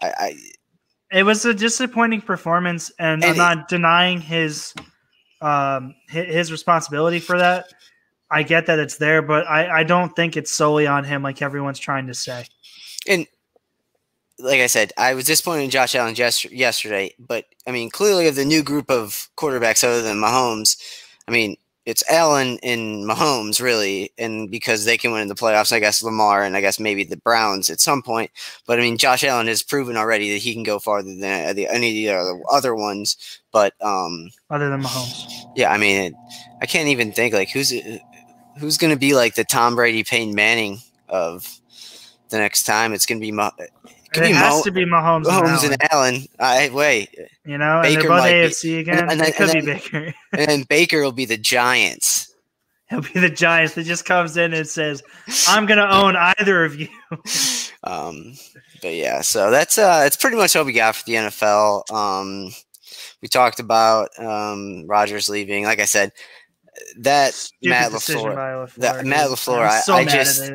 I, 0.00 0.12
I 0.18 0.36
It 1.18 1.24
was 1.24 1.44
a 1.44 1.52
disappointing 1.52 2.22
performance, 2.22 2.90
and, 2.98 3.22
And 3.22 3.24
I'm 3.24 3.34
it- 3.34 3.38
not 3.38 3.68
denying 3.68 4.20
his 4.20 4.74
um 5.42 5.94
his 6.08 6.50
responsibility 6.52 7.18
for 7.18 7.36
that. 7.36 7.66
I 8.32 8.42
get 8.42 8.66
that 8.66 8.78
it's 8.78 8.96
there, 8.96 9.22
but 9.22 9.46
I, 9.46 9.80
I 9.80 9.82
don't 9.84 10.14
think 10.16 10.36
it's 10.36 10.50
solely 10.50 10.86
on 10.86 11.04
him, 11.04 11.22
like 11.22 11.42
everyone's 11.42 11.78
trying 11.78 12.06
to 12.06 12.14
say. 12.14 12.46
and 13.06 13.26
like 14.38 14.60
I 14.60 14.66
said, 14.66 14.92
I 14.96 15.14
was 15.14 15.26
disappointed 15.26 15.64
in 15.64 15.70
Josh 15.70 15.94
Allen 15.94 16.14
yes- 16.16 16.44
yesterday, 16.50 17.14
but 17.18 17.44
I 17.66 17.70
mean, 17.70 17.90
clearly 17.90 18.26
of 18.26 18.34
the 18.34 18.44
new 18.44 18.62
group 18.62 18.90
of 18.90 19.28
quarterbacks 19.36 19.84
other 19.84 20.02
than 20.02 20.16
Mahomes, 20.16 20.76
I 21.28 21.30
mean, 21.30 21.56
it's 21.84 22.08
Allen 22.08 22.58
and 22.62 23.04
Mahomes 23.08 23.60
really, 23.60 24.12
and 24.16 24.50
because 24.50 24.84
they 24.84 24.96
can 24.96 25.10
win 25.10 25.22
in 25.22 25.28
the 25.28 25.34
playoffs, 25.34 25.72
I 25.72 25.80
guess 25.80 26.02
Lamar 26.02 26.44
and 26.44 26.56
I 26.56 26.60
guess 26.60 26.78
maybe 26.78 27.02
the 27.02 27.16
Browns 27.16 27.70
at 27.70 27.80
some 27.80 28.02
point. 28.02 28.30
But 28.66 28.78
I 28.78 28.82
mean, 28.82 28.98
Josh 28.98 29.24
Allen 29.24 29.48
has 29.48 29.62
proven 29.62 29.96
already 29.96 30.32
that 30.32 30.38
he 30.42 30.54
can 30.54 30.62
go 30.62 30.78
farther 30.78 31.08
than 31.08 31.20
the, 31.20 31.68
any 31.72 31.88
of 31.88 31.94
the 31.94 32.08
other, 32.10 32.40
other 32.50 32.74
ones. 32.76 33.40
But 33.50 33.74
um, 33.82 34.30
Other 34.48 34.70
than 34.70 34.82
Mahomes, 34.82 35.44
yeah, 35.56 35.72
I 35.72 35.78
mean, 35.78 36.04
it, 36.04 36.14
I 36.60 36.66
can't 36.66 36.88
even 36.88 37.12
think 37.12 37.34
like 37.34 37.50
who's 37.50 37.72
who's 38.58 38.78
going 38.78 38.92
to 38.92 38.98
be 38.98 39.14
like 39.14 39.34
the 39.34 39.44
Tom 39.44 39.74
Brady, 39.74 40.04
Peyton 40.04 40.34
Manning 40.34 40.78
of 41.08 41.48
the 42.30 42.38
next 42.38 42.64
time. 42.64 42.92
It's 42.92 43.06
going 43.06 43.18
to 43.20 43.24
be. 43.24 43.32
Ma- 43.32 43.50
it 43.58 43.70
could 44.12 44.24
it 44.24 44.28
be 44.28 44.32
has 44.34 44.56
Mo- 44.56 44.62
to 44.62 44.70
be 44.70 44.84
Mahomes, 44.84 45.24
Mahomes 45.24 45.62
and 45.64 45.72
and 45.72 45.92
Allen. 45.92 46.26
I 46.38 46.68
wait, 46.70 47.08
you 47.46 47.56
know, 47.58 47.80
and 47.80 47.82
Baker 47.82 48.00
they're 48.00 48.10
both 48.10 48.18
might 48.20 48.62
be- 48.62 48.78
again. 48.78 49.10
and 49.10 49.20
then- 49.20 49.28
it 49.28 49.36
could 49.36 49.50
and 49.56 49.66
be 49.66 49.72
Baker. 49.72 50.14
and 50.32 50.48
then 50.48 50.62
Baker 50.64 51.02
will 51.02 51.12
be 51.12 51.24
the 51.24 51.38
Giants. 51.38 52.28
He'll 52.90 53.00
be 53.00 53.20
the 53.20 53.30
Giants 53.30 53.74
that 53.74 53.84
just 53.84 54.04
comes 54.04 54.36
in 54.36 54.52
and 54.52 54.66
says, 54.68 55.02
"I'm 55.48 55.64
going 55.64 55.78
to 55.78 55.90
own 55.90 56.14
either 56.16 56.64
of 56.64 56.78
you." 56.78 56.88
Um, 57.84 58.34
but 58.80 58.94
yeah, 58.94 59.22
so 59.22 59.50
that's 59.50 59.76
uh, 59.76 60.04
that's 60.04 60.14
pretty 60.16 60.36
much 60.36 60.54
all 60.54 60.64
we 60.64 60.72
got 60.72 60.94
for 60.94 61.02
the 61.04 61.14
NFL. 61.14 61.90
Um, 61.90 62.52
we 63.20 63.26
talked 63.26 63.58
about 63.58 64.10
um, 64.20 64.86
Rodgers 64.86 65.28
leaving. 65.28 65.64
Like 65.64 65.80
I 65.80 65.84
said, 65.86 66.12
that 66.98 67.34
Stupid 67.34 67.68
Matt 67.70 67.92
LaFleur. 67.92 68.34
LaFleur. 68.34 68.74
that- 68.76 69.04
Matt. 69.06 69.28
LaFleur, 69.30 69.68
I'm 69.70 69.82
so 69.82 69.94
I 69.94 70.04
just- 70.04 70.52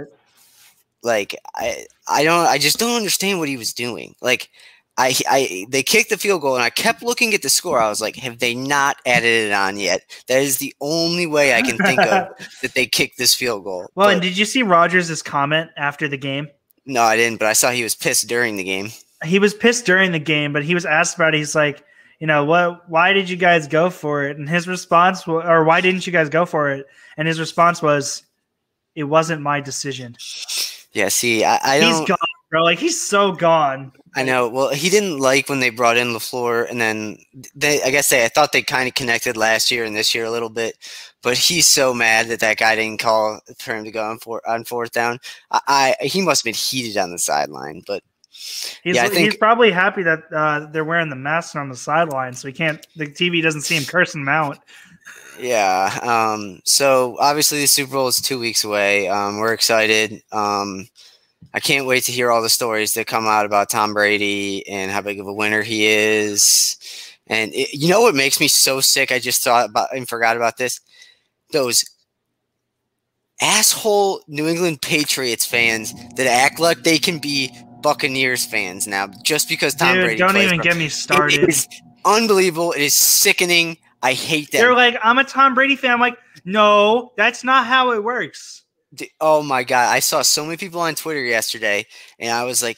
like 1.04 1.36
I 1.56 1.86
I 2.08 2.23
don't 2.23 2.45
I 2.45 2.58
just 2.58 2.80
don't 2.80 2.95
understand 2.97 3.39
what 3.39 3.47
he 3.50 3.58
was 3.58 3.73
doing. 3.73 4.15
Like 4.21 4.50
I 4.97 5.15
I 5.30 5.65
they 5.69 5.84
kicked 5.84 6.10
the 6.10 6.17
field 6.17 6.41
goal 6.41 6.56
and 6.56 6.63
I 6.63 6.69
kept 6.71 7.04
looking 7.04 7.34
at 7.34 7.43
the 7.43 7.50
score. 7.50 7.80
I 7.80 7.88
was 7.89 8.02
like, 8.02 8.15
have 8.15 8.39
they 8.39 8.56
not 8.56 8.97
added 9.06 9.47
it 9.47 9.54
on 9.54 9.78
yet? 9.78 10.02
That 10.28 10.41
is 10.41 10.58
the 10.58 10.73
only 10.82 11.28
way 11.28 11.54
I 11.54 11.62
can 11.62 11.78
think 11.78 12.00
of 12.02 12.30
that 12.62 12.73
they 12.73 12.88
kicked 12.88 13.17
this 13.17 13.36
field 13.36 13.63
goal. 13.63 13.88
Well, 13.95 14.08
But- 14.08 14.13
and 14.13 14.21
did 14.21 14.38
you 14.38 14.45
see 14.45 14.63
Rodgers' 14.63 15.21
comment 15.21 15.69
after 15.78 16.08
the 16.08 16.17
game? 16.17 16.47
no, 16.86 17.02
I 17.04 17.15
didn't, 17.17 17.38
but 17.39 17.47
I 17.50 17.54
saw 17.54 17.69
he 17.71 17.84
was 17.84 17.95
pissed 17.95 18.28
during 18.28 18.56
the 18.56 18.63
game. 18.63 18.89
He 19.26 19.39
was 19.39 19.54
pissed 19.54 19.86
during 19.86 20.13
the 20.13 20.19
game, 20.19 20.54
but 20.54 20.63
he 20.63 20.73
was 20.73 20.86
asked 20.86 21.15
about 21.15 21.34
it. 21.36 21.38
He's 21.39 21.54
like, 21.56 21.84
you 22.19 22.27
know, 22.27 22.45
what? 22.45 22.89
Why 22.89 23.13
did 23.13 23.30
you 23.30 23.38
guys 23.38 23.67
go 23.67 23.89
for 23.89 24.23
it? 24.23 24.38
And 24.38 24.49
his 24.49 24.67
response, 24.67 25.27
or 25.27 25.63
why 25.63 25.82
didn't 25.82 26.08
you 26.08 26.13
guys 26.13 26.30
go 26.30 26.45
for 26.45 26.69
it? 26.71 26.88
And 27.17 27.27
his 27.27 27.39
response 27.39 27.82
was, 27.82 28.23
it 28.95 29.03
wasn't 29.03 29.41
my 29.41 29.62
decision. 29.62 30.17
Yeah, 30.93 31.10
see, 31.10 31.43
I, 31.43 31.60
I 31.63 31.80
He's 31.80 31.99
gone, 32.08 32.17
bro. 32.49 32.63
Like 32.63 32.80
he's 32.80 32.99
so 32.99 33.32
gone. 33.32 33.91
I 34.15 34.23
know. 34.23 34.47
Well, 34.47 34.69
he 34.69 34.89
didn't 34.89 35.19
like 35.19 35.47
when 35.47 35.60
they 35.60 35.69
brought 35.69 35.97
in 35.97 36.08
LaFleur, 36.08 36.67
and 36.67 36.82
then 36.82 37.19
they, 37.53 37.84
I 37.84 37.91
guess 37.91 38.10
they, 38.10 38.25
I 38.25 38.30
thought 38.30 38.51
they 38.51 38.63
kind 38.63 38.88
of 38.88 38.95
connected 38.95 39.38
last 39.38 39.69
year 39.69 39.84
and 39.84 39.95
this 39.95 40.15
year 40.15 40.25
a 40.25 40.32
little 40.32 40.49
bit, 40.49 40.75
but 41.21 41.38
he's 41.38 41.67
so 41.67 41.94
mad 41.94 42.29
that 42.29 42.39
that 42.39 42.58
guy 42.58 42.75
didn't 42.75 43.00
call 43.00 43.39
for 43.60 43.75
him 43.75 43.83
to 43.83 43.92
go 43.92 44.04
on, 44.04 44.17
for, 44.17 44.42
on 44.50 44.63
fourth 44.63 44.92
down. 44.92 45.19
I, 45.52 45.96
I 46.02 46.06
he 46.06 46.23
must 46.23 46.42
have 46.42 46.46
been 46.46 46.56
heated 46.56 46.98
on 46.98 47.12
the 47.12 47.19
sideline, 47.19 47.83
but 47.85 48.02
He's, 48.83 48.96
Yeah, 48.96 49.08
think- 49.08 49.19
he's 49.19 49.35
probably 49.38 49.71
happy 49.71 50.04
that 50.04 50.23
uh, 50.33 50.67
they're 50.71 50.85
wearing 50.85 51.10
the 51.10 51.15
mask 51.15 51.56
on 51.56 51.69
the 51.69 51.75
sideline, 51.75 52.33
so 52.33 52.48
he 52.48 52.54
can't. 52.54 52.85
The 52.96 53.08
TV 53.08 53.42
doesn't 53.42 53.62
see 53.62 53.75
him 53.75 53.83
cursing 53.85 54.21
him 54.21 54.29
out. 54.29 54.60
yeah. 55.40 56.00
Um, 56.02 56.62
so 56.63 57.17
obviously 57.19 57.60
the 57.62 57.67
Super 57.67 57.94
Bowl 57.94 58.08
is 58.08 58.21
two 58.21 58.40
weeks 58.40 58.63
away. 58.63 59.08
Um, 59.10 59.40
we're 59.40 59.54
excited. 59.54 60.21
Um, 60.31 60.88
I 61.54 61.60
can't 61.60 61.88
wait 61.88 62.04
to 62.06 62.12
hear 62.12 62.31
all 62.31 62.42
the 62.42 62.50
stories 62.50 62.94
that 62.94 63.08
come 63.08 63.25
out 63.25 63.46
about 63.46 63.69
Tom 63.69 63.94
Brady 63.94 64.67
and 64.67 64.92
how 64.92 65.02
big 65.02 65.19
of 65.19 65.27
a 65.27 65.33
winner 65.33 65.62
he 65.62 65.85
is. 65.88 66.77
And 67.27 67.54
it, 67.54 67.73
you 67.73 67.90
know 67.90 68.02
what 68.02 68.15
makes 68.15 68.40
me 68.40 68.48
so 68.48 68.79
sick? 68.81 69.12
I 69.12 69.19
just 69.19 69.44
thought 69.44 69.69
about 69.69 69.90
and 69.96 70.08
forgot 70.08 70.35
about 70.38 70.58
this. 70.58 70.79
Those 71.52 71.83
asshole 73.42 74.21
New 74.27 74.48
England 74.48 74.81
Patriots 74.81 75.46
fans 75.46 75.94
that 76.15 76.27
act 76.27 76.60
like 76.60 76.83
they 76.83 76.98
can 76.98 77.19
be 77.19 77.52
Buccaneers 77.82 78.46
fans 78.46 78.88
now 78.88 79.10
just 79.23 79.50
because 79.50 79.75
Tom 79.75 79.96
Dude, 79.96 80.04
Brady. 80.06 80.19
don't 80.19 80.32
plays 80.32 80.46
even 80.46 80.62
get 80.62 80.78
me 80.78 80.90
started. 80.90 81.44
It 81.44 81.50
is 81.50 81.67
unbelievable. 82.06 82.71
It 82.71 82.82
is 82.82 82.98
sickening. 82.98 83.78
I 84.02 84.13
hate 84.13 84.52
that. 84.52 84.60
They're 84.60 84.75
like, 84.75 84.98
I'm 85.04 85.17
a 85.17 85.23
Tom 85.23 85.54
Brady 85.56 85.75
fan. 85.75 85.92
I'm 85.92 86.00
like, 86.00 86.17
no, 86.46 87.12
that's 87.17 87.44
not 87.44 87.65
how 87.65 87.92
it 87.92 88.04
works. 88.04 88.63
Oh 89.19 89.44
my 89.44 89.63
god! 89.63 89.94
I 89.94 90.00
saw 90.00 90.21
so 90.21 90.46
many 90.46 90.58
people 90.58 90.80
on 90.80 90.96
Twitter 90.96 91.23
yesterday, 91.23 91.86
and 92.19 92.32
I 92.32 92.46
was 92.46 92.63
like, 92.63 92.78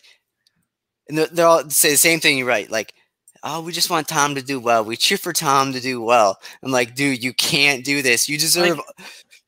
and 1.07 1.17
they're, 1.17 1.45
all 1.45 1.69
say 1.69 1.91
the 1.91 1.97
same 1.97 2.19
thing. 2.19 2.37
You 2.37 2.47
right? 2.47 2.69
Like, 2.69 2.93
oh, 3.43 3.61
we 3.61 3.71
just 3.71 3.89
want 3.89 4.07
Tom 4.07 4.35
to 4.35 4.41
do 4.41 4.59
well. 4.59 4.83
We 4.83 4.97
cheer 4.97 5.17
for 5.17 5.33
Tom 5.33 5.73
to 5.73 5.79
do 5.79 6.01
well. 6.01 6.37
I'm 6.63 6.71
like, 6.71 6.95
dude, 6.95 7.23
you 7.23 7.33
can't 7.33 7.85
do 7.85 8.01
this. 8.01 8.27
You 8.27 8.37
deserve. 8.37 8.79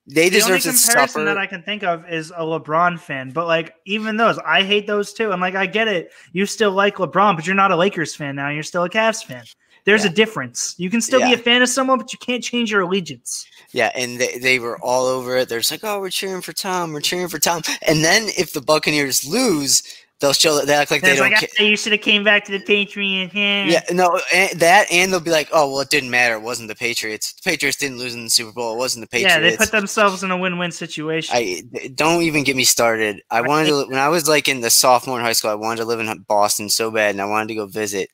They 0.08 0.30
The 0.30 0.42
only 0.42 0.58
deserve 0.58 0.76
to 0.76 0.80
comparison 0.80 1.08
suffer. 1.08 1.24
that 1.26 1.38
I 1.38 1.46
can 1.46 1.62
think 1.64 1.84
of 1.84 2.10
is 2.10 2.32
a 2.32 2.42
LeBron 2.42 3.00
fan, 3.00 3.30
but 3.32 3.46
like 3.48 3.76
even 3.86 4.18
those, 4.18 4.38
I 4.40 4.64
hate 4.64 4.88
those 4.88 5.14
too. 5.14 5.32
And 5.32 5.40
like 5.42 5.56
I 5.56 5.68
get 5.68 5.88
it, 5.88 6.12
you 6.34 6.46
still 6.46 6.72
like 6.72 6.96
LeBron, 6.96 7.36
but 7.36 7.46
you're 7.46 7.56
not 7.56 7.72
a 7.72 7.76
Lakers 7.76 8.16
fan 8.16 8.36
now. 8.36 8.50
You're 8.50 8.64
still 8.64 8.84
a 8.84 8.90
Cavs 8.90 9.24
fan. 9.24 9.44
There's 9.86 10.04
Yeah. 10.04 10.12
a 10.12 10.14
difference. 10.14 10.76
You 10.78 10.90
can 10.92 11.02
still 11.02 11.22
be 11.22 11.34
a 11.34 11.38
fan 11.38 11.62
of 11.64 11.70
someone, 11.70 11.98
but 11.98 12.14
you 12.14 12.20
can't 12.20 12.44
change 12.44 12.72
your 12.72 12.82
allegiance. 12.82 13.48
Yeah, 13.72 13.92
and 13.96 14.20
they, 14.20 14.38
they 14.38 14.60
were 14.60 14.78
all 14.80 15.06
over 15.08 15.38
it. 15.38 15.50
They're 15.50 15.60
just 15.60 15.72
like, 15.72 15.84
"Oh, 15.84 16.00
we're 16.00 16.10
cheering 16.12 16.42
for 16.42 16.54
Tom. 16.54 16.94
We're 16.94 17.00
cheering 17.02 17.28
for 17.30 17.40
Tom." 17.40 17.62
And 17.88 18.04
then 18.04 18.28
if 18.38 18.54
the 18.54 18.62
Buccaneers 18.62 19.26
lose, 19.26 19.82
they'll 20.22 20.32
show 20.34 20.56
that 20.56 20.68
they 20.68 20.74
act 20.74 20.92
like 20.92 21.02
they 21.02 21.16
don't. 21.16 21.32
like, 21.32 21.40
ca- 21.42 21.48
"Ah, 21.60 21.64
you 21.64 21.76
should 21.76 21.92
have 21.92 22.02
came 22.02 22.24
back 22.24 22.46
to 22.46 22.52
the 22.52 22.60
Patriots. 22.60 23.34
yeah, 23.34 23.82
no, 23.92 24.22
and 24.34 24.58
that 24.60 24.90
and 24.92 25.12
they'll 25.12 25.20
be 25.20 25.32
like, 25.32 25.50
"Oh, 25.52 25.70
well, 25.70 25.82
it 25.82 25.90
didn't 25.90 26.12
matter. 26.12 26.36
It 26.36 26.42
wasn't 26.42 26.70
the 26.70 26.76
Patriots. 26.76 27.34
The 27.34 27.50
Patriots 27.50 27.78
didn't 27.78 27.98
lose 27.98 28.14
in 28.14 28.24
the 28.24 28.30
Super 28.30 28.54
Bowl. 28.54 28.74
It 28.74 28.78
wasn't 28.78 29.04
the 29.04 29.10
Patriots." 29.10 29.36
yeah, 29.36 29.50
they 29.50 29.58
put 29.58 29.72
themselves 29.72 30.24
in 30.24 30.32
a 30.32 30.38
win-win 30.38 30.72
situation. 30.72 31.36
I 31.36 31.64
don't 31.96 32.22
even 32.22 32.44
get 32.44 32.56
me 32.56 32.64
started. 32.64 33.22
I 33.30 33.42
wanted 33.42 33.68
to 33.68 33.86
when 33.90 34.00
I 34.00 34.08
was 34.08 34.30
like 34.30 34.48
in 34.48 34.62
the 34.62 34.70
sophomore 34.70 35.20
in 35.20 35.26
high 35.26 35.34
school. 35.34 35.52
I 35.52 35.56
wanted 35.56 35.82
to 35.82 35.86
live 35.86 36.00
in 36.00 36.26
Boston 36.28 36.70
so 36.70 36.92
bad, 36.92 37.12
and 37.12 37.22
I 37.22 37.26
wanted 37.26 37.50
to 37.50 37.56
go 37.56 37.66
visit. 37.66 38.10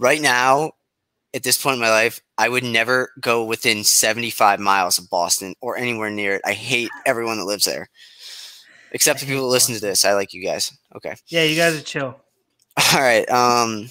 Right 0.00 0.20
now, 0.20 0.72
at 1.34 1.42
this 1.42 1.62
point 1.62 1.74
in 1.74 1.80
my 1.80 1.90
life, 1.90 2.20
I 2.38 2.48
would 2.48 2.64
never 2.64 3.10
go 3.20 3.44
within 3.44 3.84
seventy-five 3.84 4.58
miles 4.60 4.98
of 4.98 5.08
Boston 5.10 5.54
or 5.60 5.76
anywhere 5.76 6.10
near 6.10 6.36
it. 6.36 6.42
I 6.44 6.52
hate 6.54 6.90
everyone 7.06 7.38
that 7.38 7.44
lives 7.44 7.64
there, 7.66 7.88
except 8.92 9.20
the 9.20 9.26
people 9.26 9.42
that 9.42 9.48
listen 9.48 9.74
to 9.74 9.80
this. 9.80 10.04
I 10.04 10.14
like 10.14 10.32
you 10.32 10.42
guys. 10.44 10.72
Okay. 10.96 11.14
yeah, 11.26 11.42
you 11.42 11.56
guys 11.56 11.76
are 11.76 11.82
chill. 11.82 12.16
All 12.94 13.00
right. 13.00 13.28
Um. 13.30 13.88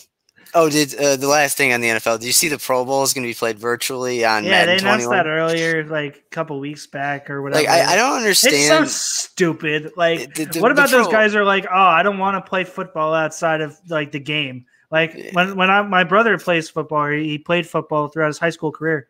Oh, 0.54 0.70
did 0.70 0.94
uh, 0.96 1.16
the 1.16 1.30
last 1.30 1.56
thing 1.56 1.72
on 1.72 1.80
the 1.80 1.88
NFL? 1.88 2.20
Did 2.20 2.26
you 2.26 2.34
see 2.34 2.50
the 2.50 2.58
Pro 2.58 2.84
Bowl 2.84 3.04
is 3.04 3.14
going 3.14 3.24
to 3.24 3.30
be 3.30 3.34
played 3.34 3.58
virtually 3.58 4.26
on 4.26 4.44
Yeah, 4.44 4.66
they 4.66 4.74
Madden 4.74 4.86
announced 4.88 5.06
21? 5.06 5.18
that 5.18 5.26
earlier, 5.30 5.86
like 5.86 6.18
a 6.18 6.30
couple 6.30 6.60
weeks 6.60 6.88
back 6.88 7.30
or 7.30 7.42
whatever. 7.42 7.64
Like, 7.64 7.70
I, 7.70 7.94
I 7.94 7.96
don't 7.96 8.18
understand. 8.18 8.56
It's 8.56 8.68
so 8.68 8.84
stupid. 9.30 9.94
Like, 9.96 10.34
The- 10.36 10.44
the- 10.46 10.60
what 10.60 10.74
about 10.74 10.90
those 10.90 11.04
pro- 11.08 11.12
guys 11.14 11.32
who 11.32 11.40
are 11.40 11.46
like, 11.46 11.66
oh, 11.72 11.74
I 11.74 12.04
don't 12.04 12.18
want 12.20 12.36
to 12.44 12.50
play 12.50 12.66
football 12.66 13.14
outside 13.14 13.62
of 13.62 13.78
like 13.88 14.12
the 14.12 14.20
game. 14.20 14.66
Like 14.92 15.14
Yeah. 15.16 15.30
when 15.32 15.56
when 15.56 15.70
I, 15.70 15.84
my 15.84 16.04
brother 16.04 16.38
plays 16.38 16.70
football, 16.70 17.04
or 17.04 17.14
he 17.14 17.38
played 17.38 17.66
football 17.66 18.10
throughout 18.10 18.28
his 18.28 18.38
high 18.40 18.50
school 18.50 18.74
career. 18.74 19.08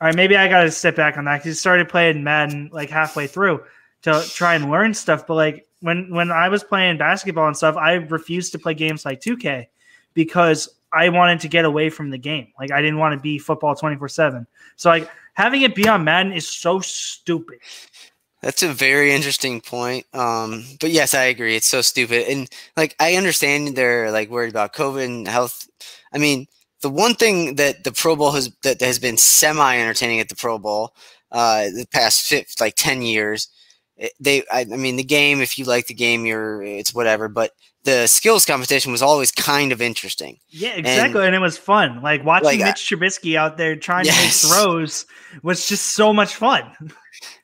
All 0.00 0.06
right, 0.06 0.14
maybe 0.14 0.36
I 0.36 0.46
got 0.48 0.62
to 0.62 0.70
step 0.70 0.94
back 0.96 1.16
on 1.16 1.24
that 1.24 1.38
because 1.38 1.56
he 1.56 1.58
started 1.58 1.88
playing 1.88 2.22
Madden 2.22 2.70
like 2.72 2.90
halfway 2.90 3.26
through 3.26 3.62
to 4.02 4.22
try 4.34 4.54
and 4.54 4.70
learn 4.70 4.94
stuff. 4.94 5.26
But 5.26 5.34
like 5.34 5.66
when 5.80 6.10
when 6.10 6.30
I 6.30 6.48
was 6.48 6.62
playing 6.62 6.98
basketball 6.98 7.46
and 7.46 7.56
stuff, 7.56 7.76
I 7.76 7.94
refused 7.94 8.52
to 8.52 8.58
play 8.58 8.74
games 8.74 9.04
like 9.04 9.20
2K 9.20 9.66
because 10.14 10.68
I 10.92 11.08
wanted 11.08 11.40
to 11.40 11.48
get 11.48 11.64
away 11.64 11.90
from 11.90 12.10
the 12.10 12.18
game. 12.18 12.48
Like 12.58 12.70
I 12.70 12.80
didn't 12.80 12.98
want 12.98 13.14
to 13.14 13.20
be 13.20 13.38
football 13.38 13.74
24 13.74 14.08
seven. 14.08 14.46
So 14.76 14.90
like 14.90 15.08
having 15.34 15.62
it 15.62 15.74
be 15.74 15.88
on 15.88 16.04
Madden 16.04 16.32
is 16.32 16.48
so 16.48 16.80
stupid. 16.80 17.58
That's 18.42 18.62
a 18.64 18.72
very 18.72 19.12
interesting 19.12 19.60
point. 19.60 20.04
Um, 20.12 20.64
but 20.80 20.90
yes, 20.90 21.14
I 21.14 21.24
agree. 21.24 21.54
It's 21.54 21.70
so 21.70 21.80
stupid. 21.80 22.26
And 22.28 22.48
like, 22.76 22.96
I 22.98 23.14
understand 23.14 23.76
they're 23.76 24.10
like 24.10 24.30
worried 24.30 24.50
about 24.50 24.74
COVID 24.74 25.04
and 25.04 25.28
health. 25.28 25.68
I 26.12 26.18
mean, 26.18 26.48
the 26.80 26.90
one 26.90 27.14
thing 27.14 27.54
that 27.54 27.84
the 27.84 27.92
Pro 27.92 28.16
Bowl 28.16 28.32
has 28.32 28.52
that 28.64 28.80
has 28.80 28.98
been 28.98 29.16
semi 29.16 29.78
entertaining 29.78 30.18
at 30.18 30.28
the 30.28 30.34
Pro 30.34 30.58
Bowl, 30.58 30.92
uh, 31.30 31.66
the 31.66 31.86
past 31.92 32.22
fif 32.22 32.60
like 32.60 32.74
ten 32.74 33.02
years, 33.02 33.46
they. 34.20 34.42
I, 34.52 34.60
I 34.60 34.64
mean, 34.76 34.96
the 34.96 35.04
game. 35.04 35.40
If 35.40 35.58
you 35.58 35.64
like 35.64 35.86
the 35.86 35.94
game, 35.94 36.24
you're 36.26 36.62
it's 36.62 36.94
whatever. 36.94 37.28
But 37.28 37.52
the 37.84 38.06
skills 38.06 38.44
competition 38.46 38.92
was 38.92 39.02
always 39.02 39.32
kind 39.32 39.72
of 39.72 39.82
interesting. 39.82 40.38
Yeah, 40.50 40.74
exactly. 40.74 41.26
And, 41.26 41.34
it 41.34 41.40
was 41.40 41.58
fun. 41.58 42.00
Like 42.02 42.24
watching 42.24 42.46
Like, 42.46 42.58
Mitch 42.60 42.88
Trubisky 42.88 43.36
out 43.36 43.56
there 43.56 43.74
trying 43.76 44.04
Yes. 44.06 44.42
to 44.42 44.46
make 44.48 44.54
throws 44.54 45.06
was 45.42 45.66
just 45.66 45.94
so 45.94 46.12
much 46.12 46.34
fun. 46.34 46.64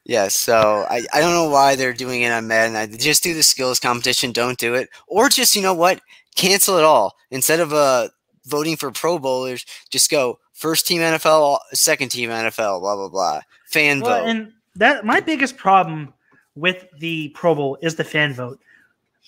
Yeah, 0.04 0.28
so 0.28 0.86
I, 0.90 1.02
I 1.12 1.20
don't 1.20 1.34
know 1.34 1.50
why 1.50 1.76
they're 1.76 1.92
doing 1.92 2.22
it 2.22 2.32
on 2.32 2.48
Madden. 2.48 2.74
I 2.74 2.86
just 2.86 3.22
do 3.22 3.34
the 3.34 3.42
skills 3.42 3.78
competition, 3.78 4.32
don't 4.32 4.58
do 4.58 4.74
it. 4.74 4.88
Or 5.06 5.28
just, 5.28 5.54
you 5.54 5.60
know 5.60 5.74
what? 5.74 6.00
Cancel 6.34 6.78
it 6.78 6.84
all. 6.84 7.14
Instead 7.30 7.60
of 7.60 7.72
uh 7.74 8.08
voting 8.46 8.76
for 8.76 8.90
pro 8.90 9.18
bowlers, 9.18 9.66
just 9.90 10.10
go 10.10 10.38
first 10.54 10.86
team 10.86 11.02
NFL, 11.02 11.58
second 11.74 12.08
team 12.08 12.30
NFL, 12.30 12.80
blah 12.80 12.96
blah 12.96 13.08
blah. 13.10 13.40
Fan 13.66 14.00
Well, 14.00 14.20
vote. 14.22 14.28
and 14.28 14.52
that 14.76 15.04
my 15.04 15.20
biggest 15.20 15.58
problem 15.58 16.14
with 16.58 16.86
the 16.98 17.28
Pro 17.30 17.54
Bowl 17.54 17.78
is 17.82 17.96
the 17.96 18.04
fan 18.04 18.32
vote. 18.34 18.60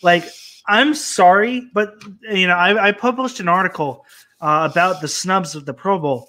Like, 0.03 0.25
I'm 0.67 0.95
sorry, 0.95 1.69
but 1.73 1.95
you 2.23 2.47
know, 2.47 2.55
I, 2.55 2.89
I 2.89 2.93
published 2.93 3.41
an 3.41 3.49
article 3.49 4.05
uh, 4.41 4.69
about 4.71 5.01
the 5.01 5.09
snubs 5.09 5.55
of 5.55 5.67
the 5.67 5.75
Pro 5.75 5.99
Bowl. 5.99 6.29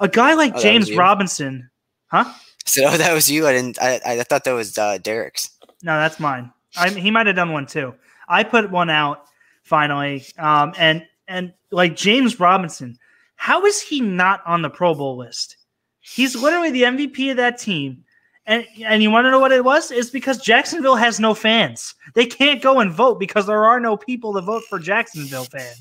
A 0.00 0.08
guy 0.08 0.34
like 0.34 0.54
Oh, 0.54 0.60
James? 0.60 0.94
Robinson, 0.94 1.68
huh? 2.08 2.32
so 2.64 2.84
oh, 2.88 2.96
that 2.96 3.12
was 3.14 3.30
you. 3.30 3.46
I 3.46 3.52
didn't 3.52 3.80
I, 3.80 4.00
I 4.04 4.22
thought 4.22 4.44
that 4.44 4.52
was 4.52 4.76
uh, 4.78 4.98
Derek's. 4.98 5.50
No, 5.82 5.98
that's 5.98 6.20
mine. 6.20 6.52
I, 6.76 6.90
he 6.90 7.10
might 7.10 7.26
have 7.26 7.36
done 7.36 7.52
one 7.52 7.66
too. 7.66 7.94
I 8.28 8.44
put 8.44 8.70
one 8.70 8.90
out 8.90 9.24
finally, 9.62 10.24
um, 10.38 10.74
and 10.78 11.04
and 11.26 11.52
like 11.70 11.96
James 11.96 12.38
Robinson, 12.38 12.98
how 13.36 13.64
is 13.64 13.80
he 13.80 14.00
not 14.00 14.42
on 14.46 14.62
the 14.62 14.70
Pro 14.70 14.94
Bowl 14.94 15.16
list? 15.16 15.56
He's 16.00 16.36
literally 16.36 16.70
the 16.70 16.82
MVP 16.82 17.30
of 17.30 17.36
that 17.38 17.58
team. 17.58 18.04
And, 18.48 18.66
and 18.82 19.02
you 19.02 19.10
want 19.10 19.26
to 19.26 19.30
know 19.30 19.38
what 19.38 19.52
it 19.52 19.62
was? 19.62 19.90
It's 19.90 20.08
because 20.08 20.38
Jacksonville 20.38 20.96
has 20.96 21.20
no 21.20 21.34
fans. 21.34 21.94
They 22.14 22.24
can't 22.24 22.62
go 22.62 22.80
and 22.80 22.90
vote 22.90 23.20
because 23.20 23.46
there 23.46 23.66
are 23.66 23.78
no 23.78 23.94
people 23.94 24.32
to 24.32 24.40
vote 24.40 24.64
for 24.70 24.78
Jacksonville 24.78 25.44
fans. 25.44 25.78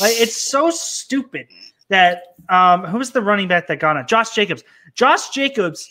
Like 0.00 0.14
it's 0.16 0.34
so 0.34 0.70
stupid 0.70 1.48
that 1.90 2.34
um, 2.48 2.84
who's 2.84 3.10
the 3.10 3.20
running 3.20 3.46
back 3.46 3.66
that 3.66 3.78
got 3.78 3.98
it? 3.98 4.06
Josh 4.06 4.34
Jacobs. 4.34 4.64
Josh 4.94 5.28
Jacobs 5.28 5.86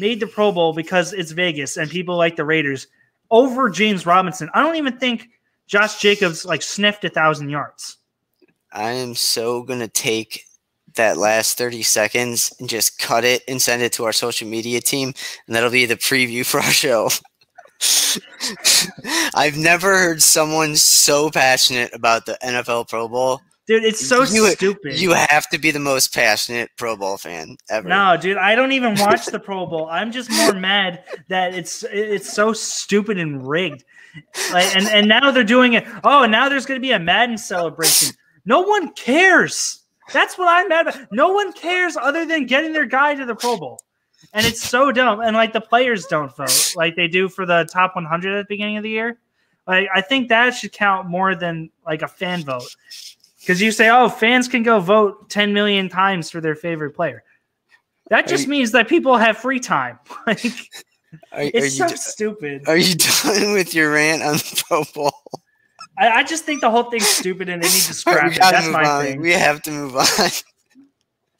made 0.00 0.18
the 0.18 0.26
Pro 0.26 0.50
Bowl 0.50 0.72
because 0.72 1.12
it's 1.12 1.30
Vegas 1.30 1.76
and 1.76 1.88
people 1.88 2.16
like 2.16 2.34
the 2.34 2.44
Raiders 2.44 2.88
over 3.30 3.70
James 3.70 4.04
Robinson. 4.04 4.50
I 4.54 4.64
don't 4.64 4.76
even 4.76 4.98
think 4.98 5.28
Josh 5.68 6.00
Jacobs 6.00 6.44
like 6.44 6.62
sniffed 6.62 7.04
a 7.04 7.08
thousand 7.08 7.50
yards. 7.50 7.98
I 8.72 8.90
am 8.90 9.14
so 9.14 9.62
gonna 9.62 9.86
take 9.86 10.44
that 10.96 11.16
last 11.16 11.58
30 11.58 11.82
seconds 11.82 12.52
and 12.60 12.68
just 12.68 12.98
cut 12.98 13.24
it 13.24 13.42
and 13.48 13.60
send 13.60 13.82
it 13.82 13.92
to 13.94 14.04
our 14.04 14.12
social 14.12 14.48
media 14.48 14.80
team, 14.80 15.12
and 15.46 15.56
that'll 15.56 15.70
be 15.70 15.86
the 15.86 15.96
preview 15.96 16.44
for 16.46 16.58
our 16.60 16.70
show. 16.70 17.08
I've 19.34 19.56
never 19.56 19.96
heard 19.98 20.22
someone 20.22 20.76
so 20.76 21.30
passionate 21.30 21.90
about 21.94 22.26
the 22.26 22.38
NFL 22.44 22.88
Pro 22.88 23.08
Bowl. 23.08 23.40
Dude, 23.66 23.84
it's 23.84 24.06
so 24.06 24.22
You- 24.22 24.48
stupid. 24.50 24.98
You 25.00 25.12
have 25.12 25.48
to 25.50 25.58
be 25.58 25.70
the 25.70 25.78
most 25.78 26.12
passionate 26.14 26.70
Pro 26.76 26.96
Bowl 26.96 27.16
fan 27.16 27.56
ever. 27.70 27.88
no, 27.88 28.16
dude, 28.20 28.36
I 28.36 28.54
don't 28.54 28.72
even 28.72 28.96
watch 28.98 29.26
the 29.26 29.38
Pro 29.38 29.66
Bowl. 29.66 29.88
I'm 29.90 30.10
just 30.12 30.30
more 30.30 30.52
mad 30.52 31.04
that 31.28 31.54
it's 31.54 31.84
it's 31.90 32.32
so 32.32 32.52
stupid 32.52 33.18
and 33.18 33.46
rigged. 33.48 33.84
Like, 34.52 34.74
and 34.76 34.86
and 34.88 35.08
now 35.08 35.30
they're 35.30 35.44
doing 35.44 35.72
it. 35.74 35.84
Oh, 36.04 36.24
and 36.24 36.32
now 36.32 36.48
there's 36.48 36.66
going 36.66 36.78
to 36.80 36.82
be 36.86 36.92
a 36.92 36.98
Madden 36.98 37.38
celebration. 37.38 38.14
No 38.44 38.60
one 38.62 38.92
cares. 38.94 39.81
That's 40.12 40.36
what 40.38 40.48
I'm 40.48 40.68
mad 40.68 40.88
about. 40.88 41.12
No 41.12 41.32
one 41.32 41.52
cares 41.52 41.96
other 41.96 42.24
than 42.26 42.46
getting 42.46 42.72
their 42.72 42.86
guy 42.86 43.14
to 43.14 43.24
the 43.24 43.34
Pro 43.34 43.56
Bowl. 43.56 43.80
And 44.34 44.46
it's 44.46 44.62
so 44.62 44.92
dumb. 44.92 45.20
And 45.20 45.34
like 45.36 45.52
the 45.52 45.60
players 45.60 46.06
don't 46.06 46.34
vote 46.36 46.74
like 46.76 46.96
they 46.96 47.08
do 47.08 47.28
for 47.28 47.44
the 47.44 47.68
top 47.72 47.94
100 47.94 48.32
at 48.38 48.42
the 48.48 48.54
beginning 48.54 48.76
of 48.76 48.82
the 48.82 48.90
year. 48.90 49.18
Like 49.66 49.88
I 49.94 50.00
think 50.00 50.28
that 50.28 50.54
should 50.54 50.72
count 50.72 51.08
more 51.08 51.34
than 51.34 51.70
like 51.86 52.02
a 52.02 52.08
fan 52.08 52.42
vote. 52.44 52.64
Because 53.40 53.60
you 53.60 53.72
say, 53.72 53.90
oh, 53.90 54.08
fans 54.08 54.46
can 54.46 54.62
go 54.62 54.78
vote 54.78 55.28
10 55.28 55.52
million 55.52 55.88
times 55.88 56.30
for 56.30 56.40
their 56.40 56.54
favorite 56.54 56.92
player. 56.92 57.24
That 58.08 58.26
just 58.28 58.44
you- 58.44 58.50
means 58.50 58.70
that 58.72 58.88
people 58.88 59.16
have 59.16 59.36
free 59.38 59.60
time. 59.60 59.98
Like 60.26 60.44
Are, 61.32 61.40
are 61.40 61.42
it's 61.42 61.78
you 61.78 61.88
so 61.88 61.94
stupid. 61.94 62.62
are 62.66 62.76
you 62.76 62.94
done 63.22 63.52
with 63.52 63.74
your 63.74 63.92
rant 63.92 64.22
on 64.22 64.34
the 64.34 64.64
Pro 64.66 64.84
Bowl? 64.94 65.12
I, 65.98 66.08
I 66.08 66.22
just 66.22 66.44
think 66.44 66.60
the 66.60 66.70
whole 66.70 66.84
thing's 66.84 67.06
stupid 67.06 67.48
and 67.48 67.62
they 67.62 67.68
need 67.68 67.82
to 67.82 67.94
scrap 67.94 68.24
we 68.24 68.36
it. 68.36 68.38
That's 68.38 68.68
my 68.68 68.84
on. 68.84 69.04
thing. 69.04 69.20
We 69.20 69.32
have 69.32 69.62
to 69.62 69.70
move 69.70 69.96
on. 69.96 70.06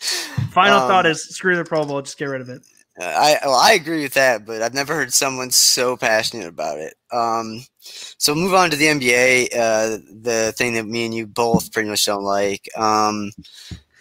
Final 0.50 0.80
um, 0.80 0.88
thought 0.88 1.06
is 1.06 1.22
screw 1.22 1.56
the 1.56 1.64
Pro 1.64 1.84
Bowl, 1.84 2.02
just 2.02 2.18
get 2.18 2.26
rid 2.26 2.40
of 2.40 2.48
it. 2.48 2.62
I 3.00 3.38
well, 3.44 3.54
I 3.54 3.72
agree 3.72 4.02
with 4.02 4.14
that, 4.14 4.44
but 4.44 4.60
I've 4.60 4.74
never 4.74 4.94
heard 4.94 5.14
someone 5.14 5.50
so 5.50 5.96
passionate 5.96 6.46
about 6.46 6.78
it. 6.78 6.94
Um, 7.10 7.64
so 7.80 8.34
move 8.34 8.52
on 8.52 8.70
to 8.70 8.76
the 8.76 8.86
NBA. 8.86 9.48
Uh, 9.56 9.98
the 10.20 10.52
thing 10.56 10.74
that 10.74 10.86
me 10.86 11.06
and 11.06 11.14
you 11.14 11.26
both 11.26 11.72
pretty 11.72 11.88
much 11.88 12.04
don't 12.04 12.22
like. 12.22 12.68
Um, 12.76 13.32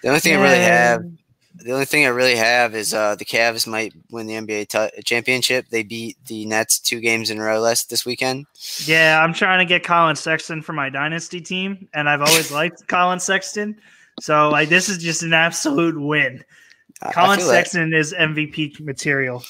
the 0.02 0.10
only 0.10 0.20
thing 0.20 0.36
I 0.36 0.41
really 0.41 0.60
have, 0.60 1.04
the 1.64 1.72
only 1.72 1.86
thing 1.86 2.05
I 2.05 2.09
really 2.09 2.36
have 2.36 2.76
is 2.76 2.93
uh, 2.93 3.16
the 3.16 3.26
Cavs 3.26 3.68
might 3.68 3.93
win 4.09 4.28
the 4.28 4.34
NBA 4.36 4.68
t- 4.68 5.01
championship. 5.03 5.68
They 5.70 5.84
beat 5.84 6.18
the 6.26 6.45
Nets 6.45 6.80
two 6.80 6.99
games 6.99 7.30
in 7.30 7.39
a 7.39 7.43
row 7.43 7.59
last 7.59 7.89
this 7.89 8.05
weekend. 8.05 8.45
Yeah, 8.86 9.22
I'm 9.24 9.34
trying 9.34 9.59
to 9.59 9.66
get 9.66 9.84
Colin 9.84 10.16
Sexton 10.16 10.62
for 10.62 10.74
my 10.74 10.89
dynasty 10.89 11.41
team, 11.41 11.88
and 11.93 12.09
I've 12.09 12.22
always 12.22 12.51
liked 12.51 12.88
Colin 12.88 13.20
Sexton. 13.20 13.80
So 14.20 14.49
like 14.49 14.70
this 14.70 14.89
is 14.89 14.97
just 14.97 15.24
an 15.24 15.34
absolute 15.34 15.99
win. 15.99 16.43
I- 17.01 17.12
Colin 17.12 17.39
Sexton 17.39 17.93
is 17.93 18.14
MVP 18.14 18.80
material. 18.82 19.43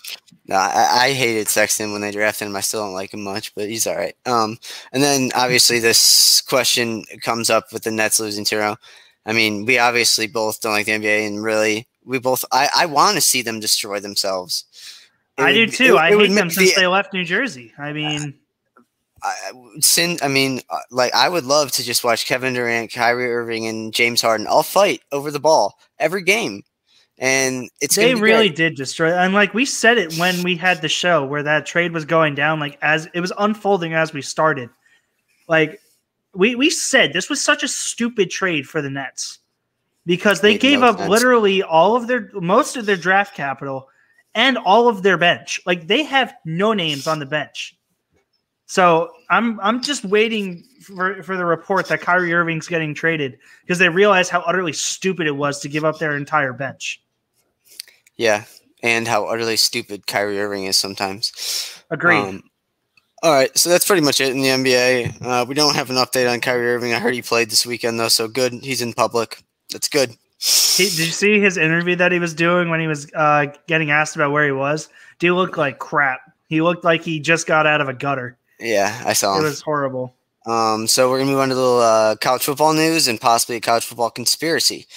No, 0.48 0.56
I, 0.56 1.06
I 1.06 1.14
hated 1.14 1.48
Sexton 1.48 1.92
when 1.92 2.02
they 2.02 2.12
drafted 2.12 2.48
him. 2.48 2.56
I 2.56 2.62
still 2.62 2.84
don't 2.84 2.94
like 2.94 3.14
him 3.14 3.24
much, 3.24 3.54
but 3.56 3.70
he's 3.70 3.88
all 3.88 3.96
right. 3.96 4.16
Um, 4.26 4.58
and 4.92 5.04
then 5.04 5.32
obviously 5.36 5.80
this 5.80 6.42
question 6.42 7.04
comes 7.22 7.50
up 7.50 7.72
with 7.72 7.84
the 7.84 7.92
Nets 7.92 8.20
losing 8.20 8.46
Toronto. 8.46 8.80
I 9.26 9.34
mean, 9.34 9.66
we 9.66 9.78
obviously 9.78 10.28
both 10.28 10.62
don't 10.62 10.72
like 10.72 10.88
the 10.88 10.94
NBA, 10.94 11.28
and 11.28 11.44
really, 11.44 11.88
we 12.06 12.20
both. 12.20 12.46
I 12.52 12.70
I 12.76 12.86
want 12.86 13.16
to 13.16 13.22
see 13.22 13.42
them 13.42 13.60
destroy 13.60 14.00
themselves. 14.00 14.66
It 15.38 15.44
I 15.44 15.46
would, 15.46 15.54
do 15.54 15.68
too. 15.68 15.96
It, 15.96 16.00
I 16.00 16.14
it 16.14 16.20
hate 16.20 16.36
them 16.36 16.50
since 16.50 16.76
the, 16.76 16.82
they 16.82 16.88
left 16.88 17.14
New 17.14 17.26
Jersey. 17.26 17.74
I 17.78 17.94
mean. 17.94 18.36
I, 19.24 19.52
sin, 19.82 20.18
I 20.24 20.30
mean, 20.30 20.62
uh, 20.68 20.80
like 20.90 21.14
I 21.14 21.30
would 21.30 21.46
love 21.46 21.72
to 21.74 21.84
just 21.84 22.04
watch 22.04 22.26
Kevin 22.26 22.56
Durant, 22.56 22.92
Kyrie 22.92 23.32
Irving, 23.32 23.68
and 23.68 23.94
James 23.94 24.20
Harden 24.20 24.48
all 24.48 24.64
fight 24.64 25.04
over 25.12 25.30
the 25.30 25.40
ball 25.40 25.78
every 26.00 26.24
game 26.24 26.64
and 27.22 27.70
it's 27.80 27.96
they 27.96 28.16
really 28.16 28.50
great. 28.50 28.56
did 28.56 28.76
destroy 28.76 29.14
and 29.14 29.34
like 29.34 29.54
we 29.54 29.64
said 29.64 29.98
it 30.00 30.18
when 30.18 30.42
we 30.42 30.58
had 30.58 30.82
the 30.82 30.90
show 30.90 31.24
where 31.24 31.44
that 31.44 31.68
trade 31.68 31.94
was 31.94 32.04
going 32.04 32.34
down 32.34 32.60
like 32.60 32.78
as 32.82 33.08
it 33.14 33.22
was 33.22 33.32
unfolding 33.38 33.94
as 33.94 34.12
we 34.12 34.22
started 34.22 34.70
like 35.48 35.80
we 36.34 36.56
we 36.56 36.70
said 36.70 37.14
this 37.14 37.30
was 37.30 37.40
such 37.40 37.64
a 37.64 37.68
stupid 37.68 38.30
trade 38.32 38.68
for 38.68 38.82
the 38.82 38.90
nets 38.90 39.38
because 40.06 40.42
they 40.42 40.58
gave 40.58 40.80
no 40.80 40.88
up 40.88 40.98
sense. 40.98 41.10
literally 41.10 41.64
all 41.64 41.96
of 41.96 42.08
their 42.08 42.30
most 42.34 42.76
of 42.78 42.86
their 42.86 42.98
draft 42.98 43.36
capital 43.36 43.88
and 44.34 44.58
all 44.58 44.88
of 44.88 45.04
their 45.04 45.18
bench 45.18 45.60
like 45.66 45.88
they 45.88 46.04
have 46.04 46.34
no 46.46 46.74
names 46.74 47.08
on 47.08 47.20
the 47.20 47.26
bench 47.26 47.78
so 48.66 49.10
i'm 49.30 49.60
i'm 49.60 49.82
just 49.82 50.04
waiting 50.04 50.64
for, 50.82 51.22
for 51.24 51.38
the 51.38 51.46
report 51.46 51.88
that 51.88 52.02
Kyrie 52.02 52.34
Irving's 52.34 52.68
getting 52.68 52.94
traded 52.94 53.38
because 53.62 53.80
they 53.80 53.90
realize 53.90 54.30
how 54.30 54.42
utterly 54.42 54.74
stupid 54.74 55.28
it 55.28 55.36
was 55.36 55.60
to 55.62 55.70
give 55.70 55.86
up 55.86 56.00
their 56.00 56.16
entire 56.16 56.54
bench. 56.54 57.02
Yeah, 58.18 58.46
and 58.84 59.08
how 59.08 59.26
utterly 59.26 59.58
stupid 59.58 60.08
Kyrie 60.08 60.40
Irving 60.40 60.66
is 60.66 60.78
sometimes. 60.78 61.84
Agreed. 61.90 62.18
Um, 62.18 62.44
all 63.24 63.32
right, 63.32 63.56
so 63.58 63.70
that's 63.70 63.86
pretty 63.86 64.02
much 64.02 64.20
it 64.20 64.32
in 64.32 64.42
the 64.42 64.48
NBA. 64.48 65.22
Uh, 65.22 65.46
we 65.48 65.54
don't 65.56 65.76
have 65.76 65.90
an 65.90 65.96
update 65.96 66.32
on 66.32 66.42
Kyrie 66.42 66.68
Irving. 66.68 66.94
I 66.94 67.00
heard 67.00 67.14
he 67.14 67.22
played 67.22 67.52
this 67.52 67.66
weekend 67.66 68.00
though, 68.00 68.08
so 68.08 68.28
good. 68.28 68.54
He's 68.54 68.82
in 68.82 68.94
public. 68.94 69.44
That's 69.72 69.90
good. 69.90 70.12
He, 70.40 70.86
did 70.86 70.98
you 70.98 71.12
see 71.12 71.40
his 71.40 71.58
interview 71.58 71.96
that 71.98 72.12
he 72.12 72.20
was 72.20 72.34
doing 72.34 72.70
when 72.70 72.80
he 72.80 72.88
was 72.88 73.12
uh, 73.14 73.48
getting 73.68 73.92
asked 73.92 74.16
about 74.16 74.32
where 74.32 74.46
he 74.46 74.52
was? 74.52 74.90
Do 75.20 75.28
you 75.28 75.36
look 75.36 75.56
like 75.58 75.78
crap? 75.78 76.22
He 76.48 76.62
looked 76.62 76.84
like 76.84 77.04
he 77.04 77.20
just 77.20 77.46
got 77.46 77.68
out 77.68 77.80
of 77.80 77.88
a 77.88 77.94
gutter. 77.94 78.38
Yeah, 78.60 79.02
I 79.06 79.14
saw 79.14 79.36
him. 79.38 79.44
It 79.44 79.50
was 79.50 79.62
horrible. 79.62 80.16
Um, 80.46 80.88
so 80.88 81.10
we're 81.10 81.20
gonna 81.20 81.30
move 81.32 81.40
on 81.40 81.50
to 81.50 81.54
a 81.54 81.56
little 81.56 81.80
uh, 81.80 82.16
college 82.16 82.44
football 82.44 82.74
news 82.74 83.08
and 83.08 83.22
possibly 83.22 83.58
a 83.58 83.62
college 83.62 83.86
football 83.86 84.10
conspiracy. 84.10 84.88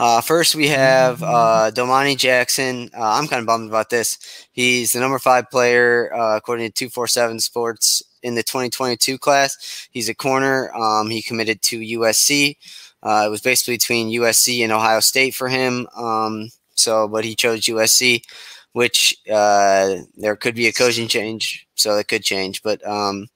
Uh, 0.00 0.22
first, 0.22 0.54
we 0.54 0.68
have 0.68 1.22
uh, 1.22 1.70
Domani 1.70 2.16
Jackson. 2.16 2.90
Uh, 2.96 3.18
I'm 3.18 3.28
kind 3.28 3.40
of 3.40 3.46
bummed 3.46 3.68
about 3.68 3.90
this. 3.90 4.18
He's 4.52 4.92
the 4.92 5.00
number 5.00 5.18
five 5.18 5.50
player 5.50 6.10
uh, 6.14 6.36
according 6.36 6.68
to 6.68 6.72
247 6.72 7.40
Sports 7.40 8.02
in 8.22 8.34
the 8.34 8.42
2022 8.42 9.18
class. 9.18 9.88
He's 9.90 10.08
a 10.08 10.14
corner. 10.14 10.74
Um, 10.74 11.10
he 11.10 11.20
committed 11.20 11.60
to 11.62 11.80
USC. 11.80 12.56
Uh, 13.04 13.24
it 13.26 13.30
was 13.30 13.40
basically 13.42 13.74
between 13.74 14.08
USC 14.20 14.62
and 14.64 14.72
Ohio 14.72 15.00
State 15.00 15.34
for 15.34 15.48
him. 15.48 15.86
Um, 15.96 16.50
so, 16.74 17.06
but 17.06 17.24
he 17.24 17.34
chose 17.34 17.60
USC, 17.60 18.24
which 18.72 19.16
uh, 19.30 19.96
there 20.16 20.36
could 20.36 20.54
be 20.54 20.66
a 20.66 20.72
coaching 20.72 21.06
change, 21.06 21.66
so 21.74 21.96
it 21.98 22.08
could 22.08 22.24
change. 22.24 22.62
But 22.62 22.84
um, 22.86 23.28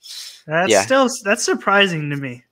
that's 0.46 0.70
yeah. 0.70 0.82
still 0.82 1.08
that's 1.22 1.44
surprising 1.44 2.10
to 2.10 2.16
me. 2.16 2.42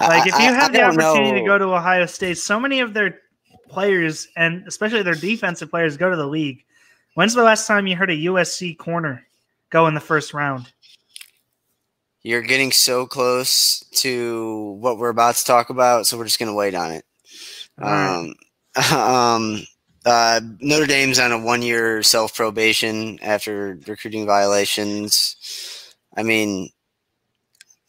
Like 0.00 0.26
if 0.26 0.34
you 0.34 0.52
have 0.52 0.72
the 0.72 0.82
opportunity 0.82 1.32
know. 1.32 1.38
to 1.38 1.46
go 1.46 1.58
to 1.58 1.64
Ohio 1.74 2.06
State, 2.06 2.38
so 2.38 2.58
many 2.58 2.80
of 2.80 2.94
their 2.94 3.20
players 3.68 4.28
and 4.36 4.66
especially 4.66 5.02
their 5.02 5.14
defensive 5.14 5.70
players 5.70 5.96
go 5.96 6.08
to 6.08 6.16
the 6.16 6.26
league. 6.26 6.64
When's 7.14 7.34
the 7.34 7.42
last 7.42 7.66
time 7.66 7.86
you 7.86 7.96
heard 7.96 8.10
a 8.10 8.16
USC 8.16 8.78
corner 8.78 9.26
go 9.70 9.86
in 9.86 9.94
the 9.94 10.00
first 10.00 10.34
round? 10.34 10.72
You're 12.24 12.42
getting 12.42 12.72
so 12.72 13.06
close 13.06 13.80
to 13.96 14.76
what 14.80 14.98
we're 14.98 15.10
about 15.10 15.36
to 15.36 15.44
talk 15.44 15.70
about, 15.70 16.06
so 16.06 16.18
we're 16.18 16.24
just 16.24 16.38
going 16.40 16.50
to 16.50 16.54
wait 16.54 16.74
on 16.74 16.90
it. 16.90 17.04
Um, 17.80 18.34
um, 18.92 19.66
uh, 20.06 20.40
Notre 20.60 20.86
Dame's 20.86 21.18
on 21.18 21.32
a 21.32 21.38
one-year 21.38 22.02
self 22.02 22.34
probation 22.34 23.18
after 23.22 23.78
recruiting 23.86 24.26
violations. 24.26 25.36
I 26.16 26.22
mean, 26.22 26.70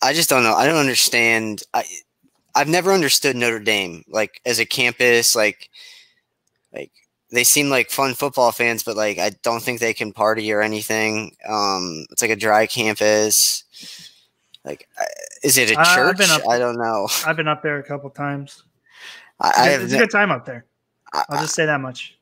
I 0.01 0.13
just 0.13 0.29
don't 0.29 0.43
know. 0.43 0.53
I 0.53 0.67
don't 0.67 0.77
understand. 0.77 1.63
I 1.73 1.85
I've 2.53 2.69
never 2.69 2.91
understood 2.93 3.35
Notre 3.35 3.59
Dame 3.59 4.03
like 4.07 4.41
as 4.45 4.59
a 4.59 4.65
campus. 4.65 5.35
Like 5.35 5.69
like 6.73 6.91
they 7.31 7.43
seem 7.43 7.69
like 7.69 7.89
fun 7.89 8.13
football 8.13 8.51
fans, 8.51 8.83
but 8.83 8.95
like 8.95 9.17
I 9.17 9.31
don't 9.43 9.61
think 9.61 9.79
they 9.79 9.93
can 9.93 10.13
party 10.13 10.51
or 10.53 10.61
anything. 10.61 11.35
Um, 11.47 12.05
it's 12.11 12.21
like 12.21 12.31
a 12.31 12.35
dry 12.35 12.67
campus. 12.67 13.64
Like, 14.65 14.87
is 15.43 15.57
it 15.57 15.71
a 15.71 15.75
church? 15.75 16.29
Up, 16.29 16.47
I 16.49 16.57
don't 16.57 16.77
know. 16.77 17.07
I've 17.25 17.37
been 17.37 17.47
up 17.47 17.61
there 17.61 17.79
a 17.79 17.83
couple 17.83 18.09
times. 18.09 18.63
I, 19.39 19.51
I 19.57 19.69
it's 19.69 19.93
a 19.93 19.97
good 19.97 20.11
time 20.11 20.31
up 20.31 20.45
there. 20.45 20.65
I'll 21.13 21.41
just 21.41 21.55
say 21.55 21.65
that 21.65 21.79
much. 21.79 22.17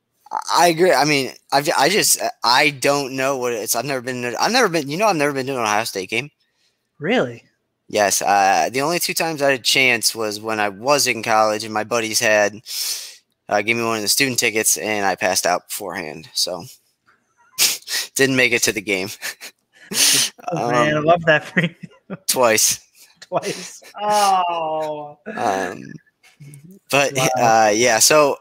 I 0.56 0.68
agree. 0.68 0.92
I 0.92 1.06
mean, 1.06 1.32
I've, 1.52 1.70
I 1.78 1.90
just 1.90 2.20
I 2.44 2.72
don't 2.72 3.16
know 3.16 3.38
what 3.38 3.54
it's. 3.54 3.76
I've 3.76 3.86
never 3.86 4.02
been. 4.02 4.36
I've 4.40 4.52
never 4.52 4.68
been. 4.68 4.90
You 4.90 4.98
know, 4.98 5.08
I've 5.08 5.16
never 5.16 5.34
been 5.34 5.46
to 5.48 5.54
an 5.54 5.60
Ohio 5.60 5.84
State 5.84 6.10
game. 6.10 6.30
Really? 7.00 7.44
Yes, 7.88 8.22
uh, 8.22 8.70
the 8.72 8.82
only 8.82 9.00
two 9.00 9.14
times 9.14 9.42
I 9.42 9.52
had 9.52 9.60
a 9.60 9.64
chance 9.64 10.16
was 10.16 10.40
when 10.40 10.60
I 10.60 10.70
was 10.70 11.06
in 11.06 11.22
college 11.22 11.64
and 11.64 11.74
my 11.74 11.84
buddies 11.84 12.20
had 12.20 12.60
uh, 13.50 13.62
gave 13.62 13.76
me 13.76 13.84
one 13.84 13.98
of 13.98 14.02
the 14.02 14.08
student 14.08 14.40
tickets 14.40 14.78
and 14.78 15.06
I 15.06 15.16
passed 15.16 15.46
out 15.46 15.70
beforehand, 15.70 16.30
so 16.34 16.64
didn't 18.16 18.36
make 18.36 18.52
it 18.52 18.64
to 18.64 18.72
the 18.72 18.82
game. 18.82 19.10
oh, 20.52 20.72
man, 20.72 20.98
um, 20.98 20.98
I 20.98 21.12
love 21.12 21.26
that 21.26 21.46
for 21.46 21.62
you. 21.62 21.76
Twice. 22.28 22.80
Twice. 23.22 23.84
Oh. 24.02 25.18
Um, 25.36 25.82
but 26.92 27.14
wow. 27.16 27.28
uh, 27.38 27.72
yeah, 27.74 28.00
so 28.00 28.38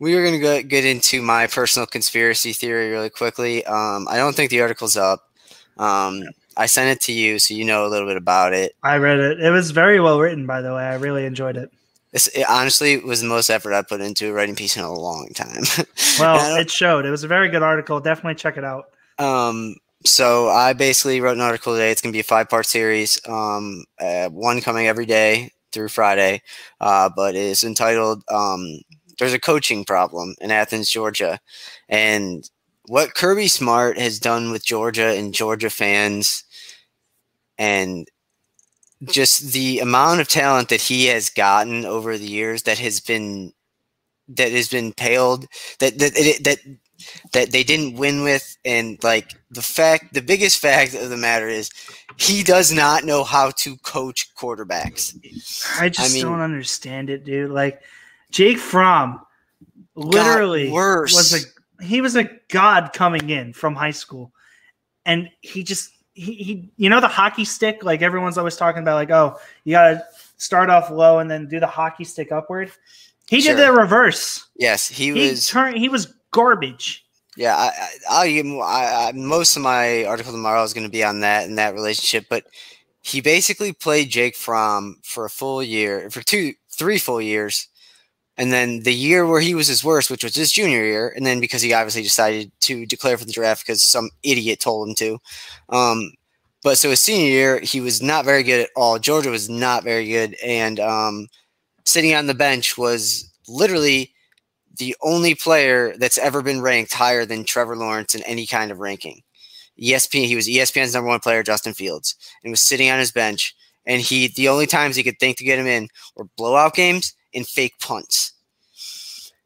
we 0.00 0.14
were 0.14 0.24
gonna 0.24 0.38
go, 0.38 0.62
get 0.62 0.84
into 0.84 1.22
my 1.22 1.46
personal 1.46 1.86
conspiracy 1.86 2.52
theory 2.52 2.90
really 2.90 3.10
quickly. 3.10 3.64
Um, 3.64 4.06
I 4.08 4.16
don't 4.16 4.34
think 4.34 4.50
the 4.50 4.60
article's 4.60 4.96
up. 4.96 5.30
Um, 5.76 6.24
I 6.56 6.66
sent 6.66 6.90
it 6.90 7.00
to 7.06 7.12
you, 7.12 7.38
so 7.38 7.54
you 7.54 7.64
know 7.64 7.86
a 7.86 7.88
little 7.88 8.06
bit 8.06 8.16
about 8.16 8.52
it. 8.52 8.74
I 8.82 8.96
read 8.96 9.18
it. 9.18 9.40
It 9.40 9.50
was 9.50 9.70
very 9.70 10.00
well 10.00 10.20
written, 10.20 10.46
by 10.46 10.60
the 10.60 10.74
way. 10.74 10.84
I 10.84 10.94
really 10.94 11.26
enjoyed 11.26 11.56
it. 11.56 11.70
it 12.12 12.46
honestly 12.48 12.98
was 12.98 13.20
the 13.20 13.28
most 13.28 13.50
effort 13.50 13.74
I 13.74 13.82
put 13.82 14.00
into 14.00 14.28
a 14.28 14.32
writing 14.32 14.54
piece 14.54 14.76
in 14.76 14.84
a 14.84 14.92
long 14.92 15.28
time. 15.34 15.62
well, 16.18 16.56
it 16.56 16.70
showed. 16.70 17.06
It 17.06 17.10
was 17.10 17.24
a 17.24 17.28
very 17.28 17.48
good 17.48 17.62
article. 17.62 18.00
Definitely 18.00 18.36
check 18.36 18.56
it 18.56 18.64
out. 18.64 18.86
Um, 19.18 19.76
so 20.04 20.48
I 20.48 20.72
basically 20.72 21.20
wrote 21.20 21.36
an 21.36 21.40
article 21.40 21.72
today. 21.74 21.90
It's 21.90 22.00
going 22.00 22.12
to 22.12 22.16
be 22.16 22.20
a 22.20 22.24
five 22.24 22.48
part 22.48 22.66
series. 22.66 23.18
Um, 23.28 23.84
uh, 24.00 24.28
one 24.28 24.60
coming 24.60 24.86
every 24.86 25.06
day 25.06 25.50
through 25.72 25.88
Friday, 25.88 26.42
uh, 26.80 27.10
but 27.14 27.34
it's 27.34 27.64
entitled 27.64 28.22
um, 28.30 28.80
"There's 29.18 29.32
a 29.32 29.40
Coaching 29.40 29.84
Problem 29.84 30.34
in 30.40 30.50
Athens, 30.50 30.90
Georgia," 30.90 31.40
and 31.88 32.48
what 32.86 33.14
Kirby 33.14 33.48
Smart 33.48 33.98
has 33.98 34.18
done 34.20 34.50
with 34.50 34.64
Georgia 34.64 35.08
and 35.16 35.32
Georgia 35.34 35.70
fans 35.70 36.44
and 37.58 38.08
just 39.04 39.52
the 39.52 39.80
amount 39.80 40.20
of 40.20 40.28
talent 40.28 40.68
that 40.68 40.80
he 40.80 41.06
has 41.06 41.28
gotten 41.30 41.84
over 41.84 42.16
the 42.16 42.26
years 42.26 42.62
that 42.62 42.78
has 42.78 43.00
been 43.00 43.52
that 44.28 44.52
has 44.52 44.68
been 44.68 44.92
paled 44.92 45.46
that 45.80 45.98
that 45.98 46.12
it, 46.16 46.44
that 46.44 46.58
that 47.32 47.50
they 47.50 47.64
didn't 47.64 47.96
win 47.96 48.22
with 48.22 48.56
and 48.64 49.02
like 49.02 49.34
the 49.50 49.62
fact 49.62 50.14
the 50.14 50.22
biggest 50.22 50.58
fact 50.58 50.94
of 50.94 51.10
the 51.10 51.16
matter 51.16 51.48
is 51.48 51.70
he 52.16 52.42
does 52.42 52.72
not 52.72 53.04
know 53.04 53.24
how 53.24 53.50
to 53.50 53.76
coach 53.78 54.34
quarterbacks. 54.34 55.16
I 55.78 55.88
just 55.88 56.10
I 56.10 56.14
mean, 56.14 56.24
don't 56.24 56.40
understand 56.40 57.10
it 57.10 57.24
dude. 57.24 57.50
Like 57.50 57.82
jake 58.30 58.58
fromm 58.58 59.20
literally 59.94 60.70
was 60.70 61.34
a 61.34 61.84
he 61.84 62.00
was 62.00 62.16
a 62.16 62.28
god 62.48 62.92
coming 62.92 63.30
in 63.30 63.52
from 63.52 63.74
high 63.74 63.90
school. 63.90 64.32
And 65.06 65.28
he 65.40 65.62
just 65.62 65.90
he, 66.14 66.34
he 66.34 66.70
you 66.76 66.88
know 66.88 67.00
the 67.00 67.08
hockey 67.08 67.44
stick? 67.44 67.84
Like 67.84 68.02
everyone's 68.02 68.38
always 68.38 68.56
talking 68.56 68.82
about 68.82 68.94
like 68.94 69.10
oh 69.10 69.38
you 69.64 69.72
gotta 69.72 70.04
start 70.36 70.70
off 70.70 70.90
low 70.90 71.18
and 71.18 71.30
then 71.30 71.48
do 71.48 71.60
the 71.60 71.66
hockey 71.66 72.04
stick 72.04 72.32
upward? 72.32 72.70
He 73.28 73.40
sure. 73.40 73.56
did 73.56 73.62
the 73.62 73.72
reverse. 73.72 74.46
Yes 74.56 74.88
he, 74.88 75.12
he 75.12 75.30
was 75.30 75.48
turned 75.48 75.76
he 75.76 75.88
was 75.88 76.14
garbage 76.34 77.04
yeah 77.36 77.56
I, 77.56 78.26
I, 78.26 78.42
I, 78.62 79.08
I 79.08 79.12
most 79.12 79.56
of 79.56 79.62
my 79.62 80.04
article 80.04 80.32
tomorrow 80.32 80.62
is 80.62 80.74
going 80.74 80.86
to 80.86 80.92
be 80.92 81.04
on 81.04 81.20
that 81.20 81.46
and 81.46 81.56
that 81.56 81.74
relationship 81.74 82.26
but 82.28 82.44
he 83.02 83.20
basically 83.20 83.72
played 83.72 84.10
jake 84.10 84.36
fromm 84.36 84.96
for 85.02 85.24
a 85.24 85.30
full 85.30 85.62
year 85.62 86.10
for 86.10 86.22
two 86.22 86.52
three 86.70 86.98
full 86.98 87.22
years 87.22 87.68
and 88.36 88.52
then 88.52 88.80
the 88.80 88.94
year 88.94 89.26
where 89.26 89.40
he 89.40 89.54
was 89.54 89.68
his 89.68 89.84
worst, 89.84 90.10
which 90.10 90.24
was 90.24 90.34
his 90.34 90.50
junior 90.50 90.84
year, 90.84 91.12
and 91.14 91.24
then 91.24 91.40
because 91.40 91.62
he 91.62 91.72
obviously 91.72 92.02
decided 92.02 92.50
to 92.62 92.84
declare 92.86 93.16
for 93.16 93.24
the 93.24 93.32
draft 93.32 93.64
because 93.64 93.84
some 93.84 94.10
idiot 94.22 94.60
told 94.60 94.88
him 94.88 94.94
to. 94.96 95.18
Um, 95.68 96.12
but 96.62 96.78
so 96.78 96.90
his 96.90 97.00
senior 97.00 97.30
year, 97.30 97.60
he 97.60 97.80
was 97.80 98.02
not 98.02 98.24
very 98.24 98.42
good 98.42 98.62
at 98.62 98.70
all. 98.74 98.98
Georgia 98.98 99.30
was 99.30 99.48
not 99.48 99.84
very 99.84 100.08
good, 100.08 100.34
and 100.44 100.80
um, 100.80 101.28
sitting 101.84 102.14
on 102.14 102.26
the 102.26 102.34
bench 102.34 102.76
was 102.76 103.30
literally 103.46 104.13
the 104.78 104.96
only 105.02 105.34
player 105.34 105.96
that's 105.96 106.18
ever 106.18 106.42
been 106.42 106.60
ranked 106.60 106.92
higher 106.92 107.24
than 107.24 107.44
Trevor 107.44 107.76
Lawrence 107.76 108.14
in 108.14 108.22
any 108.24 108.46
kind 108.46 108.70
of 108.70 108.78
ranking. 108.78 109.22
ESPN, 109.80 110.26
he 110.26 110.36
was 110.36 110.48
ESPN's 110.48 110.94
number 110.94 111.08
one 111.08 111.20
player, 111.20 111.42
Justin 111.42 111.74
Fields, 111.74 112.14
and 112.42 112.50
was 112.50 112.60
sitting 112.60 112.90
on 112.90 112.98
his 112.98 113.12
bench. 113.12 113.54
And 113.86 114.00
he, 114.00 114.28
the 114.28 114.48
only 114.48 114.66
times 114.66 114.96
he 114.96 115.02
could 115.02 115.18
think 115.18 115.36
to 115.38 115.44
get 115.44 115.58
him 115.58 115.66
in 115.66 115.88
were 116.16 116.26
blowout 116.36 116.74
games 116.74 117.12
in 117.32 117.44
fake 117.44 117.74
punts. 117.80 118.32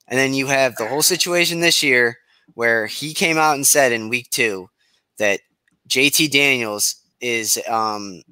And 0.07 0.19
then 0.19 0.35
you 0.35 0.47
have 0.47 0.77
the 0.77 0.87
whole 0.87 1.03
situation 1.03 1.61
this 1.61 1.83
year 1.83 2.19
where 2.55 2.87
he 2.87 3.15
came 3.15 3.37
out 3.37 3.55
and 3.55 3.67
said 3.67 3.93
in 3.93 4.09
week 4.09 4.31
two 4.31 4.69
that 5.19 5.41
JT 5.89 6.31
Daniels 6.31 6.97
is 7.21 7.59
um, 7.69 8.23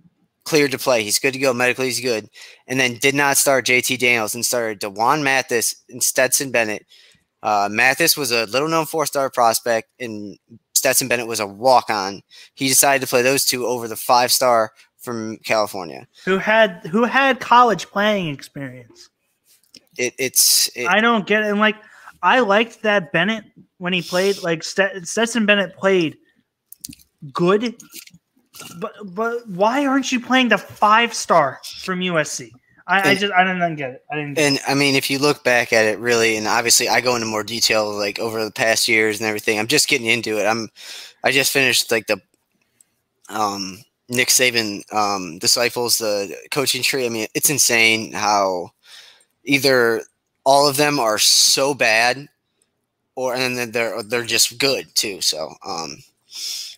cleared 0.46 0.70
to 0.70 0.78
play. 0.78 1.02
He's 1.02 1.18
good 1.18 1.34
to 1.34 1.38
go. 1.38 1.52
Medically, 1.52 1.86
he's 1.86 2.00
good. 2.00 2.30
And 2.66 2.80
then 2.80 2.94
did 2.94 3.14
not 3.14 3.36
start 3.36 3.66
JT 3.66 3.98
Daniels 3.98 4.34
and 4.34 4.46
started 4.46 4.78
D'Wan 4.78 5.22
Mathis 5.22 5.82
and 5.90 6.02
Stetson 6.02 6.50
Bennett. 6.50 6.86
Uh, 7.42 7.68
Mathis 7.70 8.16
was 8.16 8.32
a 8.32 8.46
little 8.46 8.68
known 8.68 8.86
four 8.86 9.04
star 9.04 9.28
prospect, 9.28 9.90
and 10.00 10.38
Stetson 10.74 11.08
Bennett 11.08 11.26
was 11.26 11.40
a 11.40 11.46
walk 11.46 11.90
on. 11.90 12.22
He 12.54 12.68
decided 12.68 13.02
to 13.02 13.10
play 13.10 13.22
those 13.22 13.44
two 13.44 13.66
over 13.66 13.86
the 13.86 13.96
five 13.96 14.32
star 14.32 14.72
from 14.96 15.36
California, 15.44 16.06
who 16.24 16.38
had 16.38 16.86
who 16.90 17.04
had 17.04 17.38
college 17.38 17.86
playing 17.88 18.28
experience. 18.28 19.08
It, 19.98 20.14
it's 20.18 20.68
it, 20.74 20.86
I 20.86 21.00
don't 21.00 21.26
get 21.26 21.42
it. 21.42 21.50
And 21.50 21.60
like 21.60 21.76
I 22.22 22.40
liked 22.40 22.82
that 22.82 23.12
Bennett 23.12 23.44
when 23.78 23.92
he 23.92 24.02
played. 24.02 24.42
Like 24.42 24.64
Stetson 24.64 25.46
Bennett 25.46 25.76
played 25.76 26.16
good, 27.32 27.76
but 28.78 28.94
but 29.04 29.48
why 29.48 29.86
aren't 29.86 30.12
you 30.12 30.20
playing 30.20 30.48
the 30.48 30.58
five 30.58 31.14
star 31.14 31.60
from 31.80 32.00
USC? 32.00 32.50
I, 32.88 33.00
and, 33.00 33.08
I 33.08 33.14
just 33.14 33.32
I 33.32 33.44
didn't 33.44 33.76
get 33.76 33.90
it. 33.90 34.04
I 34.10 34.16
didn't. 34.16 34.38
and. 34.38 34.60
I 34.66 34.74
mean, 34.74 34.94
if 34.94 35.10
you 35.10 35.18
look 35.18 35.42
back 35.42 35.72
at 35.72 35.86
it, 35.86 35.98
really, 35.98 36.36
and 36.36 36.46
obviously, 36.46 36.88
I 36.88 37.00
go 37.00 37.16
into 37.16 37.26
more 37.26 37.42
detail 37.42 37.92
like 37.92 38.18
over 38.18 38.44
the 38.44 38.52
past 38.52 38.86
years 38.86 39.18
and 39.20 39.26
everything. 39.26 39.58
I'm 39.58 39.66
just 39.66 39.88
getting 39.88 40.06
into 40.06 40.38
it. 40.38 40.46
I'm 40.46 40.68
I 41.24 41.32
just 41.32 41.52
finished 41.52 41.90
like 41.90 42.06
the 42.06 42.20
um 43.28 43.78
Nick 44.08 44.28
Saban 44.28 44.82
um, 44.92 45.38
disciples, 45.38 45.98
the 45.98 46.36
coaching 46.50 46.82
tree. 46.82 47.06
I 47.06 47.08
mean, 47.08 47.26
it's 47.34 47.50
insane 47.50 48.12
how 48.12 48.70
either 49.44 50.02
all 50.44 50.68
of 50.68 50.76
them 50.76 51.00
are 51.00 51.18
so 51.18 51.74
bad, 51.74 52.28
or 53.16 53.34
and 53.34 53.58
then 53.58 53.72
they're 53.72 54.02
they're 54.02 54.24
just 54.24 54.58
good 54.58 54.86
too. 54.94 55.20
So, 55.20 55.54
um, 55.66 55.98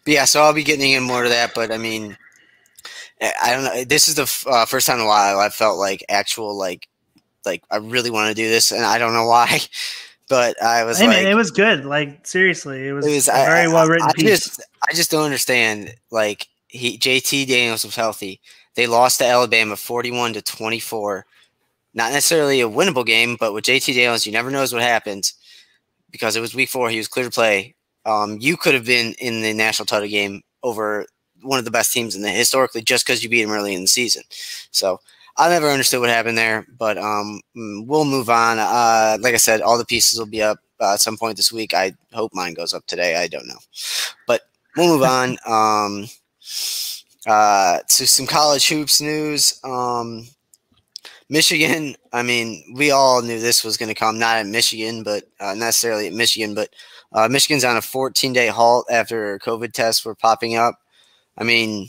but 0.09 0.15
yeah, 0.15 0.25
so 0.25 0.41
I'll 0.41 0.55
be 0.55 0.65
getting 0.65 0.93
in 0.93 1.03
more 1.03 1.23
to 1.23 1.29
that. 1.29 1.53
But 1.55 1.71
I 1.71 1.77
mean, 1.77 2.17
I 3.21 3.53
don't 3.53 3.65
know. 3.65 3.85
This 3.85 4.09
is 4.09 4.15
the 4.15 4.51
uh, 4.51 4.65
first 4.65 4.87
time 4.87 4.97
in 4.97 5.05
a 5.05 5.07
while 5.07 5.39
I 5.39 5.51
felt 5.51 5.77
like 5.77 6.03
actual 6.09 6.57
like 6.57 6.89
like 7.45 7.63
I 7.71 7.77
really 7.77 8.09
want 8.09 8.31
to 8.31 8.35
do 8.35 8.49
this, 8.49 8.73
and 8.73 8.87
I 8.87 8.97
don't 8.97 9.13
know 9.13 9.27
why. 9.27 9.61
But 10.31 10.63
I 10.63 10.85
was 10.85 11.01
I 11.01 11.07
like, 11.07 11.25
it 11.25 11.35
was 11.35 11.51
good. 11.51 11.87
Like 11.87 12.27
seriously, 12.27 12.87
it 12.87 12.93
was, 12.93 13.07
it 13.07 13.15
was 13.15 13.29
very 13.29 13.67
well 13.67 13.89
written. 13.89 14.09
I, 14.09 14.13
I 14.15 14.23
just, 14.23 14.63
I 14.87 14.93
just 14.93 15.11
don't 15.11 15.25
understand. 15.25 15.95
Like 16.11 16.49
he 16.67 16.99
JT 16.99 17.49
Daniels 17.49 17.83
was 17.83 17.97
healthy. 17.97 18.43
They 18.75 18.87
lost 18.87 19.21
to 19.21 19.25
Alabama 19.25 19.75
41 19.75 20.35
to 20.35 20.43
24. 20.43 21.25
Not 21.95 22.13
necessarily 22.13 22.61
a 22.61 22.69
winnable 22.69 23.07
game, 23.07 23.39
but 23.41 23.55
with 23.55 23.65
JT 23.65 23.95
Daniels, 23.95 24.27
you 24.27 24.33
never 24.33 24.51
knows 24.51 24.71
what 24.71 24.83
happens 24.83 25.33
because 26.11 26.37
it 26.37 26.43
was 26.43 26.55
week 26.55 26.69
four. 26.69 26.91
He 26.91 26.99
was 26.99 27.09
clear 27.09 27.25
to 27.25 27.31
play. 27.31 27.75
Um, 28.05 28.39
you 28.41 28.57
could 28.57 28.75
have 28.75 28.87
been 28.87 29.15
in 29.19 29.43
the 29.43 29.53
national 29.53 29.87
title 29.87 30.09
game 30.09 30.43
over 30.63 31.07
one 31.43 31.59
of 31.59 31.65
the 31.65 31.71
best 31.71 31.93
teams 31.93 32.15
in 32.17 32.23
the 32.23 32.31
historically 32.31 32.83
just 32.83 33.07
because 33.07 33.23
you 33.23 33.29
beat 33.29 33.43
him 33.43 33.51
early 33.51 33.75
in 33.75 33.83
the 33.83 33.89
season. 33.89 34.23
So 34.71 35.01
I 35.37 35.49
never 35.49 35.69
understood 35.69 36.01
what 36.01 36.11
happened 36.11 36.37
there, 36.37 36.67
but 36.79 36.99
um, 36.99 37.41
mm, 37.57 37.87
we'll 37.87 38.05
move 38.05 38.29
on. 38.29 38.59
Uh, 38.59 39.19
like 39.21 39.35
I 39.35 39.39
said, 39.39 39.61
all 39.61 39.79
the 39.79 39.85
pieces 39.85 40.19
will 40.19 40.27
be 40.27 40.43
up 40.43 40.59
uh, 40.81 40.95
at 40.95 41.01
some 41.01 41.17
point 41.17 41.37
this 41.37 41.53
week. 41.53 41.75
I 41.75 41.93
hope 42.13 42.35
mine 42.35 42.55
goes 42.55 42.75
up 42.75 42.87
today. 42.87 43.17
I 43.17 43.29
don't 43.29 43.47
know, 43.47 43.59
but 44.27 44.43
we'll 44.77 44.89
move 44.89 45.03
on. 45.03 45.37
Um, 45.47 46.07
uh, 47.27 47.81
to 47.89 48.07
some 48.07 48.27
college 48.27 48.69
hoops 48.69 49.01
news. 49.01 49.61
Um, 49.65 50.27
Michigan, 51.29 51.95
I 52.13 52.23
mean, 52.23 52.65
we 52.75 52.91
all 52.91 53.21
knew 53.21 53.39
this 53.39 53.63
was 53.63 53.77
going 53.77 53.91
to 53.91 53.95
come, 53.95 54.19
not 54.19 54.39
at 54.39 54.47
Michigan, 54.47 55.03
but 55.03 55.25
uh, 55.41 55.55
necessarily 55.55 56.07
at 56.07 56.15
Michigan, 56.15 56.55
but 56.55 56.71
uh, 57.13 57.29
Michigan's 57.29 57.65
on 57.65 57.77
a 57.77 57.83
14 57.83 58.33
day 58.33 58.49
halt 58.49 58.87
after 58.91 59.39
COVID 59.39 59.73
tests 59.73 60.05
were 60.05 60.15
popping 60.15 60.57
up. 60.57 60.77
I 61.37 61.45
mean, 61.45 61.89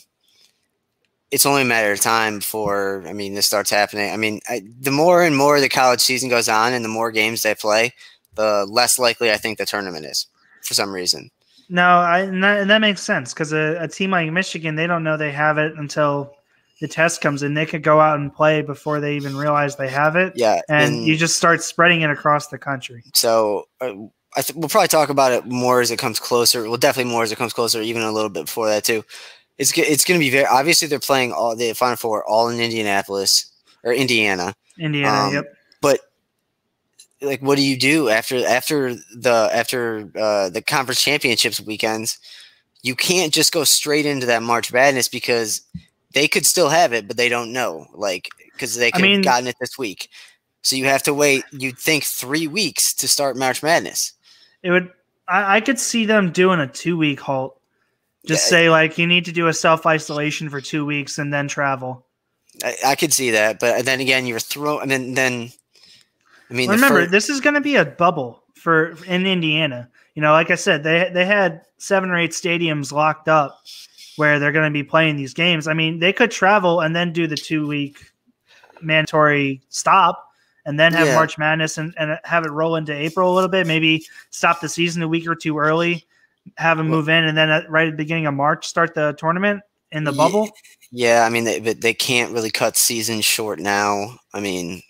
it's 1.31 1.45
only 1.45 1.61
a 1.61 1.65
matter 1.65 1.91
of 1.91 1.99
time 1.99 2.39
before, 2.39 3.03
I 3.07 3.13
mean, 3.13 3.35
this 3.35 3.45
starts 3.45 3.69
happening. 3.69 4.11
I 4.11 4.17
mean, 4.17 4.39
I, 4.47 4.61
the 4.79 4.91
more 4.91 5.23
and 5.23 5.35
more 5.35 5.59
the 5.59 5.69
college 5.69 6.01
season 6.01 6.29
goes 6.29 6.49
on 6.49 6.73
and 6.73 6.83
the 6.83 6.89
more 6.89 7.11
games 7.11 7.41
they 7.41 7.55
play, 7.55 7.93
the 8.35 8.65
less 8.69 8.97
likely 8.97 9.31
I 9.31 9.37
think 9.37 9.57
the 9.57 9.65
tournament 9.65 10.05
is 10.05 10.27
for 10.63 10.73
some 10.73 10.93
reason. 10.93 11.29
No, 11.69 11.83
I 11.83 12.21
and 12.21 12.43
that, 12.43 12.61
and 12.61 12.69
that 12.69 12.79
makes 12.79 13.01
sense 13.01 13.31
because 13.33 13.53
a, 13.53 13.77
a, 13.79 13.87
team 13.87 14.09
like 14.09 14.31
Michigan, 14.31 14.75
they 14.75 14.87
don't 14.87 15.03
know 15.03 15.17
they 15.17 15.31
have 15.31 15.59
it 15.59 15.73
until 15.77 16.33
the 16.81 16.87
test 16.87 17.21
comes 17.21 17.43
in. 17.43 17.53
They 17.53 17.67
could 17.67 17.83
go 17.83 17.99
out 17.99 18.19
and 18.19 18.33
play 18.33 18.63
before 18.63 18.99
they 18.99 19.15
even 19.15 19.37
realize 19.37 19.75
they 19.75 19.89
have 19.89 20.15
it. 20.15 20.33
Yeah, 20.35 20.61
and, 20.67 20.95
and 20.95 21.05
you 21.05 21.15
just 21.15 21.37
start 21.37 21.61
spreading 21.61 22.01
it 22.01 22.09
across 22.09 22.47
the 22.47 22.57
country. 22.57 23.03
So 23.13 23.65
uh, 23.81 23.93
I 24.39 24.41
th- 24.41 24.55
we'll 24.55 24.69
probably 24.69 24.87
talk 24.87 25.09
about 25.09 25.33
it 25.33 25.45
more 25.45 25.81
as 25.81 25.91
it 25.91 25.99
comes 25.99 26.17
closer. 26.17 26.63
Well, 26.63 26.77
definitely 26.77 27.11
more 27.11 27.23
as 27.23 27.31
it 27.33 27.37
comes 27.37 27.51
closer, 27.51 27.81
even 27.81 28.03
a 28.03 28.11
little 28.11 28.29
bit 28.29 28.45
before 28.45 28.69
that 28.69 28.85
too. 28.85 29.03
It's 29.57 29.77
it's 29.77 30.05
going 30.05 30.17
to 30.17 30.25
be 30.25 30.29
very 30.29 30.45
obviously 30.45 30.87
they're 30.87 30.99
playing 30.99 31.33
all 31.33 31.57
the 31.57 31.73
Final 31.73 31.97
Four 31.97 32.23
all 32.23 32.47
in 32.47 32.61
Indianapolis 32.61 33.51
or 33.83 33.91
Indiana. 33.91 34.55
Indiana, 34.77 35.27
um, 35.27 35.33
yep. 35.33 35.53
But 35.81 35.99
like 37.21 37.41
what 37.41 37.57
do 37.57 37.65
you 37.65 37.77
do 37.77 38.07
after 38.07 38.45
after 38.45 38.95
the 39.13 39.49
after 39.51 40.09
uh, 40.17 40.47
the 40.47 40.61
conference 40.61 41.03
championships 41.03 41.59
weekends? 41.59 42.17
You 42.81 42.95
can't 42.95 43.33
just 43.33 43.51
go 43.51 43.65
straight 43.65 44.05
into 44.05 44.25
that 44.27 44.41
March 44.41 44.71
Madness 44.71 45.09
because 45.09 45.63
they 46.13 46.29
could 46.29 46.45
still 46.45 46.69
have 46.69 46.93
it, 46.93 47.09
but 47.09 47.17
they 47.17 47.27
don't 47.27 47.51
know. 47.51 47.87
Like 47.93 48.29
because 48.53 48.77
they 48.77 48.89
could 48.89 49.03
I 49.03 49.07
mean, 49.07 49.15
have 49.15 49.25
gotten 49.25 49.47
it 49.47 49.57
this 49.59 49.77
week. 49.77 50.09
So 50.61 50.77
you 50.77 50.85
have 50.85 51.03
to 51.03 51.13
wait. 51.13 51.43
You'd 51.51 51.77
think 51.77 52.05
three 52.05 52.47
weeks 52.47 52.93
to 52.95 53.07
start 53.09 53.35
March 53.35 53.61
Madness. 53.61 54.13
It 54.63 54.71
would. 54.71 54.91
I, 55.27 55.57
I 55.57 55.61
could 55.61 55.79
see 55.79 56.05
them 56.05 56.31
doing 56.31 56.59
a 56.59 56.67
two 56.67 56.97
week 56.97 57.19
halt. 57.19 57.59
Just 58.25 58.45
yeah. 58.45 58.57
say 58.57 58.69
like 58.69 58.97
you 58.97 59.07
need 59.07 59.25
to 59.25 59.31
do 59.31 59.47
a 59.47 59.53
self 59.53 59.85
isolation 59.85 60.49
for 60.49 60.61
two 60.61 60.85
weeks 60.85 61.17
and 61.17 61.33
then 61.33 61.47
travel. 61.47 62.05
I, 62.63 62.75
I 62.85 62.95
could 62.95 63.13
see 63.13 63.31
that, 63.31 63.59
but 63.59 63.85
then 63.85 63.99
again, 64.01 64.25
you're 64.25 64.39
throwing. 64.39 64.81
I 64.81 64.85
mean, 64.85 65.13
then 65.13 65.51
I 66.49 66.53
mean, 66.53 66.69
remember 66.69 67.01
first- 67.01 67.11
this 67.11 67.29
is 67.29 67.41
going 67.41 67.53
to 67.53 67.61
be 67.61 67.75
a 67.75 67.85
bubble 67.85 68.43
for 68.55 68.95
in 69.05 69.25
Indiana. 69.25 69.89
You 70.15 70.21
know, 70.21 70.31
like 70.31 70.51
I 70.51 70.55
said, 70.55 70.83
they 70.83 71.09
they 71.13 71.25
had 71.25 71.61
seven 71.77 72.09
or 72.09 72.17
eight 72.17 72.31
stadiums 72.31 72.91
locked 72.91 73.29
up 73.29 73.61
where 74.17 74.37
they're 74.39 74.51
going 74.51 74.71
to 74.71 74.77
be 74.77 74.83
playing 74.83 75.15
these 75.15 75.33
games. 75.33 75.67
I 75.67 75.73
mean, 75.73 75.99
they 75.99 76.11
could 76.11 76.31
travel 76.31 76.81
and 76.81 76.93
then 76.93 77.13
do 77.13 77.25
the 77.25 77.37
two 77.37 77.67
week 77.67 78.11
mandatory 78.81 79.61
stop 79.69 80.28
and 80.65 80.79
then 80.79 80.93
have 80.93 81.07
yeah. 81.07 81.15
March 81.15 81.37
Madness 81.37 81.77
and, 81.77 81.93
and 81.97 82.19
have 82.23 82.45
it 82.45 82.51
roll 82.51 82.75
into 82.75 82.93
April 82.93 83.31
a 83.31 83.35
little 83.35 83.49
bit. 83.49 83.67
Maybe 83.67 84.05
stop 84.29 84.61
the 84.61 84.69
season 84.69 85.01
a 85.01 85.07
week 85.07 85.27
or 85.27 85.35
two 85.35 85.57
early, 85.57 86.05
have 86.57 86.77
them 86.77 86.87
move 86.87 87.09
in, 87.09 87.23
and 87.23 87.37
then 87.37 87.49
at, 87.49 87.69
right 87.69 87.87
at 87.87 87.91
the 87.91 87.97
beginning 87.97 88.25
of 88.25 88.33
March 88.33 88.67
start 88.67 88.93
the 88.93 89.13
tournament 89.13 89.61
in 89.91 90.03
the 90.03 90.11
yeah, 90.11 90.17
bubble. 90.17 90.49
Yeah, 90.91 91.23
I 91.25 91.29
mean, 91.29 91.43
they, 91.43 91.59
but 91.59 91.81
they 91.81 91.93
can't 91.93 92.33
really 92.33 92.51
cut 92.51 92.77
season 92.77 93.21
short 93.21 93.59
now. 93.59 94.19
I 94.33 94.39
mean, 94.39 94.81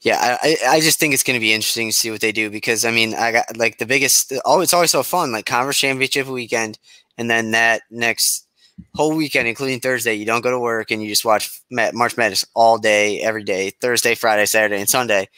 yeah, 0.00 0.38
I, 0.42 0.56
I 0.68 0.80
just 0.80 0.98
think 0.98 1.14
it's 1.14 1.22
going 1.22 1.38
to 1.38 1.40
be 1.40 1.52
interesting 1.52 1.88
to 1.88 1.96
see 1.96 2.10
what 2.10 2.20
they 2.20 2.32
do 2.32 2.50
because 2.50 2.84
I 2.84 2.90
mean, 2.90 3.14
I 3.14 3.32
got 3.32 3.56
like 3.56 3.78
the 3.78 3.86
biggest. 3.86 4.32
Oh, 4.44 4.60
it's 4.60 4.74
always 4.74 4.90
so 4.90 5.02
fun, 5.02 5.32
like 5.32 5.46
conference 5.46 5.78
championship 5.78 6.26
weekend, 6.26 6.78
and 7.16 7.30
then 7.30 7.52
that 7.52 7.82
next 7.90 8.46
whole 8.94 9.16
weekend, 9.16 9.48
including 9.48 9.80
Thursday, 9.80 10.14
you 10.14 10.24
don't 10.24 10.42
go 10.42 10.50
to 10.50 10.58
work 10.58 10.90
and 10.90 11.02
you 11.02 11.08
just 11.08 11.24
watch 11.24 11.62
March 11.70 12.16
Madness 12.16 12.44
all 12.54 12.78
day, 12.78 13.20
every 13.20 13.44
day, 13.44 13.70
Thursday, 13.80 14.14
Friday, 14.14 14.46
Saturday, 14.46 14.80
and 14.80 14.88
Sunday. 14.88 15.28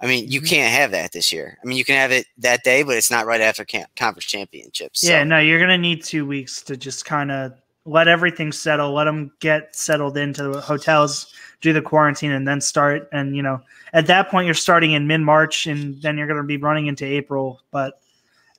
I 0.00 0.06
mean, 0.06 0.28
you 0.28 0.40
mm-hmm. 0.40 0.48
can't 0.48 0.72
have 0.72 0.92
that 0.92 1.12
this 1.12 1.32
year. 1.32 1.58
I 1.62 1.66
mean, 1.66 1.76
you 1.76 1.84
can 1.84 1.96
have 1.96 2.12
it 2.12 2.26
that 2.38 2.62
day, 2.62 2.82
but 2.82 2.96
it's 2.96 3.10
not 3.10 3.26
right 3.26 3.40
after 3.40 3.64
camp, 3.64 3.90
conference 3.96 4.26
championships. 4.26 5.00
So. 5.00 5.10
Yeah, 5.10 5.24
no, 5.24 5.38
you're 5.38 5.58
going 5.58 5.70
to 5.70 5.78
need 5.78 6.04
two 6.04 6.24
weeks 6.24 6.62
to 6.62 6.76
just 6.76 7.04
kind 7.04 7.32
of 7.32 7.52
let 7.84 8.06
everything 8.06 8.52
settle, 8.52 8.92
let 8.92 9.04
them 9.04 9.32
get 9.40 9.74
settled 9.74 10.16
into 10.16 10.44
the 10.44 10.60
hotels 10.60 11.32
do 11.60 11.72
the 11.72 11.82
quarantine 11.82 12.32
and 12.32 12.46
then 12.46 12.60
start. 12.60 13.08
And 13.12 13.34
you 13.36 13.42
know, 13.42 13.60
at 13.92 14.06
that 14.06 14.30
point, 14.30 14.46
you're 14.46 14.54
starting 14.54 14.92
in 14.92 15.06
mid 15.06 15.20
March, 15.20 15.66
and 15.66 16.00
then 16.02 16.16
you're 16.16 16.26
going 16.26 16.38
to 16.38 16.44
be 16.44 16.56
running 16.56 16.86
into 16.86 17.04
April. 17.04 17.60
But 17.70 18.00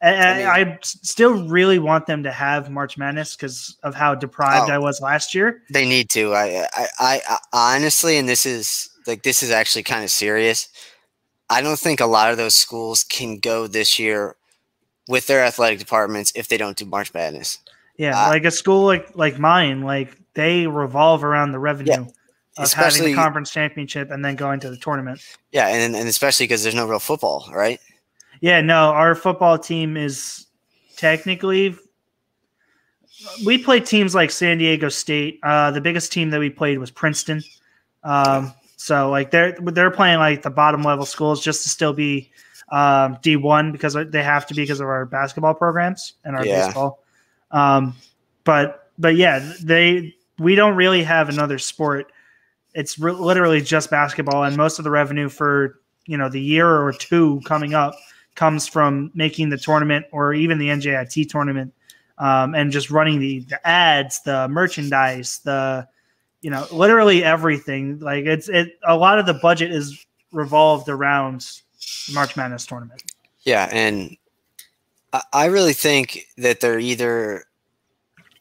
I, 0.02 0.44
I, 0.44 0.60
I, 0.60 0.80
still 0.82 1.48
really 1.48 1.78
want 1.78 2.06
them 2.06 2.24
to 2.24 2.32
have 2.32 2.70
March 2.70 2.98
Madness 2.98 3.36
because 3.36 3.78
of 3.84 3.96
how 3.96 4.16
deprived 4.16 4.70
oh, 4.70 4.74
I 4.74 4.78
was 4.78 5.02
last 5.02 5.36
year. 5.36 5.62
They 5.72 5.88
need 5.88 6.10
to. 6.12 6.34
I, 6.34 6.68
I, 6.74 6.88
I, 7.00 7.38
honestly, 7.52 8.18
and 8.18 8.28
this 8.28 8.46
is 8.46 8.90
like 9.08 9.24
this 9.24 9.44
is 9.44 9.52
actually 9.52 9.84
kind 9.84 10.04
of 10.04 10.10
serious. 10.10 10.70
I 11.50 11.62
don't 11.62 11.80
think 11.80 12.00
a 12.00 12.06
lot 12.06 12.32
of 12.32 12.38
those 12.38 12.56
schools 12.56 13.04
can 13.04 13.40
go 13.40 13.68
this 13.68 14.00
year 14.00 14.36
with 15.08 15.28
their 15.28 15.44
athletic 15.44 15.80
departments 15.80 16.32
if 16.36 16.48
they 16.48 16.58
don't 16.58 16.78
do 16.78 16.86
March 16.86 17.14
Madness. 17.14 17.60
Yeah, 17.98 18.28
uh, 18.28 18.30
like 18.30 18.46
a 18.46 18.52
school 18.52 18.86
like 18.86 19.16
like 19.16 19.38
mine, 19.38 19.82
like 19.82 20.16
they 20.34 20.68
revolve 20.68 21.24
around 21.24 21.52
the 21.52 21.60
revenue. 21.60 21.92
Yeah 21.92 22.06
of 22.60 22.66
especially, 22.66 23.00
having 23.00 23.16
the 23.16 23.22
conference 23.22 23.52
championship 23.52 24.12
and 24.12 24.24
then 24.24 24.36
going 24.36 24.60
to 24.60 24.70
the 24.70 24.78
tournament. 24.78 25.22
Yeah, 25.52 25.68
and 25.68 25.96
and 25.96 26.10
especially 26.10 26.46
because 26.46 26.62
there's 26.62 26.76
no 26.76 26.88
real 26.88 27.00
football, 27.00 27.50
right? 27.54 27.80
Yeah, 28.42 28.62
no, 28.62 28.92
our 28.92 29.16
football 29.16 29.58
team 29.58 29.98
is 29.98 30.48
technically 30.96 31.76
we 33.46 33.58
play 33.58 33.80
teams 33.80 34.16
like 34.16 34.32
San 34.32 34.58
Diego 34.58 34.90
State. 34.90 35.40
Uh, 35.44 35.72
the 35.72 35.82
biggest 35.82 36.12
team 36.12 36.30
that 36.30 36.40
we 36.40 36.50
played 36.50 36.78
was 36.78 36.92
Princeton. 36.92 37.42
Um, 38.04 38.54
so 38.78 39.10
like 39.10 39.32
they're 39.32 39.58
they're 39.60 39.92
playing 39.92 40.20
like 40.20 40.42
the 40.42 40.50
bottom 40.50 40.84
level 40.84 41.06
schools 41.06 41.44
just 41.44 41.64
to 41.64 41.70
still 41.70 41.94
be 41.94 42.32
um, 42.72 43.18
D1 43.18 43.72
because 43.72 43.98
they 44.10 44.24
have 44.24 44.46
to 44.48 44.54
be 44.54 44.64
because 44.64 44.80
of 44.80 44.88
our 44.88 45.06
basketball 45.06 45.54
programs 45.54 46.14
and 46.24 46.36
our 46.36 46.46
Yeah. 46.46 46.68
baseball. 46.68 47.04
Um, 47.52 47.96
but 48.46 48.92
but 48.98 49.16
yeah, 49.16 49.54
they 49.62 50.16
we 50.38 50.56
don't 50.56 50.76
really 50.76 51.04
have 51.04 51.28
another 51.28 51.58
sport. 51.60 52.12
It's 52.74 52.98
re- 52.98 53.12
literally 53.12 53.62
just 53.62 53.90
basketball, 53.90 54.44
and 54.44 54.56
most 54.56 54.80
of 54.80 54.86
the 54.86 54.92
revenue 54.92 55.28
for 55.28 55.80
you 56.06 56.18
know 56.18 56.30
the 56.30 56.42
year 56.42 56.70
or 56.70 56.94
two 56.94 57.42
coming 57.44 57.74
up 57.74 57.96
comes 58.40 58.66
from 58.66 59.12
making 59.14 59.50
the 59.50 59.58
tournament 59.58 60.06
or 60.14 60.34
even 60.34 60.58
the 60.58 60.74
NIT 60.74 61.30
tournament, 61.30 61.74
um, 62.20 62.56
and 62.56 62.72
just 62.72 62.90
running 62.90 63.20
the 63.20 63.42
the 63.42 63.68
ads, 63.68 64.22
the 64.24 64.48
merchandise, 64.48 65.40
the 65.44 65.86
you 66.42 66.50
know 66.50 66.66
literally 66.72 67.22
everything. 67.22 68.00
Like 68.00 68.24
it's 68.26 68.48
it 68.48 68.80
a 68.88 68.96
lot 68.96 69.20
of 69.20 69.26
the 69.26 69.34
budget 69.34 69.72
is 69.72 70.06
revolved 70.32 70.88
around 70.88 71.46
March 72.14 72.38
Madness 72.38 72.66
tournament. 72.66 73.04
Yeah, 73.44 73.68
and 73.74 74.16
I, 75.12 75.22
I 75.34 75.46
really 75.48 75.74
think 75.74 76.26
that 76.38 76.62
they're 76.62 76.80
either 76.80 77.44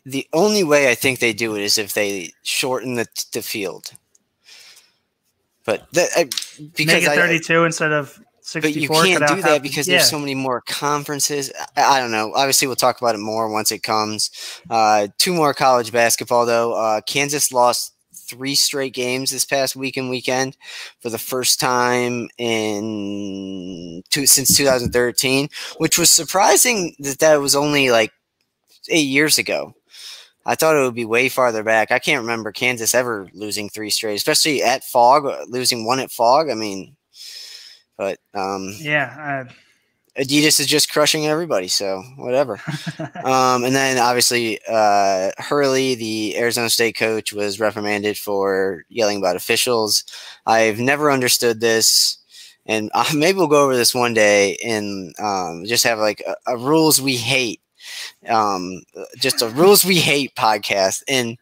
the 0.07 0.29
only 0.33 0.63
way 0.63 0.91
I 0.93 0.95
think 0.95 1.19
they 1.19 1.33
do 1.33 1.57
it 1.57 1.63
is 1.63 1.77
if 1.77 1.93
they 1.95 2.31
shorten 2.45 2.95
the 2.95 3.09
the 3.33 3.43
field. 3.43 3.91
But 5.65 5.89
that 5.93 6.09
I, 6.17 6.25
because 6.77 6.87
Make 6.87 7.03
it 7.03 7.09
I- 7.09 7.17
32 7.17 7.65
instead 7.65 7.93
of 7.93 8.23
64. 8.49 8.61
but 8.61 8.81
you 8.81 8.89
can't 9.19 9.37
do 9.37 9.43
that 9.43 9.63
because 9.63 9.87
yeah. 9.87 9.97
there's 9.97 10.09
so 10.09 10.19
many 10.19 10.35
more 10.35 10.63
conferences. 10.63 11.53
I, 11.77 11.97
I 11.97 12.01
don't 12.01 12.11
know. 12.11 12.33
Obviously, 12.35 12.67
we'll 12.67 12.77
talk 12.77 12.99
about 12.99 13.15
it 13.15 13.19
more 13.19 13.51
once 13.51 13.71
it 13.71 13.83
comes. 13.83 14.31
Uh, 14.71 15.09
two 15.19 15.35
more 15.35 15.53
college 15.53 15.93
basketball 15.93 16.47
though. 16.47 16.73
Uh, 16.73 17.03
Kansas 17.03 17.53
lost 17.53 17.93
three 18.15 18.55
straight 18.55 18.95
games 18.95 19.31
this 19.31 19.45
past 19.45 19.77
week 19.77 19.99
and 19.99 20.09
weekend 20.09 20.57
for 21.01 21.11
the 21.11 21.19
first 21.19 21.61
time 21.61 22.29
in 22.39 24.03
two, 24.09 24.27
since 24.27 24.57
2013, 24.57 25.49
which 25.77 25.99
was 25.99 26.11
surprising 26.11 26.95
that 27.01 27.19
that 27.19 27.41
was 27.41 27.55
only 27.55 27.91
like 27.91 28.13
eight 28.89 29.09
years 29.09 29.37
ago. 29.37 29.75
I 30.47 30.55
thought 30.55 30.77
it 30.77 30.81
would 30.81 30.95
be 30.95 31.05
way 31.05 31.29
farther 31.29 31.63
back. 31.63 31.91
I 31.91 31.99
can't 31.99 32.23
remember 32.23 32.53
Kansas 32.53 32.95
ever 32.95 33.29
losing 33.35 33.69
three 33.69 33.91
straight, 33.91 34.17
especially 34.17 34.63
at 34.63 34.85
Phog, 34.85 35.31
losing 35.49 35.85
one 35.85 36.01
at 36.01 36.11
Phog. 36.11 36.49
I 36.49 36.55
mean, 36.55 36.97
but 37.99 38.19
um, 38.33 38.73
Yeah, 38.79 39.45
Adidas 40.19 40.59
is 40.59 40.67
just 40.67 40.91
crushing 40.91 41.27
everybody, 41.27 41.69
so 41.69 42.03
whatever. 42.17 42.61
um, 43.25 43.65
and 43.65 43.75
then 43.75 43.99
obviously 43.99 44.59
uh, 44.69 45.31
Hurley, 45.39 45.95
the 45.95 46.37
Arizona 46.37 46.69
State 46.69 46.97
coach, 46.97 47.33
was 47.33 47.61
reprimanded 47.61 48.19
for 48.19 48.85
yelling 48.89 49.19
about 49.19 49.37
officials. 49.37 50.05
I've 50.45 50.81
never 50.81 51.13
understood 51.13 51.61
this, 51.61 52.19
and 52.67 52.91
uh, 52.95 53.05
maybe 53.15 53.39
we'll 53.39 53.47
go 53.47 53.65
over 53.65 53.77
this 53.77 53.95
one 53.95 54.13
day 54.13 54.57
and 54.65 55.15
um, 55.21 55.65
just 55.67 55.85
have 55.85 55.99
like 55.99 56.23
a, 56.27 56.35
a 56.53 56.57
rules 56.57 57.01
we 57.01 57.17
hate, 57.17 57.61
um, 58.29 58.83
just 59.19 59.41
a 59.41 59.49
rules 59.49 59.85
we 59.85 59.99
hate 59.99 60.35
podcast. 60.35 61.05
And 61.07 61.39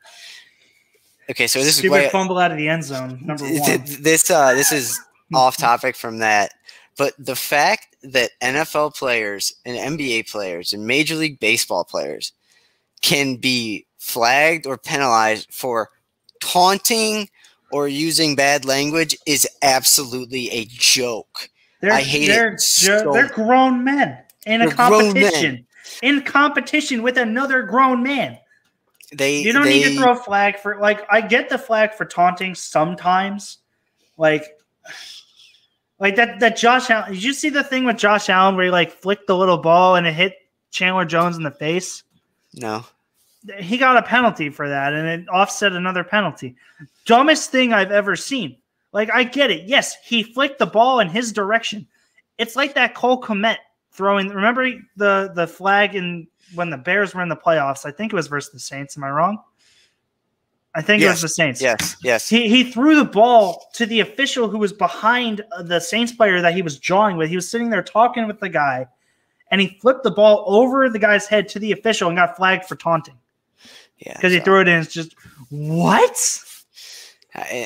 okay, 1.31 1.47
so 1.47 1.61
this 1.61 1.77
Stupid 1.77 1.87
is 1.97 2.03
way, 2.05 2.09
fumble 2.11 2.37
out 2.39 2.51
of 2.51 2.59
the 2.59 2.69
end 2.69 2.85
zone, 2.85 3.21
number 3.25 3.45
one. 3.47 3.85
This 4.01 4.31
uh, 4.31 4.53
this 4.53 4.71
is 4.71 5.01
Hmm. 5.31 5.37
off 5.37 5.57
topic 5.57 5.97
from 5.97 6.19
that, 6.19 6.53
but 6.97 7.13
the 7.19 7.37
fact 7.37 7.97
that 8.03 8.31
NFL 8.43 8.95
players 8.95 9.53
and 9.65 9.99
NBA 9.99 10.31
players 10.31 10.73
and 10.73 10.87
Major 10.87 11.17
League 11.17 11.41
Baseball 11.41 11.85
players 11.85 12.33
can 13.03 13.37
be 13.37 13.87
flagged 13.99 14.67
or 14.67 14.79
penalized 14.79 15.53
for 15.53 15.91
taunting 16.41 17.29
or 17.73 17.89
using 17.89 18.37
bad 18.37 18.65
language 18.65 19.17
is 19.27 19.49
absolutely 19.63 20.49
a 20.51 20.65
joke. 20.67 21.49
They're, 21.81 21.93
I 21.93 22.01
hate 22.03 22.29
they're, 22.29 22.53
it 22.55 22.61
so- 22.61 23.13
They're 23.13 23.29
grown 23.29 23.83
men 23.85 24.19
in 24.47 24.63
a 24.63 24.67
They're 24.67 24.75
grown 24.77 25.13
men. 25.13 25.23
competition. 25.25 25.67
In 26.03 26.23
competition 26.23 27.03
with 27.03 27.17
another 27.19 27.63
grown 27.63 28.03
man. 28.03 28.39
They 29.13 29.41
You 29.41 29.53
don't 29.53 29.65
they, 29.65 29.81
need 29.85 29.97
to 29.97 29.97
throw 29.97 30.13
a 30.13 30.17
flag 30.17 30.59
for 30.59 30.81
like 30.81 31.07
I 31.11 31.21
get 31.21 31.49
the 31.49 31.59
flag 31.59 31.95
for 31.95 32.05
taunting 32.05 32.55
sometimes. 32.57 33.59
Like 34.17 34.45
like 35.99 36.17
that 36.17 36.41
that 36.41 36.57
Josh 36.57 36.91
Allen 36.91 37.13
did 37.13 37.23
you 37.23 37.33
see 37.33 37.49
the 37.49 37.65
thing 37.65 37.85
with 37.85 37.97
Josh 37.97 38.29
Allen 38.29 38.57
where 38.57 38.67
he 38.67 38.71
like 38.71 38.93
flicked 38.93 39.27
the 39.27 39.37
little 39.37 39.59
ball 39.59 39.97
and 39.97 40.07
it 40.07 40.13
hit 40.13 40.35
Chandler 40.71 41.05
Jones 41.05 41.37
in 41.37 41.43
the 41.43 41.51
face? 41.51 42.03
no. 42.55 42.85
He 43.61 43.79
got 43.79 43.97
a 43.97 44.03
penalty 44.03 44.51
for 44.51 44.69
that 44.69 44.93
and 44.93 45.07
it 45.07 45.29
offset 45.29 45.73
another 45.73 46.03
penalty. 46.03 46.57
Dumbest 47.05 47.53
thing 47.53 47.73
I've 47.73 47.93
ever 47.93 48.17
seen. 48.17 48.57
Like 48.93 49.09
I 49.15 49.23
get 49.23 49.53
it. 49.53 49.69
Yes, 49.69 49.95
he 50.05 50.25
flicked 50.25 50.59
the 50.59 50.67
ball 50.67 50.99
in 50.99 51.09
his 51.09 51.33
direction. 51.33 51.87
It's 52.39 52.57
like 52.57 52.75
that 52.75 52.95
Cole 52.95 53.23
Kmet 53.23 53.59
throwing 53.93 54.29
remember 54.31 54.71
the 54.97 55.33
the 55.35 55.47
flag 55.47 55.95
in 55.95 56.27
when 56.55 56.71
the 56.71 56.77
Bears 56.77 57.15
were 57.15 57.23
in 57.23 57.29
the 57.29 57.37
playoffs. 57.37 57.87
I 57.87 57.91
think 57.91 58.13
it 58.13 58.17
was 58.17 58.27
versus 58.27 58.53
the 58.53 58.59
Saints. 58.59 58.97
Am 58.97 59.05
I 59.05 59.11
wrong? 59.11 59.39
I 60.77 60.83
think 60.83 61.03
it 61.03 61.09
was 61.09 61.23
the 61.23 61.29
Saints. 61.29 61.63
Yes, 61.63 61.97
yes. 62.03 62.29
He, 62.29 62.49
he 62.51 62.71
threw 62.71 62.97
the 62.97 63.05
ball 63.05 63.67
to 63.73 63.87
the 63.87 64.01
official 64.01 64.47
who 64.49 64.59
was 64.59 64.75
behind 64.75 65.41
uh, 65.53 65.63
the 65.63 65.81
Saints 65.81 66.13
player 66.13 66.43
that 66.43 66.53
he 66.53 66.61
was 66.61 66.79
jawing 66.79 67.17
with. 67.17 67.31
He 67.31 67.35
was 67.37 67.49
sitting 67.49 67.71
there 67.71 67.83
talking 67.83 68.27
with 68.27 68.41
the 68.41 68.51
guy, 68.51 68.87
and 69.51 69.59
he 69.59 69.79
flipped 69.81 70.05
the 70.05 70.11
ball 70.11 70.45
over 70.47 70.91
the 70.91 70.99
guy's 70.99 71.27
head 71.27 71.49
to 71.49 71.59
the 71.59 71.73
official 71.73 72.09
and 72.09 72.17
got 72.19 72.37
flagged 72.37 72.67
for 72.67 72.77
taunting 72.77 73.17
Yeah. 73.99 74.13
because 74.17 74.35
he 74.35 74.41
threw 74.41 74.61
it 74.61 74.69
in. 74.69 74.81
It's 74.81 74.93
just 74.93 75.15
what? 75.49 76.15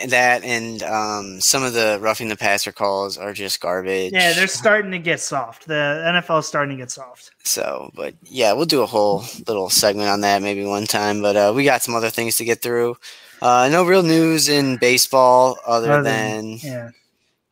That 0.09 0.43
and 0.43 0.83
um, 0.83 1.41
some 1.41 1.62
of 1.62 1.75
the 1.75 1.99
roughing 2.01 2.29
the 2.29 2.37
passer 2.37 2.73
calls 2.73 3.16
are 3.16 3.33
just 3.33 3.61
garbage. 3.61 4.12
Yeah, 4.12 4.33
they're 4.33 4.49
starting 4.49 4.91
to 4.91 4.99
get 4.99 5.21
soft. 5.21 5.68
The 5.68 6.03
NFL 6.07 6.41
is 6.41 6.47
starting 6.47 6.77
to 6.77 6.83
get 6.83 6.91
soft. 6.91 7.31
So, 7.45 7.93
but 7.95 8.14
yeah, 8.25 8.53
we'll 8.53 8.66
do 8.66 8.83
a 8.83 8.87
whole 8.87 9.25
little 9.47 9.71
segment 9.71 10.09
on 10.09 10.23
that 10.23 10.43
maybe 10.43 10.64
one 10.64 10.87
time. 10.87 11.23
But 11.23 11.37
uh, 11.37 11.53
we 11.55 11.62
got 11.62 11.83
some 11.83 11.95
other 11.95 12.11
things 12.11 12.37
to 12.39 12.45
get 12.45 12.62
through. 12.62 12.97
Uh, 13.41 13.68
no 13.71 13.85
real 13.85 14.03
news 14.03 14.49
in 14.49 14.77
baseball 14.77 15.57
other 15.64 15.93
Other 15.93 16.03
than 16.03 16.59
Yeah, 16.62 16.91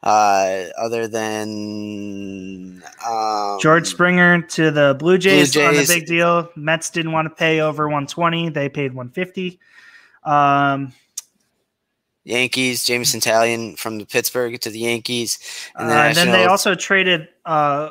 uh, 0.03 0.65
other 0.77 1.07
than 1.07 2.83
um, 3.07 3.59
George 3.61 3.87
Springer 3.87 4.43
to 4.43 4.71
the 4.73 4.97
Blue 4.99 5.19
Jays, 5.19 5.57
on 5.57 5.77
a 5.77 5.87
big 5.87 6.07
deal. 6.07 6.51
Mets 6.57 6.91
didn't 6.91 7.13
want 7.13 7.27
to 7.27 7.35
pay 7.35 7.61
over 7.61 7.85
120. 7.85 8.49
They 8.49 8.69
paid 8.69 8.93
150. 8.93 9.61
Um, 10.25 10.93
Yankees. 12.29 12.85
Jameson 12.85 13.21
Taillon 13.21 13.79
from 13.79 13.99
the 13.99 14.05
Pittsburgh 14.05 14.61
to 14.61 14.71
the 14.71 14.81
Yankees, 14.81 15.39
and 15.75 15.89
the 15.89 15.95
uh, 15.95 16.03
and 16.03 16.17
then 16.17 16.31
they 16.31 16.45
also 16.45 16.75
traded 16.75 17.29
uh, 17.47 17.91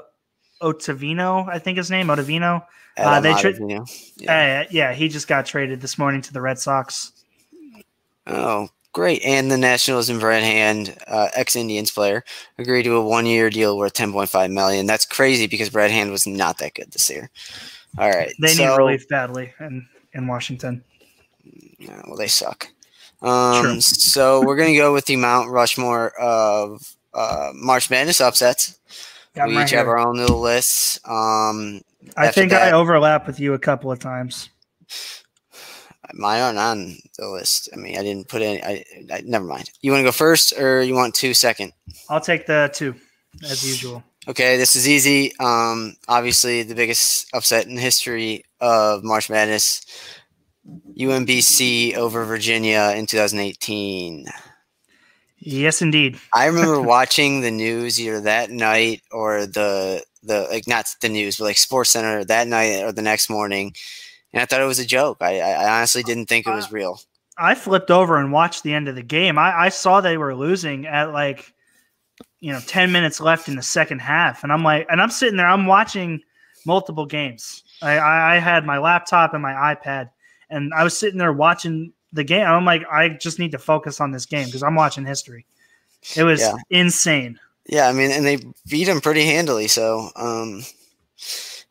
Ottavino, 0.62 1.50
I 1.50 1.60
think 1.60 1.78
his 1.78 1.90
name, 1.90 2.08
Ottavino. 2.08 2.64
Uh, 2.96 3.20
they 3.20 3.34
tra- 3.34 3.54
Ottavino. 3.54 4.12
Yeah. 4.18 4.64
Uh, 4.66 4.68
yeah, 4.72 4.94
he 4.94 5.08
just 5.08 5.28
got 5.28 5.46
traded 5.46 5.82
this 5.82 5.98
morning 5.98 6.22
to 6.22 6.34
the 6.34 6.42
Red 6.42 6.60
Sox. 6.60 7.12
Oh, 8.28 8.70
great! 8.94 9.24
And 9.24 9.50
the 9.50 9.58
Nationals 9.58 10.10
and 10.10 10.20
Brad 10.20 10.44
Hand, 10.44 10.96
uh, 11.08 11.30
ex-Indians 11.34 11.92
player, 11.92 12.24
agreed 12.58 12.84
to 12.84 12.96
a 12.96 13.02
one-year 13.02 13.50
deal 13.50 13.78
worth 13.78 13.94
ten 13.94 14.12
point 14.12 14.30
five 14.30 14.52
million. 14.52 14.86
That's 14.86 15.06
crazy 15.06 15.48
because 15.48 15.70
Brad 15.70 15.92
Hand 15.92 16.12
was 16.12 16.28
not 16.28 16.60
that 16.60 16.76
good 16.76 16.92
this 16.92 17.10
year. 17.10 17.30
All 17.98 18.10
right, 18.10 18.34
They 18.40 18.50
so, 18.50 18.66
need 18.66 18.78
relief 18.78 19.08
badly 19.08 19.54
in, 19.60 19.88
in 20.14 20.28
Washington. 20.28 20.84
Yeah, 21.80 22.02
well, 22.06 22.18
they 22.18 22.28
suck. 22.28 22.68
Um, 23.22 23.62
True. 23.64 23.82
so 23.82 24.46
we're 24.46 24.58
gonna 24.58 24.76
go 24.76 24.94
with 24.94 25.06
the 25.06 25.16
Mount 25.16 25.50
Rushmore 25.50 26.12
of 26.20 26.96
uh, 27.14 27.52
March 27.56 27.90
Madness 27.90 28.22
upsets. 28.22 28.78
Got 29.36 29.48
we 29.48 29.54
them 29.56 29.64
each 29.64 29.72
right 29.72 29.78
have 29.80 29.88
our 29.88 30.00
own 30.00 30.18
little 30.18 30.40
lists. 30.40 31.00
Um, 31.06 31.82
I 32.16 32.32
think 32.32 32.52
that- 32.52 32.74
I 32.74 32.76
overlap 32.76 33.28
with 33.28 33.40
you 33.40 33.54
a 33.54 33.60
couple 33.60 33.92
of 33.92 34.00
times. 34.00 34.50
mine 36.14 36.42
aren't 36.42 36.58
on 36.58 36.98
the 37.18 37.28
list. 37.28 37.70
I 37.74 37.76
mean, 37.76 37.98
I 37.98 38.04
didn't 38.04 38.30
put 38.30 38.42
any. 38.42 38.64
I, 38.64 38.84
I 39.12 39.22
never 39.26 39.46
mind. 39.46 39.70
You 39.82 39.92
want 39.92 40.02
to 40.02 40.08
go 40.08 40.12
first, 40.12 40.54
or 40.58 40.82
you 40.82 40.94
want 40.96 41.16
two 41.16 41.34
second? 41.34 41.74
I'll 42.10 42.22
take 42.22 42.46
the 42.46 42.70
two, 42.74 42.96
as 43.44 43.68
usual. 43.68 44.04
Okay, 44.28 44.58
this 44.58 44.76
is 44.76 44.88
easy. 44.88 45.32
Um, 45.40 45.96
obviously, 46.08 46.64
the 46.64 46.76
biggest 46.76 47.28
upset 47.34 47.66
in 47.66 47.76
the 47.76 47.82
history 47.82 48.44
of 48.60 49.04
March 49.04 49.30
Madness: 49.30 49.86
UMBC 50.98 51.96
over 51.96 52.26
Virginia 52.26 52.94
in 52.96 53.06
2018. 53.06 54.26
Yes, 55.40 55.82
indeed. 55.82 56.20
I 56.34 56.48
remember 56.48 56.82
watching 56.82 57.42
the 57.42 57.52
news 57.52 58.02
either 58.02 58.22
that 58.22 58.50
night 58.50 59.02
or 59.12 59.46
the 59.46 60.04
the 60.24 60.48
like 60.52 60.68
not 60.68 60.88
the 61.02 61.10
news, 61.10 61.38
but 61.38 61.46
like 61.46 61.58
Sports 61.58 61.92
Center 61.92 62.24
that 62.26 62.48
night 62.48 62.84
or 62.84 62.92
the 62.92 63.02
next 63.02 63.30
morning, 63.30 63.74
and 64.34 64.42
I 64.42 64.46
thought 64.46 64.62
it 64.62 64.66
was 64.66 64.80
a 64.80 64.86
joke. 64.86 65.18
I, 65.22 65.40
I 65.40 65.78
honestly 65.78 66.04
didn't 66.04 66.26
think 66.26 66.48
it 66.48 66.52
was 66.52 66.72
real. 66.72 67.00
I 67.38 67.56
flipped 67.56 67.92
over 67.92 68.18
and 68.18 68.32
watched 68.32 68.64
the 68.64 68.74
end 68.74 68.88
of 68.88 68.96
the 68.96 69.04
game. 69.04 69.38
I, 69.38 69.66
I 69.66 69.70
saw 69.70 70.02
they 70.02 70.18
were 70.18 70.36
losing 70.36 70.88
at 70.88 71.12
like, 71.14 71.54
you 72.40 72.52
know, 72.52 72.60
10 72.66 72.92
minutes 72.92 73.22
left 73.22 73.48
in 73.48 73.56
the 73.56 73.62
second 73.62 74.00
half. 74.00 74.44
And 74.44 74.52
I'm 74.52 74.64
like, 74.64 74.88
and 74.90 75.02
I'm 75.02 75.12
sitting 75.12 75.38
there, 75.38 75.48
I'm 75.48 75.68
watching 75.68 76.22
multiple 76.66 77.06
games. 77.06 77.64
I, 77.82 77.98
I, 77.98 78.36
I 78.36 78.40
had 78.40 78.66
my 78.66 78.80
laptop 78.80 79.34
and 79.34 79.44
my 79.44 79.54
iPad, 79.54 80.10
and 80.50 80.74
I 80.74 80.84
was 80.84 80.98
sitting 80.98 81.18
there 81.18 81.34
watching 81.34 81.94
the 82.14 82.24
game. 82.24 82.46
I'm 82.46 82.66
like, 82.66 82.84
I 82.92 83.10
just 83.10 83.40
need 83.40 83.52
to 83.52 83.58
focus 83.60 84.00
on 84.00 84.12
this 84.12 84.26
game 84.26 84.46
because 84.46 84.64
I'm 84.64 84.76
watching 84.76 85.06
history. 85.06 85.46
It 86.16 86.24
was 86.24 86.40
Yeah. 86.42 86.54
insane. 86.70 87.40
Yeah, 87.68 87.88
I 87.88 87.92
mean, 87.92 88.12
and 88.12 88.26
they 88.26 88.38
beat 88.70 88.88
him 88.88 89.02
pretty 89.02 89.26
handily. 89.26 89.68
So, 89.68 90.10
um, 90.16 90.64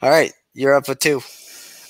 all 0.02 0.10
right, 0.10 0.32
you're 0.52 0.74
up 0.74 0.88
with 0.88 0.98
two. 0.98 1.22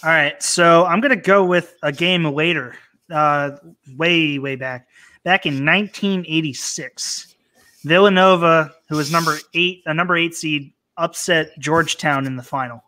All 0.05 0.11
right, 0.11 0.41
so 0.43 0.85
I'm 0.85 1.01
gonna 1.01 1.17
go 1.17 1.45
with 1.45 1.75
a 1.83 1.91
game 1.91 2.25
later, 2.25 2.77
uh, 3.11 3.53
way 3.97 4.39
way 4.39 4.55
back, 4.55 4.87
back 5.25 5.45
in 5.47 5.65
1986. 5.65 7.35
Villanova, 7.83 8.73
who 8.89 8.97
was 8.97 9.11
number 9.11 9.39
eight, 9.55 9.83
a 9.87 9.95
number 9.95 10.17
eight 10.17 10.35
seed, 10.35 10.73
upset 10.97 11.51
Georgetown 11.59 12.27
in 12.27 12.37
the 12.37 12.43
final. 12.43 12.83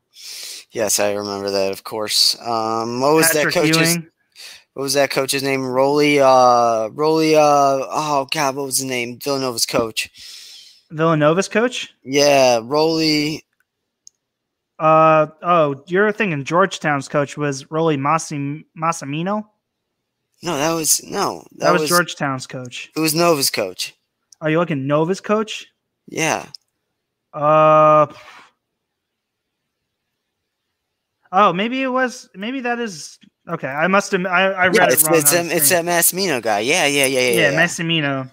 Yes, 0.73 0.99
I 1.01 1.13
remember 1.13 1.51
that. 1.51 1.73
Of 1.73 1.85
course. 1.85 2.39
Um, 2.41 3.01
what 3.01 3.15
was 3.15 3.27
Patrick 3.29 3.55
that 3.55 3.61
coach's? 3.63 3.95
Ewing, 3.95 4.11
What 4.75 4.83
was 4.83 4.95
that 4.95 5.11
coach's 5.11 5.43
name? 5.43 5.61
Rollie. 5.61 6.19
Uh, 6.21 6.91
Rollie. 6.91 7.35
Uh, 7.35 7.87
oh 7.91 8.27
God, 8.33 8.57
what 8.57 8.67
was 8.67 8.79
his 8.79 8.87
name? 8.87 9.19
Villanova's 9.19 9.67
coach. 9.67 10.11
Villanova's 10.91 11.49
coach. 11.49 11.93
Yeah, 12.05 12.59
Rollie. 12.61 13.43
Uh 14.79 15.27
oh, 15.43 15.83
you're 15.89 16.13
thinking 16.13 16.45
Georgetown's 16.45 17.09
coach 17.09 17.37
was 17.37 17.65
Rollie 17.65 17.99
Massim, 17.99 18.65
Massimino. 18.81 19.45
No, 20.41 20.57
that 20.57 20.73
was 20.73 21.03
no. 21.03 21.45
That, 21.57 21.59
That, 21.67 21.73
was, 21.73 21.81
was 21.83 21.91
Georgetown's 21.91 22.47
coach. 22.47 22.89
It 22.95 23.01
was 23.01 23.13
Nova's 23.13 23.51
coach. 23.51 23.97
Are 24.41 24.49
you 24.49 24.59
looking 24.61 24.87
Nova's 24.87 25.21
coach? 25.21 25.67
Yeah. 26.07 26.47
Uh 27.33 28.07
oh, 31.33 31.53
maybe 31.53 31.83
it 31.83 31.89
was. 31.89 32.29
Maybe 32.35 32.61
that 32.61 32.79
is 32.81 33.19
okay. 33.49 33.69
I 33.69 33.87
must 33.87 34.13
have. 34.13 34.25
I, 34.27 34.45
I 34.53 34.67
read 34.67 34.77
Yeah, 34.77 34.85
it 34.87 34.93
it's 34.93 35.05
wrong. 35.05 35.19
it's, 35.19 35.35
um, 35.35 35.51
it's 35.51 35.69
that 35.71 35.85
Massimino 35.85 36.41
guy. 36.43 36.61
Yeah, 36.61 36.87
yeah, 36.87 37.07
yeah, 37.07 37.21
yeah. 37.21 37.31
yeah, 37.31 37.51
Yeah, 37.53 37.65
Massimino. 37.65 38.31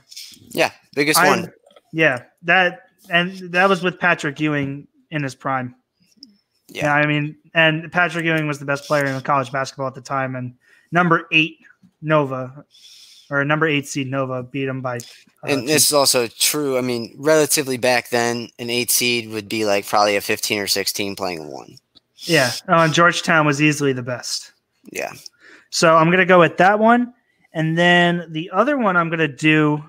Yeah, 0.49 0.71
biggest 0.95 1.19
I- 1.19 1.27
one. 1.27 1.51
Yeah, 1.93 2.23
that 2.43 2.81
and 3.09 3.31
that 3.51 3.69
was 3.69 3.81
with 3.83 3.99
Patrick 3.99 4.39
Ewing 4.39 4.87
in 5.11 5.23
his 5.23 5.35
prime. 5.35 5.75
Yeah. 6.67 6.85
Yeah, 6.85 6.93
I 6.95 7.05
mean, 7.05 7.37
and 7.53 7.91
Patrick 7.91 8.25
Ewing 8.25 8.47
was 8.47 8.59
the 8.59 8.65
best 8.65 8.85
player 8.85 9.05
in 9.05 9.21
college 9.21 9.51
basketball 9.51 9.87
at 9.87 9.93
the 9.95 10.01
time, 10.01 10.35
and 10.35 10.55
number 10.91 11.27
eight 11.31 11.59
Nova 12.01 12.65
or 13.29 13.43
number 13.45 13.67
eight 13.67 13.87
seed 13.87 14.09
Nova 14.11 14.43
beat 14.43 14.67
him 14.67 14.81
by. 14.81 14.97
Uh, 14.97 15.47
And 15.47 15.67
this 15.67 15.87
is 15.87 15.93
also 15.93 16.27
true. 16.27 16.77
I 16.77 16.81
mean, 16.81 17.15
relatively 17.17 17.77
back 17.77 18.09
then, 18.09 18.49
an 18.59 18.69
eight 18.69 18.91
seed 18.91 19.29
would 19.29 19.47
be 19.49 19.65
like 19.65 19.87
probably 19.87 20.15
a 20.15 20.21
15 20.21 20.59
or 20.59 20.67
16 20.67 21.15
playing 21.15 21.49
one. 21.49 21.77
Yeah, 22.27 22.51
and 22.67 22.93
Georgetown 22.93 23.45
was 23.45 23.61
easily 23.61 23.93
the 23.93 24.03
best. 24.03 24.51
Yeah. 24.91 25.13
So 25.69 25.95
I'm 25.95 26.09
gonna 26.11 26.25
go 26.25 26.39
with 26.39 26.57
that 26.57 26.79
one, 26.79 27.13
and 27.53 27.77
then 27.77 28.27
the 28.29 28.49
other 28.51 28.77
one 28.77 28.95
I'm 28.97 29.09
gonna 29.09 29.27
do 29.27 29.83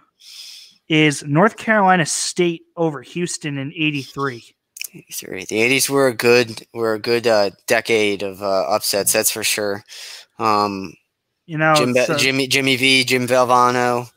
is 0.89 1.25
North 1.25 1.57
Carolina 1.57 2.07
State 2.07 2.63
over 2.77 3.03
Houston 3.03 3.59
in 3.59 3.73
'83. 3.75 4.43
83. 4.95 5.45
The 5.45 5.57
80s 5.57 5.91
were 5.91 6.07
a 6.07 6.15
good 6.15 6.63
were 6.73 6.95
a 6.95 6.99
good 6.99 7.27
uh, 7.27 7.51
decade 7.67 8.23
of 8.23 8.43
uh, 8.43 8.63
upsets. 8.63 9.13
That's 9.13 9.31
for 9.31 9.45
sure. 9.45 9.85
Um, 10.39 10.95
You 11.47 11.59
know, 11.59 11.75
Jim, 11.75 11.95
so- 11.95 12.17
Jimmy 12.17 12.47
Jimmy 12.47 12.77
V, 12.77 13.05
Jim 13.05 13.27
Valvano. 13.27 14.11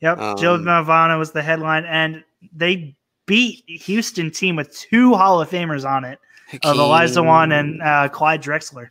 Yep, 0.00 0.18
Um, 0.18 0.36
Navana 0.36 1.16
was 1.18 1.30
the 1.32 1.42
headline, 1.42 1.84
and 1.84 2.24
they 2.52 2.96
beat 3.26 3.62
Houston 3.68 4.30
team 4.32 4.56
with 4.56 4.76
two 4.76 5.14
Hall 5.14 5.40
of 5.40 5.48
Famers 5.48 5.88
on 5.88 6.04
it 6.04 6.18
of 6.62 6.76
Eliza 6.76 7.20
Hakeem. 7.20 7.26
Wan 7.26 7.52
and 7.52 7.82
uh, 7.82 8.08
Clyde 8.08 8.42
Drexler. 8.42 8.88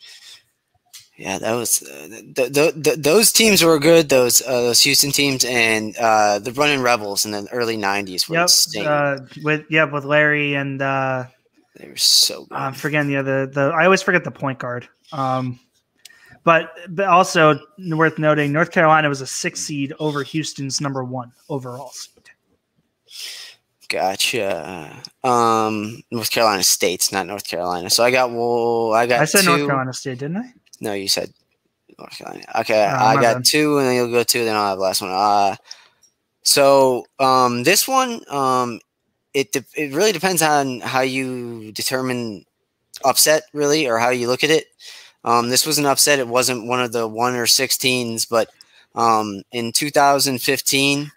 Yeah, 1.17 1.37
that 1.37 1.53
was 1.53 1.83
uh, 1.83 2.07
th- 2.35 2.53
th- 2.53 2.83
th- 2.83 2.97
those 2.97 3.31
teams 3.31 3.63
were 3.63 3.77
good. 3.77 4.09
Those 4.09 4.41
uh, 4.41 4.61
those 4.61 4.81
Houston 4.81 5.11
teams 5.11 5.43
and 5.43 5.95
uh, 5.97 6.39
the 6.39 6.51
Running 6.53 6.81
Rebels 6.81 7.25
in 7.25 7.31
the 7.31 7.47
early 7.51 7.77
'90s 7.77 8.27
were 8.27 8.35
Yep, 8.37 8.87
uh, 8.87 9.19
with 9.43 9.65
yep 9.69 9.91
with 9.91 10.03
Larry 10.03 10.55
and 10.55 10.81
uh, 10.81 11.25
they 11.75 11.89
were 11.89 11.97
so 11.97 12.45
good. 12.45 12.57
I'm 12.57 12.73
forgetting 12.73 13.07
the 13.07 13.17
other. 13.17 13.45
The 13.45 13.71
I 13.75 13.85
always 13.85 14.01
forget 14.01 14.23
the 14.23 14.31
point 14.31 14.57
guard. 14.57 14.87
Um, 15.11 15.59
but 16.43 16.71
but 16.89 17.05
also 17.05 17.59
worth 17.89 18.17
noting, 18.17 18.51
North 18.51 18.71
Carolina 18.71 19.07
was 19.07 19.21
a 19.21 19.27
six 19.27 19.59
seed 19.59 19.93
over 19.99 20.23
Houston's 20.23 20.81
number 20.81 21.03
one 21.03 21.31
overall 21.49 21.91
seed. 21.91 22.31
Gotcha. 23.91 25.01
Um, 25.21 26.01
North 26.11 26.31
Carolina 26.31 26.63
State's 26.63 27.11
not 27.11 27.27
North 27.27 27.45
Carolina. 27.45 27.89
So 27.89 28.03
I 28.05 28.11
got 28.11 28.31
well, 28.31 28.93
I 28.93 29.05
got 29.05 29.19
I 29.21 29.25
said 29.25 29.41
two. 29.41 29.47
North 29.49 29.67
Carolina 29.67 29.93
State, 29.93 30.19
didn't 30.19 30.37
I? 30.37 30.53
No, 30.79 30.93
you 30.93 31.09
said 31.09 31.33
North 31.99 32.17
Carolina. 32.17 32.45
Okay, 32.59 32.87
Oh, 32.89 32.95
I 33.05 33.15
got 33.15 33.35
bad. 33.35 33.45
two, 33.45 33.77
and 33.79 33.87
then 33.87 33.95
you'll 33.95 34.09
go 34.11 34.23
two. 34.23 34.45
Then 34.45 34.55
I'll 34.55 34.69
have 34.69 34.77
the 34.77 34.83
last 34.83 35.01
one. 35.01 35.11
Uh, 35.11 35.55
so 36.43 37.05
um, 37.19 37.63
this 37.63 37.85
one, 37.87 38.21
um, 38.29 38.79
it 39.33 39.51
de- 39.51 39.65
it 39.75 39.93
really 39.93 40.13
depends 40.13 40.41
on 40.41 40.79
how 40.79 41.01
you 41.01 41.71
determine 41.73 42.45
upset, 43.03 43.43
really, 43.53 43.87
or 43.89 43.97
how 43.99 44.09
you 44.09 44.27
look 44.27 44.43
at 44.45 44.49
it. 44.49 44.67
Um, 45.25 45.49
this 45.49 45.65
was 45.65 45.77
an 45.77 45.85
upset. 45.85 46.17
It 46.19 46.27
wasn't 46.29 46.65
one 46.65 46.81
of 46.81 46.93
the 46.93 47.07
one 47.07 47.35
or 47.35 47.45
sixteens, 47.45 48.25
but 48.25 48.49
um, 48.95 49.41
in 49.51 49.73
2015, 49.73 51.11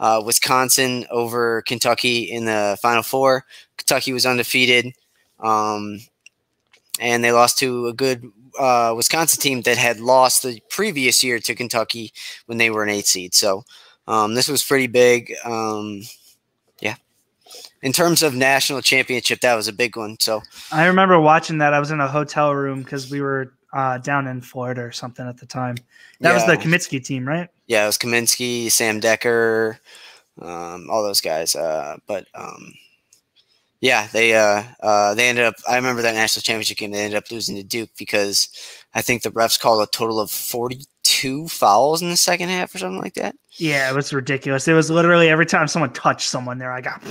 uh, 0.00 0.22
Wisconsin 0.24 1.06
over 1.10 1.62
Kentucky 1.62 2.30
in 2.30 2.44
the 2.44 2.78
Final 2.80 3.02
Four. 3.02 3.44
Kentucky 3.76 4.12
was 4.12 4.26
undefeated, 4.26 4.94
um, 5.40 6.00
and 7.00 7.22
they 7.22 7.32
lost 7.32 7.58
to 7.58 7.86
a 7.86 7.92
good 7.92 8.30
uh, 8.58 8.92
Wisconsin 8.96 9.40
team 9.40 9.62
that 9.62 9.78
had 9.78 10.00
lost 10.00 10.42
the 10.42 10.60
previous 10.68 11.22
year 11.22 11.38
to 11.38 11.54
Kentucky 11.54 12.12
when 12.46 12.58
they 12.58 12.70
were 12.70 12.82
an 12.82 12.90
eight 12.90 13.06
seed. 13.06 13.34
So 13.34 13.64
um, 14.06 14.34
this 14.34 14.48
was 14.48 14.64
pretty 14.64 14.86
big. 14.86 15.32
Um, 15.44 16.02
yeah. 16.80 16.96
In 17.82 17.92
terms 17.92 18.22
of 18.22 18.34
national 18.34 18.82
championship, 18.82 19.40
that 19.40 19.54
was 19.54 19.68
a 19.68 19.72
big 19.72 19.96
one. 19.96 20.16
So 20.18 20.42
I 20.72 20.86
remember 20.86 21.20
watching 21.20 21.58
that. 21.58 21.74
I 21.74 21.80
was 21.80 21.90
in 21.90 22.00
a 22.00 22.08
hotel 22.08 22.54
room 22.54 22.82
because 22.82 23.10
we 23.10 23.20
were 23.20 23.54
uh, 23.72 23.98
down 23.98 24.26
in 24.26 24.40
Florida 24.40 24.82
or 24.82 24.92
something 24.92 25.26
at 25.26 25.38
the 25.38 25.46
time. 25.46 25.76
That 26.20 26.34
was 26.34 26.44
the 26.46 26.52
Yeah. 26.54 26.60
Kaminsky 26.62 27.04
team, 27.04 27.26
right? 27.26 27.48
yeah, 27.66 27.84
it 27.84 27.86
was 27.86 27.98
Kaminsky, 27.98 28.70
Sam 28.70 29.00
Dekker, 29.00 29.78
um, 30.40 30.88
all 30.90 31.02
those 31.02 31.20
guys. 31.20 31.54
Uh, 31.54 31.96
but 32.06 32.26
um, 32.34 32.72
yeah, 33.80 34.08
they 34.12 34.34
uh, 34.34 34.62
uh, 34.80 35.14
they 35.14 35.28
ended 35.28 35.44
up. 35.44 35.54
I 35.68 35.76
remember 35.76 36.02
that 36.02 36.14
national 36.14 36.42
championship 36.42 36.78
game. 36.78 36.90
They 36.90 37.04
ended 37.04 37.18
up 37.18 37.30
losing 37.30 37.56
to 37.56 37.62
Duke 37.62 37.90
because 37.96 38.48
I 38.94 39.02
think 39.02 39.22
the 39.22 39.30
refs 39.30 39.60
called 39.60 39.86
a 39.86 39.90
total 39.92 40.18
of 40.18 40.30
forty-two 40.30 41.46
fouls 41.48 42.02
in 42.02 42.10
the 42.10 42.16
second 42.16 42.48
half 42.48 42.74
or 42.74 42.78
something 42.78 43.00
like 43.00 43.14
that. 43.14 43.36
Yeah, 43.52 43.90
it 43.90 43.94
was 43.94 44.12
ridiculous. 44.12 44.66
It 44.66 44.72
was 44.72 44.90
literally 44.90 45.28
every 45.28 45.46
time 45.46 45.68
someone 45.68 45.92
touched 45.92 46.28
someone 46.28 46.58
there, 46.58 46.72
I 46.72 46.80
got. 46.80 47.02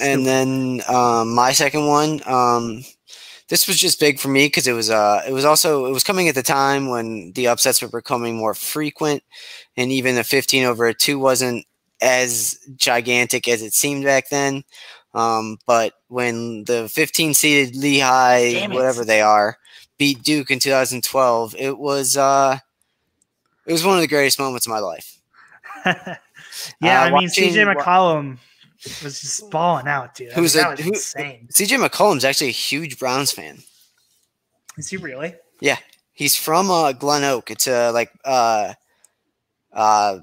And 0.00 0.24
then 0.24 0.82
um, 0.88 1.34
my 1.34 1.50
second 1.50 1.86
one, 1.86 2.20
um, 2.26 2.84
this 3.50 3.68
was 3.68 3.78
just 3.78 4.00
big 4.00 4.18
for 4.18 4.28
me 4.28 4.46
because 4.46 4.66
it 4.66 4.72
was 4.72 4.88
uh, 4.88 5.22
it 5.28 5.32
was 5.32 5.44
also 5.44 5.84
it 5.86 5.92
was 5.92 6.02
coming 6.04 6.28
at 6.28 6.34
the 6.34 6.42
time 6.42 6.88
when 6.88 7.32
the 7.34 7.48
upsets 7.48 7.82
were 7.82 7.88
becoming 7.88 8.36
more 8.36 8.54
frequent, 8.54 9.22
and 9.76 9.92
even 9.92 10.14
the 10.14 10.24
fifteen 10.24 10.64
over 10.64 10.86
a 10.86 10.94
two 10.94 11.18
wasn't 11.18 11.66
as 12.00 12.58
gigantic 12.76 13.46
as 13.46 13.60
it 13.60 13.74
seemed 13.74 14.04
back 14.04 14.30
then. 14.30 14.62
Um, 15.12 15.58
but 15.66 15.92
when 16.08 16.64
the 16.64 16.88
fifteen 16.88 17.34
seeded 17.34 17.76
Lehigh, 17.76 18.66
whatever 18.68 19.04
they 19.04 19.20
are, 19.20 19.58
beat 19.98 20.22
Duke 20.22 20.50
in 20.50 20.60
2012, 20.60 21.56
it 21.58 21.76
was 21.76 22.16
uh, 22.16 22.56
it 23.66 23.72
was 23.72 23.84
one 23.84 23.96
of 23.96 24.00
the 24.00 24.08
greatest 24.08 24.38
moments 24.38 24.66
of 24.66 24.70
my 24.70 24.78
life. 24.78 25.18
yeah, 25.84 26.16
Uh, 26.82 26.86
I 26.88 27.04
mean, 27.06 27.12
watching- 27.14 27.52
CJ 27.52 27.74
McCollum 27.74 28.38
was 29.02 29.20
just 29.20 29.50
balling 29.50 29.86
out, 29.88 30.14
dude. 30.14 30.32
I 30.32 30.34
Who's 30.34 30.54
mean, 30.54 30.64
a- 30.64 30.68
that 30.68 30.76
was 30.78 30.80
who- 30.86 30.92
insane. 30.92 31.48
CJ 31.52 31.86
McCollum's 31.86 32.24
actually 32.24 32.48
a 32.48 32.52
huge 32.52 32.98
Browns 32.98 33.32
fan. 33.32 33.58
Is 34.78 34.88
he 34.88 34.96
really? 34.96 35.34
Yeah, 35.60 35.76
he's 36.12 36.36
from 36.36 36.70
uh, 36.70 36.92
Glen 36.92 37.24
Oak. 37.24 37.50
It's 37.50 37.68
uh, 37.68 37.90
like 37.92 38.10
uh, 38.24 38.72
uh, 39.72 40.20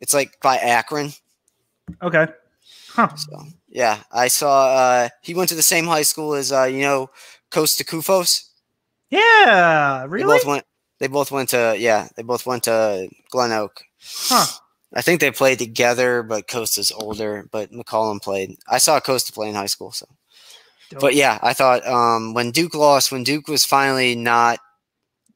it's 0.00 0.14
like 0.14 0.38
by 0.40 0.56
Akron. 0.58 1.10
Okay. 2.00 2.26
Huh. 2.90 3.14
So 3.16 3.44
yeah, 3.68 4.02
I 4.12 4.28
saw. 4.28 4.66
Uh, 4.74 5.08
he 5.22 5.34
went 5.34 5.48
to 5.48 5.54
the 5.56 5.62
same 5.62 5.86
high 5.86 6.02
school 6.02 6.34
as 6.34 6.52
uh, 6.52 6.64
you 6.64 6.82
know 6.82 7.10
Kosta 7.50 7.82
Koufos. 7.84 8.48
Yeah. 9.10 10.04
really. 10.08 10.22
They 10.24 10.38
both 10.38 10.46
went. 10.46 10.64
They 11.00 11.06
both 11.08 11.30
went 11.32 11.48
to 11.50 11.74
yeah. 11.78 12.08
They 12.16 12.22
both 12.22 12.46
went 12.46 12.64
to 12.64 13.08
Glen 13.30 13.52
Oak. 13.52 13.82
Huh. 14.00 14.46
I 14.94 15.02
think 15.02 15.20
they 15.20 15.30
played 15.30 15.58
together, 15.58 16.22
but 16.22 16.48
Kosta's 16.48 16.92
older. 16.92 17.48
But 17.50 17.72
McCollum 17.72 18.22
played. 18.22 18.56
I 18.68 18.78
saw 18.78 19.00
Costa 19.00 19.32
play 19.32 19.48
in 19.48 19.54
high 19.54 19.66
school. 19.66 19.92
So, 19.92 20.06
Dope. 20.90 21.00
but 21.00 21.14
yeah, 21.14 21.38
I 21.42 21.52
thought 21.54 21.86
um, 21.86 22.34
when 22.34 22.50
Duke 22.50 22.74
lost, 22.74 23.12
when 23.12 23.24
Duke 23.24 23.48
was 23.48 23.64
finally 23.64 24.14
not, 24.14 24.58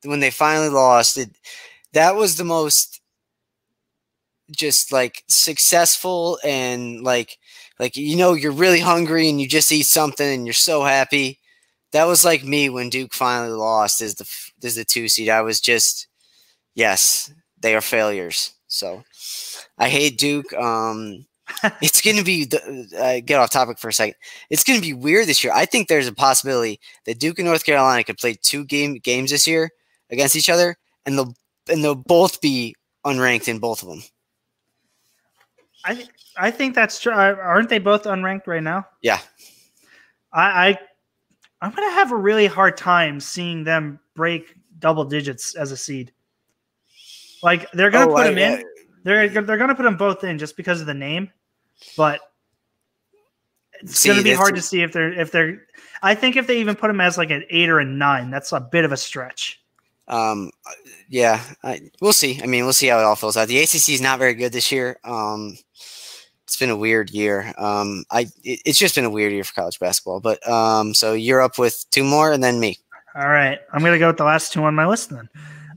when 0.05 0.21
they 0.21 0.31
finally 0.31 0.69
lost, 0.69 1.17
it 1.17 1.31
that 1.93 2.15
was 2.17 2.37
the 2.37 2.45
most 2.45 3.01
just 4.51 4.93
like 4.93 5.25
successful 5.29 6.39
and 6.45 7.03
like 7.03 7.39
like 7.79 7.97
you 7.97 8.17
know 8.17 8.35
you're 8.35 8.53
really 8.53 8.81
hungry 8.81 9.29
and 9.29 9.41
you 9.41 9.49
just 9.49 9.73
eat 9.73 9.87
something 9.87 10.27
and 10.35 10.47
you're 10.47 10.53
so 10.53 10.85
happy. 10.85 11.39
That 11.93 12.05
was 12.05 12.25
like 12.25 12.45
me 12.45 12.69
when 12.69 12.91
Duke 12.91 13.15
finally 13.15 13.57
lost 13.57 14.01
as 14.01 14.17
the 14.17 14.29
as 14.65 14.75
the 14.75 14.85
two 14.85 15.09
seed. 15.09 15.29
I 15.29 15.43
was 15.43 15.61
just 15.61 16.09
yes, 16.75 17.33
they 17.59 17.75
are 17.75 17.81
failures. 17.81 18.53
So 18.69 19.05
I 19.79 19.89
hate 19.89 20.19
Duke. 20.19 20.53
Um, 20.55 21.27
it's 21.81 22.01
going 22.01 22.17
to 22.17 22.25
be 22.25 22.45
the, 22.45 22.89
uh, 22.99 23.21
get 23.25 23.39
off 23.39 23.51
topic 23.51 23.79
for 23.79 23.89
a 23.89 23.93
second. 23.93 24.15
It's 24.51 24.65
going 24.65 24.81
to 24.81 24.87
be 24.87 24.93
weird 24.95 25.27
this 25.27 25.45
year. 25.45 25.53
I 25.55 25.65
think 25.67 25.89
there's 25.89 26.09
a 26.09 26.13
possibility 26.15 26.81
that 27.05 27.19
Duke 27.21 27.39
and 27.39 27.47
North 27.47 27.65
Carolina 27.65 28.03
could 28.05 28.19
play 28.19 28.35
two 28.41 28.65
game 28.65 28.95
games 28.99 29.31
this 29.31 29.47
year 29.47 29.71
against 30.11 30.35
each 30.37 30.49
other, 30.51 30.77
and 31.05 31.17
they'll 31.19 31.35
and 31.69 31.83
they'll 31.85 31.95
both 31.95 32.41
be 32.41 32.75
unranked 33.05 33.49
in 33.49 33.59
both 33.59 33.83
of 33.83 33.89
them. 33.89 34.03
I 35.85 35.95
th- 35.95 36.09
I 36.37 36.51
think 36.51 36.75
that's 36.75 37.01
true. 37.01 37.13
Aren't 37.13 37.69
they 37.69 37.79
both 37.79 38.05
unranked 38.05 38.47
right 38.47 38.63
now? 38.63 38.87
Yeah. 39.03 39.21
I, 40.33 40.69
I 40.69 40.79
I'm 41.63 41.71
gonna 41.71 41.93
have 41.93 42.13
a 42.13 42.17
really 42.17 42.47
hard 42.47 42.77
time 42.77 43.21
seeing 43.21 43.65
them 43.65 44.01
break 44.15 44.55
double 44.79 45.05
digits 45.05 45.55
as 45.55 45.71
a 45.73 45.77
seed. 45.77 46.13
Like 47.43 47.71
they're 47.73 47.91
gonna 47.91 48.11
Oh, 48.11 48.15
put 48.15 48.27
I- 48.27 48.31
them 48.31 48.39
in. 48.39 48.65
They're 49.07 49.29
they're 49.29 49.57
gonna 49.57 49.77
put 49.77 49.85
them 49.85 49.97
both 49.97 50.25
in 50.25 50.37
just 50.37 50.57
because 50.57 50.81
of 50.81 50.89
the 50.89 50.95
name, 50.95 51.31
but 51.97 52.19
it's 53.81 54.05
gonna 54.05 54.21
be 54.21 54.33
hard 54.33 54.57
to 54.57 54.61
see 54.61 54.83
if 54.83 54.93
they're 54.93 55.13
if 55.13 55.31
they're. 55.31 55.63
I 56.03 56.17
think 56.17 56.35
if 56.35 56.49
they 56.49 56.59
even 56.59 56.75
put 56.75 56.89
them 56.89 57.01
as 57.01 57.17
like 57.17 57.31
an 57.31 57.45
eight 57.49 57.69
or 57.69 57.79
a 57.79 57.85
nine, 57.85 58.31
that's 58.31 58.51
a 58.51 58.59
bit 58.59 58.85
of 58.85 58.91
a 58.91 58.97
stretch. 58.97 59.63
Um, 60.09 60.51
yeah, 61.09 61.41
I, 61.63 61.83
we'll 62.01 62.13
see. 62.13 62.41
I 62.43 62.47
mean, 62.47 62.65
we'll 62.65 62.73
see 62.73 62.89
how 62.89 62.99
it 62.99 63.05
all 63.05 63.15
fills 63.15 63.37
out. 63.37 63.47
The 63.47 63.61
ACC 63.61 63.91
is 63.91 64.01
not 64.01 64.19
very 64.19 64.35
good 64.35 64.51
this 64.51 64.73
year. 64.73 64.99
Um, 65.05 65.57
it's 66.43 66.57
been 66.57 66.71
a 66.71 66.77
weird 66.77 67.11
year. 67.11 67.55
Um, 67.59 68.03
I 68.11 68.23
it, 68.43 68.61
it's 68.65 68.79
just 68.79 68.97
been 68.97 69.05
a 69.05 69.11
weird 69.11 69.33
year 69.33 69.45
for 69.45 69.55
college 69.55 69.79
basketball. 69.79 70.19
But 70.19 70.45
um, 70.49 70.95
so 70.95 71.13
you're 71.13 71.43
up 71.43 71.61
with 71.61 71.87
two 71.93 72.03
more, 72.03 72.33
and 72.33 72.43
then 72.43 72.59
me. 72.59 72.77
All 73.15 73.29
right, 73.29 73.61
I'm 73.73 73.85
gonna 73.85 74.01
go 74.01 74.09
with 74.09 74.17
the 74.17 74.25
last 74.25 74.53
two 74.53 74.65
on 74.65 74.75
my 74.75 74.85
list 74.89 75.11
then. 75.11 75.29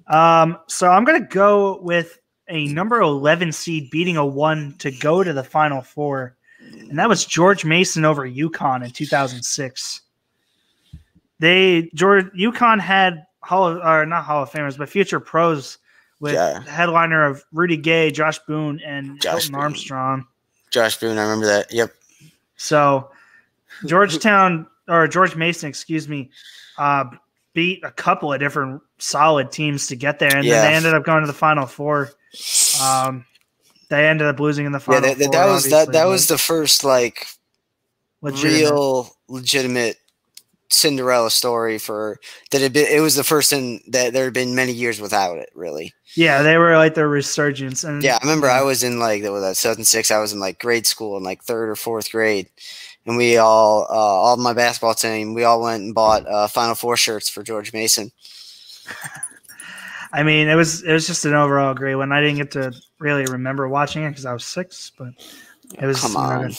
Um, 0.07 0.57
so 0.65 0.89
I'm 0.89 1.03
gonna 1.03 1.27
go 1.27 1.79
with 1.83 2.19
a 2.49 2.67
number 2.67 2.99
11 2.99 3.51
seed 3.51 3.89
beating 3.89 4.17
a 4.17 4.25
one 4.25 4.75
to 4.79 4.91
go 4.91 5.23
to 5.23 5.33
the 5.33 5.43
final 5.43 5.81
four, 5.81 6.35
and 6.59 6.97
that 6.99 7.07
was 7.09 7.25
George 7.25 7.63
Mason 7.65 8.05
over 8.05 8.27
UConn 8.27 8.83
in 8.83 8.91
2006. 8.91 10.01
They 11.39 11.89
George 11.93 12.25
UConn 12.37 12.79
had 12.79 13.25
Hall 13.41 13.67
of, 13.67 13.77
or 13.77 14.05
not 14.05 14.23
Hall 14.25 14.43
of 14.43 14.49
Famers, 14.51 14.77
but 14.77 14.89
future 14.89 15.19
pros 15.19 15.77
with 16.19 16.33
Yeah. 16.33 16.61
headliner 16.63 17.25
of 17.25 17.43
Rudy 17.53 17.77
Gay, 17.77 18.11
Josh 18.11 18.39
Boone, 18.39 18.81
and 18.85 19.21
Josh 19.21 19.31
Hilton 19.43 19.51
Boone. 19.53 19.61
Armstrong. 19.61 20.27
Josh 20.71 20.97
Boone, 20.97 21.17
I 21.17 21.23
remember 21.23 21.45
that. 21.45 21.71
Yep. 21.73 21.91
So 22.57 23.09
Georgetown 23.85 24.67
or 24.89 25.07
George 25.07 25.35
Mason, 25.35 25.69
excuse 25.69 26.09
me, 26.09 26.29
uh, 26.77 27.05
beat 27.53 27.83
a 27.83 27.91
couple 27.91 28.33
of 28.33 28.39
different 28.39 28.81
solid 28.97 29.51
teams 29.51 29.87
to 29.87 29.95
get 29.95 30.19
there, 30.19 30.35
and 30.35 30.45
then 30.45 30.71
they 30.71 30.75
ended 30.75 30.93
up 30.93 31.05
going 31.05 31.21
to 31.21 31.27
the 31.27 31.33
final 31.33 31.65
four. 31.65 32.09
Um, 32.81 33.25
they 33.89 34.07
ended 34.07 34.27
up 34.27 34.39
losing 34.39 34.65
in 34.65 34.71
the 34.71 34.79
Yeah, 34.79 34.99
final. 34.99 35.01
that, 35.01 35.17
that, 35.17 35.25
four, 35.25 35.33
that 35.33 35.45
was 35.45 35.69
that 35.69 35.91
that 35.93 36.05
was 36.05 36.27
the 36.27 36.37
first 36.37 36.83
like 36.83 37.27
legitimate. 38.21 38.53
real 38.53 39.15
legitimate 39.27 39.97
Cinderella 40.71 41.31
story 41.31 41.79
for 41.79 42.19
that 42.51 42.61
had 42.61 42.73
been 42.73 42.85
it 42.87 43.01
was 43.01 43.15
the 43.15 43.23
first 43.23 43.51
in 43.51 43.81
that 43.87 44.13
there 44.13 44.25
had 44.25 44.33
been 44.33 44.53
many 44.53 44.71
years 44.71 45.01
without 45.01 45.37
it 45.37 45.49
really. 45.55 45.93
Yeah, 46.15 46.43
they 46.43 46.57
were 46.57 46.77
like 46.77 46.93
their 46.93 47.09
resurgence, 47.09 47.83
and 47.83 48.03
Yeah, 48.03 48.15
I 48.15 48.19
remember 48.21 48.47
I 48.47 48.61
was 48.61 48.83
in 48.83 48.99
like 48.99 49.23
that 49.23 49.57
seven 49.57 49.83
six. 49.83 50.11
I 50.11 50.19
was 50.19 50.31
in 50.31 50.39
like 50.39 50.59
grade 50.59 50.85
school 50.85 51.17
in 51.17 51.23
like 51.23 51.43
third 51.43 51.69
or 51.69 51.75
fourth 51.75 52.11
grade, 52.11 52.49
and 53.05 53.17
we 53.17 53.37
all 53.37 53.87
uh, 53.89 53.93
all 53.93 54.37
my 54.37 54.53
basketball 54.53 54.93
team 54.93 55.33
we 55.33 55.43
all 55.43 55.61
went 55.61 55.83
and 55.83 55.95
bought 55.95 56.27
uh, 56.27 56.47
Final 56.47 56.75
Four 56.75 56.97
shirts 56.97 57.29
for 57.29 57.41
George 57.41 57.73
Mason. 57.73 58.11
I 60.11 60.23
mean, 60.23 60.47
it 60.47 60.55
was 60.55 60.81
it 60.83 60.91
was 60.93 61.05
just 61.07 61.25
an 61.25 61.33
overall 61.33 61.73
great 61.73 61.95
one. 61.95 62.11
I 62.11 62.21
didn't 62.21 62.37
get 62.37 62.51
to 62.51 62.73
really 62.99 63.25
remember 63.25 63.67
watching 63.67 64.03
it 64.03 64.09
because 64.09 64.25
I 64.25 64.33
was 64.33 64.43
six, 64.45 64.91
but 64.97 65.09
it 65.79 65.85
was 65.85 65.99
Come 66.01 66.13
you 66.13 66.17
on, 66.17 66.55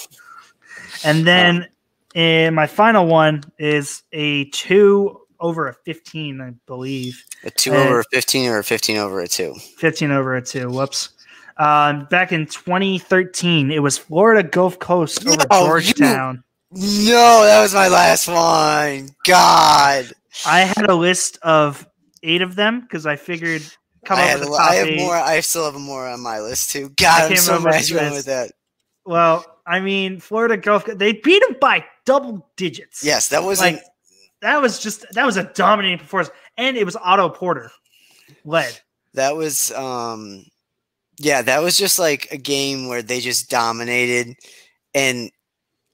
And 1.05 1.27
then 1.27 1.67
in 2.15 2.55
my 2.55 2.67
final 2.67 3.07
one 3.07 3.43
is 3.59 4.03
a 4.13 4.45
two 4.47 5.17
over 5.41 5.69
a 5.69 5.75
15, 5.87 6.41
I 6.41 6.51
believe. 6.67 7.25
a 7.45 7.51
two 7.51 7.73
Uh, 7.73 7.77
over 7.79 8.01
a 8.01 8.05
fifteen 8.13 8.49
or 8.51 8.59
a 8.59 8.65
fifteen 8.65 8.99
over 8.99 9.21
a 9.21 9.27
two. 9.29 9.55
15 9.79 10.11
over 10.11 10.37
a 10.37 10.43
two. 10.43 10.69
Whoops. 10.69 11.11
Um, 11.57 12.07
back 12.11 12.31
in 12.33 12.47
2013, 12.47 13.71
it 13.71 13.81
was 13.83 13.99
Florida 13.99 14.43
Gulf 14.47 14.79
Coast 14.79 15.27
over 15.27 15.37
No, 15.37 15.43
you- 15.61 15.67
Georgetown. 15.67 16.45
No, 16.73 17.43
that 17.43 17.61
was 17.63 17.75
my 17.75 17.89
last 17.89 18.29
one. 18.29 19.09
God, 19.27 20.13
I 20.47 20.61
had 20.61 20.89
a 20.89 20.95
list 20.95 21.39
of 21.43 21.85
eight 22.23 22.43
of 22.43 22.57
them 22.57 22.81
because 22.81 23.07
I 23.07 23.17
figured 23.17 23.63
come 24.05 24.19
I, 24.19 24.33
up 24.33 24.41
with 24.41 24.49
the 24.49 24.57
top 24.57 24.71
I 24.71 24.75
have 24.77 24.89
eight. 24.89 24.99
more. 24.99 25.15
I 25.15 25.41
still 25.41 25.71
have 25.71 25.81
more 25.81 26.07
on 26.07 26.21
my 26.21 26.41
list 26.41 26.71
too. 26.71 26.91
God, 26.97 27.31
I'm 27.31 27.37
so 27.37 27.61
mad 27.61 27.89
you 27.89 27.97
went 27.97 28.15
with 28.15 28.27
that. 28.27 28.53
Well, 29.05 29.45
I 29.67 29.81
mean, 29.81 30.21
Florida 30.21 30.57
Gulf, 30.57 30.85
they 30.87 31.13
beat 31.13 31.43
them 31.47 31.57
by 31.61 31.85
double 32.05 32.51
digits. 32.57 33.05
Yes, 33.05 33.29
that 33.29 33.43
wasn't. 33.43 33.77
like 33.77 33.85
that 34.43 34.61
was 34.61 34.81
just 34.81 35.05
that 35.13 35.25
was 35.25 35.37
a 35.37 35.45
dominating 35.55 35.99
performance, 35.99 36.31
and 36.57 36.77
it 36.77 36.85
was 36.85 36.97
Otto 36.97 37.29
Porter 37.29 37.71
led. 38.45 38.79
That 39.15 39.37
was 39.37 39.71
um 39.73 40.45
yeah, 41.19 41.43
that 41.43 41.63
was 41.63 41.77
just 41.77 41.99
like 41.99 42.29
a 42.31 42.37
game 42.37 42.89
where 42.89 43.03
they 43.03 43.21
just 43.21 43.51
dominated 43.51 44.37
and 44.95 45.31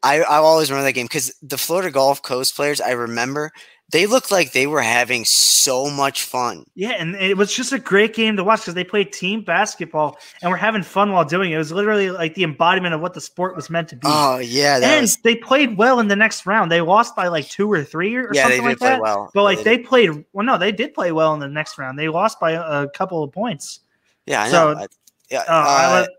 I 0.03 0.21
I 0.21 0.37
always 0.37 0.71
remember 0.71 0.87
that 0.87 0.93
game 0.93 1.09
cuz 1.09 1.35
the 1.43 1.59
Florida 1.59 1.91
Gulf 1.91 2.23
Coast 2.23 2.55
players 2.55 2.81
I 2.81 2.93
remember 2.93 3.53
they 3.93 4.07
looked 4.07 4.33
like 4.33 4.51
they 4.53 4.67
were 4.67 4.83
having 4.83 5.25
so 5.25 5.89
much 5.89 6.25
fun. 6.25 6.65
Yeah, 6.75 6.91
and 6.99 7.15
it 7.15 7.37
was 7.37 7.55
just 7.55 7.73
a 7.73 7.79
great 7.79 8.15
game 8.15 8.37
to 8.37 8.43
watch 8.43 8.61
because 8.63 8.75
they 8.75 8.83
played 8.83 9.13
team 9.13 9.43
basketball 9.43 10.19
and 10.43 10.51
we're 10.51 10.57
having 10.57 10.83
fun 10.83 11.13
while 11.13 11.25
doing 11.25 11.53
it. 11.53 11.55
It 11.55 11.59
was 11.59 11.71
literally 11.71 12.11
like 12.11 12.35
the 12.35 12.43
embodiment 12.43 12.95
of 12.95 13.01
what 13.01 13.15
the 13.15 13.21
sport 13.21 13.55
was 13.55 13.71
meant 13.71 13.89
to 13.91 13.97
be. 13.97 14.03
Oh 14.05 14.39
yeah, 14.39 14.81
that 14.81 14.91
and 14.95 15.03
was 15.03 15.17
they 15.19 15.37
played 15.37 15.77
well 15.79 16.01
in 16.01 16.09
the 16.09 16.17
next 16.17 16.47
round. 16.47 16.71
They 16.71 16.81
lost 16.81 17.15
by 17.15 17.29
like 17.29 17.49
two 17.49 17.71
or 17.71 17.85
three 17.85 18.17
or 18.17 18.31
Yeah, 18.35 18.49
they 18.49 18.57
something 18.57 18.63
did 18.63 18.69
like 18.71 18.79
play 18.79 18.89
that. 18.89 19.01
well. 19.03 19.31
But 19.33 19.43
like 19.45 19.59
did. 19.59 19.65
they 19.67 19.79
played 19.79 20.25
well, 20.33 20.45
no, 20.45 20.59
they 20.59 20.73
did 20.73 20.93
play 20.93 21.13
well 21.13 21.33
in 21.35 21.41
the 21.41 21.49
next 21.49 21.79
round. 21.79 21.97
They 21.99 22.09
lost 22.09 22.41
by 22.41 22.53
a, 22.53 22.89
couple 22.89 23.23
of 23.23 23.31
points. 23.31 23.81
Yeah, 24.27 24.43
I 24.43 24.51
so- 24.51 24.73
know. 24.75 24.81
I- 24.81 24.87
yeah, 25.31 25.45
I 25.49 25.85
uh, 25.87 26.01
let- 26.01 26.11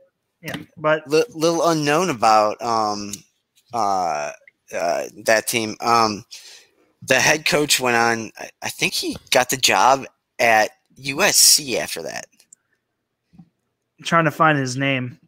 yeah, 0.41 0.63
but 0.77 1.07
li- 1.09 1.23
little 1.33 1.67
unknown 1.69 2.09
about 2.09 2.61
um 2.61 3.11
uh, 3.73 4.31
uh 4.73 5.03
that 5.25 5.47
team. 5.47 5.75
Um 5.81 6.23
the 7.07 7.19
head 7.19 7.45
coach 7.45 7.79
went 7.79 7.95
on 7.95 8.31
I, 8.61 8.69
think 8.69 8.93
he 8.93 9.17
got 9.31 9.49
the 9.49 9.57
job 9.57 10.05
at 10.39 10.71
USC 10.99 11.77
after 11.77 12.03
that. 12.03 12.27
I'm 13.37 14.03
trying 14.03 14.25
to 14.25 14.31
find 14.31 14.57
his 14.57 14.77
name. 14.77 15.19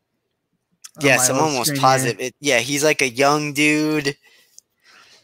Yes, 1.02 1.30
I'm 1.30 1.40
almost 1.40 1.76
positive. 1.76 2.20
It, 2.20 2.36
yeah, 2.40 2.60
he's 2.60 2.84
like 2.84 3.02
a 3.02 3.10
young 3.10 3.54
dude. 3.54 4.16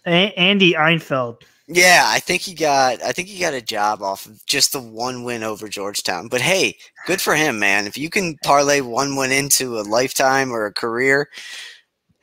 A- 0.06 0.34
Andy 0.38 0.76
Enfield. 0.76 1.44
Yeah, 1.68 2.04
I 2.06 2.20
think 2.20 2.44
he 2.44 2.54
got 2.54 3.02
I 3.02 3.12
think 3.12 3.28
he 3.28 3.40
got 3.40 3.56
a 3.56 3.62
job 3.62 4.04
off 4.04 4.28
of 4.28 4.46
just 4.46 4.72
the 4.72 4.80
one 4.80 5.24
win 5.24 5.44
over 5.44 5.68
Georgetown. 5.68 6.28
But 6.28 6.42
hey, 6.42 6.78
good 7.08 7.20
for 7.20 7.36
him, 7.36 7.58
man. 7.58 7.88
If 7.88 7.98
you 7.98 8.10
can 8.10 8.38
parlay 8.44 8.82
one 8.82 9.16
win 9.16 9.32
into 9.32 9.80
a 9.80 9.82
lifetime 9.82 10.52
or 10.52 10.66
a 10.66 10.74
career, 10.74 11.28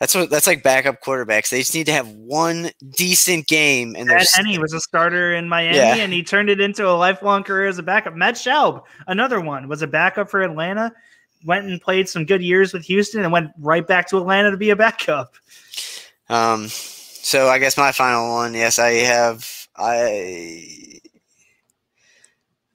that's 0.03 0.17
what 0.17 0.31
that's 0.31 0.49
like 0.49 0.65
backup 0.65 1.01
quarterbacks. 1.01 1.49
They 1.51 1.61
just 1.61 1.77
need 1.77 1.87
to 1.87 1.93
have 1.93 2.09
one 2.09 2.71
decent 2.91 3.47
game 3.47 3.95
and 3.97 4.11
s- 4.11 4.35
Henne 4.35 4.61
was 4.61 4.73
a 4.73 4.81
starter 4.81 5.33
in 5.33 5.49
Miami, 5.49 5.77
Yeah. 5.77 5.95
and 5.95 6.13
he 6.13 6.25
turned 6.25 6.51
it 6.51 6.61
into 6.61 6.89
a 6.89 6.91
lifelong 6.91 7.45
career 7.45 7.69
as 7.69 7.79
a 7.79 7.85
backup. 7.85 8.13
Matt 8.17 8.35
Schaub, 8.35 8.83
another 9.07 9.41
one, 9.41 9.69
was 9.69 9.81
a 9.81 9.87
backup 9.87 10.29
for 10.29 10.43
Atlanta. 10.43 10.93
Went 11.45 11.67
and 11.67 11.81
played 11.81 12.09
some 12.09 12.25
good 12.27 12.43
years 12.43 12.73
with 12.73 12.83
Houston, 12.87 13.23
and 13.23 13.33
went 13.33 13.53
right 13.61 13.87
back 13.87 14.09
to 14.09 14.19
Atlanta 14.19 14.51
to 14.51 14.57
be 14.57 14.71
a 14.71 14.77
backup. 14.77 15.37
Um, 16.29 16.67
so 16.69 17.47
I 17.49 17.61
guess 17.61 17.77
my 17.77 17.93
final 17.93 18.29
one. 18.33 18.55
Yes, 18.55 18.81
I 18.81 18.91
have. 18.95 19.49
I. 19.77 20.99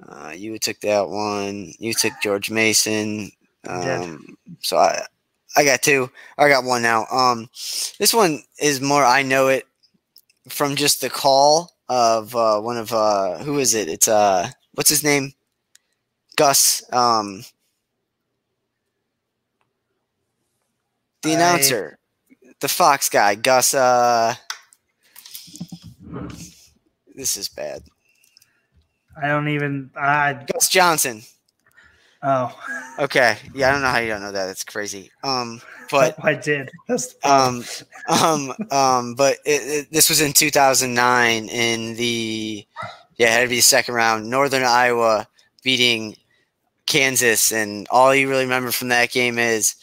Uh, 0.07 0.34
you 0.34 0.57
took 0.59 0.80
that 0.80 1.09
one. 1.09 1.73
You 1.78 1.93
took 1.93 2.13
George 2.23 2.49
Mason. 2.49 3.32
Um, 3.67 4.38
so 4.61 4.78
I, 4.78 5.01
I 5.58 5.64
got 5.66 5.82
two. 5.82 6.12
I 6.38 6.49
got 6.49 6.64
one 6.64 6.84
now. 6.84 7.08
Um, 7.12 7.49
this 7.99 8.14
one 8.14 8.43
is 8.60 8.80
more. 8.80 9.03
I 9.03 9.24
know 9.24 9.47
it 9.47 9.66
from 10.47 10.76
just 10.76 11.01
the 11.01 11.10
call 11.10 11.72
of 11.89 12.36
uh, 12.36 12.62
one 12.62 12.78
of 12.78 12.93
uh, 12.93 13.39
who 13.39 13.58
is 13.58 13.74
it? 13.74 13.89
It's 13.89 14.08
uh, 14.08 14.49
what's 14.76 14.89
his 14.89 15.03
name? 15.03 15.34
Gus. 16.36 16.84
Um, 16.93 17.43
the 21.24 21.32
I- 21.32 21.34
announcer, 21.34 21.97
the 22.60 22.68
Fox 22.68 23.10
guy, 23.10 23.34
Gus. 23.36 23.74
Uh, 23.74 24.36
this 27.16 27.36
is 27.36 27.49
bad. 27.49 27.82
I 29.22 29.28
don't 29.28 29.47
even. 29.47 29.89
I 29.95 30.45
Gus 30.53 30.70
Johnson. 30.70 31.24
Oh, 32.24 32.57
Okay, 32.99 33.38
yeah, 33.53 33.70
I 33.70 33.72
don't 33.72 33.82
know 33.82 33.89
how 33.89 33.99
you 33.99 34.09
don't 34.09 34.22
know 34.22 34.32
that. 34.32 34.49
It's 34.49 34.63
crazy. 34.63 35.11
Um, 35.24 35.61
but 35.91 36.15
I 36.24 36.34
did. 36.34 36.72
Um, 37.24 37.63
um, 38.09 38.53
um, 38.72 39.13
but 39.15 39.38
it, 39.45 39.61
it, 39.86 39.91
this 39.91 40.09
was 40.09 40.22
in 40.22 40.34
2009 40.34 41.49
in 41.49 41.95
the 41.95 42.65
yeah, 43.18 43.28
it 43.28 43.32
had 43.32 43.41
to 43.43 43.49
be 43.49 43.55
the 43.57 43.61
second 43.61 43.95
round. 43.95 44.30
Northern 44.30 44.63
Iowa 44.63 45.28
beating 45.63 46.15
Kansas, 46.86 47.51
and 47.51 47.88
all 47.91 48.13
you 48.15 48.30
really 48.30 48.43
remember 48.43 48.72
from 48.72 48.89
that 48.89 49.11
game 49.11 49.38
is 49.39 49.76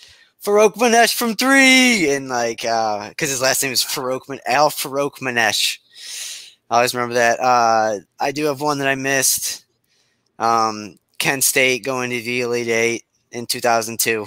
Farokhmanesh 0.42 1.14
from 1.14 1.34
three, 1.34 2.10
and 2.10 2.28
like 2.28 2.62
because 2.62 3.30
his 3.30 3.42
last 3.42 3.62
name 3.62 3.72
is 3.72 3.84
Farouk 3.84 4.28
Man- 4.28 4.40
Al 4.46 4.70
Farokhmanesh. 4.70 5.78
I 6.70 6.76
always 6.76 6.94
remember 6.94 7.14
that. 7.14 7.38
Uh, 7.40 7.98
I 8.18 8.32
do 8.32 8.46
have 8.46 8.60
one 8.60 8.78
that 8.78 8.88
I 8.88 8.94
missed. 8.94 9.64
Um, 10.38 10.98
Kent 11.24 11.42
State 11.42 11.82
going 11.82 12.10
to 12.10 12.20
the 12.20 12.42
Elite 12.42 12.68
Eight 12.68 13.04
in 13.32 13.46
2002. 13.46 14.26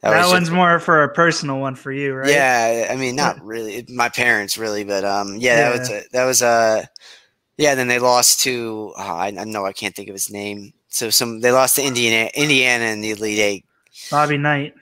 That, 0.00 0.26
one's 0.26 0.44
just- 0.44 0.52
more 0.52 0.78
for 0.78 1.02
a 1.02 1.12
personal 1.12 1.58
one 1.60 1.74
for 1.74 1.92
you, 1.92 2.14
right? 2.14 2.30
Yeah, 2.30 2.88
I 2.90 2.96
mean, 2.96 3.14
not 3.14 3.38
really. 3.44 3.84
My 3.90 4.08
parents 4.08 4.56
really, 4.56 4.84
but 4.84 5.04
um, 5.04 5.36
yeah, 5.36 5.56
that 5.56 5.78
was 5.78 5.90
a, 5.90 6.02
that 6.12 6.24
was 6.24 6.42
uh, 6.42 6.86
yeah. 7.58 7.74
Then 7.74 7.88
they 7.88 7.98
lost 7.98 8.40
to 8.44 8.94
oh, 8.96 9.02
I, 9.02 9.26
I 9.26 9.44
know 9.44 9.66
I 9.66 9.72
can't 9.72 9.94
think 9.94 10.08
of 10.08 10.14
his 10.14 10.30
name. 10.32 10.72
So 10.88 11.10
some 11.10 11.40
they 11.40 11.52
lost 11.52 11.76
to 11.76 11.84
Indiana, 11.84 12.30
Indiana 12.34 12.86
in 12.86 13.02
the 13.02 13.10
Elite 13.10 13.38
Eight. 13.38 13.64
Bobby 14.10 14.38
Knight, 14.38 14.72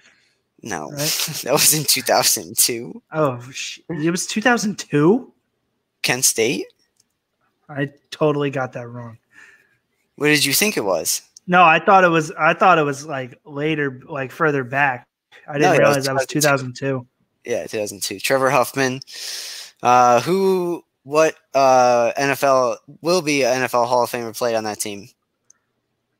No, 0.63 0.91
right? 0.93 0.99
that 1.43 1.53
was 1.53 1.75
in 1.75 1.83
2002. 1.83 3.03
oh, 3.13 3.41
sh- 3.51 3.81
it 3.89 4.11
was 4.13 4.29
2002. 4.29 5.33
Kent 6.03 6.25
State. 6.25 6.67
I 7.69 7.91
totally 8.13 8.51
got 8.51 8.75
that 8.75 8.87
wrong. 8.87 9.19
What 10.17 10.29
did 10.29 10.45
you 10.45 10.53
think 10.53 10.77
it 10.77 10.85
was? 10.85 11.23
No, 11.47 11.63
I 11.63 11.79
thought 11.79 12.05
it 12.05 12.09
was. 12.09 12.31
I 12.33 12.55
thought 12.55 12.79
it 12.79 12.85
was 12.85 13.05
like 13.05 13.39
later, 13.45 14.01
like 14.09 14.33
further 14.33 14.65
back. 14.65 15.07
I 15.47 15.55
didn't 15.55 15.71
was 15.71 15.79
realize 15.79 16.05
that 16.07 16.15
was 16.15 16.27
2002. 16.27 17.05
2002. 17.45 17.51
Yeah, 17.51 17.63
2002. 17.67 18.19
Trevor 18.21 18.51
Huffman, 18.51 19.01
uh, 19.83 20.21
who 20.23 20.83
what 21.03 21.37
uh, 21.53 22.13
NFL 22.19 22.79
will 23.03 23.21
be 23.21 23.45
an 23.45 23.63
NFL 23.63 23.87
Hall 23.87 24.05
of 24.05 24.11
Famer 24.11 24.37
played 24.37 24.55
on 24.55 24.65
that 24.65 24.81
team. 24.81 25.09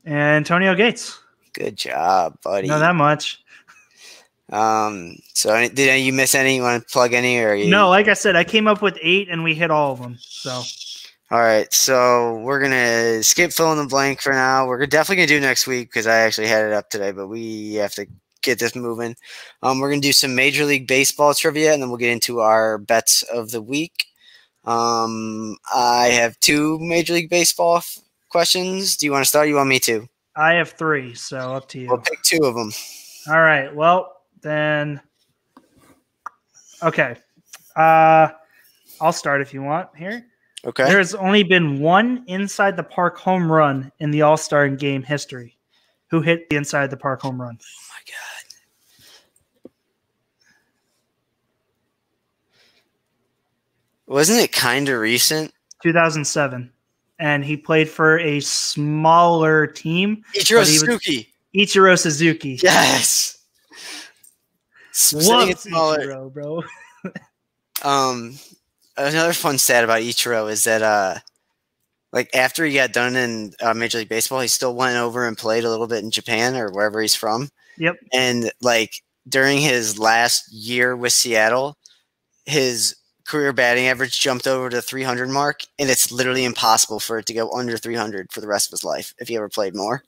And 0.05 0.15
Antonio 0.15 0.75
Gates. 0.75 1.19
Good 1.55 1.77
job, 1.77 2.39
buddy. 2.43 2.69
Know 2.69 2.79
that 2.79 2.95
much. 2.95 3.43
Um, 4.53 5.17
so 5.33 5.55
any- 5.55 5.71
did 5.71 5.89
any, 5.89 6.03
you 6.03 6.13
miss 6.13 6.35
any? 6.35 6.57
You 6.57 6.63
want 6.63 6.87
to 6.87 6.93
plug 6.93 7.15
any 7.15 7.39
or 7.39 7.55
you? 7.55 7.71
No, 7.71 7.89
like 7.89 8.09
I 8.09 8.15
said, 8.15 8.37
I 8.37 8.45
came 8.45 8.67
up 8.69 8.83
with 8.83 8.99
eight 9.01 9.31
and 9.31 9.43
we 9.43 9.55
hit 9.55 9.71
all 9.71 9.93
of 9.93 10.03
them. 10.03 10.17
So 10.21 10.63
All 11.31 11.41
right, 11.41 11.73
so 11.73 12.39
we're 12.41 12.61
gonna 12.61 13.23
skip 13.23 13.51
fill 13.51 13.73
in 13.73 13.79
the 13.79 13.87
blank 13.87 14.21
for 14.21 14.33
now. 14.33 14.67
We're 14.67 14.87
definitely 14.87 15.17
gonna 15.25 15.39
do 15.39 15.41
next 15.41 15.67
week 15.67 15.89
because 15.89 16.07
I 16.07 16.19
actually 16.19 16.49
had 16.49 16.67
it 16.67 16.73
up 16.73 16.91
today, 16.91 17.13
but 17.13 17.29
we 17.29 17.75
have 17.75 17.95
to 17.95 18.07
get 18.43 18.59
this 18.59 18.77
moving. 18.77 19.17
Um, 19.63 19.81
we're 19.81 19.89
gonna 19.91 20.03
do 20.03 20.13
some 20.13 20.35
Major 20.35 20.67
League 20.67 20.87
Baseball 20.87 21.33
trivia, 21.33 21.73
and 21.73 21.83
then 21.83 21.89
we'll 21.89 21.99
get 21.99 22.13
into 22.13 22.41
our 22.41 22.77
bets 22.77 23.23
of 23.23 23.51
the 23.51 23.63
week. 23.63 24.07
Um, 24.65 25.57
I 25.75 26.09
have 26.09 26.39
two 26.41 26.79
Major 26.81 27.15
League 27.15 27.31
Baseball 27.31 27.79
f- 27.79 27.99
questions. 28.29 28.97
Do 28.97 29.07
you 29.07 29.13
want 29.13 29.25
to 29.25 29.29
start? 29.29 29.49
You 29.49 29.57
want 29.57 29.71
me 29.71 29.79
to? 29.81 30.07
I 30.37 30.53
have 30.55 30.71
three. 30.73 31.15
So 31.15 31.55
up 31.55 31.69
to 31.71 31.81
you. 31.81 31.89
We'll 31.89 31.99
pick 31.99 32.23
two 32.23 32.45
of 32.45 32.55
them. 32.55 32.71
All 33.29 33.41
right. 33.41 33.75
Well, 33.75 34.13
then. 34.43 35.01
Okay. 36.83 37.17
Uh, 37.77 38.29
I'll 39.01 39.13
start 39.13 39.41
if 39.41 39.55
you 39.55 39.63
want 39.63 39.89
here. 39.97 40.27
Okay. 40.67 40.85
There 40.85 40.99
has 40.99 41.15
only 41.15 41.43
been 41.43 41.79
one 41.81 42.25
inside 42.27 42.77
the 42.77 42.83
park 42.83 43.19
home 43.19 43.51
run 43.51 43.93
in 43.99 44.11
the 44.11 44.23
All 44.23 44.37
Star 44.37 44.69
game 44.69 45.03
history. 45.03 45.59
Who 46.11 46.21
hit 46.21 46.49
the 46.49 46.57
inside 46.57 46.91
the 46.91 46.97
park 46.97 47.21
home 47.21 47.41
run? 47.41 47.59
Oh 47.61 47.83
my 47.91 48.03
god. 49.67 49.71
Wasn't 54.07 54.39
it 54.41 54.53
kind 54.53 54.89
of 54.89 55.01
recent? 55.01 55.53
2007. 55.83 56.71
And 57.19 57.45
he 57.45 57.57
played 57.57 57.89
for 57.89 58.19
a 58.19 58.41
smaller 58.41 59.67
team, 59.67 60.25
Ichiro 60.35 60.49
he 60.49 60.55
was- 60.57 60.81
Suzuki. 60.81 61.33
Ichiro 61.55 61.99
Suzuki. 61.99 62.59
Yes. 62.63 63.39
Love 65.13 65.49
it's 65.49 65.63
smaller. 65.63 65.99
Ichiro, 66.07 66.33
bro. 66.33 66.63
Um, 67.83 68.39
another 68.97 69.33
fun 69.33 69.59
stat 69.59 69.85
about 69.85 70.03
Ichiro 70.03 70.51
is 70.51 70.65
that 70.65 70.83
uh, 70.83 71.17
like 72.13 72.35
after 72.35 72.65
he 72.65 72.75
got 72.75 72.93
done 72.93 73.17
in 73.17 73.53
uh, 73.61 73.75
Major 73.75 73.99
League 73.99 74.09
Baseball, 74.09 74.41
he 74.41 74.49
still 74.49 74.75
went 74.75 74.97
over 74.97 75.27
and 75.27 75.37
played 75.37 75.65
a 75.65 75.71
little 75.71 75.87
bit 75.87 76.05
in 76.05 76.11
Japan 76.11 76.57
or 76.57 76.71
wherever 76.71 77.01
he's 77.01 77.15
from. 77.15 77.51
Yep. 77.79 77.97
And 78.13 78.53
like 78.63 79.03
during 79.29 79.59
his 79.59 79.99
last 79.99 80.53
year 80.53 80.97
with 80.97 81.13
Seattle, 81.13 81.77
his 82.47 82.95
career 83.27 83.53
batting 83.53 83.87
average 83.87 84.21
jumped 84.21 84.47
over 84.47 84.69
to 84.69 84.83
300 84.83 85.29
mark, 85.29 85.63
and 85.79 85.89
it's 85.91 86.13
literally 86.13 86.45
impossible 86.45 87.01
for 87.01 87.19
it 87.19 87.27
to 87.27 87.35
go 87.35 87.51
under 87.53 87.77
300 87.77 88.31
for 88.31 88.41
the 88.41 88.47
rest 88.47 88.69
of 88.69 88.73
his 88.73 88.85
life 88.85 89.15
if 89.19 89.29
he 89.29 89.37
ever 89.37 89.49
played 89.49 89.75
more. 89.75 90.05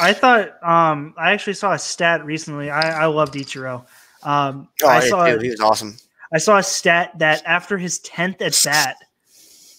I 0.00 0.12
thought 0.12 0.62
um 0.62 1.14
I 1.16 1.32
actually 1.32 1.54
saw 1.54 1.72
a 1.72 1.78
stat 1.78 2.24
recently. 2.24 2.70
I, 2.70 3.02
I 3.02 3.06
loved 3.06 3.34
Ichiro. 3.34 3.84
Um 4.22 4.68
Oh, 4.82 4.88
I 4.88 5.00
saw 5.00 5.26
too. 5.26 5.38
he 5.38 5.50
was 5.50 5.60
awesome. 5.60 5.96
I 6.32 6.38
saw 6.38 6.58
a 6.58 6.62
stat 6.62 7.18
that 7.18 7.42
after 7.46 7.78
his 7.78 8.00
10th 8.00 8.42
at 8.42 8.60
bat, 8.64 8.96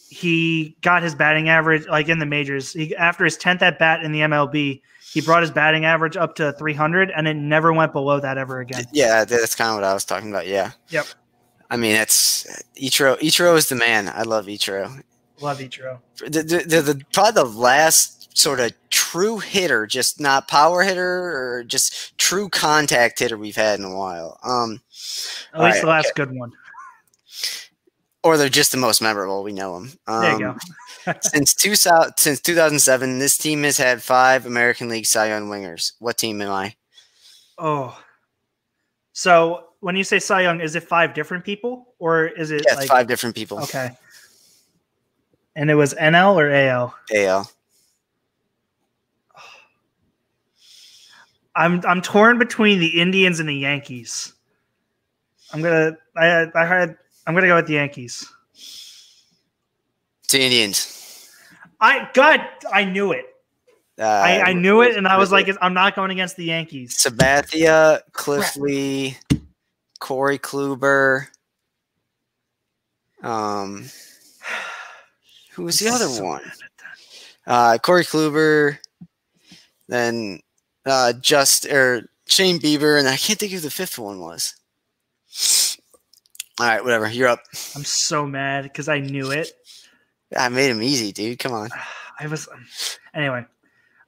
he 0.09 0.75
got 0.81 1.03
his 1.03 1.13
batting 1.13 1.49
average 1.49 1.87
like 1.87 2.09
in 2.09 2.19
the 2.19 2.25
majors. 2.25 2.73
He, 2.73 2.95
after 2.95 3.23
his 3.23 3.37
10th 3.37 3.61
at 3.61 3.77
bat 3.77 4.03
in 4.03 4.11
the 4.11 4.21
MLB, 4.21 4.81
he 5.13 5.21
brought 5.21 5.41
his 5.41 5.51
batting 5.51 5.85
average 5.85 6.17
up 6.17 6.35
to 6.35 6.53
300 6.53 7.11
and 7.15 7.27
it 7.27 7.35
never 7.35 7.71
went 7.73 7.93
below 7.93 8.19
that 8.19 8.37
ever 8.37 8.59
again. 8.59 8.85
Yeah, 8.91 9.25
that's 9.25 9.55
kind 9.55 9.69
of 9.69 9.75
what 9.75 9.83
I 9.83 9.93
was 9.93 10.05
talking 10.05 10.29
about. 10.29 10.47
Yeah. 10.47 10.71
Yep. 10.89 11.05
I 11.69 11.77
mean, 11.77 11.93
that's 11.93 12.45
Ichiro. 12.75 13.19
Ichiro 13.19 13.55
is 13.55 13.69
the 13.69 13.75
man. 13.75 14.09
I 14.09 14.23
love 14.23 14.47
Ichiro. 14.47 15.03
Love 15.41 15.59
Ichiro. 15.59 15.99
the, 16.17 16.29
the, 16.29 16.63
the, 16.65 16.81
the 16.81 17.01
probably 17.13 17.43
the 17.43 17.45
last 17.45 18.18
sort 18.39 18.59
of 18.59 18.73
true 18.89 19.39
hitter, 19.39 19.85
just 19.85 20.19
not 20.19 20.47
power 20.47 20.81
hitter 20.81 21.03
or 21.05 21.63
just 21.63 22.17
true 22.17 22.49
contact 22.49 23.19
hitter 23.19 23.37
we've 23.37 23.55
had 23.55 23.79
in 23.79 23.85
a 23.85 23.95
while. 23.95 24.39
Um, 24.43 24.81
At 25.53 25.61
least 25.61 25.81
Alright, 25.81 25.81
the 25.81 25.87
last 25.87 26.15
good 26.15 26.31
one. 26.31 26.51
or 28.23 28.37
they're 28.37 28.49
just 28.49 28.71
the 28.71 28.77
most 28.77 29.01
memorable. 29.01 29.43
We 29.43 29.53
know 29.53 29.79
them. 29.79 29.91
Um, 30.07 30.21
There 30.21 30.33
you 30.33 30.39
go. 30.39 31.13
since 31.21 31.53
two 31.53 31.75
since 31.75 32.39
2007, 32.41 33.19
this 33.19 33.37
team 33.37 33.63
has 33.63 33.77
had 33.77 34.01
five 34.01 34.45
American 34.45 34.89
League 34.89 35.05
Cy 35.05 35.29
Young 35.29 35.49
wingers. 35.49 35.93
What 35.99 36.17
team 36.17 36.41
am 36.41 36.51
I? 36.51 36.75
Oh. 37.57 37.99
So 39.13 39.65
when 39.79 39.95
you 39.95 40.03
say 40.03 40.19
Cy 40.19 40.41
Young, 40.41 40.61
is 40.61 40.75
it 40.75 40.83
five 40.83 41.13
different 41.13 41.43
people 41.43 41.95
or 41.99 42.27
is 42.27 42.51
it 42.51 42.65
like 42.75 42.87
five 42.87 43.07
different 43.07 43.35
people. 43.35 43.59
okay? 43.63 43.91
And 45.55 45.69
it 45.69 45.75
was 45.75 45.93
NL 45.95 46.35
or 46.35 46.49
AL? 46.51 46.95
AL. 47.13 47.51
I'm 51.55 51.81
I'm 51.85 52.01
torn 52.01 52.37
between 52.39 52.79
the 52.79 52.99
Indians 52.99 53.39
and 53.39 53.49
the 53.49 53.55
Yankees. 53.55 54.33
I'm 55.53 55.61
gonna 55.61 55.97
I 56.15 56.47
I 56.55 56.65
had 56.65 56.97
I'm 57.25 57.33
gonna 57.33 57.47
go 57.47 57.55
with 57.55 57.67
the 57.67 57.73
Yankees. 57.73 58.27
It's 58.53 60.31
the 60.31 60.41
Indians. 60.41 61.31
I 61.79 62.09
God 62.13 62.41
I 62.71 62.85
knew 62.85 63.11
it. 63.11 63.25
Uh, 63.99 64.05
I, 64.05 64.41
I 64.41 64.53
knew 64.53 64.81
it, 64.81 64.95
and 64.95 65.05
I 65.05 65.17
was 65.17 65.29
like, 65.29 65.49
I'm 65.61 65.73
not 65.73 65.93
going 65.93 66.09
against 66.11 66.37
the 66.37 66.45
Yankees. 66.45 66.95
Sabathia, 66.95 67.99
Cliff 68.13 68.55
Lee, 68.55 69.17
Corey 69.99 70.39
Kluber. 70.39 71.27
Um, 73.21 73.89
who 75.51 75.63
was 75.63 75.79
the 75.79 75.89
other 75.89 76.07
one? 76.23 76.43
mad 76.43 76.47
at 76.47 76.57
that. 76.77 77.51
Uh, 77.51 77.77
Corey 77.79 78.05
Kluber, 78.05 78.77
then 79.89 80.39
uh, 80.89 81.13
just 81.13 81.65
or 81.65 82.09
Shane 82.27 82.59
Bieber, 82.59 82.97
and 82.99 83.07
I 83.07 83.17
can't 83.17 83.39
think 83.39 83.51
who 83.51 83.59
the 83.59 83.71
fifth 83.71 83.97
one 83.99 84.19
was. 84.19 84.55
All 86.59 86.67
right, 86.67 86.83
whatever. 86.83 87.09
You're 87.09 87.29
up. 87.29 87.39
I'm 87.75 87.85
so 87.85 88.25
mad 88.25 88.63
because 88.63 88.89
I 88.89 88.99
knew 88.99 89.31
it. 89.31 89.51
I 90.37 90.49
made 90.49 90.69
him 90.69 90.83
easy, 90.83 91.11
dude. 91.11 91.39
Come 91.39 91.53
on. 91.53 91.69
I 92.19 92.27
was 92.27 92.49
anyway. 93.13 93.45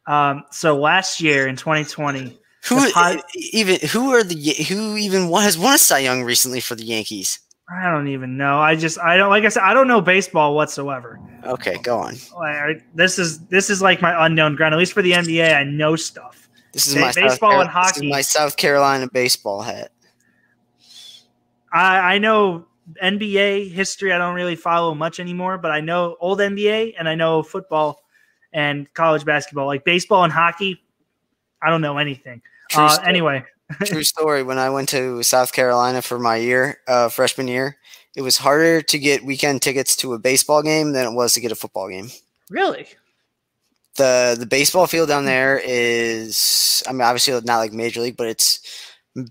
Um, 0.07 0.43
so 0.51 0.77
last 0.77 1.21
year 1.21 1.47
in 1.47 1.55
2020, 1.55 2.37
Who 2.65 2.91
pot- 2.91 3.23
even 3.35 3.79
who 3.89 4.11
are 4.11 4.23
the 4.23 4.35
who 4.67 4.97
even 4.97 5.29
won, 5.29 5.43
has 5.43 5.57
won 5.57 5.75
a 5.75 5.77
Cy 5.77 5.99
Young 5.99 6.23
recently 6.23 6.59
for 6.59 6.75
the 6.75 6.83
Yankees? 6.83 7.39
I 7.73 7.89
don't 7.89 8.09
even 8.09 8.35
know. 8.35 8.59
I 8.59 8.75
just 8.75 8.99
I 8.99 9.15
don't 9.15 9.29
like 9.29 9.45
I 9.45 9.49
said 9.49 9.63
I 9.63 9.73
don't 9.73 9.87
know 9.87 10.01
baseball 10.01 10.55
whatsoever. 10.55 11.19
Okay, 11.45 11.77
go 11.83 11.99
on. 11.99 12.15
This 12.93 13.17
is 13.17 13.39
this 13.47 13.69
is 13.69 13.81
like 13.81 14.01
my 14.01 14.25
unknown 14.25 14.55
ground. 14.57 14.73
At 14.73 14.77
least 14.77 14.91
for 14.91 15.01
the 15.01 15.13
NBA, 15.13 15.55
I 15.55 15.63
know 15.63 15.95
stuff. 15.95 16.49
This 16.71 16.87
is 16.87 16.95
my 16.95 17.11
South 17.11 17.15
baseball 17.15 17.59
and 17.61 17.69
Carol- 17.69 17.83
this 17.83 17.91
is 17.91 17.97
hockey. 17.97 18.09
my 18.09 18.21
South 18.21 18.57
Carolina 18.57 19.09
baseball 19.11 19.61
hat. 19.61 19.91
I, 21.73 22.15
I 22.15 22.17
know 22.17 22.65
NBA 23.01 23.71
history. 23.71 24.11
I 24.11 24.17
don't 24.17 24.35
really 24.35 24.55
follow 24.55 24.93
much 24.93 25.19
anymore, 25.19 25.57
but 25.57 25.71
I 25.71 25.81
know 25.81 26.17
old 26.19 26.39
NBA 26.39 26.95
and 26.97 27.07
I 27.07 27.15
know 27.15 27.43
football 27.43 28.01
and 28.53 28.91
college 28.93 29.25
basketball. 29.25 29.67
Like 29.67 29.85
baseball 29.85 30.23
and 30.23 30.33
hockey, 30.33 30.81
I 31.61 31.69
don't 31.69 31.81
know 31.81 31.97
anything. 31.97 32.41
Uh, 32.73 32.97
anyway, 33.03 33.45
True 33.85 34.03
story. 34.03 34.43
When 34.43 34.57
I 34.57 34.69
went 34.69 34.89
to 34.89 35.23
South 35.23 35.53
Carolina 35.53 36.01
for 36.01 36.19
my 36.19 36.37
year, 36.37 36.79
uh, 36.87 37.09
freshman 37.09 37.47
year, 37.47 37.77
it 38.15 38.21
was 38.21 38.37
harder 38.37 38.81
to 38.81 38.99
get 38.99 39.23
weekend 39.23 39.61
tickets 39.61 39.95
to 39.97 40.13
a 40.13 40.19
baseball 40.19 40.61
game 40.61 40.91
than 40.93 41.07
it 41.07 41.15
was 41.15 41.33
to 41.33 41.41
get 41.41 41.51
a 41.51 41.55
football 41.55 41.89
game. 41.89 42.09
really, 42.49 42.87
the 43.97 44.35
the 44.39 44.45
baseball 44.45 44.87
field 44.87 45.09
down 45.09 45.25
there 45.25 45.61
is 45.63 46.83
I 46.87 46.91
mean 46.91 47.01
obviously 47.01 47.33
not 47.45 47.57
like 47.57 47.73
major 47.73 48.01
league, 48.01 48.17
but 48.17 48.27
it's 48.27 48.59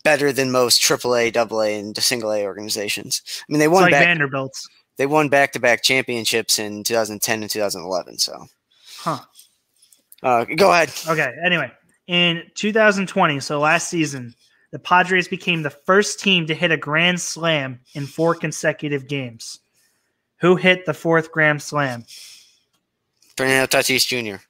better 0.05 0.33
than 0.33 0.51
most 0.51 0.81
AAA, 0.83 1.35
AA, 1.37 1.79
and 1.79 1.97
single 1.97 2.33
A 2.33 2.45
organizations. 2.45 3.23
I 3.27 3.45
mean 3.53 3.59
they 3.61 3.65
It's 3.67 3.73
won 3.73 3.83
like 3.85 3.93
back 3.93 4.05
Vanderbilt's. 4.05 4.69
they 4.99 5.07
won 5.07 5.29
back 5.29 5.53
to 5.53 5.61
back 5.61 5.83
championships 5.83 6.59
in 6.59 6.85
2010 6.85 7.43
and 7.43 7.51
2011. 7.51 8.19
So 8.19 8.47
Huh. 8.99 9.21
uh, 10.23 10.45
go 10.57 10.71
ahead. 10.73 10.93
Okay. 11.09 11.33
Anyway, 11.45 11.71
in 12.07 12.43
2020, 12.55 13.41
so 13.41 13.61
last 13.61 13.89
season, 13.89 14.35
the 14.73 14.79
Padres 14.79 15.27
became 15.27 15.63
the 15.63 15.71
first 15.71 16.21
team 16.21 16.47
to 16.47 16.55
hit 16.55 16.71
a 16.71 16.77
grand 16.77 17.19
slam 17.21 17.81
in 17.95 18.07
four 18.07 18.35
consecutive 18.35 19.09
games. 19.09 19.61
Who 20.43 20.57
hit 20.57 20.85
the 20.85 20.93
fourth 20.95 21.33
grand 21.33 21.63
slam? 21.63 22.05
Fernando 23.37 23.67
Tatis 23.67 24.07
Jr. 24.07 24.43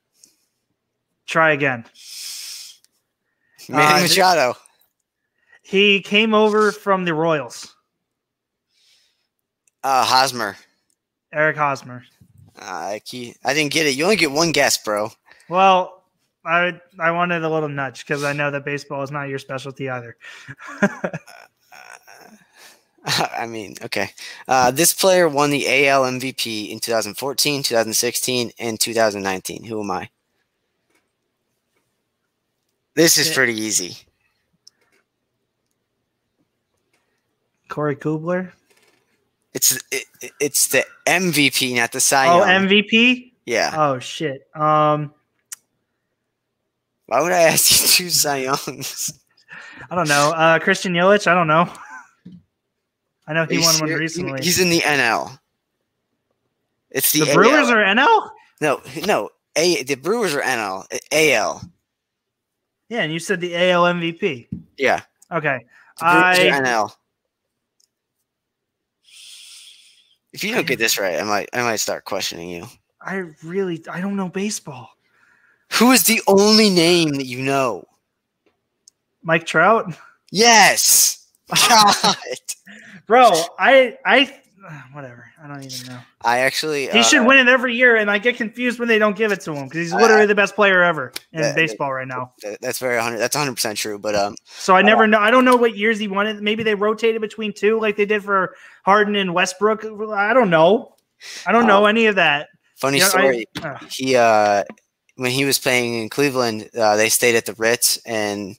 Try 1.26 1.52
again. 1.52 1.84
Manny 3.68 3.98
Uh, 3.98 4.02
Machado. 4.02 4.54
He 5.62 6.00
came 6.00 6.34
over 6.34 6.72
from 6.72 7.04
the 7.04 7.14
Royals. 7.14 7.74
Uh, 9.84 10.04
Hosmer. 10.04 10.56
Eric 11.32 11.56
Hosmer. 11.56 12.02
Uh, 12.58 12.64
I 12.64 13.00
didn't 13.54 13.72
get 13.72 13.86
it. 13.86 13.94
You 13.96 14.04
only 14.04 14.16
get 14.16 14.32
one 14.32 14.52
guess, 14.52 14.76
bro. 14.78 15.10
Well, 15.48 16.04
I 16.44 16.80
I 16.98 17.10
wanted 17.12 17.44
a 17.44 17.48
little 17.48 17.68
nudge 17.68 18.04
because 18.04 18.24
I 18.24 18.32
know 18.32 18.50
that 18.50 18.64
baseball 18.64 19.02
is 19.02 19.10
not 19.10 19.28
your 19.28 19.38
specialty 19.38 19.88
either. 19.88 20.16
I 23.04 23.46
mean, 23.46 23.76
okay. 23.82 24.10
Uh, 24.46 24.70
this 24.70 24.92
player 24.92 25.28
won 25.28 25.50
the 25.50 25.86
AL 25.86 26.02
MVP 26.04 26.70
in 26.70 26.80
2014, 26.80 27.62
2016, 27.62 28.52
and 28.58 28.78
2019. 28.78 29.64
Who 29.64 29.82
am 29.82 29.90
I? 29.90 30.10
This 33.00 33.16
is 33.16 33.30
pretty 33.30 33.54
easy. 33.54 33.96
Corey 37.70 37.96
Kluber. 37.96 38.52
It's 39.54 39.78
it, 39.90 40.04
it's 40.38 40.68
the 40.68 40.84
MVP, 41.06 41.76
not 41.76 41.92
the 41.92 42.00
Cy 42.00 42.26
Oh, 42.28 42.44
Young. 42.44 42.68
MVP. 42.68 43.32
yeah. 43.46 43.72
Oh 43.74 43.98
shit. 44.00 44.46
Um, 44.54 45.14
Why 47.06 47.22
would 47.22 47.32
I 47.32 47.40
ask 47.44 47.70
you 47.70 47.86
two 47.88 48.10
Cy 48.10 48.42
Youngs? 48.42 49.18
I 49.90 49.94
don't 49.94 50.08
know. 50.08 50.32
Uh, 50.36 50.58
Christian 50.58 50.92
Yelich. 50.92 51.26
I 51.26 51.32
don't 51.32 51.46
know. 51.48 51.72
I 53.26 53.32
know 53.32 53.46
he 53.46 53.60
won 53.60 53.80
one 53.80 53.88
recently. 53.98 54.40
He's 54.42 54.60
in 54.60 54.68
the 54.68 54.80
NL. 54.80 55.38
It's 56.90 57.12
the, 57.12 57.20
the 57.20 57.32
Brewers 57.32 57.70
AL. 57.70 57.78
are 57.78 57.82
NL. 57.82 58.30
no, 58.60 58.82
no. 59.06 59.30
A 59.56 59.84
the 59.84 59.94
Brewers 59.94 60.34
are 60.34 60.42
NL. 60.42 60.84
AL. 61.12 61.62
Yeah, 62.90 63.02
and 63.02 63.12
you 63.12 63.20
said 63.20 63.40
the 63.40 63.54
AL 63.70 63.84
MVP. 63.84 64.48
Yeah. 64.76 65.00
Okay. 65.32 65.64
I 66.00 66.34
NL. 66.36 66.92
If 70.32 70.44
you 70.44 70.54
don't 70.54 70.66
get 70.66 70.78
this 70.78 70.98
right, 70.98 71.18
I 71.18 71.22
might 71.24 71.48
I 71.52 71.62
might 71.62 71.76
start 71.76 72.04
questioning 72.04 72.50
you. 72.50 72.66
I 73.00 73.24
really 73.44 73.82
I 73.90 74.00
don't 74.00 74.16
know 74.16 74.28
baseball. 74.28 74.90
Who 75.74 75.92
is 75.92 76.04
the 76.04 76.20
only 76.26 76.68
name 76.68 77.10
that 77.14 77.26
you 77.26 77.40
know? 77.42 77.86
Mike 79.22 79.46
Trout, 79.46 79.94
Yes. 80.32 81.28
God. 81.68 82.16
bro. 83.06 83.30
I 83.58 83.98
I 84.04 84.39
whatever. 84.92 85.26
I 85.42 85.48
don't 85.48 85.62
even 85.64 85.86
know. 85.88 86.00
I 86.22 86.38
actually 86.40 86.88
He 86.88 86.98
uh, 87.00 87.02
should 87.02 87.26
win 87.26 87.38
it 87.38 87.48
every 87.48 87.74
year, 87.74 87.96
and 87.96 88.10
I 88.10 88.18
get 88.18 88.36
confused 88.36 88.78
when 88.78 88.88
they 88.88 88.98
don't 88.98 89.16
give 89.16 89.32
it 89.32 89.40
to 89.42 89.52
him 89.54 89.64
because 89.64 89.80
he's 89.80 89.92
I- 89.92 90.00
literally 90.00 90.26
the 90.26 90.34
best 90.34 90.54
player 90.54 90.82
ever 90.82 91.12
in 91.32 91.40
that- 91.42 91.54
baseball 91.56 91.92
right 91.92 92.06
now. 92.06 92.32
That's 92.60 92.78
very 92.78 93.00
hundred. 93.00 93.18
That's 93.18 93.34
hundred 93.36 93.54
percent 93.54 93.78
true. 93.78 93.98
But 93.98 94.14
um, 94.14 94.34
So 94.44 94.74
I 94.76 94.82
never 94.82 95.06
know. 95.06 95.18
I 95.18 95.30
don't 95.30 95.44
know 95.44 95.56
what 95.56 95.76
years 95.76 95.98
he 95.98 96.08
won 96.08 96.26
it. 96.26 96.40
Maybe 96.42 96.62
they 96.62 96.74
rotated 96.74 97.20
between 97.20 97.52
two, 97.52 97.80
like 97.80 97.96
they 97.96 98.06
did 98.06 98.22
for 98.24 98.54
Harden 98.84 99.16
and 99.16 99.32
Westbrook. 99.34 99.84
I 99.84 100.32
don't 100.34 100.50
know. 100.50 100.94
I 101.46 101.52
don't 101.52 101.66
know 101.66 101.84
Um, 101.84 101.90
any 101.90 102.06
of 102.06 102.16
that. 102.16 102.48
funny 102.76 102.98
Yeah, 102.98 103.04
I- 103.04 103.08
story. 103.08 103.46
uh, 103.62 103.78
he 103.90 104.16
uh 104.16 104.64
when 105.16 105.30
he 105.30 105.44
was 105.44 105.58
playing 105.58 105.94
in 106.02 106.08
Cleveland, 106.08 106.70
uh, 106.78 106.96
they 106.96 107.10
stayed 107.10 107.34
at 107.34 107.44
the 107.44 107.52
Ritz, 107.54 107.98
and 108.06 108.56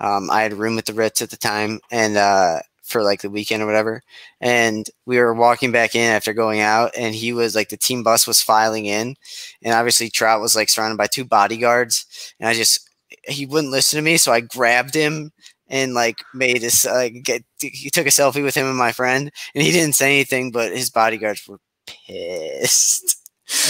um, 0.00 0.30
I 0.30 0.40
had 0.42 0.52
a 0.52 0.56
room 0.56 0.78
at 0.78 0.86
the 0.86 0.94
Ritz 0.94 1.20
at 1.20 1.28
the 1.28 1.36
time, 1.36 1.80
and 1.90 2.16
uh, 2.16 2.60
for 2.88 3.02
like 3.02 3.22
the 3.22 3.30
weekend 3.30 3.62
or 3.62 3.66
whatever. 3.66 4.02
And 4.40 4.88
we 5.06 5.18
were 5.18 5.34
walking 5.34 5.70
back 5.72 5.94
in 5.94 6.10
after 6.10 6.32
going 6.32 6.60
out, 6.60 6.92
and 6.96 7.14
he 7.14 7.32
was 7.32 7.54
like 7.54 7.68
the 7.68 7.76
team 7.76 8.02
bus 8.02 8.26
was 8.26 8.42
filing 8.42 8.86
in, 8.86 9.14
and 9.62 9.74
obviously 9.74 10.08
Trout 10.10 10.40
was 10.40 10.56
like 10.56 10.68
surrounded 10.68 10.98
by 10.98 11.06
two 11.06 11.24
bodyguards, 11.24 12.34
and 12.40 12.48
I 12.48 12.54
just 12.54 12.88
he 13.28 13.46
wouldn't 13.46 13.72
listen 13.72 13.98
to 13.98 14.02
me, 14.02 14.16
so 14.16 14.32
I 14.32 14.40
grabbed 14.40 14.94
him. 14.94 15.30
And 15.70 15.92
like 15.92 16.24
made 16.32 16.64
us 16.64 16.86
like 16.86 17.22
get 17.24 17.44
he 17.60 17.90
took 17.90 18.06
a 18.06 18.08
selfie 18.08 18.42
with 18.42 18.54
him 18.54 18.66
and 18.66 18.78
my 18.78 18.90
friend, 18.90 19.30
and 19.54 19.62
he 19.62 19.70
didn't 19.70 19.96
say 19.96 20.14
anything, 20.14 20.50
but 20.50 20.72
his 20.72 20.88
bodyguards 20.88 21.46
were 21.46 21.60
pissed. 21.86 23.18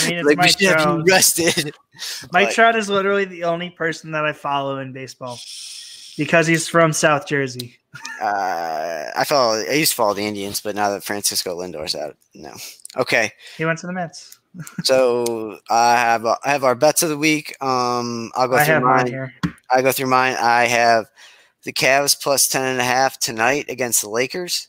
I 0.05 0.09
mean, 0.09 0.19
it's 0.19 0.27
like 0.27 0.37
we 0.39 0.43
Mike 0.43 0.61
have 0.61 0.77
Trout. 0.77 1.09
arrested. 1.09 1.75
Mike 2.33 2.49
but- 2.49 2.55
Trout 2.55 2.77
is 2.77 2.89
literally 2.89 3.25
the 3.25 3.43
only 3.43 3.71
person 3.71 4.13
that 4.13 4.25
I 4.25 4.33
follow 4.33 4.79
in 4.79 4.93
baseball 4.93 5.41
because 6.17 6.47
he's 6.47 6.69
from 6.69 6.93
South 6.93 7.27
Jersey. 7.27 7.78
Uh, 8.21 9.05
I 9.17 9.25
follow. 9.25 9.59
I 9.59 9.73
used 9.73 9.93
to 9.93 9.97
follow 9.97 10.15
the 10.15 10.25
Indians, 10.27 10.61
but 10.61 10.75
now 10.75 10.91
that 10.91 11.05
Francisco 11.05 11.55
Lindor's 11.55 11.95
out, 11.95 12.17
no. 12.35 12.53
Okay, 12.97 13.31
He 13.57 13.65
went 13.65 13.79
to 13.81 13.87
the 13.87 13.93
Mets. 13.93 14.39
so 14.85 15.59
I 15.71 15.93
have 15.93 16.25
I 16.27 16.39
have 16.45 16.65
our 16.65 16.75
bets 16.75 17.03
of 17.03 17.09
the 17.09 17.19
week. 17.19 17.55
Um, 17.63 18.31
I'll 18.35 18.49
go 18.49 18.57
I 18.57 18.65
through 18.65 18.75
have 18.75 18.83
mine. 18.83 19.33
I 19.71 19.83
go 19.83 19.93
through 19.93 20.09
mine. 20.09 20.37
I 20.39 20.67
have 20.67 21.07
the 21.65 21.73
Cavs 21.73 22.21
plus 22.21 22.49
ten 22.49 22.65
and 22.65 22.81
a 22.81 22.85
half 22.85 23.19
tonight 23.19 23.67
against 23.69 24.03
the 24.03 24.11
Lakers. 24.11 24.69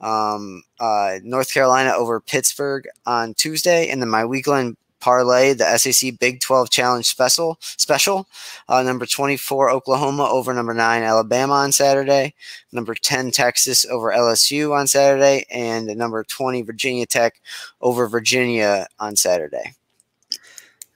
Um, 0.00 0.62
uh, 0.78 1.18
North 1.22 1.52
Carolina 1.52 1.92
over 1.92 2.20
Pittsburgh 2.20 2.86
on 3.06 3.34
Tuesday, 3.34 3.88
and 3.88 4.00
then 4.00 4.08
my 4.08 4.24
weekend 4.24 4.76
parlay, 5.00 5.54
the 5.54 5.78
SEC 5.78 6.18
Big 6.18 6.40
Twelve 6.40 6.70
Challenge 6.70 7.06
special. 7.06 7.58
Special, 7.60 8.28
uh, 8.68 8.82
number 8.82 9.06
twenty-four 9.06 9.70
Oklahoma 9.70 10.28
over 10.30 10.52
number 10.54 10.74
nine 10.74 11.02
Alabama 11.02 11.54
on 11.54 11.72
Saturday. 11.72 12.34
Number 12.72 12.94
ten 12.94 13.30
Texas 13.30 13.84
over 13.86 14.10
LSU 14.12 14.72
on 14.76 14.86
Saturday, 14.86 15.44
and 15.50 15.86
number 15.96 16.24
twenty 16.24 16.62
Virginia 16.62 17.06
Tech 17.06 17.40
over 17.80 18.06
Virginia 18.06 18.86
on 18.98 19.16
Saturday. 19.16 19.74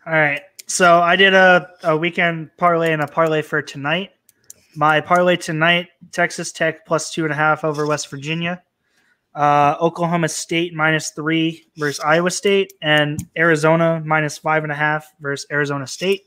All 0.07 0.13
right. 0.13 0.43
So 0.67 1.01
I 1.01 1.17
did 1.17 1.35
a, 1.35 1.71
a 1.83 1.97
weekend 1.97 2.51
parlay 2.57 2.93
and 2.93 3.03
a 3.03 3.07
parlay 3.07 3.43
for 3.43 3.63
tonight. 3.63 4.11
My 4.77 5.01
parlay 5.01 5.37
tonight, 5.37 5.89
Texas 6.11 6.53
Tech 6.53 6.87
plus 6.87 7.13
two 7.13 7.25
and 7.25 7.33
a 7.33 7.37
half 7.37 7.65
over 7.65 7.87
West 7.87 8.11
Virginia. 8.11 8.63
Uh, 9.35 9.77
Oklahoma 9.81 10.28
State 10.28 10.74
minus 10.74 11.11
three 11.11 11.66
versus 11.77 12.01
Iowa 12.01 12.31
State, 12.31 12.73
and 12.82 13.19
Arizona 13.36 14.01
minus 14.05 14.39
five 14.39 14.62
and 14.62 14.70
a 14.70 14.77
half 14.77 15.12
versus 15.20 15.47
Arizona 15.51 15.86
State. 15.86 16.23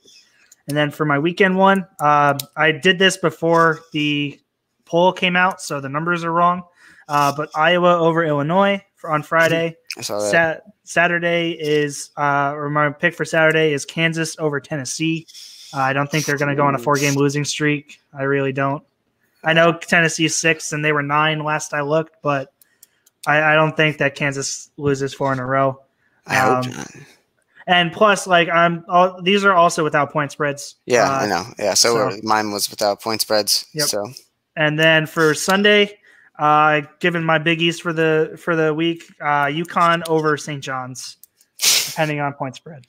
And 0.67 0.75
then 0.75 0.91
for 0.91 1.05
my 1.05 1.17
weekend 1.17 1.57
one, 1.57 1.87
uh, 1.99 2.37
I 2.55 2.73
did 2.73 2.99
this 2.99 3.15
before 3.17 3.79
the 3.93 4.39
poll 4.85 5.13
came 5.13 5.35
out, 5.35 5.61
so 5.61 5.79
the 5.79 5.89
numbers 5.89 6.23
are 6.23 6.31
wrong. 6.31 6.63
Uh, 7.07 7.33
but 7.35 7.49
Iowa 7.55 7.97
over 7.97 8.25
Illinois 8.25 8.83
for, 8.95 9.11
on 9.11 9.23
Friday. 9.23 9.77
I 9.97 10.01
saw 10.01 10.19
that. 10.19 10.29
Sat- 10.29 10.63
Saturday 10.83 11.51
is, 11.51 12.11
uh, 12.17 12.51
or 12.53 12.69
my 12.69 12.89
pick 12.89 13.13
for 13.13 13.25
Saturday 13.25 13.73
is 13.73 13.85
Kansas 13.85 14.37
over 14.39 14.59
Tennessee. 14.59 15.27
Uh, 15.73 15.79
I 15.79 15.93
don't 15.93 16.09
think 16.09 16.25
they're 16.25 16.37
going 16.37 16.49
to 16.49 16.55
go 16.55 16.65
on 16.65 16.75
a 16.75 16.79
four 16.79 16.95
game 16.95 17.15
losing 17.15 17.45
streak. 17.45 17.99
I 18.13 18.23
really 18.23 18.53
don't. 18.53 18.83
I 19.43 19.53
know 19.53 19.77
Tennessee's 19.77 20.35
six 20.35 20.71
and 20.71 20.83
they 20.83 20.91
were 20.91 21.03
nine 21.03 21.39
last 21.39 21.73
I 21.73 21.81
looked, 21.81 22.17
but 22.21 22.53
I, 23.27 23.53
I 23.53 23.55
don't 23.55 23.75
think 23.77 23.97
that 23.97 24.15
Kansas 24.15 24.71
loses 24.77 25.13
four 25.13 25.31
in 25.33 25.39
a 25.39 25.45
row. 25.45 25.81
I 26.25 26.35
hope 26.35 26.65
um, 26.65 26.71
not. 26.71 26.91
And 27.67 27.91
plus, 27.91 28.25
like 28.25 28.47
I'm, 28.49 28.85
all, 28.87 29.21
these 29.21 29.43
are 29.43 29.53
also 29.53 29.83
without 29.83 30.11
point 30.11 30.31
spreads. 30.31 30.75
Yeah, 30.85 31.03
Uh, 31.11 31.19
I 31.19 31.27
know. 31.27 31.43
Yeah, 31.59 31.73
so, 31.73 32.09
so- 32.09 32.19
mine 32.23 32.51
was 32.51 32.69
without 32.69 33.01
point 33.01 33.21
spreads. 33.21 33.65
Yep. 33.73 33.87
So 33.87 34.11
And 34.55 34.79
then 34.79 35.05
for 35.05 35.33
Sunday, 35.33 35.99
uh, 36.39 36.81
given 36.99 37.23
my 37.23 37.39
biggies 37.39 37.81
for 37.81 37.91
the 37.91 38.37
for 38.41 38.55
the 38.55 38.73
week, 38.73 39.03
uh, 39.21 39.45
UConn 39.47 40.07
over 40.07 40.37
St. 40.37 40.63
John's, 40.63 41.17
depending 41.87 42.19
on 42.21 42.33
point 42.33 42.55
spread. 42.55 42.85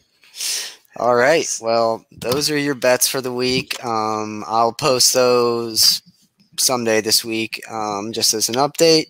All 0.97 1.15
right. 1.15 1.47
Well, 1.61 2.05
those 2.13 2.51
are 2.51 2.59
your 2.59 2.75
bets 2.75 3.09
for 3.09 3.21
the 3.21 3.33
week. 3.33 3.83
Um, 3.85 4.45
I'll 4.47 4.73
post 4.73 5.15
those 5.15 6.03
someday 6.59 7.01
this 7.01 7.25
week, 7.25 7.63
um, 7.71 8.13
just 8.13 8.35
as 8.35 8.49
an 8.49 8.57
update. 8.57 9.07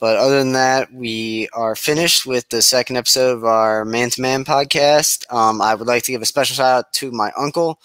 But 0.00 0.16
other 0.16 0.38
than 0.38 0.52
that, 0.52 0.92
we 0.92 1.48
are 1.52 1.74
finished 1.74 2.24
with 2.24 2.48
the 2.50 2.62
second 2.62 2.96
episode 2.96 3.36
of 3.36 3.44
our 3.44 3.84
Man 3.84 4.10
to 4.10 4.20
Man 4.22 4.44
podcast. 4.44 5.24
Um, 5.32 5.60
I 5.60 5.74
would 5.74 5.88
like 5.88 6.04
to 6.04 6.12
give 6.12 6.22
a 6.22 6.26
special 6.26 6.54
shout 6.54 6.78
out 6.78 6.92
to 6.94 7.10
my 7.10 7.32
uncle 7.36 7.80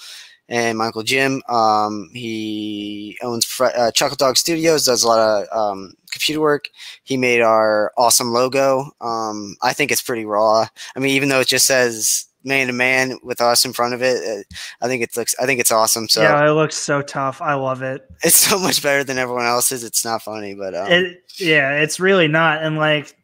and 0.47 0.77
my 0.77 0.87
uncle 0.87 1.01
Jim. 1.03 1.41
Um, 1.49 2.09
he 2.13 3.17
owns 3.23 3.47
uh, 3.59 3.91
Chuckle 3.91 4.17
Dog 4.17 4.37
Studios, 4.37 4.85
does 4.85 5.03
a 5.03 5.07
lot 5.07 5.47
of 5.47 5.57
um, 5.57 5.93
computer 6.11 6.39
work. 6.39 6.69
He 7.03 7.17
made 7.17 7.41
our 7.41 7.91
awesome 7.97 8.31
logo. 8.31 8.91
Um, 9.01 9.55
I 9.63 9.73
think 9.73 9.91
it's 9.91 10.01
pretty 10.01 10.25
raw. 10.25 10.67
I 10.95 10.99
mean, 10.99 11.15
even 11.15 11.29
though 11.29 11.39
it 11.39 11.47
just 11.47 11.65
says 11.65 12.27
man 12.43 12.67
to 12.67 12.73
man 12.73 13.17
with 13.23 13.41
us 13.41 13.65
in 13.65 13.73
front 13.73 13.93
of 13.93 14.01
it. 14.01 14.23
Uh, 14.23 14.43
I 14.85 14.87
think 14.87 15.03
it 15.03 15.15
looks. 15.15 15.35
I 15.39 15.45
think 15.45 15.59
it's 15.59 15.71
awesome. 15.71 16.09
So 16.09 16.21
yeah, 16.21 16.45
it 16.45 16.51
looks 16.51 16.75
so 16.75 17.01
tough. 17.01 17.41
I 17.41 17.53
love 17.53 17.81
it. 17.81 18.09
It's 18.23 18.35
so 18.35 18.59
much 18.59 18.81
better 18.81 19.03
than 19.03 19.17
everyone 19.17 19.45
else's. 19.45 19.83
It's 19.83 20.05
not 20.05 20.21
funny, 20.21 20.53
but 20.53 20.75
um, 20.75 20.91
it, 20.91 21.23
yeah, 21.37 21.81
it's 21.81 21.99
really 21.99 22.27
not. 22.27 22.63
And 22.63 22.77
like, 22.77 23.15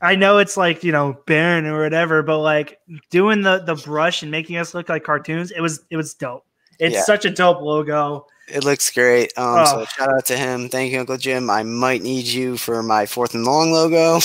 I 0.00 0.16
know 0.16 0.38
it's 0.38 0.56
like 0.56 0.84
you 0.84 0.92
know 0.92 1.18
Baron 1.26 1.66
or 1.66 1.82
whatever, 1.82 2.22
but 2.22 2.38
like 2.38 2.78
doing 3.10 3.42
the 3.42 3.58
the 3.58 3.74
brush 3.76 4.22
and 4.22 4.30
making 4.30 4.56
us 4.56 4.74
look 4.74 4.88
like 4.88 5.04
cartoons, 5.04 5.50
it 5.50 5.60
was 5.60 5.84
it 5.90 5.96
was 5.96 6.14
dope. 6.14 6.44
It's 6.78 6.94
yeah. 6.94 7.02
such 7.02 7.24
a 7.24 7.30
dope 7.30 7.60
logo. 7.60 8.26
It 8.52 8.64
looks 8.64 8.90
great. 8.90 9.32
Um, 9.36 9.58
oh. 9.58 9.64
So 9.64 9.84
shout 9.84 10.08
out 10.08 10.26
to 10.26 10.36
him. 10.36 10.68
Thank 10.68 10.92
you, 10.92 11.00
Uncle 11.00 11.16
Jim. 11.16 11.50
I 11.50 11.62
might 11.62 12.02
need 12.02 12.26
you 12.26 12.56
for 12.56 12.82
my 12.82 13.06
fourth 13.06 13.34
and 13.34 13.44
long 13.44 13.70
logo. 13.70 14.16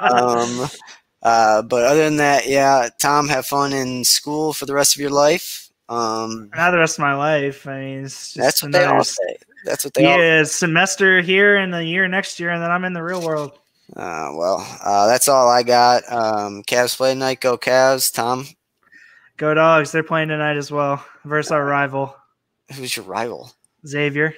um, 0.00 0.68
uh, 1.26 1.60
but 1.62 1.82
other 1.84 2.04
than 2.04 2.18
that, 2.18 2.46
yeah, 2.46 2.88
Tom, 3.00 3.26
have 3.26 3.46
fun 3.46 3.72
in 3.72 4.04
school 4.04 4.52
for 4.52 4.64
the 4.64 4.74
rest 4.74 4.94
of 4.94 5.00
your 5.00 5.10
life. 5.10 5.70
Um, 5.88 6.50
Not 6.54 6.70
the 6.70 6.78
rest 6.78 6.98
of 6.98 7.02
my 7.02 7.14
life. 7.14 7.66
I 7.66 7.80
mean, 7.80 8.02
that's 8.02 8.62
what 8.62 8.70
they 8.70 8.84
all 8.84 9.02
say. 9.02 9.36
That's 9.64 9.84
what 9.84 9.94
they 9.94 10.04
yeah, 10.04 10.12
all 10.12 10.18
Yeah, 10.20 10.42
semester 10.44 11.20
here 11.22 11.56
and 11.56 11.74
the 11.74 11.84
year 11.84 12.06
next 12.06 12.38
year, 12.38 12.50
and 12.50 12.62
then 12.62 12.70
I'm 12.70 12.84
in 12.84 12.92
the 12.92 13.02
real 13.02 13.20
world. 13.20 13.58
Uh, 13.96 14.30
well, 14.34 14.78
uh, 14.84 15.08
that's 15.08 15.26
all 15.26 15.48
I 15.48 15.64
got. 15.64 16.04
Um, 16.12 16.62
Cavs 16.62 16.96
play 16.96 17.12
tonight. 17.14 17.40
Go 17.40 17.58
Cavs. 17.58 18.14
Tom. 18.14 18.46
Go 19.36 19.52
Dogs. 19.52 19.90
They're 19.90 20.04
playing 20.04 20.28
tonight 20.28 20.56
as 20.56 20.70
well 20.70 21.04
versus 21.24 21.50
our 21.50 21.64
rival. 21.64 22.16
Who's 22.72 22.96
your 22.96 23.04
rival? 23.04 23.52
Xavier. 23.84 24.32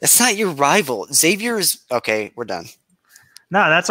That's 0.00 0.18
not 0.18 0.36
your 0.36 0.52
rival. 0.52 1.06
Xavier 1.12 1.58
is 1.58 1.80
okay. 1.90 2.32
We're 2.34 2.46
done. 2.46 2.66
No, 3.50 3.68
that's 3.68 3.84